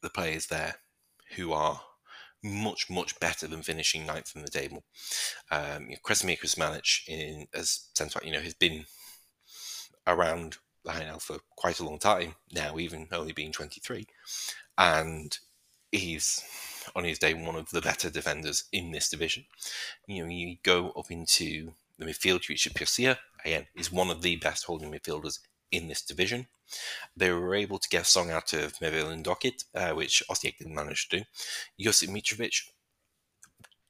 the 0.03 0.11
players 0.11 0.47
there 0.47 0.77
who 1.37 1.53
are 1.53 1.81
much 2.43 2.89
much 2.89 3.19
better 3.19 3.47
than 3.47 3.63
finishing 3.63 4.07
ninth 4.07 4.33
in 4.37 4.43
the 4.43 4.51
table. 4.51 4.85
Um, 5.51 5.85
you 5.85 5.91
know, 5.91 5.97
Kresimir 6.05 6.39
Kuzmanic 6.39 7.09
in 7.09 7.47
as 7.55 7.89
centre, 7.95 8.21
you 8.25 8.33
know, 8.33 8.41
has 8.41 8.55
been 8.55 8.85
around 10.07 10.59
the 10.85 10.93
HNL 10.93 11.21
for 11.21 11.39
quite 11.57 11.81
a 11.81 11.85
long 11.85 11.99
time 11.99 12.37
now, 12.53 12.79
even 12.79 13.09
only 13.13 13.33
being 13.33 13.53
23, 13.53 14.07
and 14.79 15.37
he's 15.91 16.43
on 16.95 17.05
his 17.05 17.19
day 17.19 17.35
one 17.35 17.57
of 17.57 17.71
the 17.71 17.81
better 17.81 18.11
defenders 18.11 18.65
in 18.73 18.93
this 18.93 19.09
division. 19.09 19.45
You 20.07 20.25
know, 20.25 20.31
you 20.31 20.57
go 20.63 20.91
up 20.91 21.11
into 21.11 21.73
the 21.99 22.05
midfield, 22.05 22.49
you 22.49 22.55
Richard 22.55 22.75
Pircia, 22.75 23.19
again, 23.45 23.67
is 23.75 23.93
one 23.93 24.11
of 24.11 24.23
the 24.23 24.37
best 24.37 24.65
holding 24.65 24.93
midfielders 24.93 25.41
in 25.71 25.89
this 25.89 26.03
division. 26.03 26.47
They 27.17 27.33
were 27.33 27.55
able 27.55 27.79
to 27.79 27.89
get 27.89 28.03
a 28.03 28.05
song 28.07 28.31
out 28.31 28.53
of 28.53 28.81
Meville 28.81 29.11
and 29.11 29.25
Dockett, 29.25 29.65
uh, 29.75 29.91
which 29.93 30.23
Osijek 30.31 30.59
didn't 30.59 30.75
manage 30.75 31.09
to 31.09 31.19
do. 31.19 31.25
Josip 31.81 32.11
Mitrovic 32.11 32.69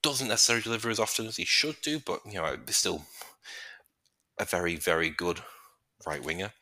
doesn't 0.03 0.29
necessarily 0.29 0.63
deliver 0.63 0.91
as 0.91 1.01
often 1.01 1.27
as 1.27 1.37
he 1.37 1.45
should 1.45 1.77
do, 1.83 1.99
but 1.99 2.21
you 2.25 2.35
know, 2.35 2.57
still 2.69 3.05
a 4.39 4.45
very, 4.45 4.77
very 4.77 5.11
good 5.11 5.41
right 6.07 6.25
winger. 6.25 6.53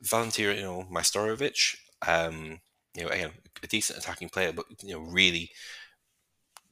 Valentino 0.00 0.86
Majstorovic, 0.90 1.76
um, 2.06 2.60
you 2.94 3.04
know, 3.04 3.08
again, 3.08 3.30
a 3.62 3.66
decent 3.66 3.98
attacking 3.98 4.28
player, 4.28 4.52
but 4.52 4.66
you 4.82 4.94
know, 4.94 5.00
really, 5.00 5.50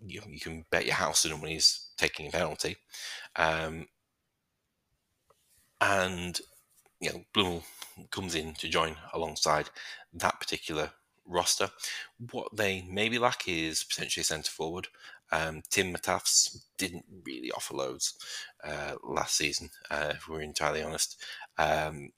you, 0.04 0.22
you 0.28 0.40
can 0.40 0.64
bet 0.70 0.86
your 0.86 0.94
house 0.94 1.24
on 1.24 1.32
him 1.32 1.40
when 1.40 1.50
he's 1.50 1.88
taking 1.96 2.28
a 2.28 2.30
penalty. 2.30 2.76
Um, 3.36 3.86
and 5.80 6.40
you 7.00 7.10
know, 7.10 7.24
Blumel 7.34 7.62
comes 8.10 8.34
in 8.34 8.54
to 8.54 8.68
join 8.68 8.96
alongside 9.12 9.70
that 10.14 10.40
particular 10.40 10.90
roster. 11.26 11.70
What 12.30 12.48
they 12.56 12.84
maybe 12.88 13.18
lack 13.18 13.46
is 13.46 13.84
potentially 13.84 14.22
a 14.22 14.24
centre 14.24 14.50
forward. 14.50 14.88
Um, 15.30 15.62
Tim 15.70 15.92
Matavz 15.92 16.64
didn't 16.78 17.04
really 17.24 17.52
offer 17.52 17.74
loads 17.74 18.14
uh, 18.64 18.94
last 19.04 19.36
season, 19.36 19.70
uh, 19.90 20.14
if 20.14 20.28
we're 20.28 20.40
entirely 20.40 20.82
honest. 20.82 21.22
Um, 21.58 22.10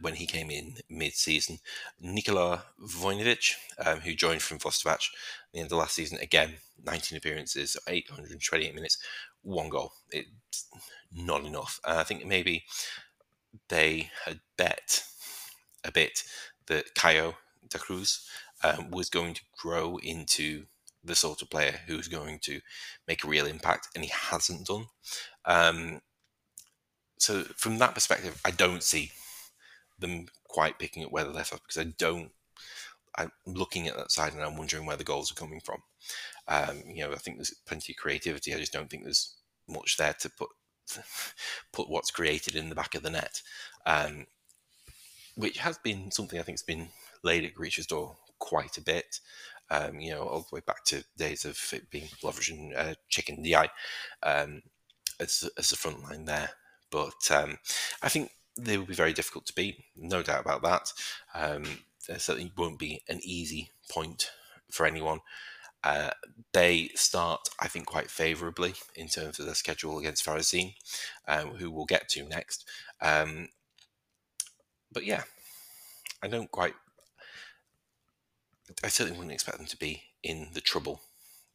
when 0.00 0.14
he 0.14 0.26
came 0.26 0.50
in 0.50 0.76
mid-season, 0.88 1.58
Nikola 2.00 2.64
Vojnovic, 2.82 3.54
um, 3.84 4.00
who 4.00 4.14
joined 4.14 4.42
from 4.42 4.58
Vozdovac 4.58 4.94
at 4.94 5.52
the 5.52 5.60
end 5.60 5.72
of 5.72 5.78
last 5.78 5.94
season, 5.94 6.18
again, 6.20 6.54
19 6.84 7.18
appearances, 7.18 7.76
828 7.88 8.74
minutes, 8.74 8.98
one 9.42 9.68
goal. 9.68 9.92
It's 10.10 10.66
not 11.12 11.44
enough. 11.44 11.80
I 11.84 12.04
think 12.04 12.26
maybe 12.26 12.64
they 13.68 14.10
had 14.24 14.40
bet 14.56 15.04
a 15.84 15.92
bit 15.92 16.24
that 16.66 16.94
Caio 16.94 17.36
da 17.68 17.78
Cruz 17.78 18.26
um, 18.62 18.90
was 18.90 19.08
going 19.08 19.34
to 19.34 19.42
grow 19.56 19.98
into 20.02 20.66
the 21.04 21.14
sort 21.14 21.42
of 21.42 21.50
player 21.50 21.80
who's 21.86 22.08
going 22.08 22.40
to 22.40 22.60
make 23.06 23.24
a 23.24 23.28
real 23.28 23.46
impact, 23.46 23.88
and 23.94 24.04
he 24.04 24.10
hasn't 24.10 24.66
done. 24.66 24.86
Um, 25.44 26.00
so, 27.18 27.44
from 27.56 27.78
that 27.78 27.94
perspective, 27.94 28.40
I 28.44 28.50
don't 28.50 28.82
see 28.82 29.12
them 29.98 30.26
quite 30.44 30.78
picking 30.78 31.04
up 31.04 31.12
where 31.12 31.24
they 31.24 31.30
left 31.30 31.52
off 31.52 31.62
because 31.62 31.78
I 31.78 31.92
don't. 31.98 32.30
I'm 33.18 33.30
looking 33.46 33.88
at 33.88 33.96
that 33.96 34.12
side 34.12 34.34
and 34.34 34.42
I'm 34.42 34.56
wondering 34.58 34.84
where 34.84 34.96
the 34.96 35.04
goals 35.04 35.32
are 35.32 35.36
coming 35.36 35.60
from. 35.60 35.82
Um, 36.48 36.82
you 36.86 37.02
know, 37.02 37.12
I 37.12 37.16
think 37.16 37.38
there's 37.38 37.54
plenty 37.66 37.92
of 37.92 37.96
creativity. 37.96 38.54
I 38.54 38.58
just 38.58 38.72
don't 38.72 38.90
think 38.90 39.04
there's 39.04 39.36
much 39.68 39.96
there 39.96 40.14
to 40.20 40.30
put 40.30 40.50
put 41.72 41.88
what's 41.88 42.10
created 42.10 42.54
in 42.54 42.68
the 42.68 42.74
back 42.74 42.94
of 42.94 43.02
the 43.02 43.10
net, 43.10 43.42
um, 43.86 44.26
which 45.34 45.58
has 45.58 45.78
been 45.78 46.10
something 46.10 46.38
I 46.38 46.42
think 46.42 46.58
has 46.58 46.62
been 46.62 46.88
laid 47.22 47.44
at 47.44 47.54
Gorica's 47.54 47.86
door 47.86 48.16
quite 48.38 48.76
a 48.76 48.82
bit. 48.82 49.20
Um, 49.68 49.98
you 49.98 50.12
know, 50.12 50.22
all 50.22 50.46
the 50.48 50.54
way 50.54 50.62
back 50.64 50.84
to 50.84 51.04
days 51.16 51.44
of 51.44 51.58
it 51.72 51.90
being 51.90 52.06
Lovric 52.22 52.50
and 52.50 52.74
uh, 52.76 52.94
Chicken 53.08 53.42
DI 53.42 53.68
um, 54.22 54.62
as, 55.18 55.48
as 55.58 55.70
the 55.70 55.76
front 55.76 56.04
line 56.04 56.24
there. 56.24 56.50
But 56.90 57.30
um, 57.32 57.58
I 58.00 58.08
think 58.08 58.30
they 58.58 58.78
will 58.78 58.86
be 58.86 58.94
very 58.94 59.12
difficult 59.12 59.46
to 59.46 59.54
beat, 59.54 59.84
no 59.96 60.22
doubt 60.22 60.40
about 60.40 60.62
that. 60.62 60.92
Um, 61.34 61.64
there 62.08 62.18
certainly 62.18 62.52
won't 62.56 62.78
be 62.78 63.02
an 63.08 63.20
easy 63.22 63.70
point 63.90 64.30
for 64.70 64.86
anyone. 64.86 65.20
Uh, 65.84 66.10
they 66.52 66.90
start, 66.94 67.48
I 67.60 67.68
think, 67.68 67.86
quite 67.86 68.10
favourably 68.10 68.74
in 68.94 69.08
terms 69.08 69.38
of 69.38 69.46
their 69.46 69.54
schedule 69.54 69.98
against 69.98 70.24
Varazdin, 70.24 70.74
um, 71.28 71.50
who 71.50 71.70
we'll 71.70 71.84
get 71.84 72.08
to 72.10 72.28
next. 72.28 72.68
Um, 73.00 73.48
but 74.90 75.04
yeah, 75.04 75.22
I 76.22 76.28
don't 76.28 76.50
quite. 76.50 76.74
I 78.82 78.88
certainly 78.88 79.16
wouldn't 79.16 79.34
expect 79.34 79.58
them 79.58 79.66
to 79.66 79.76
be 79.76 80.02
in 80.22 80.48
the 80.54 80.60
trouble 80.60 81.02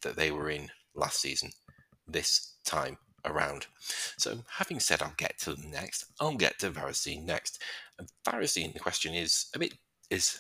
that 0.01 0.15
they 0.15 0.31
were 0.31 0.49
in 0.49 0.69
last 0.95 1.19
season 1.19 1.51
this 2.07 2.53
time 2.63 2.97
around. 3.25 3.67
So, 4.17 4.39
having 4.57 4.79
said 4.79 5.01
I'll 5.01 5.13
get 5.17 5.39
to 5.39 5.53
them 5.53 5.71
next, 5.71 6.05
I'll 6.19 6.35
get 6.35 6.59
to 6.59 6.71
Varazdin 6.71 7.23
next. 7.25 7.61
And 7.97 8.07
Varazdin, 8.25 8.73
the 8.73 8.79
question 8.79 9.13
is 9.13 9.47
a 9.53 9.59
bit 9.59 9.73
is 10.09 10.39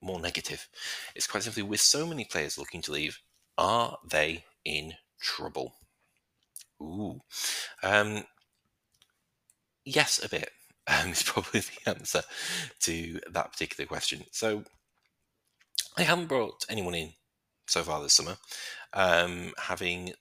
more 0.00 0.20
negative. 0.20 0.68
It's 1.14 1.26
quite 1.26 1.42
simply 1.42 1.62
with 1.62 1.80
so 1.80 2.06
many 2.06 2.24
players 2.24 2.58
looking 2.58 2.82
to 2.82 2.92
leave, 2.92 3.18
are 3.56 3.98
they 4.08 4.44
in 4.64 4.94
trouble? 5.20 5.74
Ooh. 6.82 7.20
Um, 7.82 8.24
yes, 9.84 10.22
a 10.22 10.28
bit. 10.28 10.50
Um, 10.86 11.12
is 11.12 11.22
probably 11.22 11.60
the 11.60 11.90
answer 11.90 12.20
to 12.80 13.18
that 13.32 13.52
particular 13.52 13.88
question. 13.88 14.24
So, 14.32 14.64
I 15.96 16.02
haven't 16.02 16.26
brought 16.26 16.66
anyone 16.68 16.94
in 16.94 17.14
so 17.66 17.82
far 17.82 18.02
this 18.02 18.12
summer. 18.12 18.36
Um, 18.92 19.54
having 19.56 20.12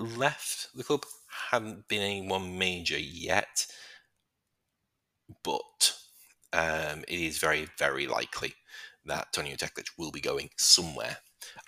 left 0.00 0.68
the 0.74 0.84
club, 0.84 1.04
haven't 1.50 1.88
been 1.88 2.02
anyone 2.02 2.58
major 2.58 2.98
yet, 2.98 3.66
but 5.44 5.94
um, 6.52 7.04
it 7.06 7.20
is 7.20 7.38
very, 7.38 7.68
very 7.78 8.06
likely 8.06 8.54
that 9.04 9.32
Tonio 9.32 9.56
Teklic 9.56 9.86
will 9.96 10.10
be 10.10 10.20
going 10.20 10.50
somewhere. 10.56 11.18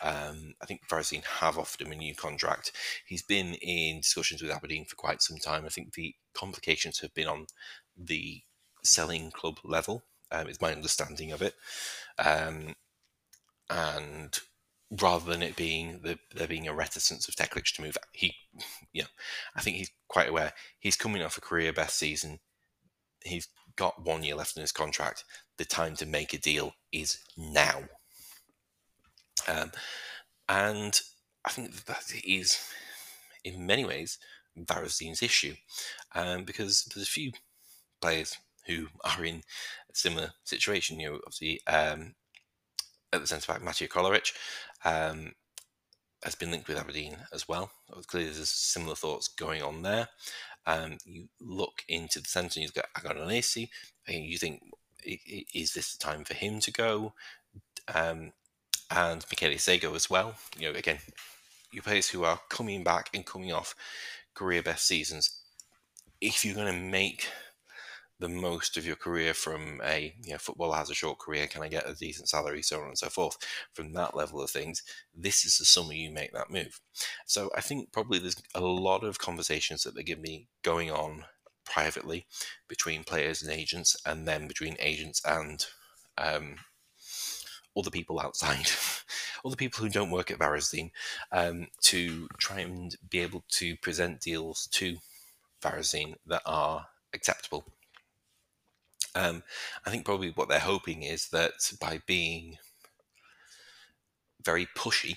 Um, 0.03 0.55
I 0.61 0.67
think 0.67 0.83
Varazdin 0.89 1.25
have 1.25 1.59
offered 1.59 1.81
him 1.81 1.93
a 1.93 1.97
new 1.97 2.15
contract. 2.15 2.73
He's 3.07 3.23
been 3.23 3.55
in 3.55 4.01
discussions 4.01 4.43
with 4.43 4.51
Aberdeen 4.51 4.85
for 4.85 4.97
quite 4.97 5.23
some 5.23 5.39
time. 5.39 5.65
I 5.65 5.71
think 5.71 5.95
the 5.95 6.15
complications 6.35 7.01
have 7.01 7.15
been 7.15 7.29
on 7.29 7.47
the 7.97 8.43
selling 8.85 9.31
club 9.31 9.59
level, 9.65 10.05
um, 10.31 10.49
is 10.49 10.61
my 10.61 10.73
understanding 10.73 11.33
of 11.33 11.43
it. 11.43 11.55
Um, 12.19 12.75
and 13.71 14.39
rather 15.01 15.31
than 15.31 15.43
it 15.43 15.57
being 15.57 16.01
the, 16.03 16.19
there 16.35 16.49
being 16.49 16.69
a 16.69 16.75
reticence 16.75 17.27
of 17.27 17.35
Teklic 17.35 17.75
to 17.75 17.83
move, 17.83 17.97
he, 18.13 18.35
you 18.93 19.03
know, 19.03 19.09
I 19.57 19.61
think 19.61 19.77
he's 19.77 19.91
quite 20.09 20.29
aware 20.29 20.53
he's 20.79 20.97
coming 20.97 21.23
off 21.23 21.39
a 21.39 21.41
career 21.41 21.73
best 21.73 21.99
season. 21.99 22.41
He's 23.25 23.49
got 23.77 24.05
one 24.05 24.23
year 24.23 24.35
left 24.35 24.57
in 24.57 24.61
his 24.61 24.73
contract. 24.73 25.25
The 25.57 25.65
time 25.65 25.95
to 25.97 26.07
make 26.07 26.35
a 26.35 26.39
deal 26.39 26.75
is 26.91 27.19
now. 27.37 27.85
Um, 29.49 29.73
and 30.49 31.01
I 31.45 31.51
think 31.51 31.85
that 31.87 32.13
is, 32.25 32.63
in 33.45 33.67
many 33.67 33.85
ways, 33.85 34.19
Varazdin's 34.59 35.23
issue, 35.23 35.55
um, 36.15 36.45
because 36.45 36.85
there's 36.85 37.07
a 37.07 37.11
few 37.11 37.33
players 38.01 38.37
who 38.67 38.89
are 39.05 39.25
in 39.25 39.37
a 39.37 39.95
similar 39.95 40.33
situation. 40.45 41.01
You 41.01 41.11
know, 41.11 41.21
obviously 41.27 41.61
um, 41.67 42.15
at 43.13 43.21
the 43.21 43.27
centre 43.27 43.53
back, 43.53 43.63
Matija 43.63 43.89
Kolaric 43.89 44.33
um, 44.85 45.33
has 46.25 46.35
been 46.35 46.51
linked 46.51 46.69
with 46.69 46.79
Aberdeen 46.79 47.17
as 47.33 47.49
well. 47.49 47.71
Clearly, 48.07 48.31
there's 48.31 48.49
similar 48.49 48.95
thoughts 48.95 49.29
going 49.29 49.63
on 49.63 49.83
there. 49.83 50.09
Um, 50.67 50.99
you 51.05 51.29
look 51.41 51.83
into 51.89 52.21
the 52.21 52.29
centre, 52.29 52.59
and 52.59 52.63
you've 52.63 52.75
got 52.75 52.87
Agon 52.97 53.17
Onesi, 53.17 53.69
and 54.07 54.25
you 54.25 54.39
think, 54.39 54.63
is 55.05 55.73
this 55.73 55.97
the 55.97 55.99
time 55.99 56.25
for 56.25 56.35
him 56.35 56.61
to 56.61 56.71
go? 56.71 57.15
Um, 57.93 58.33
and 58.91 59.25
Michele 59.31 59.59
Sego 59.59 59.95
as 59.95 60.09
well. 60.09 60.35
You 60.57 60.73
know, 60.73 60.79
again, 60.79 60.99
you 61.73 61.83
players 61.83 62.11
who 62.11 62.25
are 62.25 62.41
coming 62.49 62.85
back 62.85 63.11
and 63.15 63.27
coming 63.27 63.53
off 63.53 63.75
career 64.35 64.63
best 64.63 64.87
seasons. 64.87 65.41
If 66.21 66.45
you're 66.45 66.55
going 66.55 66.73
to 66.73 66.81
make 66.81 67.27
the 68.23 68.29
most 68.29 68.77
of 68.77 68.87
your 68.87 68.97
career 68.97 69.35
from 69.35 69.81
a 69.85 70.15
you 70.23 70.33
know 70.33 70.39
footballer 70.39 70.77
has 70.77 70.91
a 70.91 70.95
short 70.95 71.19
career 71.19 71.49
can 71.49 71.61
i 71.61 71.69
get 71.69 71.89
a 71.89 71.95
decent 71.95 72.29
salary 72.29 72.63
so 72.63 72.81
on 72.81 72.87
and 72.87 72.99
so 72.99 73.09
forth 73.09 73.37
from 73.73 73.93
that 73.93 74.17
level 74.17 74.41
of 74.41 74.49
things 74.49 74.83
this 75.13 75.45
is 75.45 75.59
the 75.59 75.65
summer 75.65 75.93
you 75.93 76.09
make 76.11 76.33
that 76.33 76.51
move 76.51 76.81
so 77.27 77.51
i 77.57 77.61
think 77.61 77.93
probably 77.93 78.19
there's 78.21 78.41
a 78.55 78.61
lot 78.61 79.03
of 79.03 79.19
conversations 79.19 79.83
that 79.83 79.95
they're 79.95 80.05
going 80.05 80.23
be 80.23 80.47
going 80.63 80.91
on 80.91 81.25
privately 81.65 82.27
between 82.69 83.03
players 83.03 83.43
and 83.43 83.51
agents 83.51 83.97
and 84.07 84.27
then 84.27 84.47
between 84.47 84.77
agents 84.79 85.21
and 85.27 85.67
um, 86.19 86.57
other 87.77 87.91
people 87.91 88.21
outside, 88.21 88.67
other 89.45 89.57
people 89.57 89.83
who 89.83 89.91
don't 89.91 90.11
work 90.11 90.31
at 90.31 90.39
Varazdin, 90.39 90.91
um, 91.31 91.69
to 91.83 92.29
try 92.39 92.61
and 92.61 92.97
be 93.09 93.21
able 93.21 93.45
to 93.49 93.77
present 93.77 94.21
deals 94.21 94.69
to 94.73 94.97
Varazdin 95.63 96.15
that 96.27 96.43
are 96.45 96.87
acceptable. 97.15 97.65
Um, 99.15 99.43
I 99.87 99.91
think 99.91 100.05
probably 100.05 100.31
what 100.31 100.49
they're 100.49 100.59
hoping 100.59 101.03
is 101.03 101.29
that 101.29 101.53
by 101.81 102.01
being 102.07 102.59
very 104.43 104.67
pushy 104.77 105.17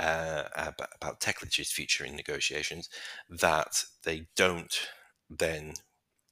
uh, 0.00 0.44
about, 0.54 0.88
about 1.00 1.22
future 1.22 2.04
in 2.04 2.16
negotiations, 2.16 2.88
that 3.28 3.84
they 4.04 4.26
don't 4.36 4.88
then 5.28 5.74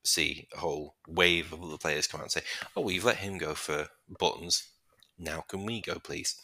see 0.02 0.48
a 0.54 0.58
whole 0.58 0.94
wave 1.06 1.52
of 1.52 1.62
other 1.62 1.78
players 1.78 2.06
come 2.06 2.20
out 2.20 2.24
and 2.24 2.32
say, 2.32 2.42
"Oh, 2.76 2.82
we've 2.82 3.04
let 3.04 3.16
him 3.16 3.38
go 3.38 3.54
for 3.54 3.88
buttons 4.18 4.68
now 5.18 5.44
can 5.48 5.64
we 5.64 5.80
go, 5.80 5.98
please? 5.98 6.36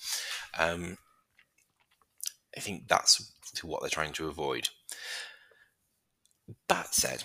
Um, 0.59 0.99
I 2.57 2.61
think 2.61 2.89
that's 2.89 3.33
what 3.63 3.81
they're 3.81 3.91
trying 3.91 4.13
to 4.15 4.29
avoid. 4.29 4.69
That 6.69 6.95
said, 6.95 7.25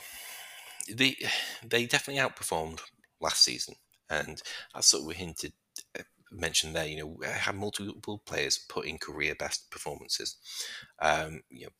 they 0.91 1.17
they 1.63 1.85
definitely 1.85 2.21
outperformed 2.21 2.81
last 3.21 3.43
season, 3.43 3.75
and 4.09 4.41
as 4.75 4.87
sort 4.87 5.01
of 5.01 5.07
we 5.07 5.15
hinted 5.15 5.53
uh, 5.97 6.03
mentioned 6.31 6.75
there, 6.75 6.87
you 6.87 6.97
know, 6.97 7.17
had 7.27 7.55
multiple 7.55 8.21
players 8.25 8.57
put 8.69 8.85
in 8.85 8.97
career 8.97 9.35
best 9.37 9.69
performances. 9.71 10.37
Um, 11.01 11.41
you 11.49 11.65
know, 11.65 11.71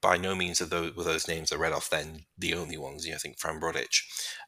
by 0.00 0.16
no 0.16 0.34
means 0.34 0.60
are 0.60 0.66
those, 0.66 0.94
were 0.94 1.04
those 1.04 1.28
names 1.28 1.52
I 1.52 1.56
read 1.56 1.72
off 1.72 1.90
then 1.90 2.24
the 2.38 2.54
only 2.54 2.76
ones. 2.76 3.04
You 3.04 3.12
know, 3.12 3.16
I 3.16 3.18
think 3.18 3.38
Fran 3.38 3.60
Brodic, 3.60 4.02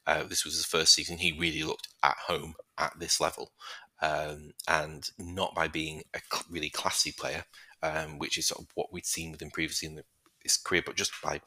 uh, 0.06 0.24
this 0.24 0.44
was 0.44 0.54
his 0.54 0.66
first 0.66 0.94
season. 0.94 1.18
He 1.18 1.32
really 1.38 1.62
looked 1.62 1.88
at 2.02 2.16
home 2.26 2.54
at 2.78 2.98
this 2.98 3.20
level 3.20 3.52
um, 4.00 4.52
and 4.68 5.09
not 5.18 5.54
by 5.54 5.68
being 5.68 6.02
a 6.14 6.20
really 6.50 6.70
classy 6.70 7.12
player, 7.12 7.44
um, 7.82 8.18
which 8.18 8.36
is 8.36 8.46
sort 8.46 8.60
of 8.60 8.68
what 8.74 8.92
we'd 8.92 9.06
seen 9.06 9.30
with 9.30 9.40
him 9.40 9.50
previously 9.50 9.88
in 9.88 9.94
the, 9.94 10.04
his 10.42 10.56
career, 10.56 10.82
but 10.84 10.96
just 10.96 11.12
by 11.22 11.40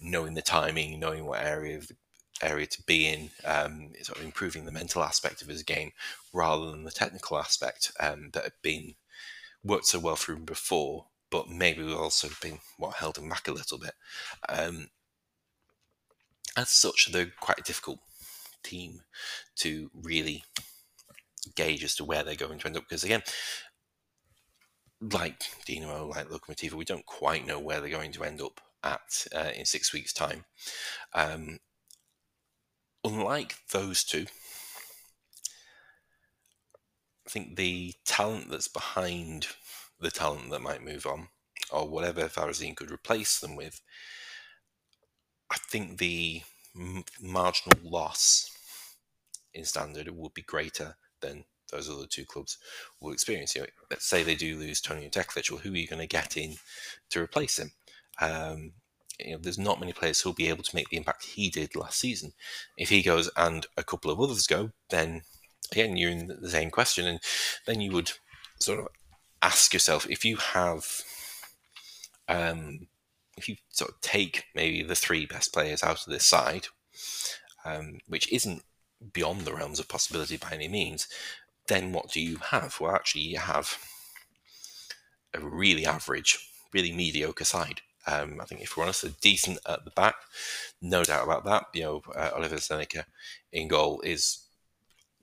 knowing 0.00 0.34
the 0.34 0.42
timing, 0.42 0.98
knowing 0.98 1.26
what 1.26 1.44
area 1.44 1.76
of 1.76 1.88
the 1.88 1.96
area 2.42 2.66
to 2.66 2.82
be 2.82 3.06
in, 3.06 3.30
um, 3.44 3.92
sort 4.02 4.18
of 4.18 4.24
improving 4.24 4.64
the 4.64 4.72
mental 4.72 5.02
aspect 5.02 5.42
of 5.42 5.48
his 5.48 5.62
game 5.62 5.92
rather 6.32 6.70
than 6.70 6.84
the 6.84 6.90
technical 6.90 7.38
aspect 7.38 7.92
um, 8.00 8.30
that 8.32 8.44
had 8.44 8.52
been 8.62 8.94
worked 9.64 9.86
so 9.86 9.98
well 9.98 10.16
for 10.16 10.32
him 10.32 10.44
before, 10.44 11.06
but 11.30 11.48
maybe 11.48 11.82
also 11.92 12.28
been 12.40 12.58
what 12.76 12.96
held 12.96 13.18
him 13.18 13.28
back 13.28 13.48
a 13.48 13.52
little 13.52 13.78
bit. 13.78 13.94
Um, 14.48 14.88
as 16.56 16.70
such, 16.70 17.10
they're 17.10 17.32
quite 17.40 17.58
a 17.60 17.62
difficult 17.62 18.00
team 18.62 19.02
to 19.56 19.90
really 19.94 20.44
gauge 21.54 21.84
as 21.84 21.94
to 21.96 22.04
where 22.04 22.22
they're 22.22 22.34
going 22.34 22.58
to 22.58 22.66
end 22.66 22.76
up. 22.76 22.84
Because 22.88 23.04
again, 23.04 23.22
like 25.00 25.40
Dinamo, 25.66 26.10
like 26.10 26.28
Lokomotiva, 26.28 26.74
we 26.74 26.84
don't 26.84 27.06
quite 27.06 27.46
know 27.46 27.58
where 27.58 27.80
they're 27.80 27.90
going 27.90 28.12
to 28.12 28.24
end 28.24 28.40
up 28.40 28.60
at 28.84 29.26
uh, 29.34 29.50
in 29.56 29.64
six 29.64 29.92
weeks' 29.92 30.12
time. 30.12 30.44
Um, 31.14 31.58
unlike 33.04 33.56
those 33.70 34.04
two, 34.04 34.26
I 37.26 37.30
think 37.30 37.56
the 37.56 37.94
talent 38.04 38.50
that's 38.50 38.68
behind 38.68 39.46
the 40.00 40.10
talent 40.10 40.50
that 40.50 40.60
might 40.62 40.84
move 40.84 41.06
on, 41.06 41.28
or 41.70 41.88
whatever 41.88 42.22
Varazdin 42.22 42.76
could 42.76 42.90
replace 42.90 43.38
them 43.38 43.56
with, 43.56 43.80
I 45.50 45.56
think 45.70 45.98
the 45.98 46.42
m- 46.74 47.04
marginal 47.20 47.78
loss 47.82 48.50
in 49.54 49.64
standard 49.64 50.08
would 50.08 50.34
be 50.34 50.42
greater 50.42 50.96
than 51.20 51.44
those 51.70 51.88
other 51.88 52.06
two 52.06 52.24
clubs 52.24 52.58
will 53.00 53.12
experience. 53.12 53.54
You 53.54 53.62
know, 53.62 53.66
let's 53.90 54.06
say 54.06 54.22
they 54.22 54.34
do 54.34 54.58
lose 54.58 54.80
Toni 54.80 55.08
Teklic, 55.08 55.50
well, 55.50 55.60
who 55.60 55.72
are 55.72 55.76
you 55.76 55.86
going 55.86 56.00
to 56.00 56.06
get 56.06 56.36
in 56.36 56.56
to 57.10 57.20
replace 57.20 57.58
him? 57.58 57.72
Um, 58.20 58.72
you 59.24 59.32
know, 59.32 59.38
there's 59.40 59.58
not 59.58 59.80
many 59.80 59.92
players 59.92 60.20
who'll 60.20 60.32
be 60.32 60.48
able 60.48 60.62
to 60.62 60.74
make 60.76 60.88
the 60.88 60.96
impact 60.96 61.24
he 61.24 61.50
did 61.50 61.74
last 61.74 61.98
season. 61.98 62.32
If 62.76 62.88
he 62.88 63.02
goes 63.02 63.30
and 63.36 63.66
a 63.76 63.84
couple 63.84 64.10
of 64.10 64.20
others 64.20 64.46
go, 64.46 64.70
then 64.90 65.22
again 65.70 65.96
you're 65.96 66.10
in 66.10 66.26
the 66.40 66.50
same 66.50 66.70
question, 66.70 67.06
and 67.06 67.20
then 67.66 67.80
you 67.80 67.92
would 67.92 68.12
sort 68.58 68.80
of 68.80 68.88
ask 69.40 69.72
yourself 69.72 70.06
if 70.08 70.24
you 70.24 70.36
have, 70.36 71.02
um, 72.28 72.86
if 73.36 73.48
you 73.48 73.56
sort 73.70 73.90
of 73.90 74.00
take 74.00 74.44
maybe 74.54 74.82
the 74.82 74.94
three 74.94 75.26
best 75.26 75.52
players 75.52 75.82
out 75.82 76.06
of 76.06 76.12
this 76.12 76.24
side, 76.24 76.66
um, 77.64 77.98
which 78.06 78.30
isn't 78.32 78.62
beyond 79.12 79.42
the 79.42 79.54
realms 79.54 79.80
of 79.80 79.88
possibility 79.88 80.36
by 80.36 80.52
any 80.52 80.68
means, 80.68 81.08
then 81.68 81.92
what 81.92 82.10
do 82.10 82.20
you 82.20 82.36
have? 82.36 82.78
Well, 82.80 82.94
actually, 82.94 83.22
you 83.22 83.38
have 83.38 83.78
a 85.34 85.40
really 85.40 85.86
average, 85.86 86.38
really 86.72 86.92
mediocre 86.92 87.44
side. 87.44 87.80
Um, 88.06 88.40
I 88.40 88.44
think 88.44 88.62
if 88.62 88.76
we're 88.76 88.84
honest, 88.84 89.02
they're 89.02 89.12
decent 89.20 89.58
at 89.66 89.84
the 89.84 89.90
back, 89.92 90.16
no 90.80 91.04
doubt 91.04 91.24
about 91.24 91.44
that. 91.44 91.66
You 91.74 91.82
know, 91.82 92.02
uh, 92.14 92.30
Oliver 92.34 92.56
Zelenika 92.56 93.04
in 93.52 93.68
goal 93.68 94.00
is 94.02 94.44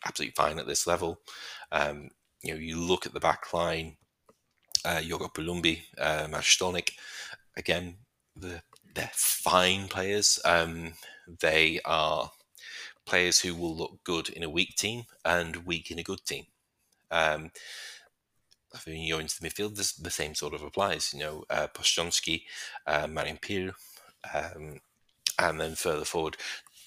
absolutely 0.05 0.33
fine 0.35 0.59
at 0.59 0.67
this 0.67 0.87
level. 0.87 1.19
Um, 1.71 2.09
you 2.41 2.53
know, 2.53 2.59
you 2.59 2.79
look 2.79 3.05
at 3.05 3.13
the 3.13 3.19
back 3.19 3.53
line, 3.53 3.97
uh, 4.85 5.01
Yogo 5.01 5.33
Palumbi, 5.33 5.81
uh, 5.97 6.27
Mashtonik, 6.27 6.91
again, 7.57 7.97
the, 8.35 8.61
they're 8.95 9.11
fine 9.13 9.87
players. 9.87 10.39
Um, 10.45 10.93
they 11.41 11.79
are 11.85 12.31
players 13.05 13.41
who 13.41 13.55
will 13.55 13.75
look 13.75 14.03
good 14.03 14.29
in 14.29 14.43
a 14.43 14.49
weak 14.49 14.75
team 14.75 15.03
and 15.25 15.65
weak 15.65 15.91
in 15.91 15.99
a 15.99 16.03
good 16.03 16.23
team. 16.25 16.45
Um, 17.11 17.51
when 18.85 18.97
you 18.97 19.13
go 19.13 19.19
into 19.19 19.39
the 19.39 19.47
midfield, 19.47 19.75
this, 19.75 19.93
the 19.93 20.09
same 20.09 20.35
sort 20.35 20.53
of 20.53 20.61
applies. 20.61 21.13
You 21.13 21.19
know, 21.19 21.43
uh, 21.49 21.67
Postonski, 21.73 22.43
uh, 22.85 23.07
Pil, 23.41 23.71
um, 24.33 24.79
and 25.37 25.59
then 25.59 25.75
further 25.75 26.05
forward, 26.05 26.37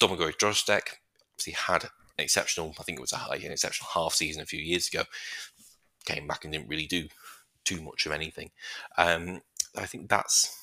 Domagoj 0.01 0.37
Drozdak 0.37 0.99
obviously 1.33 1.53
had 1.53 1.85
an 1.85 1.91
exceptional, 2.19 2.75
I 2.79 2.83
think 2.83 2.99
it 2.99 3.03
was 3.03 3.13
a, 3.13 3.17
high, 3.17 3.37
an 3.37 3.53
exceptional 3.53 3.91
half 3.95 4.15
season 4.15 4.43
a 4.43 4.47
few 4.47 4.61
years 4.61 4.89
ago. 4.89 5.05
Came 6.05 6.27
back 6.27 6.45
and 6.45 6.53
didn't 6.53 6.69
really 6.69 6.87
do 6.87 7.09
too 7.65 7.81
much 7.81 8.07
of 8.07 8.13
anything. 8.13 8.51
Um, 8.99 9.41
I 9.77 9.87
think 9.87 10.09
that's 10.09 10.57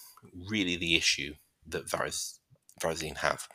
really 0.49 0.75
the 0.75 0.95
issue 0.95 1.35
that 1.67 1.87
Varaz, 1.87 2.39
Varazdin 2.81 3.17
have. 3.17 3.47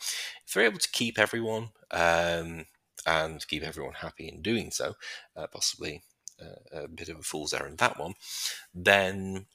If 0.47 0.55
they're 0.55 0.65
able 0.65 0.79
to 0.79 0.91
keep 0.91 1.19
everyone 1.19 1.71
um, 1.91 2.67
and 3.07 3.47
keep 3.47 3.63
everyone 3.63 3.95
happy 3.95 4.29
in 4.29 4.43
doing 4.43 4.71
so, 4.71 4.95
uh, 5.37 5.47
possibly 5.47 6.03
a 6.73 6.89
bit 6.89 7.09
of 7.09 7.19
a 7.19 7.23
fool's 7.23 7.53
errand 7.53 7.79
that 7.79 7.99
one, 7.99 8.15
then 8.75 9.47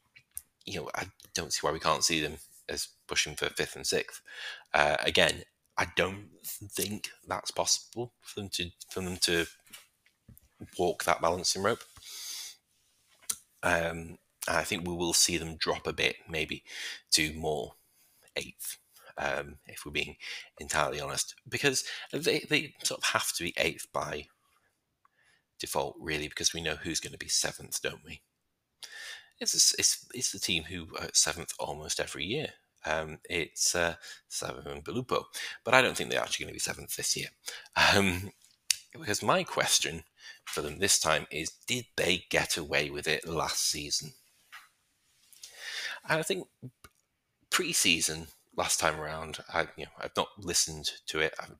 you 0.65 0.79
know 0.79 0.89
I 0.95 1.07
don't 1.33 1.53
see 1.53 1.59
why 1.61 1.71
we 1.71 1.79
can't 1.79 2.03
see 2.03 2.21
them 2.21 2.37
as 2.67 2.89
pushing 3.07 3.35
for 3.35 3.49
fifth 3.49 3.75
and 3.75 3.87
sixth. 3.87 4.21
Uh, 4.73 4.97
again, 4.99 5.43
I 5.77 5.87
don't 5.95 6.29
think 6.43 7.09
that's 7.27 7.51
possible 7.51 8.13
for 8.21 8.39
them 8.39 8.49
to 8.53 8.69
for 8.89 9.01
them 9.01 9.17
to 9.17 9.45
walk 10.77 11.03
that 11.03 11.21
balancing 11.21 11.63
rope. 11.63 11.83
Um, 13.63 14.17
I 14.47 14.63
think 14.63 14.87
we 14.87 14.95
will 14.95 15.13
see 15.13 15.37
them 15.37 15.57
drop 15.57 15.85
a 15.87 15.93
bit, 15.93 16.15
maybe 16.29 16.63
to 17.11 17.33
more 17.33 17.73
eighth, 18.35 18.77
um, 19.17 19.57
if 19.67 19.85
we're 19.85 19.91
being 19.91 20.15
entirely 20.59 20.99
honest, 20.99 21.35
because 21.47 21.83
they, 22.11 22.39
they 22.49 22.73
sort 22.83 22.99
of 22.99 23.05
have 23.05 23.33
to 23.33 23.43
be 23.43 23.53
eighth 23.57 23.87
by 23.91 24.27
default, 25.59 25.95
really, 25.99 26.27
because 26.27 26.53
we 26.53 26.61
know 26.61 26.75
who's 26.75 26.99
going 26.99 27.13
to 27.13 27.17
be 27.19 27.27
seventh, 27.27 27.81
don't 27.81 28.03
we? 28.05 28.21
It's 29.39 29.53
it's 29.53 30.05
it's 30.13 30.31
the 30.31 30.39
team 30.39 30.63
who 30.63 30.87
are 30.99 31.09
seventh 31.13 31.53
almost 31.59 31.99
every 31.99 32.25
year. 32.25 32.49
Um, 32.85 33.19
it's 33.29 33.75
uh, 33.75 33.95
Slaven 34.29 34.83
Belupo, 34.83 35.23
but 35.63 35.73
I 35.73 35.81
don't 35.81 35.95
think 35.95 36.09
they're 36.09 36.21
actually 36.21 36.45
going 36.45 36.53
to 36.53 36.55
be 36.55 36.59
seventh 36.59 36.95
this 36.95 37.15
year. 37.15 37.27
Um, 37.95 38.31
because 38.91 39.21
my 39.21 39.43
question 39.43 40.03
for 40.45 40.61
them 40.61 40.79
this 40.79 40.99
time 40.99 41.27
is: 41.31 41.51
Did 41.67 41.85
they 41.95 42.25
get 42.29 42.57
away 42.57 42.89
with 42.89 43.07
it 43.07 43.27
last 43.27 43.65
season? 43.69 44.13
And 46.07 46.19
I 46.19 46.23
think 46.23 46.47
pre-season 47.49 48.27
last 48.55 48.79
time 48.79 48.99
around, 48.99 49.39
I 49.53 49.67
you 49.77 49.85
know 49.85 49.91
I've 49.99 50.15
not 50.17 50.29
listened 50.37 50.91
to 51.07 51.19
it 51.19 51.33
um, 51.41 51.57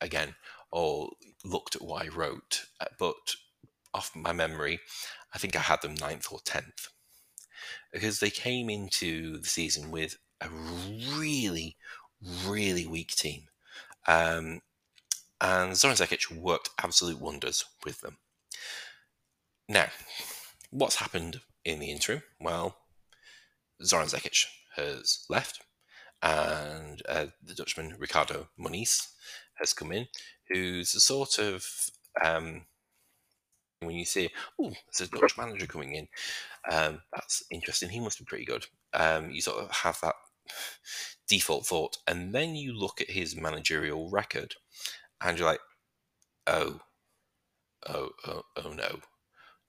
again 0.00 0.34
or 0.76 1.08
looked 1.42 1.74
at 1.74 1.80
what 1.80 2.04
I 2.04 2.08
wrote, 2.08 2.66
uh, 2.82 2.84
but 2.98 3.36
off 3.94 4.14
my 4.14 4.34
memory, 4.34 4.78
I 5.32 5.38
think 5.38 5.56
I 5.56 5.60
had 5.60 5.80
them 5.80 5.94
ninth 5.94 6.28
or 6.30 6.38
tenth 6.44 6.88
because 7.90 8.20
they 8.20 8.28
came 8.28 8.68
into 8.68 9.38
the 9.38 9.48
season 9.48 9.90
with 9.90 10.18
a 10.42 10.50
really, 11.18 11.78
really 12.46 12.86
weak 12.86 13.12
team. 13.12 13.44
Um, 14.06 14.60
and 15.40 15.74
Zoran 15.74 15.96
Zekic 15.96 16.30
worked 16.30 16.68
absolute 16.82 17.22
wonders 17.22 17.64
with 17.82 18.02
them. 18.02 18.18
Now, 19.70 19.86
what's 20.68 20.96
happened 20.96 21.40
in 21.64 21.78
the 21.80 21.90
interim? 21.90 22.22
Well, 22.38 22.76
Zoran 23.82 24.08
Zekic 24.08 24.44
has 24.76 25.24
left, 25.30 25.62
and 26.22 27.00
uh, 27.08 27.26
the 27.42 27.54
Dutchman 27.54 27.96
Ricardo 27.98 28.48
Moniz 28.58 29.08
has 29.54 29.72
come 29.72 29.90
in, 29.90 30.06
who's 30.50 30.94
a 30.94 31.00
sort 31.00 31.38
of 31.38 31.64
um, 32.22 32.62
when 33.80 33.96
you 33.96 34.04
say, 34.04 34.30
"Oh, 34.60 34.72
there's 34.96 35.10
a 35.12 35.18
Dutch 35.18 35.36
manager 35.36 35.66
coming 35.66 35.94
in," 35.94 36.08
um, 36.70 37.02
that's 37.14 37.44
interesting. 37.50 37.90
He 37.90 38.00
must 38.00 38.18
be 38.18 38.24
pretty 38.24 38.44
good. 38.44 38.66
Um, 38.92 39.30
you 39.30 39.40
sort 39.40 39.58
of 39.58 39.70
have 39.70 40.00
that 40.02 40.14
default 41.28 41.66
thought, 41.66 41.98
and 42.06 42.34
then 42.34 42.54
you 42.54 42.72
look 42.72 43.00
at 43.00 43.10
his 43.10 43.36
managerial 43.36 44.10
record, 44.10 44.54
and 45.20 45.38
you're 45.38 45.48
like, 45.48 45.60
"Oh, 46.46 46.80
oh, 47.86 48.10
oh, 48.26 48.42
oh 48.56 48.72
no, 48.72 49.00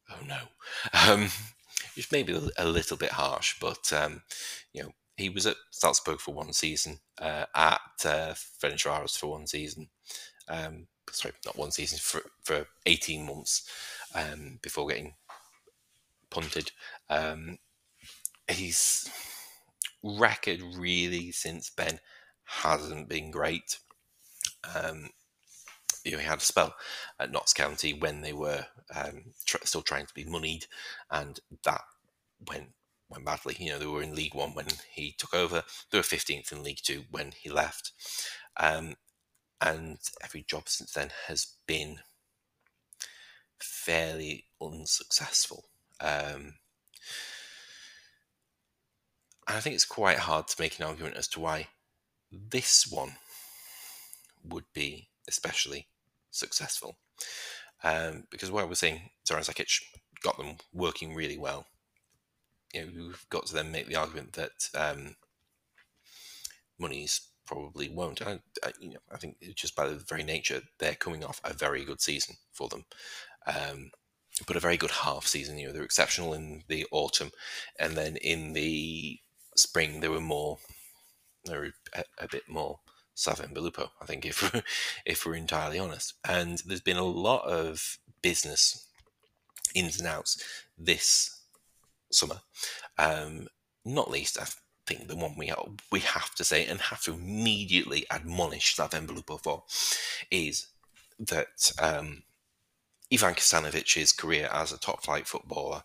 oh 0.10 0.26
no." 0.26 0.40
Um, 1.08 1.30
which 1.96 2.12
may 2.12 2.24
be 2.24 2.40
a 2.58 2.66
little 2.66 2.98
bit 2.98 3.12
harsh, 3.12 3.56
but 3.60 3.92
um, 3.94 4.22
you 4.74 4.84
know, 4.84 4.92
he 5.16 5.30
was 5.30 5.46
at 5.48 5.58
Salzburg 5.72 6.20
for 6.20 6.34
one 6.34 6.54
season, 6.54 7.00
uh, 7.20 7.46
at 7.56 7.82
uh, 8.06 8.34
for 8.36 9.28
one 9.32 9.48
season. 9.48 9.90
Um, 10.50 10.88
sorry, 11.12 11.34
not 11.46 11.58
one 11.58 11.72
season 11.72 12.00
for 12.00 12.22
for 12.44 12.68
eighteen 12.86 13.26
months 13.26 13.70
um, 14.14 14.60
before 14.62 14.88
getting 14.88 15.14
punted. 16.30 16.72
Um, 17.10 17.58
his 18.48 19.10
record 20.04 20.62
really 20.78 21.32
since 21.32 21.70
Ben 21.70 22.00
hasn't 22.46 23.10
been 23.10 23.32
great. 23.32 23.80
Um, 24.76 25.10
you 26.04 26.14
know, 26.14 26.20
he 26.20 26.26
had 26.26 26.40
a 26.40 26.42
spell 26.42 26.76
at 27.20 27.32
Notts 27.32 27.54
County 27.54 27.94
when 27.94 28.22
they 28.22 28.34
were 28.34 28.66
um, 28.96 29.34
tr- 29.46 29.58
still 29.66 29.82
trying 29.82 30.06
to 30.06 30.14
be 30.14 30.24
moneyed, 30.24 30.66
and 31.12 31.40
that 31.64 31.82
went 32.48 32.70
went 33.10 33.26
badly. 33.26 33.56
You 33.60 33.72
know, 33.72 33.80
they 33.80 33.86
were 33.86 34.02
in 34.02 34.16
League 34.16 34.36
One 34.36 34.54
when 34.54 34.68
he 34.92 35.14
took 35.18 35.34
over. 35.34 35.64
They 35.92 35.98
were 35.98 36.04
15th 36.04 36.52
in 36.52 36.64
League 36.64 36.80
Two 36.82 37.04
when 37.12 37.32
he 37.32 37.50
left, 37.50 37.92
um, 38.58 38.96
and 39.62 39.98
every 40.24 40.44
job 40.44 40.70
since 40.70 40.94
then 40.94 41.12
has 41.28 41.48
been 41.66 42.00
fairly 43.60 44.46
unsuccessful. 44.62 45.66
Um, 46.00 46.56
and 49.48 49.58
I 49.58 49.60
think 49.60 49.76
it's 49.76 49.86
quite 49.86 50.20
hard 50.20 50.48
to 50.50 50.62
make 50.62 50.78
an 50.78 50.86
argument 50.86 51.16
as 51.16 51.28
to 51.30 51.40
why 51.40 51.68
this 52.32 52.88
one 52.88 53.16
would 54.44 54.66
be 54.74 55.10
especially 55.28 55.88
successful. 56.32 56.98
Um, 57.84 58.26
because 58.30 58.52
what 58.52 58.64
I 58.64 58.68
was 58.68 58.80
saying, 58.80 59.10
Zoran 59.28 59.44
Zekic 59.44 59.82
got 60.22 60.38
them 60.38 60.58
working 60.74 61.16
really 61.16 61.38
well. 61.38 61.66
You 62.74 62.82
know, 62.82 62.92
we've 62.96 63.26
got 63.30 63.46
to 63.48 63.54
then 63.54 63.72
make 63.72 63.88
the 63.88 63.96
argument 63.96 64.34
that 64.34 64.70
um, 64.76 65.16
Moniz 66.80 67.22
probably 67.48 67.90
won't. 67.90 68.22
I, 68.22 68.40
I, 68.64 68.72
you 68.80 68.92
know, 68.92 69.00
I 69.12 69.18
think 69.18 69.38
just 69.56 69.76
by 69.76 69.88
the 69.88 69.96
very 69.96 70.24
nature, 70.24 70.62
they're 70.78 70.96
coming 70.96 71.24
off 71.24 71.42
a 71.44 71.54
very 71.54 71.84
good 71.84 72.02
season 72.02 72.36
for 72.52 72.70
them. 72.70 72.86
Um, 73.48 73.92
but 74.46 74.56
a 74.56 74.60
very 74.60 74.78
good 74.78 74.92
half 74.92 75.26
season. 75.26 75.58
You 75.58 75.68
know, 75.68 75.74
they're 75.74 75.84
exceptional 75.84 76.34
in 76.34 76.64
the 76.68 76.86
autumn, 76.92 77.32
and 77.80 77.94
then 77.94 78.18
in 78.18 78.54
the 78.54 79.20
spring 79.56 80.00
they 80.00 80.10
were 80.10 80.22
more, 80.22 80.60
they 81.46 81.58
were 81.58 81.72
a, 81.94 82.04
a 82.20 82.28
bit 82.28 82.44
more 82.48 82.80
Slaven 83.16 83.54
Belupo. 83.54 83.90
I 84.00 84.06
think 84.06 84.26
if 84.26 84.54
we're, 84.54 84.62
if 85.06 85.26
we're 85.26 85.36
entirely 85.36 85.80
honest, 85.80 86.14
and 86.28 86.62
there's 86.66 86.82
been 86.82 86.98
a 86.98 87.04
lot 87.04 87.46
of 87.46 87.98
business 88.22 88.86
ins 89.74 90.00
and 90.00 90.08
outs 90.08 90.44
this 90.78 91.42
summer. 92.12 92.42
Um, 92.98 93.48
not 93.86 94.12
least, 94.12 94.40
I 94.40 94.46
the 94.88 95.16
one 95.16 95.36
we 95.38 95.48
have, 95.48 95.60
we 95.92 96.00
have 96.00 96.34
to 96.36 96.44
say 96.44 96.66
and 96.66 96.80
have 96.80 97.02
to 97.04 97.14
immediately 97.14 98.06
admonish 98.12 98.76
Slaven 98.76 99.08
Belupo 99.08 99.42
for 99.42 99.64
is 100.32 100.68
that 101.20 101.72
um, 101.82 102.24
Ivan 103.12 103.36
Krstanovic's 103.36 104.12
career 104.12 104.50
as 104.52 104.72
a 104.72 104.80
top 104.80 105.04
flight 105.04 105.28
footballer 105.28 105.84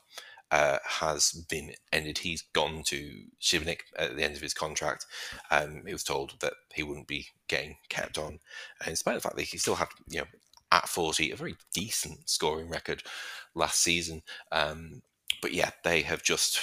uh, 0.51 0.79
has 0.85 1.33
been 1.49 1.73
ended. 1.93 2.19
He's 2.19 2.43
gone 2.53 2.83
to 2.87 3.23
Šibenik 3.41 3.81
at 3.97 4.17
the 4.17 4.23
end 4.23 4.37
of 4.37 4.43
his 4.43 4.55
contract. 4.55 5.07
Um, 5.51 5.83
he 5.87 5.93
was 5.93 6.05
told 6.05 6.35
that 6.41 6.53
he 6.75 6.83
wouldn't 6.83 7.09
be 7.09 7.29
getting 7.49 7.77
kept 7.89 8.19
on, 8.19 8.39
and 8.81 8.89
in 8.89 8.97
spite 8.97 9.17
of 9.17 9.23
the 9.23 9.29
fact 9.29 9.37
that 9.37 9.47
he 9.47 9.57
still 9.57 9.77
had, 9.77 9.89
you 10.09 10.21
know, 10.21 10.27
at 10.71 10.89
40, 10.89 11.31
a 11.31 11.37
very 11.37 11.57
decent 11.73 12.29
scoring 12.29 12.69
record 12.69 13.03
last 13.55 13.81
season. 13.81 14.23
Um, 14.51 15.03
but 15.41 15.53
yeah, 15.53 15.71
they 15.85 16.03
have 16.03 16.23
just, 16.23 16.61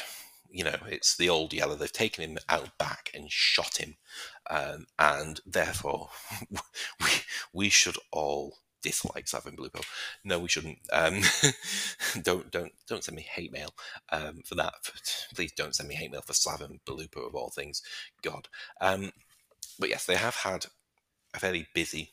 you 0.51 0.63
know, 0.63 0.77
it's 0.87 1.15
the 1.15 1.29
old 1.29 1.53
yellow. 1.53 1.75
They've 1.75 1.91
taken 1.91 2.23
him 2.23 2.37
out 2.47 2.77
back 2.77 3.11
and 3.13 3.31
shot 3.31 3.77
him, 3.77 3.95
um, 4.49 4.87
and 4.97 5.39
therefore 5.45 6.09
we 7.01 7.09
we 7.53 7.69
should 7.69 7.97
all 8.11 8.57
dislike 8.81 9.25
Slaven 9.25 9.55
Belupo. 9.55 9.83
No, 10.23 10.39
we 10.39 10.49
shouldn't. 10.49 10.79
Um, 10.91 11.21
don't 12.21 12.49
don't 12.51 12.71
don't 12.87 13.03
send 13.03 13.15
me 13.15 13.23
hate 13.23 13.51
mail 13.51 13.73
um, 14.11 14.41
for 14.45 14.55
that. 14.55 14.73
Please 15.35 15.51
don't 15.51 15.75
send 15.75 15.89
me 15.89 15.95
hate 15.95 16.11
mail 16.11 16.21
for 16.21 16.33
Slaven 16.33 16.79
Belupo 16.85 17.27
of 17.27 17.35
all 17.35 17.49
things. 17.49 17.81
God. 18.23 18.47
Um, 18.81 19.11
but 19.79 19.89
yes, 19.89 20.05
they 20.05 20.15
have 20.15 20.35
had 20.35 20.65
a 21.33 21.39
fairly 21.39 21.67
busy. 21.73 22.11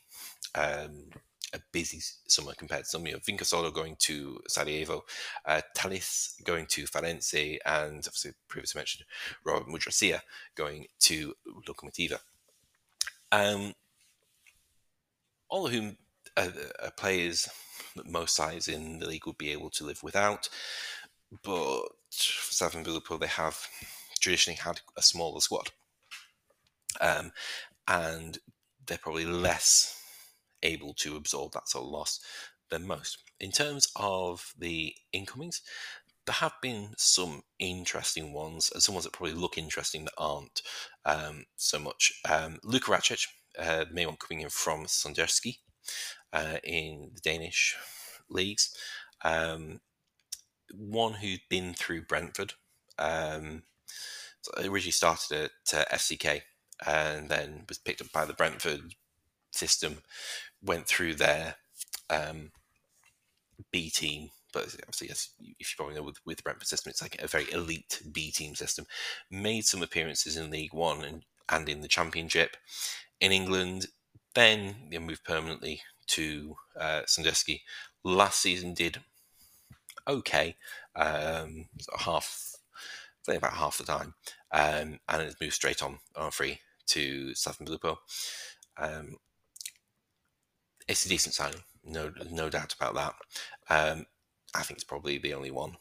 A 1.53 1.59
busy 1.71 1.99
summer 2.27 2.53
compared 2.57 2.83
to 2.83 2.89
some, 2.89 3.05
you 3.05 3.13
know, 3.13 3.19
Vincasolo 3.19 3.73
going 3.73 3.95
to 3.99 4.41
Sarajevo, 4.49 5.05
uh, 5.45 5.61
Talis 5.73 6.35
going 6.43 6.65
to 6.67 6.83
Farense, 6.83 7.57
and 7.65 7.99
obviously 7.99 8.31
previously 8.49 8.79
mentioned 8.79 9.05
Robert 9.45 9.67
Mudrazija 9.69 10.19
going 10.55 10.87
to 10.99 11.33
Lokomotiva. 11.67 12.19
Um, 13.31 13.73
all 15.49 15.65
of 15.65 15.71
whom 15.71 15.97
uh, 16.35 16.49
uh, 16.83 16.89
players 16.97 17.47
that 17.95 18.09
most 18.09 18.35
sides 18.35 18.67
in 18.67 18.99
the 18.99 19.07
league 19.07 19.25
would 19.25 19.37
be 19.37 19.51
able 19.51 19.69
to 19.71 19.85
live 19.85 20.03
without. 20.03 20.49
But 21.31 21.81
for 22.11 22.51
Slaven 22.51 22.85
Belupo, 22.85 23.19
they 23.19 23.27
have 23.27 23.67
traditionally 24.19 24.57
had 24.57 24.81
a 24.97 25.01
smaller 25.01 25.39
squad. 25.39 25.71
Um, 26.99 27.31
and 27.87 28.37
they're 28.85 28.97
probably 28.97 29.25
less 29.25 30.01
able 30.63 30.93
to 30.95 31.15
absorb 31.15 31.53
that 31.53 31.69
sort 31.69 31.85
of 31.85 31.91
loss 31.91 32.19
than 32.69 32.87
most. 32.87 33.19
In 33.39 33.51
terms 33.51 33.87
of 33.95 34.53
the 34.57 34.95
incomings, 35.13 35.61
there 36.25 36.35
have 36.35 36.53
been 36.61 36.89
some 36.97 37.43
interesting 37.59 38.33
ones, 38.33 38.69
and 38.73 38.83
some 38.83 38.95
ones 38.95 39.05
that 39.05 39.13
probably 39.13 39.35
look 39.35 39.57
interesting 39.57 40.05
that 40.05 40.13
aren't 40.17 40.61
um, 41.05 41.45
so 41.55 41.79
much. 41.79 42.19
Um, 42.29 42.59
Luka 42.63 42.91
Racic, 42.91 43.27
uh, 43.57 43.85
the 43.85 43.93
main 43.93 44.07
one 44.07 44.17
coming 44.17 44.43
in 44.43 44.49
from 44.49 44.85
Sonderjyske 44.85 45.57
uh, 46.33 46.57
in 46.63 47.11
the 47.13 47.21
Danish 47.21 47.77
leagues. 48.29 48.75
Um, 49.23 49.79
one 50.73 51.13
who's 51.13 51.39
been 51.49 51.73
through 51.73 52.03
Brentford. 52.03 52.53
Um, 52.99 53.63
originally 54.57 54.91
started 54.91 55.49
at 55.73 55.79
uh, 55.79 55.95
FCK 55.95 56.41
and 56.85 57.29
then 57.29 57.65
was 57.67 57.77
picked 57.77 58.01
up 58.01 58.11
by 58.11 58.25
the 58.25 58.33
Brentford 58.33 58.93
system, 59.51 59.99
went 60.63 60.87
through 60.87 61.15
their 61.15 61.55
um, 62.09 62.51
B 63.71 63.89
team. 63.89 64.29
But 64.53 64.63
obviously, 64.81 65.09
yes, 65.09 65.29
if 65.59 65.71
you 65.71 65.75
probably 65.77 65.95
know 65.95 66.03
with, 66.03 66.19
with 66.25 66.43
Brentford 66.43 66.67
system, 66.67 66.89
it's 66.89 67.01
like 67.01 67.21
a 67.21 67.27
very 67.27 67.51
elite 67.51 68.01
B 68.11 68.31
team 68.31 68.55
system. 68.55 68.85
Made 69.29 69.65
some 69.65 69.83
appearances 69.83 70.37
in 70.37 70.49
League 70.49 70.73
One 70.73 71.03
and, 71.03 71.25
and 71.49 71.67
in 71.67 71.81
the 71.81 71.87
Championship 71.87 72.57
in 73.19 73.31
England. 73.31 73.87
Then 74.33 74.75
they 74.89 74.99
moved 74.99 75.23
permanently 75.23 75.81
to 76.07 76.55
uh, 76.79 77.01
Sandusky. 77.05 77.63
Last 78.03 78.39
season 78.39 78.73
did 78.73 78.99
okay, 80.07 80.55
um, 80.95 81.65
half, 81.99 82.55
I 82.73 83.31
think 83.31 83.37
about 83.39 83.53
half 83.53 83.77
the 83.77 83.83
time, 83.83 84.13
um, 84.51 84.99
and 85.09 85.21
it's 85.21 85.39
moved 85.41 85.53
straight 85.53 85.83
on 85.83 85.99
on 86.15 86.31
free 86.31 86.59
to 86.87 87.31
Slaven 87.31 87.67
Belupo. 87.67 87.97
Um, 88.77 89.17
it's 90.87 91.05
a 91.05 91.09
decent 91.09 91.35
signing, 91.35 91.63
no 91.83 92.11
no 92.31 92.49
doubt 92.49 92.75
about 92.79 92.95
that. 92.95 93.13
Um, 93.69 94.05
I 94.55 94.63
think 94.63 94.77
it's 94.77 94.83
probably 94.83 95.17
the 95.17 95.33
only 95.33 95.51
one. 95.51 95.77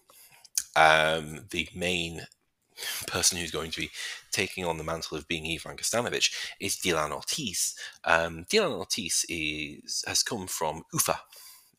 Um, 0.75 1.47
the 1.51 1.69
main 1.75 2.27
person 3.07 3.39
who's 3.39 3.51
going 3.51 3.71
to 3.71 3.81
be 3.81 3.91
taking 4.31 4.65
on 4.65 4.79
the 4.79 4.85
mantle 4.85 5.17
of 5.17 5.29
being 5.29 5.47
Ivan 5.47 5.77
Kostanovic 5.77 6.33
is 6.61 6.77
Dylan 6.77 7.13
Ortiz. 7.13 7.75
Um, 8.05 8.45
Dylan 8.51 8.77
Ortiz 8.77 9.25
is 9.29 10.05
has 10.07 10.23
come 10.23 10.47
from 10.47 10.85
Ufa 10.93 11.21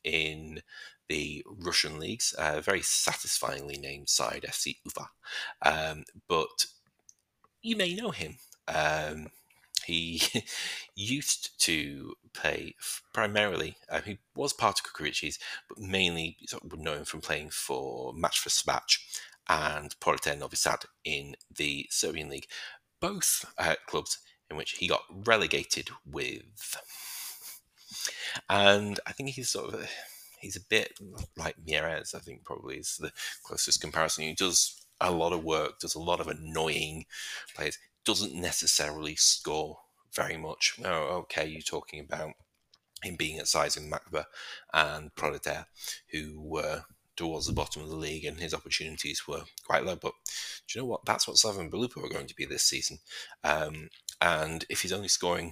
in 0.04 0.62
the 1.10 1.44
Russian 1.48 2.00
leagues, 2.00 2.34
a 2.38 2.62
very 2.62 2.82
satisfyingly 2.82 3.78
named 3.78 4.10
side, 4.10 4.46
FC 4.48 4.78
Ufa. 4.86 5.10
Um, 5.62 6.04
but 6.28 6.66
you 7.62 7.76
may 7.76 7.94
know 7.94 8.12
him. 8.12 8.38
Um, 8.68 9.28
he 9.88 10.22
used 10.96 11.60
to 11.62 12.14
play 12.34 12.76
primarily, 13.14 13.78
uh, 13.90 14.02
he 14.02 14.20
was 14.36 14.54
part 14.54 14.80
of 14.80 14.86
Kukuric's, 14.86 15.40
but 15.70 15.80
mainly 15.80 16.38
known 16.76 17.06
from 17.06 17.22
playing 17.22 17.50
for 17.52 18.14
Macva 18.14 18.50
Sabac 18.50 19.00
and 19.48 19.98
Proleter 20.02 20.38
Novi 20.38 20.58
Sad 20.58 20.84
in 21.06 21.36
the 21.56 21.88
Serbian 21.90 22.30
league, 22.30 22.48
both 23.00 23.46
uh, 23.58 23.76
clubs 23.88 24.20
in 24.52 24.58
which 24.58 24.72
he 24.72 24.88
got 24.88 25.04
relegated 25.10 25.90
with. 26.06 26.76
And 28.50 29.00
I 29.08 29.14
think 29.14 29.30
he's 29.30 29.50
sort 29.50 29.74
of 29.74 29.90
he's 30.42 30.58
a 30.58 30.62
bit 30.62 31.00
like 31.38 31.56
Mierez, 31.66 32.14
I 32.14 32.20
think 32.20 32.44
probably 32.44 32.78
is 32.78 32.98
the 33.00 33.12
closest 33.44 33.82
comparison. 33.82 34.26
He 34.26 34.34
does 34.34 34.86
a 35.00 35.12
lot 35.12 35.34
of 35.34 35.44
work, 35.44 35.80
does 35.80 35.96
a 35.96 36.00
lot 36.00 36.20
of 36.20 36.28
annoying 36.28 37.06
plays, 37.56 37.78
doesn't 38.08 38.34
necessarily 38.34 39.16
score 39.16 39.80
very 40.14 40.38
much. 40.38 40.80
Oh, 40.84 41.18
okay, 41.24 41.46
you're 41.46 41.62
talking 41.62 42.00
about 42.00 42.32
him 43.04 43.18
being 43.18 43.38
at 43.38 43.50
size 43.50 43.76
in 43.76 43.92
Macba 43.92 44.26
and 44.74 45.14
Proleter, 45.14 45.66
who 46.12 46.40
were 46.42 46.86
towards 47.18 47.48
the 47.48 47.54
bottom 47.54 47.82
of 47.82 47.90
the 47.90 47.98
league 47.98 48.24
and 48.24 48.40
his 48.40 48.54
opportunities 48.54 49.28
were 49.28 49.44
quite 49.66 49.84
low. 49.84 49.98
But 49.98 50.14
do 50.68 50.80
you 50.80 50.82
know 50.82 50.88
what? 50.88 51.06
That's 51.06 51.28
what 51.28 51.36
Slaven 51.36 51.70
Belupo 51.70 52.04
are 52.06 52.14
going 52.14 52.28
to 52.28 52.36
be 52.36 52.46
this 52.46 52.64
season. 52.64 53.00
Um, 53.44 53.90
and 54.22 54.64
if 54.70 54.84
he's 54.84 54.94
only 54.94 55.10
scoring 55.10 55.52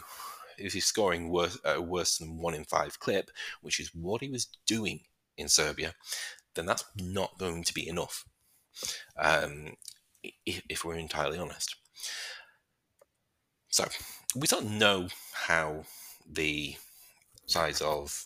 if 0.57 0.71
he's 0.71 0.85
scoring 0.85 1.29
worse, 1.29 1.59
uh, 1.65 1.81
worse 1.81 2.17
than 2.17 2.37
one 2.37 2.53
in 2.53 2.63
five 2.63 3.01
clip, 3.01 3.29
which 3.61 3.81
is 3.81 3.93
what 3.93 4.21
he 4.21 4.29
was 4.29 4.47
doing 4.65 5.01
in 5.37 5.49
Serbia, 5.49 5.93
then 6.53 6.65
that's 6.65 6.85
not 6.95 7.37
going 7.37 7.65
to 7.65 7.73
be 7.73 7.85
enough. 7.85 8.23
Um, 9.21 9.75
if, 10.23 10.61
if, 10.69 10.85
we're 10.85 10.95
entirely 10.95 11.37
honest. 11.37 11.75
So 13.75 13.83
we 14.37 14.47
don't 14.47 14.79
know 14.79 15.09
how 15.33 15.83
the 16.25 16.77
size 17.45 17.81
of 17.81 18.25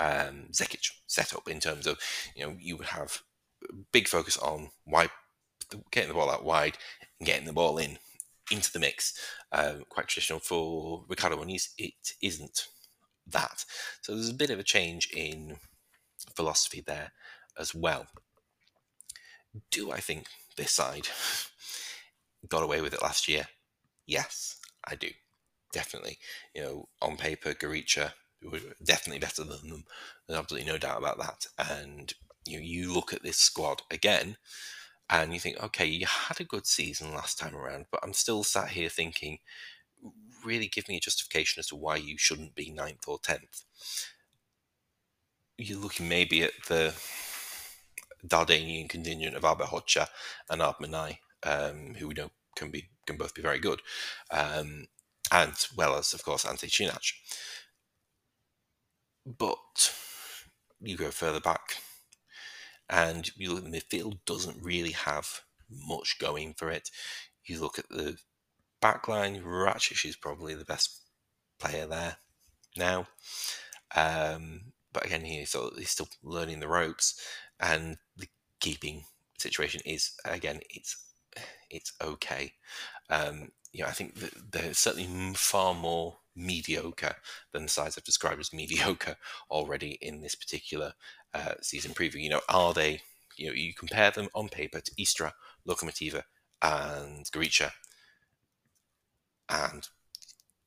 um, 0.00 0.46
Zekic 0.50 0.92
set 1.06 1.34
up 1.34 1.46
in 1.46 1.60
terms 1.60 1.86
of 1.86 1.98
you 2.34 2.42
know 2.42 2.56
you 2.58 2.78
would 2.78 2.86
have 2.86 3.20
big 3.92 4.08
focus 4.08 4.38
on 4.38 4.70
wide 4.86 5.10
getting 5.90 6.08
the 6.08 6.14
ball 6.14 6.30
out 6.30 6.42
wide 6.42 6.78
and 7.20 7.26
getting 7.26 7.44
the 7.44 7.52
ball 7.52 7.76
in 7.76 7.98
into 8.50 8.72
the 8.72 8.78
mix. 8.78 9.20
Um, 9.52 9.84
quite 9.90 10.08
traditional 10.08 10.40
for 10.40 11.04
Ricardo 11.06 11.36
Muniz, 11.36 11.68
it 11.76 11.92
isn't 12.22 12.68
that. 13.26 13.62
So 14.00 14.14
there's 14.14 14.30
a 14.30 14.34
bit 14.34 14.48
of 14.48 14.58
a 14.58 14.62
change 14.62 15.10
in 15.14 15.58
philosophy 16.34 16.80
there 16.80 17.12
as 17.58 17.74
well. 17.74 18.06
Do 19.70 19.92
I 19.92 20.00
think 20.00 20.28
this 20.56 20.72
side 20.72 21.08
got 22.48 22.62
away 22.62 22.80
with 22.80 22.94
it 22.94 23.02
last 23.02 23.28
year? 23.28 23.48
Yes, 24.06 24.56
I 24.86 24.94
do. 24.94 25.08
Definitely. 25.72 26.18
You 26.54 26.62
know, 26.62 26.88
on 27.02 27.16
paper, 27.16 27.52
Gorica 27.52 28.12
were 28.42 28.60
definitely 28.82 29.18
better 29.18 29.44
than 29.44 29.68
them. 29.68 29.84
There's 30.26 30.38
absolutely 30.38 30.70
no 30.70 30.78
doubt 30.78 30.98
about 30.98 31.18
that. 31.18 31.46
And 31.58 32.12
you 32.46 32.58
know, 32.58 32.64
you 32.64 32.92
look 32.94 33.12
at 33.12 33.22
this 33.22 33.38
squad 33.38 33.82
again, 33.90 34.36
and 35.10 35.32
you 35.32 35.40
think, 35.40 35.62
okay, 35.62 35.86
you 35.86 36.06
had 36.06 36.40
a 36.40 36.44
good 36.44 36.66
season 36.66 37.14
last 37.14 37.38
time 37.38 37.54
around, 37.56 37.86
but 37.90 38.00
I'm 38.02 38.12
still 38.12 38.42
sat 38.44 38.70
here 38.70 38.88
thinking, 38.88 39.38
really 40.44 40.68
give 40.68 40.88
me 40.88 40.96
a 40.96 41.00
justification 41.00 41.60
as 41.60 41.68
to 41.68 41.76
why 41.76 41.96
you 41.96 42.18
shouldn't 42.18 42.54
be 42.54 42.70
ninth 42.70 43.04
or 43.06 43.18
tenth. 43.18 43.64
You're 45.58 45.78
looking 45.78 46.08
maybe 46.08 46.42
at 46.42 46.52
the 46.68 46.94
Dardanian 48.26 48.88
contingent 48.88 49.36
of 49.36 49.42
Hoxha 49.42 50.08
and 50.50 50.60
Abmanai, 50.60 51.18
um, 51.42 51.94
who 51.94 52.08
we 52.08 52.14
know 52.14 52.30
can 52.56 52.70
be 52.70 52.88
can 53.06 53.16
both 53.16 53.34
be 53.34 53.42
very 53.42 53.58
good, 53.58 53.80
um, 54.30 54.86
and 55.30 55.54
well 55.76 55.96
as 55.96 56.12
of 56.14 56.24
course 56.24 56.44
Ante 56.44 56.66
Cinac. 56.68 57.12
But 59.24 59.92
you 60.80 60.96
go 60.96 61.10
further 61.10 61.40
back, 61.40 61.78
and 62.88 63.30
you 63.36 63.52
look 63.52 63.64
at 63.64 63.70
the 63.70 63.78
midfield 63.80 64.18
doesn't 64.26 64.62
really 64.62 64.92
have 64.92 65.40
much 65.70 66.18
going 66.18 66.54
for 66.54 66.70
it. 66.70 66.90
You 67.44 67.60
look 67.60 67.78
at 67.78 67.88
the 67.88 68.18
back 68.80 69.08
line, 69.08 69.42
Racic 69.42 70.04
is 70.04 70.16
probably 70.16 70.54
the 70.54 70.64
best 70.64 71.00
player 71.58 71.86
there 71.86 72.18
now. 72.76 73.06
Um, 73.94 74.72
but 74.92 75.06
again, 75.06 75.24
he's 75.24 75.50
still, 75.50 75.72
he's 75.76 75.90
still 75.90 76.08
learning 76.22 76.60
the 76.60 76.68
ropes, 76.68 77.20
and 77.60 77.98
the 78.16 78.28
keeping 78.60 79.04
situation 79.38 79.80
is 79.84 80.12
again 80.24 80.60
it's 80.70 80.96
it's 81.70 81.92
okay. 82.02 82.52
Um, 83.10 83.52
you 83.72 83.82
know, 83.82 83.88
I 83.88 83.92
think 83.92 84.14
they're 84.50 84.74
certainly 84.74 85.34
far 85.34 85.74
more 85.74 86.18
mediocre 86.34 87.16
than 87.52 87.64
the 87.64 87.68
sides 87.68 87.96
I've 87.96 88.04
described 88.04 88.40
as 88.40 88.52
mediocre 88.52 89.16
already 89.50 89.98
in 90.00 90.20
this 90.20 90.34
particular 90.34 90.94
uh, 91.34 91.54
season 91.60 91.92
preview. 91.92 92.22
You 92.22 92.30
know, 92.30 92.40
are 92.48 92.72
they? 92.72 93.00
You 93.36 93.48
know, 93.48 93.52
you 93.52 93.74
compare 93.74 94.10
them 94.10 94.28
on 94.34 94.48
paper 94.48 94.80
to 94.80 95.02
Istra, 95.02 95.34
Lokomotiva, 95.68 96.22
and 96.62 97.26
Gorica, 97.26 97.72
and 99.50 99.86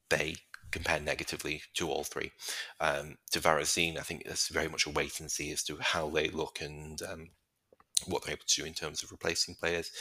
they 0.10 0.36
compare 0.72 1.00
negatively 1.00 1.64
to 1.76 1.90
all 1.90 2.04
three. 2.04 2.32
Um, 2.80 3.18
to 3.32 3.40
Varazdin, 3.40 3.98
I 3.98 4.02
think 4.02 4.24
it's 4.26 4.50
very 4.50 4.68
much 4.68 4.86
a 4.86 4.92
wait 4.92 5.20
and 5.20 5.32
see 5.32 5.52
as 5.52 5.64
to 5.64 5.78
how 5.80 6.10
they 6.10 6.30
look 6.30 6.62
and 6.62 7.02
um, 7.02 7.30
what 8.08 8.24
they're 8.24 8.34
able 8.34 8.46
to 8.48 8.62
do 8.62 8.68
in 8.68 8.74
terms 8.74 9.04
of 9.04 9.12
replacing 9.12 9.56
players 9.56 9.92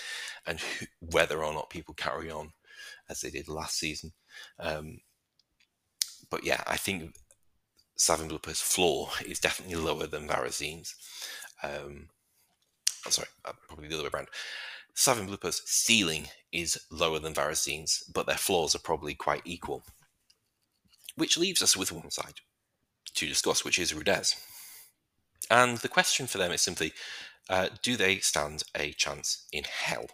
and 0.47 0.61
who, 0.61 0.87
whether 1.01 1.43
or 1.43 1.53
not 1.53 1.71
people 1.71 1.95
carry 1.95 2.31
on 2.31 2.53
as 3.09 3.21
they 3.21 3.31
did 3.31 3.49
last 3.49 3.79
season. 3.79 4.13
Um, 4.59 5.01
but 6.31 6.45
yeah, 6.45 6.63
I 6.67 6.77
think 6.77 7.15
Slaven 7.99 8.29
Belupo's 8.29 8.61
floor 8.61 9.11
is 9.27 9.41
definitely 9.41 9.77
lower 9.77 10.07
than 10.07 10.29
Varazdin's. 10.29 10.95
Um, 11.63 12.09
oh, 13.07 13.11
sorry, 13.11 13.29
uh, 13.45 13.53
probably 13.67 13.89
the 13.89 13.95
other 13.95 14.05
way 14.05 14.11
around. 14.15 14.29
Slaven 14.95 15.27
Belupo's 15.27 15.63
ceiling 15.65 16.29
is 16.53 16.79
lower 16.91 17.19
than 17.19 17.35
Varazdin's, 17.35 18.03
but 18.13 18.27
their 18.27 18.37
floors 18.37 18.75
are 18.75 18.81
probably 18.81 19.15
quite 19.15 19.43
equal. 19.45 19.83
Which 21.17 21.39
leaves 21.39 21.63
us 21.63 21.77
with 21.77 21.93
one 21.93 22.11
side 22.11 22.41
to 23.15 23.27
discuss, 23.27 23.65
which 23.65 23.79
is 23.79 23.95
Rudes. 23.95 24.37
And 25.51 25.79
the 25.79 25.89
question 25.89 26.27
for 26.27 26.39
them 26.39 26.53
is 26.53 26.63
simply 26.63 26.93
uh, 27.49 27.69
do 27.83 27.97
they 27.97 28.19
stand 28.19 28.65
a 28.75 28.93
chance 28.93 29.47
in 29.53 29.65
hell? 29.65 30.07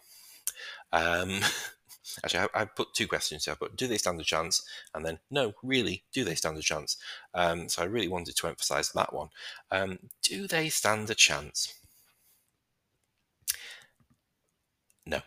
Um, 0.93 1.41
actually, 2.25 2.49
I, 2.55 2.63
I, 2.63 2.65
put 2.65 2.95
two 2.95 3.09
questions 3.09 3.45
here, 3.45 3.57
but 3.59 3.77
do 3.77 3.87
they 3.87 3.99
stand 3.99 4.21
a 4.21 4.25
chance? 4.25 4.65
And 4.95 5.05
then, 5.05 5.19
no, 5.31 5.53
really, 5.63 6.05
do 6.13 6.25
they 6.25 6.35
stand 6.35 6.57
a 6.57 6.63
chance? 6.63 6.97
Um, 7.35 7.69
so 7.69 7.83
I 7.83 7.87
really 7.87 8.09
wanted 8.09 8.37
to 8.37 8.47
emphasize 8.47 8.93
that 8.93 9.13
one. 9.13 9.29
Um, 9.71 9.99
do 10.23 10.47
they 10.47 10.69
stand 10.69 11.11
a 11.11 11.15
chance? 11.15 11.75
No. 15.07 15.21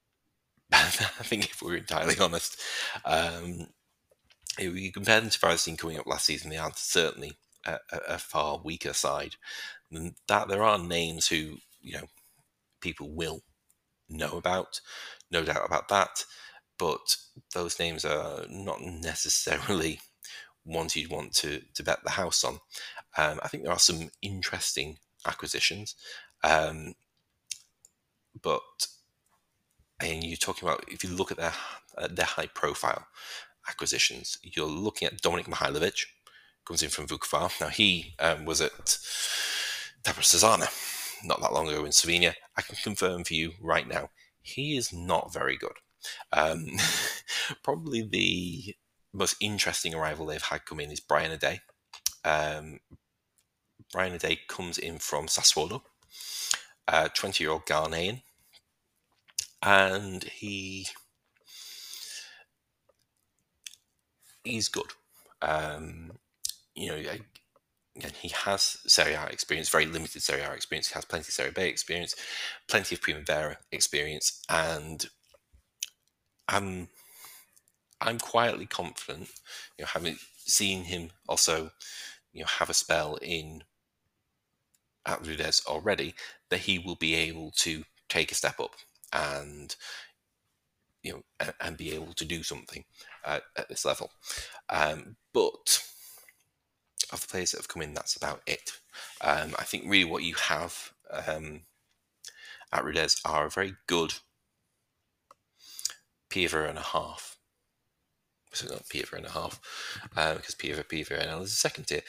I 0.72 0.84
think 0.88 1.46
if 1.46 1.62
we're 1.62 1.76
entirely 1.76 2.16
honest, 2.18 2.60
um, 3.04 3.68
if 4.58 4.74
you 4.76 4.92
compare 4.92 5.20
them 5.20 5.30
to 5.30 5.38
Forest 5.38 5.68
coming 5.78 5.98
up 5.98 6.06
last 6.06 6.26
season, 6.26 6.50
they 6.50 6.56
are 6.56 6.72
certainly 6.74 7.32
a, 7.66 7.78
a, 8.08 8.18
far 8.18 8.60
weaker 8.62 8.92
side. 8.92 9.36
That 10.28 10.48
there 10.48 10.62
are 10.62 10.78
names 10.78 11.26
who 11.26 11.58
you 11.82 11.94
know 11.94 12.06
people 12.80 13.10
will 13.10 13.42
know 14.08 14.32
about, 14.32 14.80
no 15.30 15.44
doubt 15.44 15.66
about 15.66 15.88
that. 15.88 16.24
But 16.78 17.16
those 17.54 17.78
names 17.78 18.04
are 18.04 18.44
not 18.48 18.80
necessarily 18.80 20.00
ones 20.64 20.96
you'd 20.96 21.10
want 21.10 21.34
to, 21.34 21.60
to 21.74 21.82
bet 21.82 22.02
the 22.04 22.10
house 22.10 22.42
on. 22.44 22.54
Um, 23.16 23.40
I 23.42 23.48
think 23.48 23.64
there 23.64 23.72
are 23.72 23.78
some 23.78 24.10
interesting 24.22 24.98
acquisitions, 25.26 25.94
um, 26.42 26.94
but 28.40 28.86
and 30.00 30.24
you're 30.24 30.36
talking 30.36 30.66
about 30.66 30.84
if 30.88 31.04
you 31.04 31.10
look 31.10 31.30
at 31.30 31.36
their 31.36 31.52
their 32.08 32.26
high 32.26 32.46
profile 32.46 33.06
acquisitions, 33.68 34.38
you're 34.42 34.66
looking 34.66 35.06
at 35.06 35.20
Dominik 35.20 35.46
Mihailovic, 35.46 36.06
comes 36.64 36.82
in 36.82 36.88
from 36.88 37.06
Vukovar. 37.06 37.60
Now 37.60 37.68
he 37.68 38.14
um, 38.18 38.44
was 38.44 38.60
at 38.60 38.98
Tabor 40.04 40.20
Sezana 40.20 40.68
not 41.24 41.40
that 41.40 41.52
long 41.52 41.68
ago 41.68 41.84
in 41.84 41.92
Slovenia. 41.92 42.34
I 42.56 42.62
can 42.62 42.76
confirm 42.76 43.24
for 43.24 43.34
you 43.34 43.52
right 43.60 43.86
now, 43.86 44.10
he 44.42 44.76
is 44.76 44.92
not 44.92 45.32
very 45.32 45.56
good. 45.56 45.76
Um, 46.32 46.66
probably 47.62 48.02
the 48.02 48.74
most 49.12 49.36
interesting 49.40 49.94
arrival 49.94 50.26
they've 50.26 50.42
had 50.42 50.64
come 50.64 50.80
in 50.80 50.90
is 50.90 51.00
Brian 51.00 51.36
Oddei. 51.36 51.60
Um, 52.24 52.80
Brian 53.92 54.16
Oddei 54.16 54.38
comes 54.48 54.78
in 54.78 54.98
from 54.98 55.26
Sassuolo, 55.26 55.82
a 56.88 57.08
20 57.08 57.42
year 57.42 57.52
old 57.52 57.66
Ghanaian, 57.66 58.22
and 59.62 60.24
he 60.24 60.86
he's 64.44 64.68
good. 64.68 64.92
Um, 65.42 66.12
you 66.74 66.88
know, 66.88 67.02
again, 68.00 68.12
he 68.20 68.28
has 68.28 68.78
Serie 68.86 69.14
A 69.14 69.26
experience, 69.26 69.68
very 69.68 69.86
limited 69.86 70.22
Serie 70.22 70.40
A 70.40 70.52
experience. 70.52 70.88
He 70.88 70.94
has 70.94 71.04
plenty 71.04 71.28
of 71.28 71.34
Serie 71.34 71.52
B 71.54 71.62
experience, 71.62 72.14
plenty 72.68 72.94
of 72.94 73.02
Primavera 73.02 73.58
experience, 73.70 74.42
and 74.48 75.06
I'm 76.48 76.88
I'm 78.00 78.18
quietly 78.18 78.66
confident, 78.66 79.28
you 79.78 79.82
know, 79.82 79.88
having 79.92 80.16
seen 80.46 80.84
him 80.84 81.10
also, 81.28 81.70
you 82.32 82.40
know, 82.40 82.46
have 82.58 82.70
a 82.70 82.74
spell 82.74 83.18
in 83.20 83.62
at 85.04 85.26
Rudes 85.26 85.62
already, 85.66 86.14
that 86.48 86.60
he 86.60 86.78
will 86.78 86.96
be 86.96 87.14
able 87.14 87.52
to 87.56 87.84
take 88.08 88.32
a 88.32 88.34
step 88.34 88.58
up 88.58 88.74
and 89.12 89.76
you 91.02 91.12
know 91.12 91.22
and, 91.38 91.52
and 91.60 91.76
be 91.76 91.92
able 91.92 92.12
to 92.14 92.24
do 92.24 92.42
something 92.42 92.84
at 93.26 93.42
this 93.68 93.84
level. 93.84 94.10
Um, 94.70 95.16
but 95.34 95.82
of 97.12 97.20
the 97.20 97.28
players 97.28 97.52
that 97.52 97.58
have 97.58 97.68
come 97.68 97.82
in, 97.82 97.94
that's 97.94 98.16
about 98.16 98.42
it. 98.46 98.72
Um, 99.20 99.54
I 99.58 99.64
think 99.64 99.84
really 99.86 100.10
what 100.10 100.22
you 100.22 100.34
have 100.34 100.92
um, 101.10 101.62
at 102.72 102.84
Rudes 102.84 103.20
are 103.24 103.46
a 103.46 103.50
very 103.50 103.74
good 103.86 104.14
Piva 106.30 106.68
and 106.68 106.78
a 106.78 106.82
half. 106.82 107.36
So 108.52 108.68
not 108.68 108.88
Piva 108.88 109.12
and 109.12 109.26
a 109.26 109.30
half, 109.30 109.60
uh, 110.16 110.34
because 110.34 110.54
Piva, 110.54 110.84
Piva 110.84 111.20
and 111.20 111.30
L 111.30 111.42
is 111.42 111.52
a 111.52 111.56
second 111.56 111.84
tier. 111.84 112.02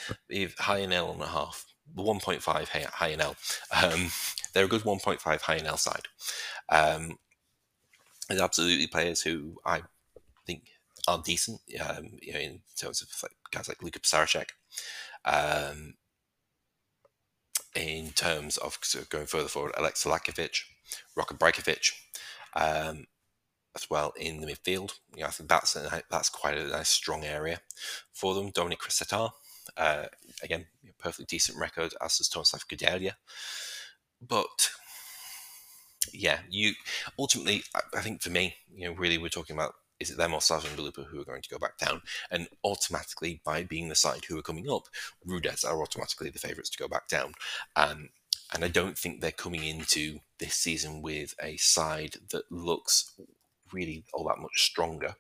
High 0.58 0.80
and 0.80 0.94
L 0.94 1.12
and 1.12 1.22
a 1.22 1.28
half, 1.28 1.66
1.5 1.96 2.42
HNL. 2.42 3.36
Um, 3.84 4.12
they're 4.54 4.66
a 4.66 4.70
good 4.70 4.82
1.5 4.82 5.20
HNL 5.22 5.78
side. 5.78 6.08
Um, 6.70 7.20
absolutely 8.30 8.88
players 8.88 9.22
who 9.22 9.58
I 9.66 9.82
think 10.48 10.70
are 11.08 11.22
decent 11.24 11.60
um, 11.88 12.18
you 12.22 12.34
know, 12.34 12.40
in 12.40 12.62
terms 12.76 13.02
of 13.02 13.10
like 13.24 13.36
guys 13.52 13.68
like 13.68 13.84
Luka 13.84 14.00
Pisarcek. 14.00 14.50
Um, 15.26 15.96
in 17.76 18.10
terms 18.10 18.58
of 18.58 18.78
going 19.10 19.28
further 19.28 19.48
forward, 19.48 19.74
Alex 19.78 20.04
Lakovic, 20.04 20.64
Roko 21.18 21.38
Brajkovic, 21.38 21.94
um, 22.56 23.06
as 23.76 23.90
well 23.90 24.14
in 24.20 24.42
the 24.42 24.48
midfield. 24.48 24.94
You 25.16 25.22
know, 25.22 25.28
I 25.28 25.32
think 25.32 25.50
that's 25.50 25.76
a, 25.76 26.02
that's 26.10 26.30
quite 26.30 26.58
a 26.58 26.68
nice 26.68 26.90
strong 26.90 27.24
area 27.24 27.62
for 28.12 28.34
them. 28.34 28.50
Dominic 28.50 28.80
Cristatar, 28.80 29.32
uh, 29.78 30.06
again, 30.44 30.66
perfectly 31.00 31.26
decent 31.26 31.58
record, 31.58 31.94
as 32.02 32.18
does 32.18 32.30
Tomislav 32.30 32.68
Kudelia. 32.68 33.14
But 34.22 34.72
yeah, 36.14 36.40
you 36.50 36.74
ultimately, 37.18 37.64
I, 37.74 37.82
I 37.98 38.02
think 38.02 38.22
for 38.22 38.30
me, 38.30 38.56
you 38.74 38.88
know, 38.88 38.96
really 38.96 39.18
we're 39.18 39.30
talking 39.30 39.56
about 39.56 39.74
is 40.02 40.10
it 40.10 40.18
them 40.18 40.34
or 40.34 40.40
Slaven 40.40 40.76
Belupo 40.76 41.06
who 41.06 41.22
are 41.22 41.26
going 41.26 41.42
to 41.42 41.50
go 41.50 41.60
back 41.60 41.78
down? 41.78 42.02
And 42.30 42.48
automatically, 42.64 43.40
by 43.46 43.64
being 43.64 43.88
the 43.88 43.96
side 43.96 44.26
who 44.28 44.38
are 44.38 44.44
coming 44.44 44.70
up, 44.70 44.88
Rudes 45.26 45.64
are 45.64 45.82
automatically 45.82 46.30
the 46.30 46.40
favourites 46.40 46.70
to 46.72 46.78
go 46.78 46.88
back 46.88 47.08
down. 47.08 47.34
Um, 47.76 48.10
and 48.54 48.66
I 48.66 48.68
don't 48.68 48.98
think 48.98 49.22
they're 49.22 49.32
coming 49.32 49.64
into 49.64 50.20
this 50.40 50.56
season 50.56 51.02
with 51.02 51.36
a 51.42 51.56
side 51.58 52.16
that 52.32 52.52
looks 52.52 53.14
really 53.72 54.04
all 54.14 54.28
that 54.28 54.40
much 54.40 54.64
stronger 54.64 55.16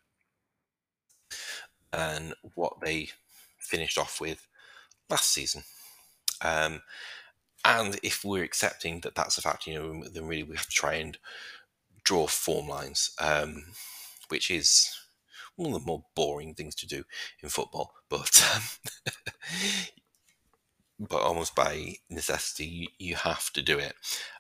than 1.92 2.34
what 2.56 2.74
they 2.82 3.10
finished 3.60 3.98
off 3.98 4.20
with 4.20 4.48
last 5.10 5.32
season. 5.32 5.64
Um, 6.42 6.82
and 7.64 8.00
if 8.02 8.26
we're 8.26 8.44
accepting 8.44 9.02
that 9.02 9.16
that's 9.16 9.38
a 9.38 9.42
fact, 9.42 9.68
you 9.68 9.76
know, 9.76 10.04
then 10.10 10.28
really 10.28 10.44
we 10.44 10.56
have 10.56 10.66
to 10.66 10.72
try 10.72 10.96
and 10.96 11.18
draw 12.04 12.28
form 12.28 12.68
lines. 12.68 13.12
Um, 13.20 13.66
which 14.32 14.50
is 14.50 14.92
one 15.56 15.74
of 15.74 15.80
the 15.80 15.86
more 15.86 16.06
boring 16.16 16.54
things 16.54 16.76
to 16.76 16.88
do 16.88 17.04
in 17.42 17.50
football, 17.50 17.94
but 18.10 18.44
um, 18.56 18.64
but 21.10 21.22
almost 21.22 21.56
by 21.56 21.96
necessity, 22.10 22.66
you, 22.66 22.88
you, 22.98 23.16
have 23.16 23.52
to 23.54 23.62
do 23.62 23.78
it. 23.78 23.94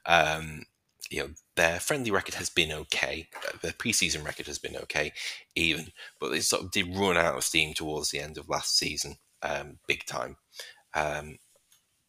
Um, 0.05 0.63
you 1.09 1.19
know, 1.19 1.29
their 1.55 1.79
friendly 1.79 2.11
record 2.11 2.35
has 2.35 2.49
been 2.49 2.71
okay. 2.71 3.27
Their 3.61 3.73
preseason 3.73 4.23
record 4.23 4.47
has 4.47 4.59
been 4.59 4.77
okay, 4.77 5.11
even, 5.55 5.87
but 6.19 6.31
they 6.31 6.39
sort 6.39 6.63
of 6.63 6.71
did 6.71 6.95
run 6.95 7.17
out 7.17 7.35
of 7.35 7.43
steam 7.43 7.73
towards 7.73 8.11
the 8.11 8.19
end 8.19 8.37
of 8.37 8.49
last 8.49 8.77
season, 8.77 9.17
um, 9.41 9.79
big 9.87 10.05
time. 10.05 10.37
Um, 10.93 11.37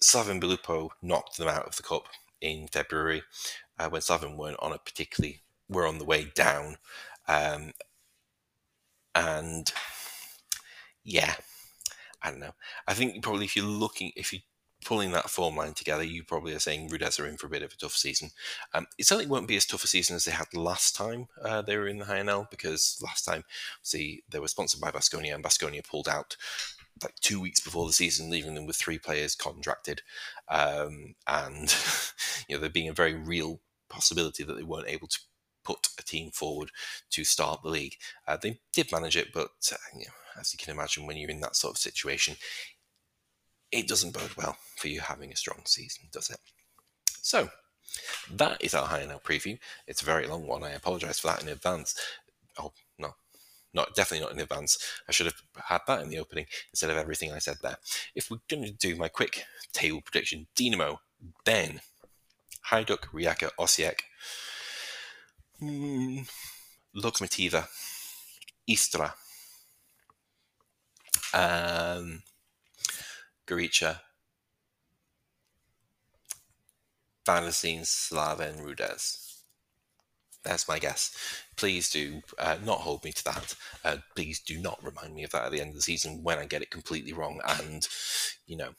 Slaven 0.02 0.40
Belupo 0.40 0.90
knocked 1.02 1.38
them 1.38 1.48
out 1.48 1.66
of 1.66 1.76
the 1.76 1.82
cup 1.82 2.04
in 2.40 2.68
February 2.68 3.22
uh, 3.78 3.88
when 3.88 4.02
Slaven 4.02 4.36
weren't 4.36 4.58
on 4.60 4.72
a 4.72 4.78
particularly 4.78 5.42
were 5.68 5.86
on 5.86 5.98
the 5.98 6.04
way 6.04 6.26
down. 6.34 6.76
Um, 7.28 7.72
and 9.14 9.70
yeah, 11.04 11.34
I 12.22 12.30
don't 12.30 12.40
know. 12.40 12.54
I 12.86 12.94
think 12.94 13.22
probably 13.22 13.44
if 13.44 13.56
you're 13.56 13.64
looking, 13.64 14.12
if 14.16 14.32
you're 14.32 14.42
pulling 14.84 15.12
that 15.12 15.30
form 15.30 15.56
line 15.56 15.74
together, 15.74 16.02
you 16.02 16.24
probably 16.24 16.54
are 16.54 16.58
saying 16.58 16.88
Rudes 16.88 17.18
are 17.18 17.26
in 17.26 17.36
for 17.36 17.46
a 17.46 17.50
bit 17.50 17.62
of 17.62 17.72
a 17.72 17.76
tough 17.76 17.94
season. 17.94 18.30
Um, 18.74 18.86
it 18.98 19.06
certainly 19.06 19.30
won't 19.30 19.48
be 19.48 19.56
as 19.56 19.66
tough 19.66 19.84
a 19.84 19.86
season 19.86 20.16
as 20.16 20.24
they 20.24 20.32
had 20.32 20.52
last 20.54 20.96
time 20.96 21.28
uh, 21.42 21.62
they 21.62 21.76
were 21.76 21.88
in 21.88 21.98
the 21.98 22.04
HNL 22.04 22.50
because 22.50 23.00
last 23.02 23.24
time, 23.24 23.44
see, 23.82 24.22
they 24.30 24.38
were 24.38 24.48
sponsored 24.48 24.80
by 24.80 24.90
Baskonia 24.90 25.34
and 25.34 25.44
Baskonia 25.44 25.86
pulled 25.86 26.08
out 26.08 26.36
like 27.02 27.14
two 27.16 27.40
weeks 27.40 27.60
before 27.60 27.86
the 27.86 27.92
season, 27.92 28.30
leaving 28.30 28.54
them 28.54 28.66
with 28.66 28.76
three 28.76 28.98
players 28.98 29.34
contracted, 29.34 30.02
um, 30.48 31.14
and 31.26 31.74
you 32.48 32.54
know 32.54 32.60
there 32.60 32.70
being 32.70 32.88
a 32.88 32.94
very 32.94 33.14
real 33.14 33.60
possibility 33.88 34.42
that 34.44 34.54
they 34.54 34.62
weren't 34.62 34.88
able 34.88 35.08
to 35.08 35.18
put 35.64 35.88
a 35.98 36.02
team 36.02 36.30
forward 36.30 36.70
to 37.10 37.24
start 37.24 37.62
the 37.62 37.68
league. 37.68 37.96
Uh, 38.26 38.36
they 38.36 38.58
did 38.72 38.92
manage 38.92 39.16
it, 39.16 39.32
but 39.32 39.50
uh, 39.72 39.76
you 39.94 40.06
know, 40.06 40.40
as 40.40 40.52
you 40.52 40.58
can 40.58 40.74
imagine, 40.74 41.06
when 41.06 41.16
you're 41.16 41.30
in 41.30 41.40
that 41.40 41.56
sort 41.56 41.74
of 41.74 41.78
situation, 41.78 42.36
it 43.70 43.88
doesn't 43.88 44.14
bode 44.14 44.36
well 44.36 44.56
for 44.76 44.88
you 44.88 45.00
having 45.00 45.32
a 45.32 45.36
strong 45.36 45.62
season, 45.64 46.04
does 46.12 46.30
it? 46.30 46.38
So, 47.22 47.50
that 48.30 48.62
is 48.62 48.74
our 48.74 48.86
HNL 48.86 49.22
preview. 49.22 49.58
It's 49.86 50.02
a 50.02 50.06
very 50.06 50.26
long 50.26 50.46
one. 50.46 50.62
I 50.62 50.70
apologise 50.70 51.18
for 51.18 51.28
that 51.28 51.42
in 51.42 51.48
advance. 51.48 51.94
Oh, 52.58 52.72
no, 52.98 53.14
not 53.74 53.94
definitely 53.94 54.24
not 54.24 54.34
in 54.34 54.40
advance. 54.40 54.78
I 55.08 55.12
should 55.12 55.26
have 55.26 55.42
had 55.64 55.80
that 55.86 56.02
in 56.02 56.08
the 56.08 56.18
opening 56.18 56.46
instead 56.70 56.90
of 56.90 56.96
everything 56.96 57.32
I 57.32 57.38
said 57.38 57.56
there. 57.62 57.78
If 58.14 58.30
we're 58.30 58.38
going 58.48 58.64
to 58.64 58.72
do 58.72 58.96
my 58.96 59.08
quick 59.08 59.44
table 59.72 60.00
prediction, 60.02 60.46
Dinamo, 60.54 60.98
then 61.44 61.80
Hajduk, 62.70 63.06
Rijeka, 63.12 63.50
Osijek, 63.58 64.00
Mm, 65.62 66.26
Istra, 68.66 69.14
um, 71.34 72.22
Gorica, 73.46 74.00
Varazdin, 77.24 77.82
Slaven, 77.82 78.60
Rudes. 78.60 79.44
That's 80.42 80.66
my 80.66 80.80
guess. 80.80 81.16
Please 81.56 81.90
do 81.90 82.22
uh, 82.38 82.56
not 82.64 82.80
hold 82.80 83.04
me 83.04 83.12
to 83.12 83.24
that. 83.24 83.54
Uh, 83.84 83.96
please 84.16 84.40
do 84.40 84.58
not 84.58 84.82
remind 84.82 85.14
me 85.14 85.22
of 85.22 85.30
that 85.30 85.44
at 85.44 85.52
the 85.52 85.60
end 85.60 85.70
of 85.70 85.76
the 85.76 85.82
season 85.82 86.24
when 86.24 86.38
I 86.38 86.46
get 86.46 86.62
it 86.62 86.70
completely 86.70 87.12
wrong 87.12 87.40
and, 87.46 87.86
you 88.46 88.56
know, 88.56 88.70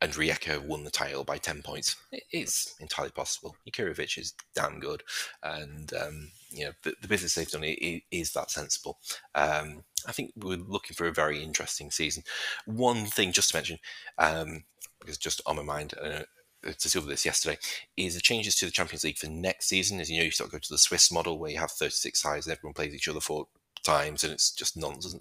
and 0.00 0.12
Rijeka 0.12 0.64
won 0.64 0.84
the 0.84 0.90
title 0.90 1.24
by 1.24 1.38
10 1.38 1.62
points. 1.62 1.96
It's 2.30 2.74
entirely 2.80 3.10
possible. 3.10 3.56
Jakirovic 3.68 4.16
is 4.18 4.34
damn 4.54 4.78
good. 4.78 5.02
And, 5.42 5.92
um, 5.94 6.30
you 6.50 6.66
know, 6.66 6.72
the, 6.84 6.94
the, 7.02 7.08
business 7.08 7.34
they've 7.34 7.50
done 7.50 7.64
is, 7.64 8.02
is 8.10 8.32
that 8.32 8.50
sensible. 8.50 8.98
Um, 9.34 9.82
I 10.06 10.12
think 10.12 10.32
we're 10.36 10.56
looking 10.56 10.94
for 10.94 11.06
a 11.06 11.12
very 11.12 11.42
interesting 11.42 11.90
season. 11.90 12.22
One 12.66 13.06
thing 13.06 13.32
just 13.32 13.50
to 13.50 13.56
mention, 13.56 13.78
um, 14.18 14.64
because 15.00 15.18
just 15.18 15.40
on 15.46 15.56
my 15.56 15.62
mind, 15.62 15.94
uh, 16.00 16.22
to 16.62 16.88
see 16.88 17.00
this 17.00 17.24
yesterday, 17.24 17.58
is 17.96 18.14
the 18.14 18.20
changes 18.20 18.54
to 18.56 18.66
the 18.66 18.72
Champions 18.72 19.04
League 19.04 19.18
for 19.18 19.28
next 19.28 19.66
season. 19.66 20.00
As 20.00 20.10
you 20.10 20.18
know, 20.18 20.24
you 20.24 20.30
start 20.30 20.50
to 20.50 20.56
go 20.56 20.60
to 20.60 20.72
the 20.72 20.78
Swiss 20.78 21.10
model 21.10 21.38
where 21.38 21.50
you 21.50 21.58
have 21.58 21.70
36 21.70 22.20
sides 22.20 22.46
and 22.46 22.56
everyone 22.56 22.74
plays 22.74 22.94
each 22.94 23.08
other 23.08 23.20
four 23.20 23.46
times, 23.84 24.24
and 24.24 24.32
it's 24.32 24.50
just 24.50 24.76
nonsense 24.76 25.16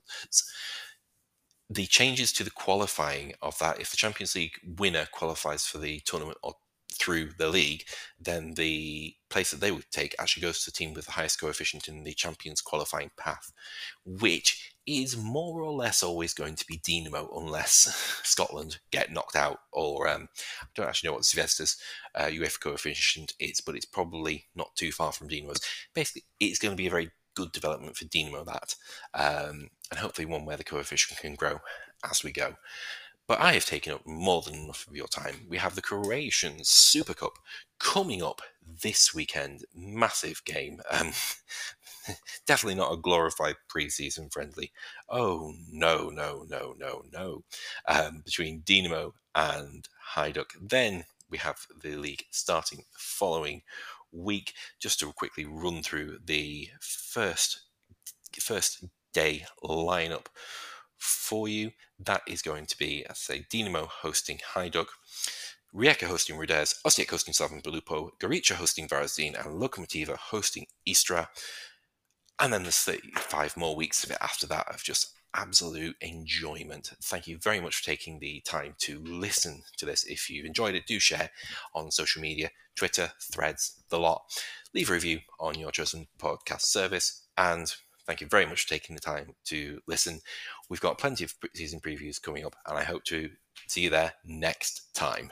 the 1.69 1.85
changes 1.85 2.31
to 2.33 2.43
the 2.43 2.51
qualifying 2.51 3.33
of 3.41 3.57
that, 3.59 3.79
if 3.79 3.91
the 3.91 3.97
Champions 3.97 4.35
League 4.35 4.53
winner 4.63 5.07
qualifies 5.11 5.65
for 5.65 5.77
the 5.77 5.99
tournament 6.01 6.37
or 6.41 6.55
through 6.93 7.31
the 7.37 7.49
league, 7.49 7.83
then 8.19 8.53
the 8.53 9.15
place 9.29 9.51
that 9.51 9.59
they 9.59 9.71
would 9.71 9.89
take 9.91 10.15
actually 10.17 10.41
goes 10.41 10.63
to 10.63 10.71
the 10.71 10.75
team 10.75 10.93
with 10.93 11.05
the 11.05 11.11
highest 11.11 11.39
coefficient 11.39 11.87
in 11.87 12.03
the 12.03 12.13
Champions 12.13 12.61
qualifying 12.61 13.11
path, 13.17 13.51
which 14.05 14.73
is 14.85 15.17
more 15.17 15.61
or 15.61 15.73
less 15.73 16.01
always 16.01 16.33
going 16.33 16.55
to 16.55 16.65
be 16.65 16.77
Dinamo 16.77 17.27
unless 17.37 18.21
Scotland 18.23 18.79
get 18.91 19.11
knocked 19.11 19.35
out. 19.35 19.59
Or 19.73 20.07
um, 20.07 20.29
I 20.61 20.67
don't 20.75 20.87
actually 20.87 21.09
know 21.09 21.15
what 21.15 21.23
Zvezda's 21.23 21.77
uh, 22.15 22.25
UEFA 22.25 22.59
coefficient 22.61 23.33
is, 23.39 23.61
but 23.61 23.75
it's 23.75 23.85
probably 23.85 24.45
not 24.55 24.75
too 24.75 24.91
far 24.91 25.11
from 25.11 25.27
Dinamo's. 25.27 25.61
Basically, 25.93 26.23
it's 26.39 26.59
going 26.59 26.71
to 26.71 26.77
be 26.77 26.87
a 26.87 26.91
very 26.91 27.11
good 27.35 27.51
development 27.51 27.95
for 27.95 28.05
Dinamo 28.05 28.43
that, 28.45 28.75
um, 29.13 29.69
and 29.89 29.99
hopefully 29.99 30.25
one 30.25 30.45
where 30.45 30.57
the 30.57 30.63
coefficient 30.63 31.19
can 31.19 31.35
grow 31.35 31.59
as 32.09 32.23
we 32.23 32.31
go. 32.31 32.55
But 33.27 33.41
I 33.41 33.53
have 33.53 33.65
taken 33.65 33.91
up 33.91 34.05
more 34.05 34.41
than 34.41 34.55
enough 34.55 34.87
of 34.87 34.95
your 34.95 35.07
time. 35.07 35.45
We 35.49 35.57
have 35.57 35.75
the 35.75 35.81
Croatian 35.81 36.59
Super 36.63 37.13
Cup 37.13 37.33
coming 37.77 38.23
up 38.23 38.41
this 38.65 39.13
weekend. 39.13 39.65
Massive 39.75 40.43
game. 40.45 40.79
Um, 40.89 41.11
definitely 42.47 42.75
not 42.75 42.93
a 42.93 42.97
glorified 42.97 43.55
preseason 43.69 44.31
friendly. 44.31 44.71
Oh, 45.09 45.53
no, 45.69 46.09
no, 46.09 46.45
no, 46.49 46.73
no, 46.79 47.03
no. 47.11 47.43
Um, 47.85 48.21
between 48.23 48.61
Dinamo 48.61 49.11
and 49.35 49.89
Hajduk. 50.15 50.51
Then 50.61 51.03
we 51.29 51.37
have 51.39 51.67
the 51.81 51.97
league 51.97 52.23
starting 52.31 52.79
the 52.79 52.99
following 52.99 53.61
week. 54.13 54.53
Just 54.79 55.01
to 55.01 55.11
quickly 55.11 55.43
run 55.45 55.83
through 55.83 56.19
the 56.23 56.69
first 56.79 57.63
first 58.39 58.85
day 59.17 59.45
lineup 59.63 60.27
for 60.97 61.47
you. 61.47 61.71
That 61.99 62.21
is 62.27 62.43
going 62.43 62.67
to 62.67 62.77
be, 62.77 63.03
I 63.09 63.13
say, 63.13 63.47
Dinamo 63.51 63.87
hosting 63.87 64.39
Hajduk, 64.53 64.89
Rijeka 65.73 66.05
hosting 66.05 66.37
Rudes, 66.37 66.79
Osijek 66.85 67.09
hosting 67.09 67.33
Slaven 67.33 67.63
Belupo, 67.63 68.11
Gorica 68.19 68.53
hosting 68.53 68.87
Varazdin, 68.87 69.33
and 69.33 69.59
Lokomotiva 69.59 70.15
hosting 70.15 70.67
Istra. 70.85 71.29
And 72.39 72.53
then 72.53 72.61
there's 72.61 72.87
five 73.15 73.57
more 73.57 73.75
weeks 73.75 74.03
of 74.03 74.11
it 74.11 74.17
after 74.21 74.45
that 74.47 74.67
of 74.71 74.83
just 74.83 75.13
absolute 75.33 75.95
enjoyment. 76.01 76.91
Thank 77.01 77.25
you 77.25 77.39
very 77.39 77.59
much 77.59 77.77
for 77.77 77.85
taking 77.85 78.19
the 78.19 78.41
time 78.45 78.75
to 78.81 78.99
listen 79.03 79.63
to 79.77 79.85
this. 79.87 80.03
If 80.05 80.29
you've 80.29 80.45
enjoyed 80.45 80.75
it, 80.75 80.85
do 80.85 80.99
share 80.99 81.31
on 81.73 81.89
social 81.89 82.21
media 82.21 82.51
Twitter, 82.75 83.11
threads, 83.33 83.81
the 83.89 83.97
lot. 83.97 84.21
Leave 84.75 84.91
a 84.91 84.93
review 84.93 85.21
on 85.39 85.57
your 85.57 85.71
chosen 85.71 86.07
podcast 86.19 86.61
service. 86.61 87.23
And 87.35 87.73
thank 88.07 88.21
you 88.21 88.27
very 88.27 88.45
much 88.45 88.63
for 88.63 88.69
taking 88.69 88.95
the 88.95 89.01
time 89.01 89.35
to 89.45 89.79
listen. 89.87 90.19
We've 90.69 90.81
got 90.81 90.97
plenty 90.97 91.25
of 91.25 91.35
season 91.53 91.79
previews 91.79 92.21
coming 92.21 92.45
up, 92.45 92.55
and 92.65 92.77
I 92.77 92.83
hope 92.83 93.03
to 93.05 93.29
see 93.67 93.81
you 93.81 93.89
there 93.89 94.13
next 94.25 94.93
time. 94.95 95.29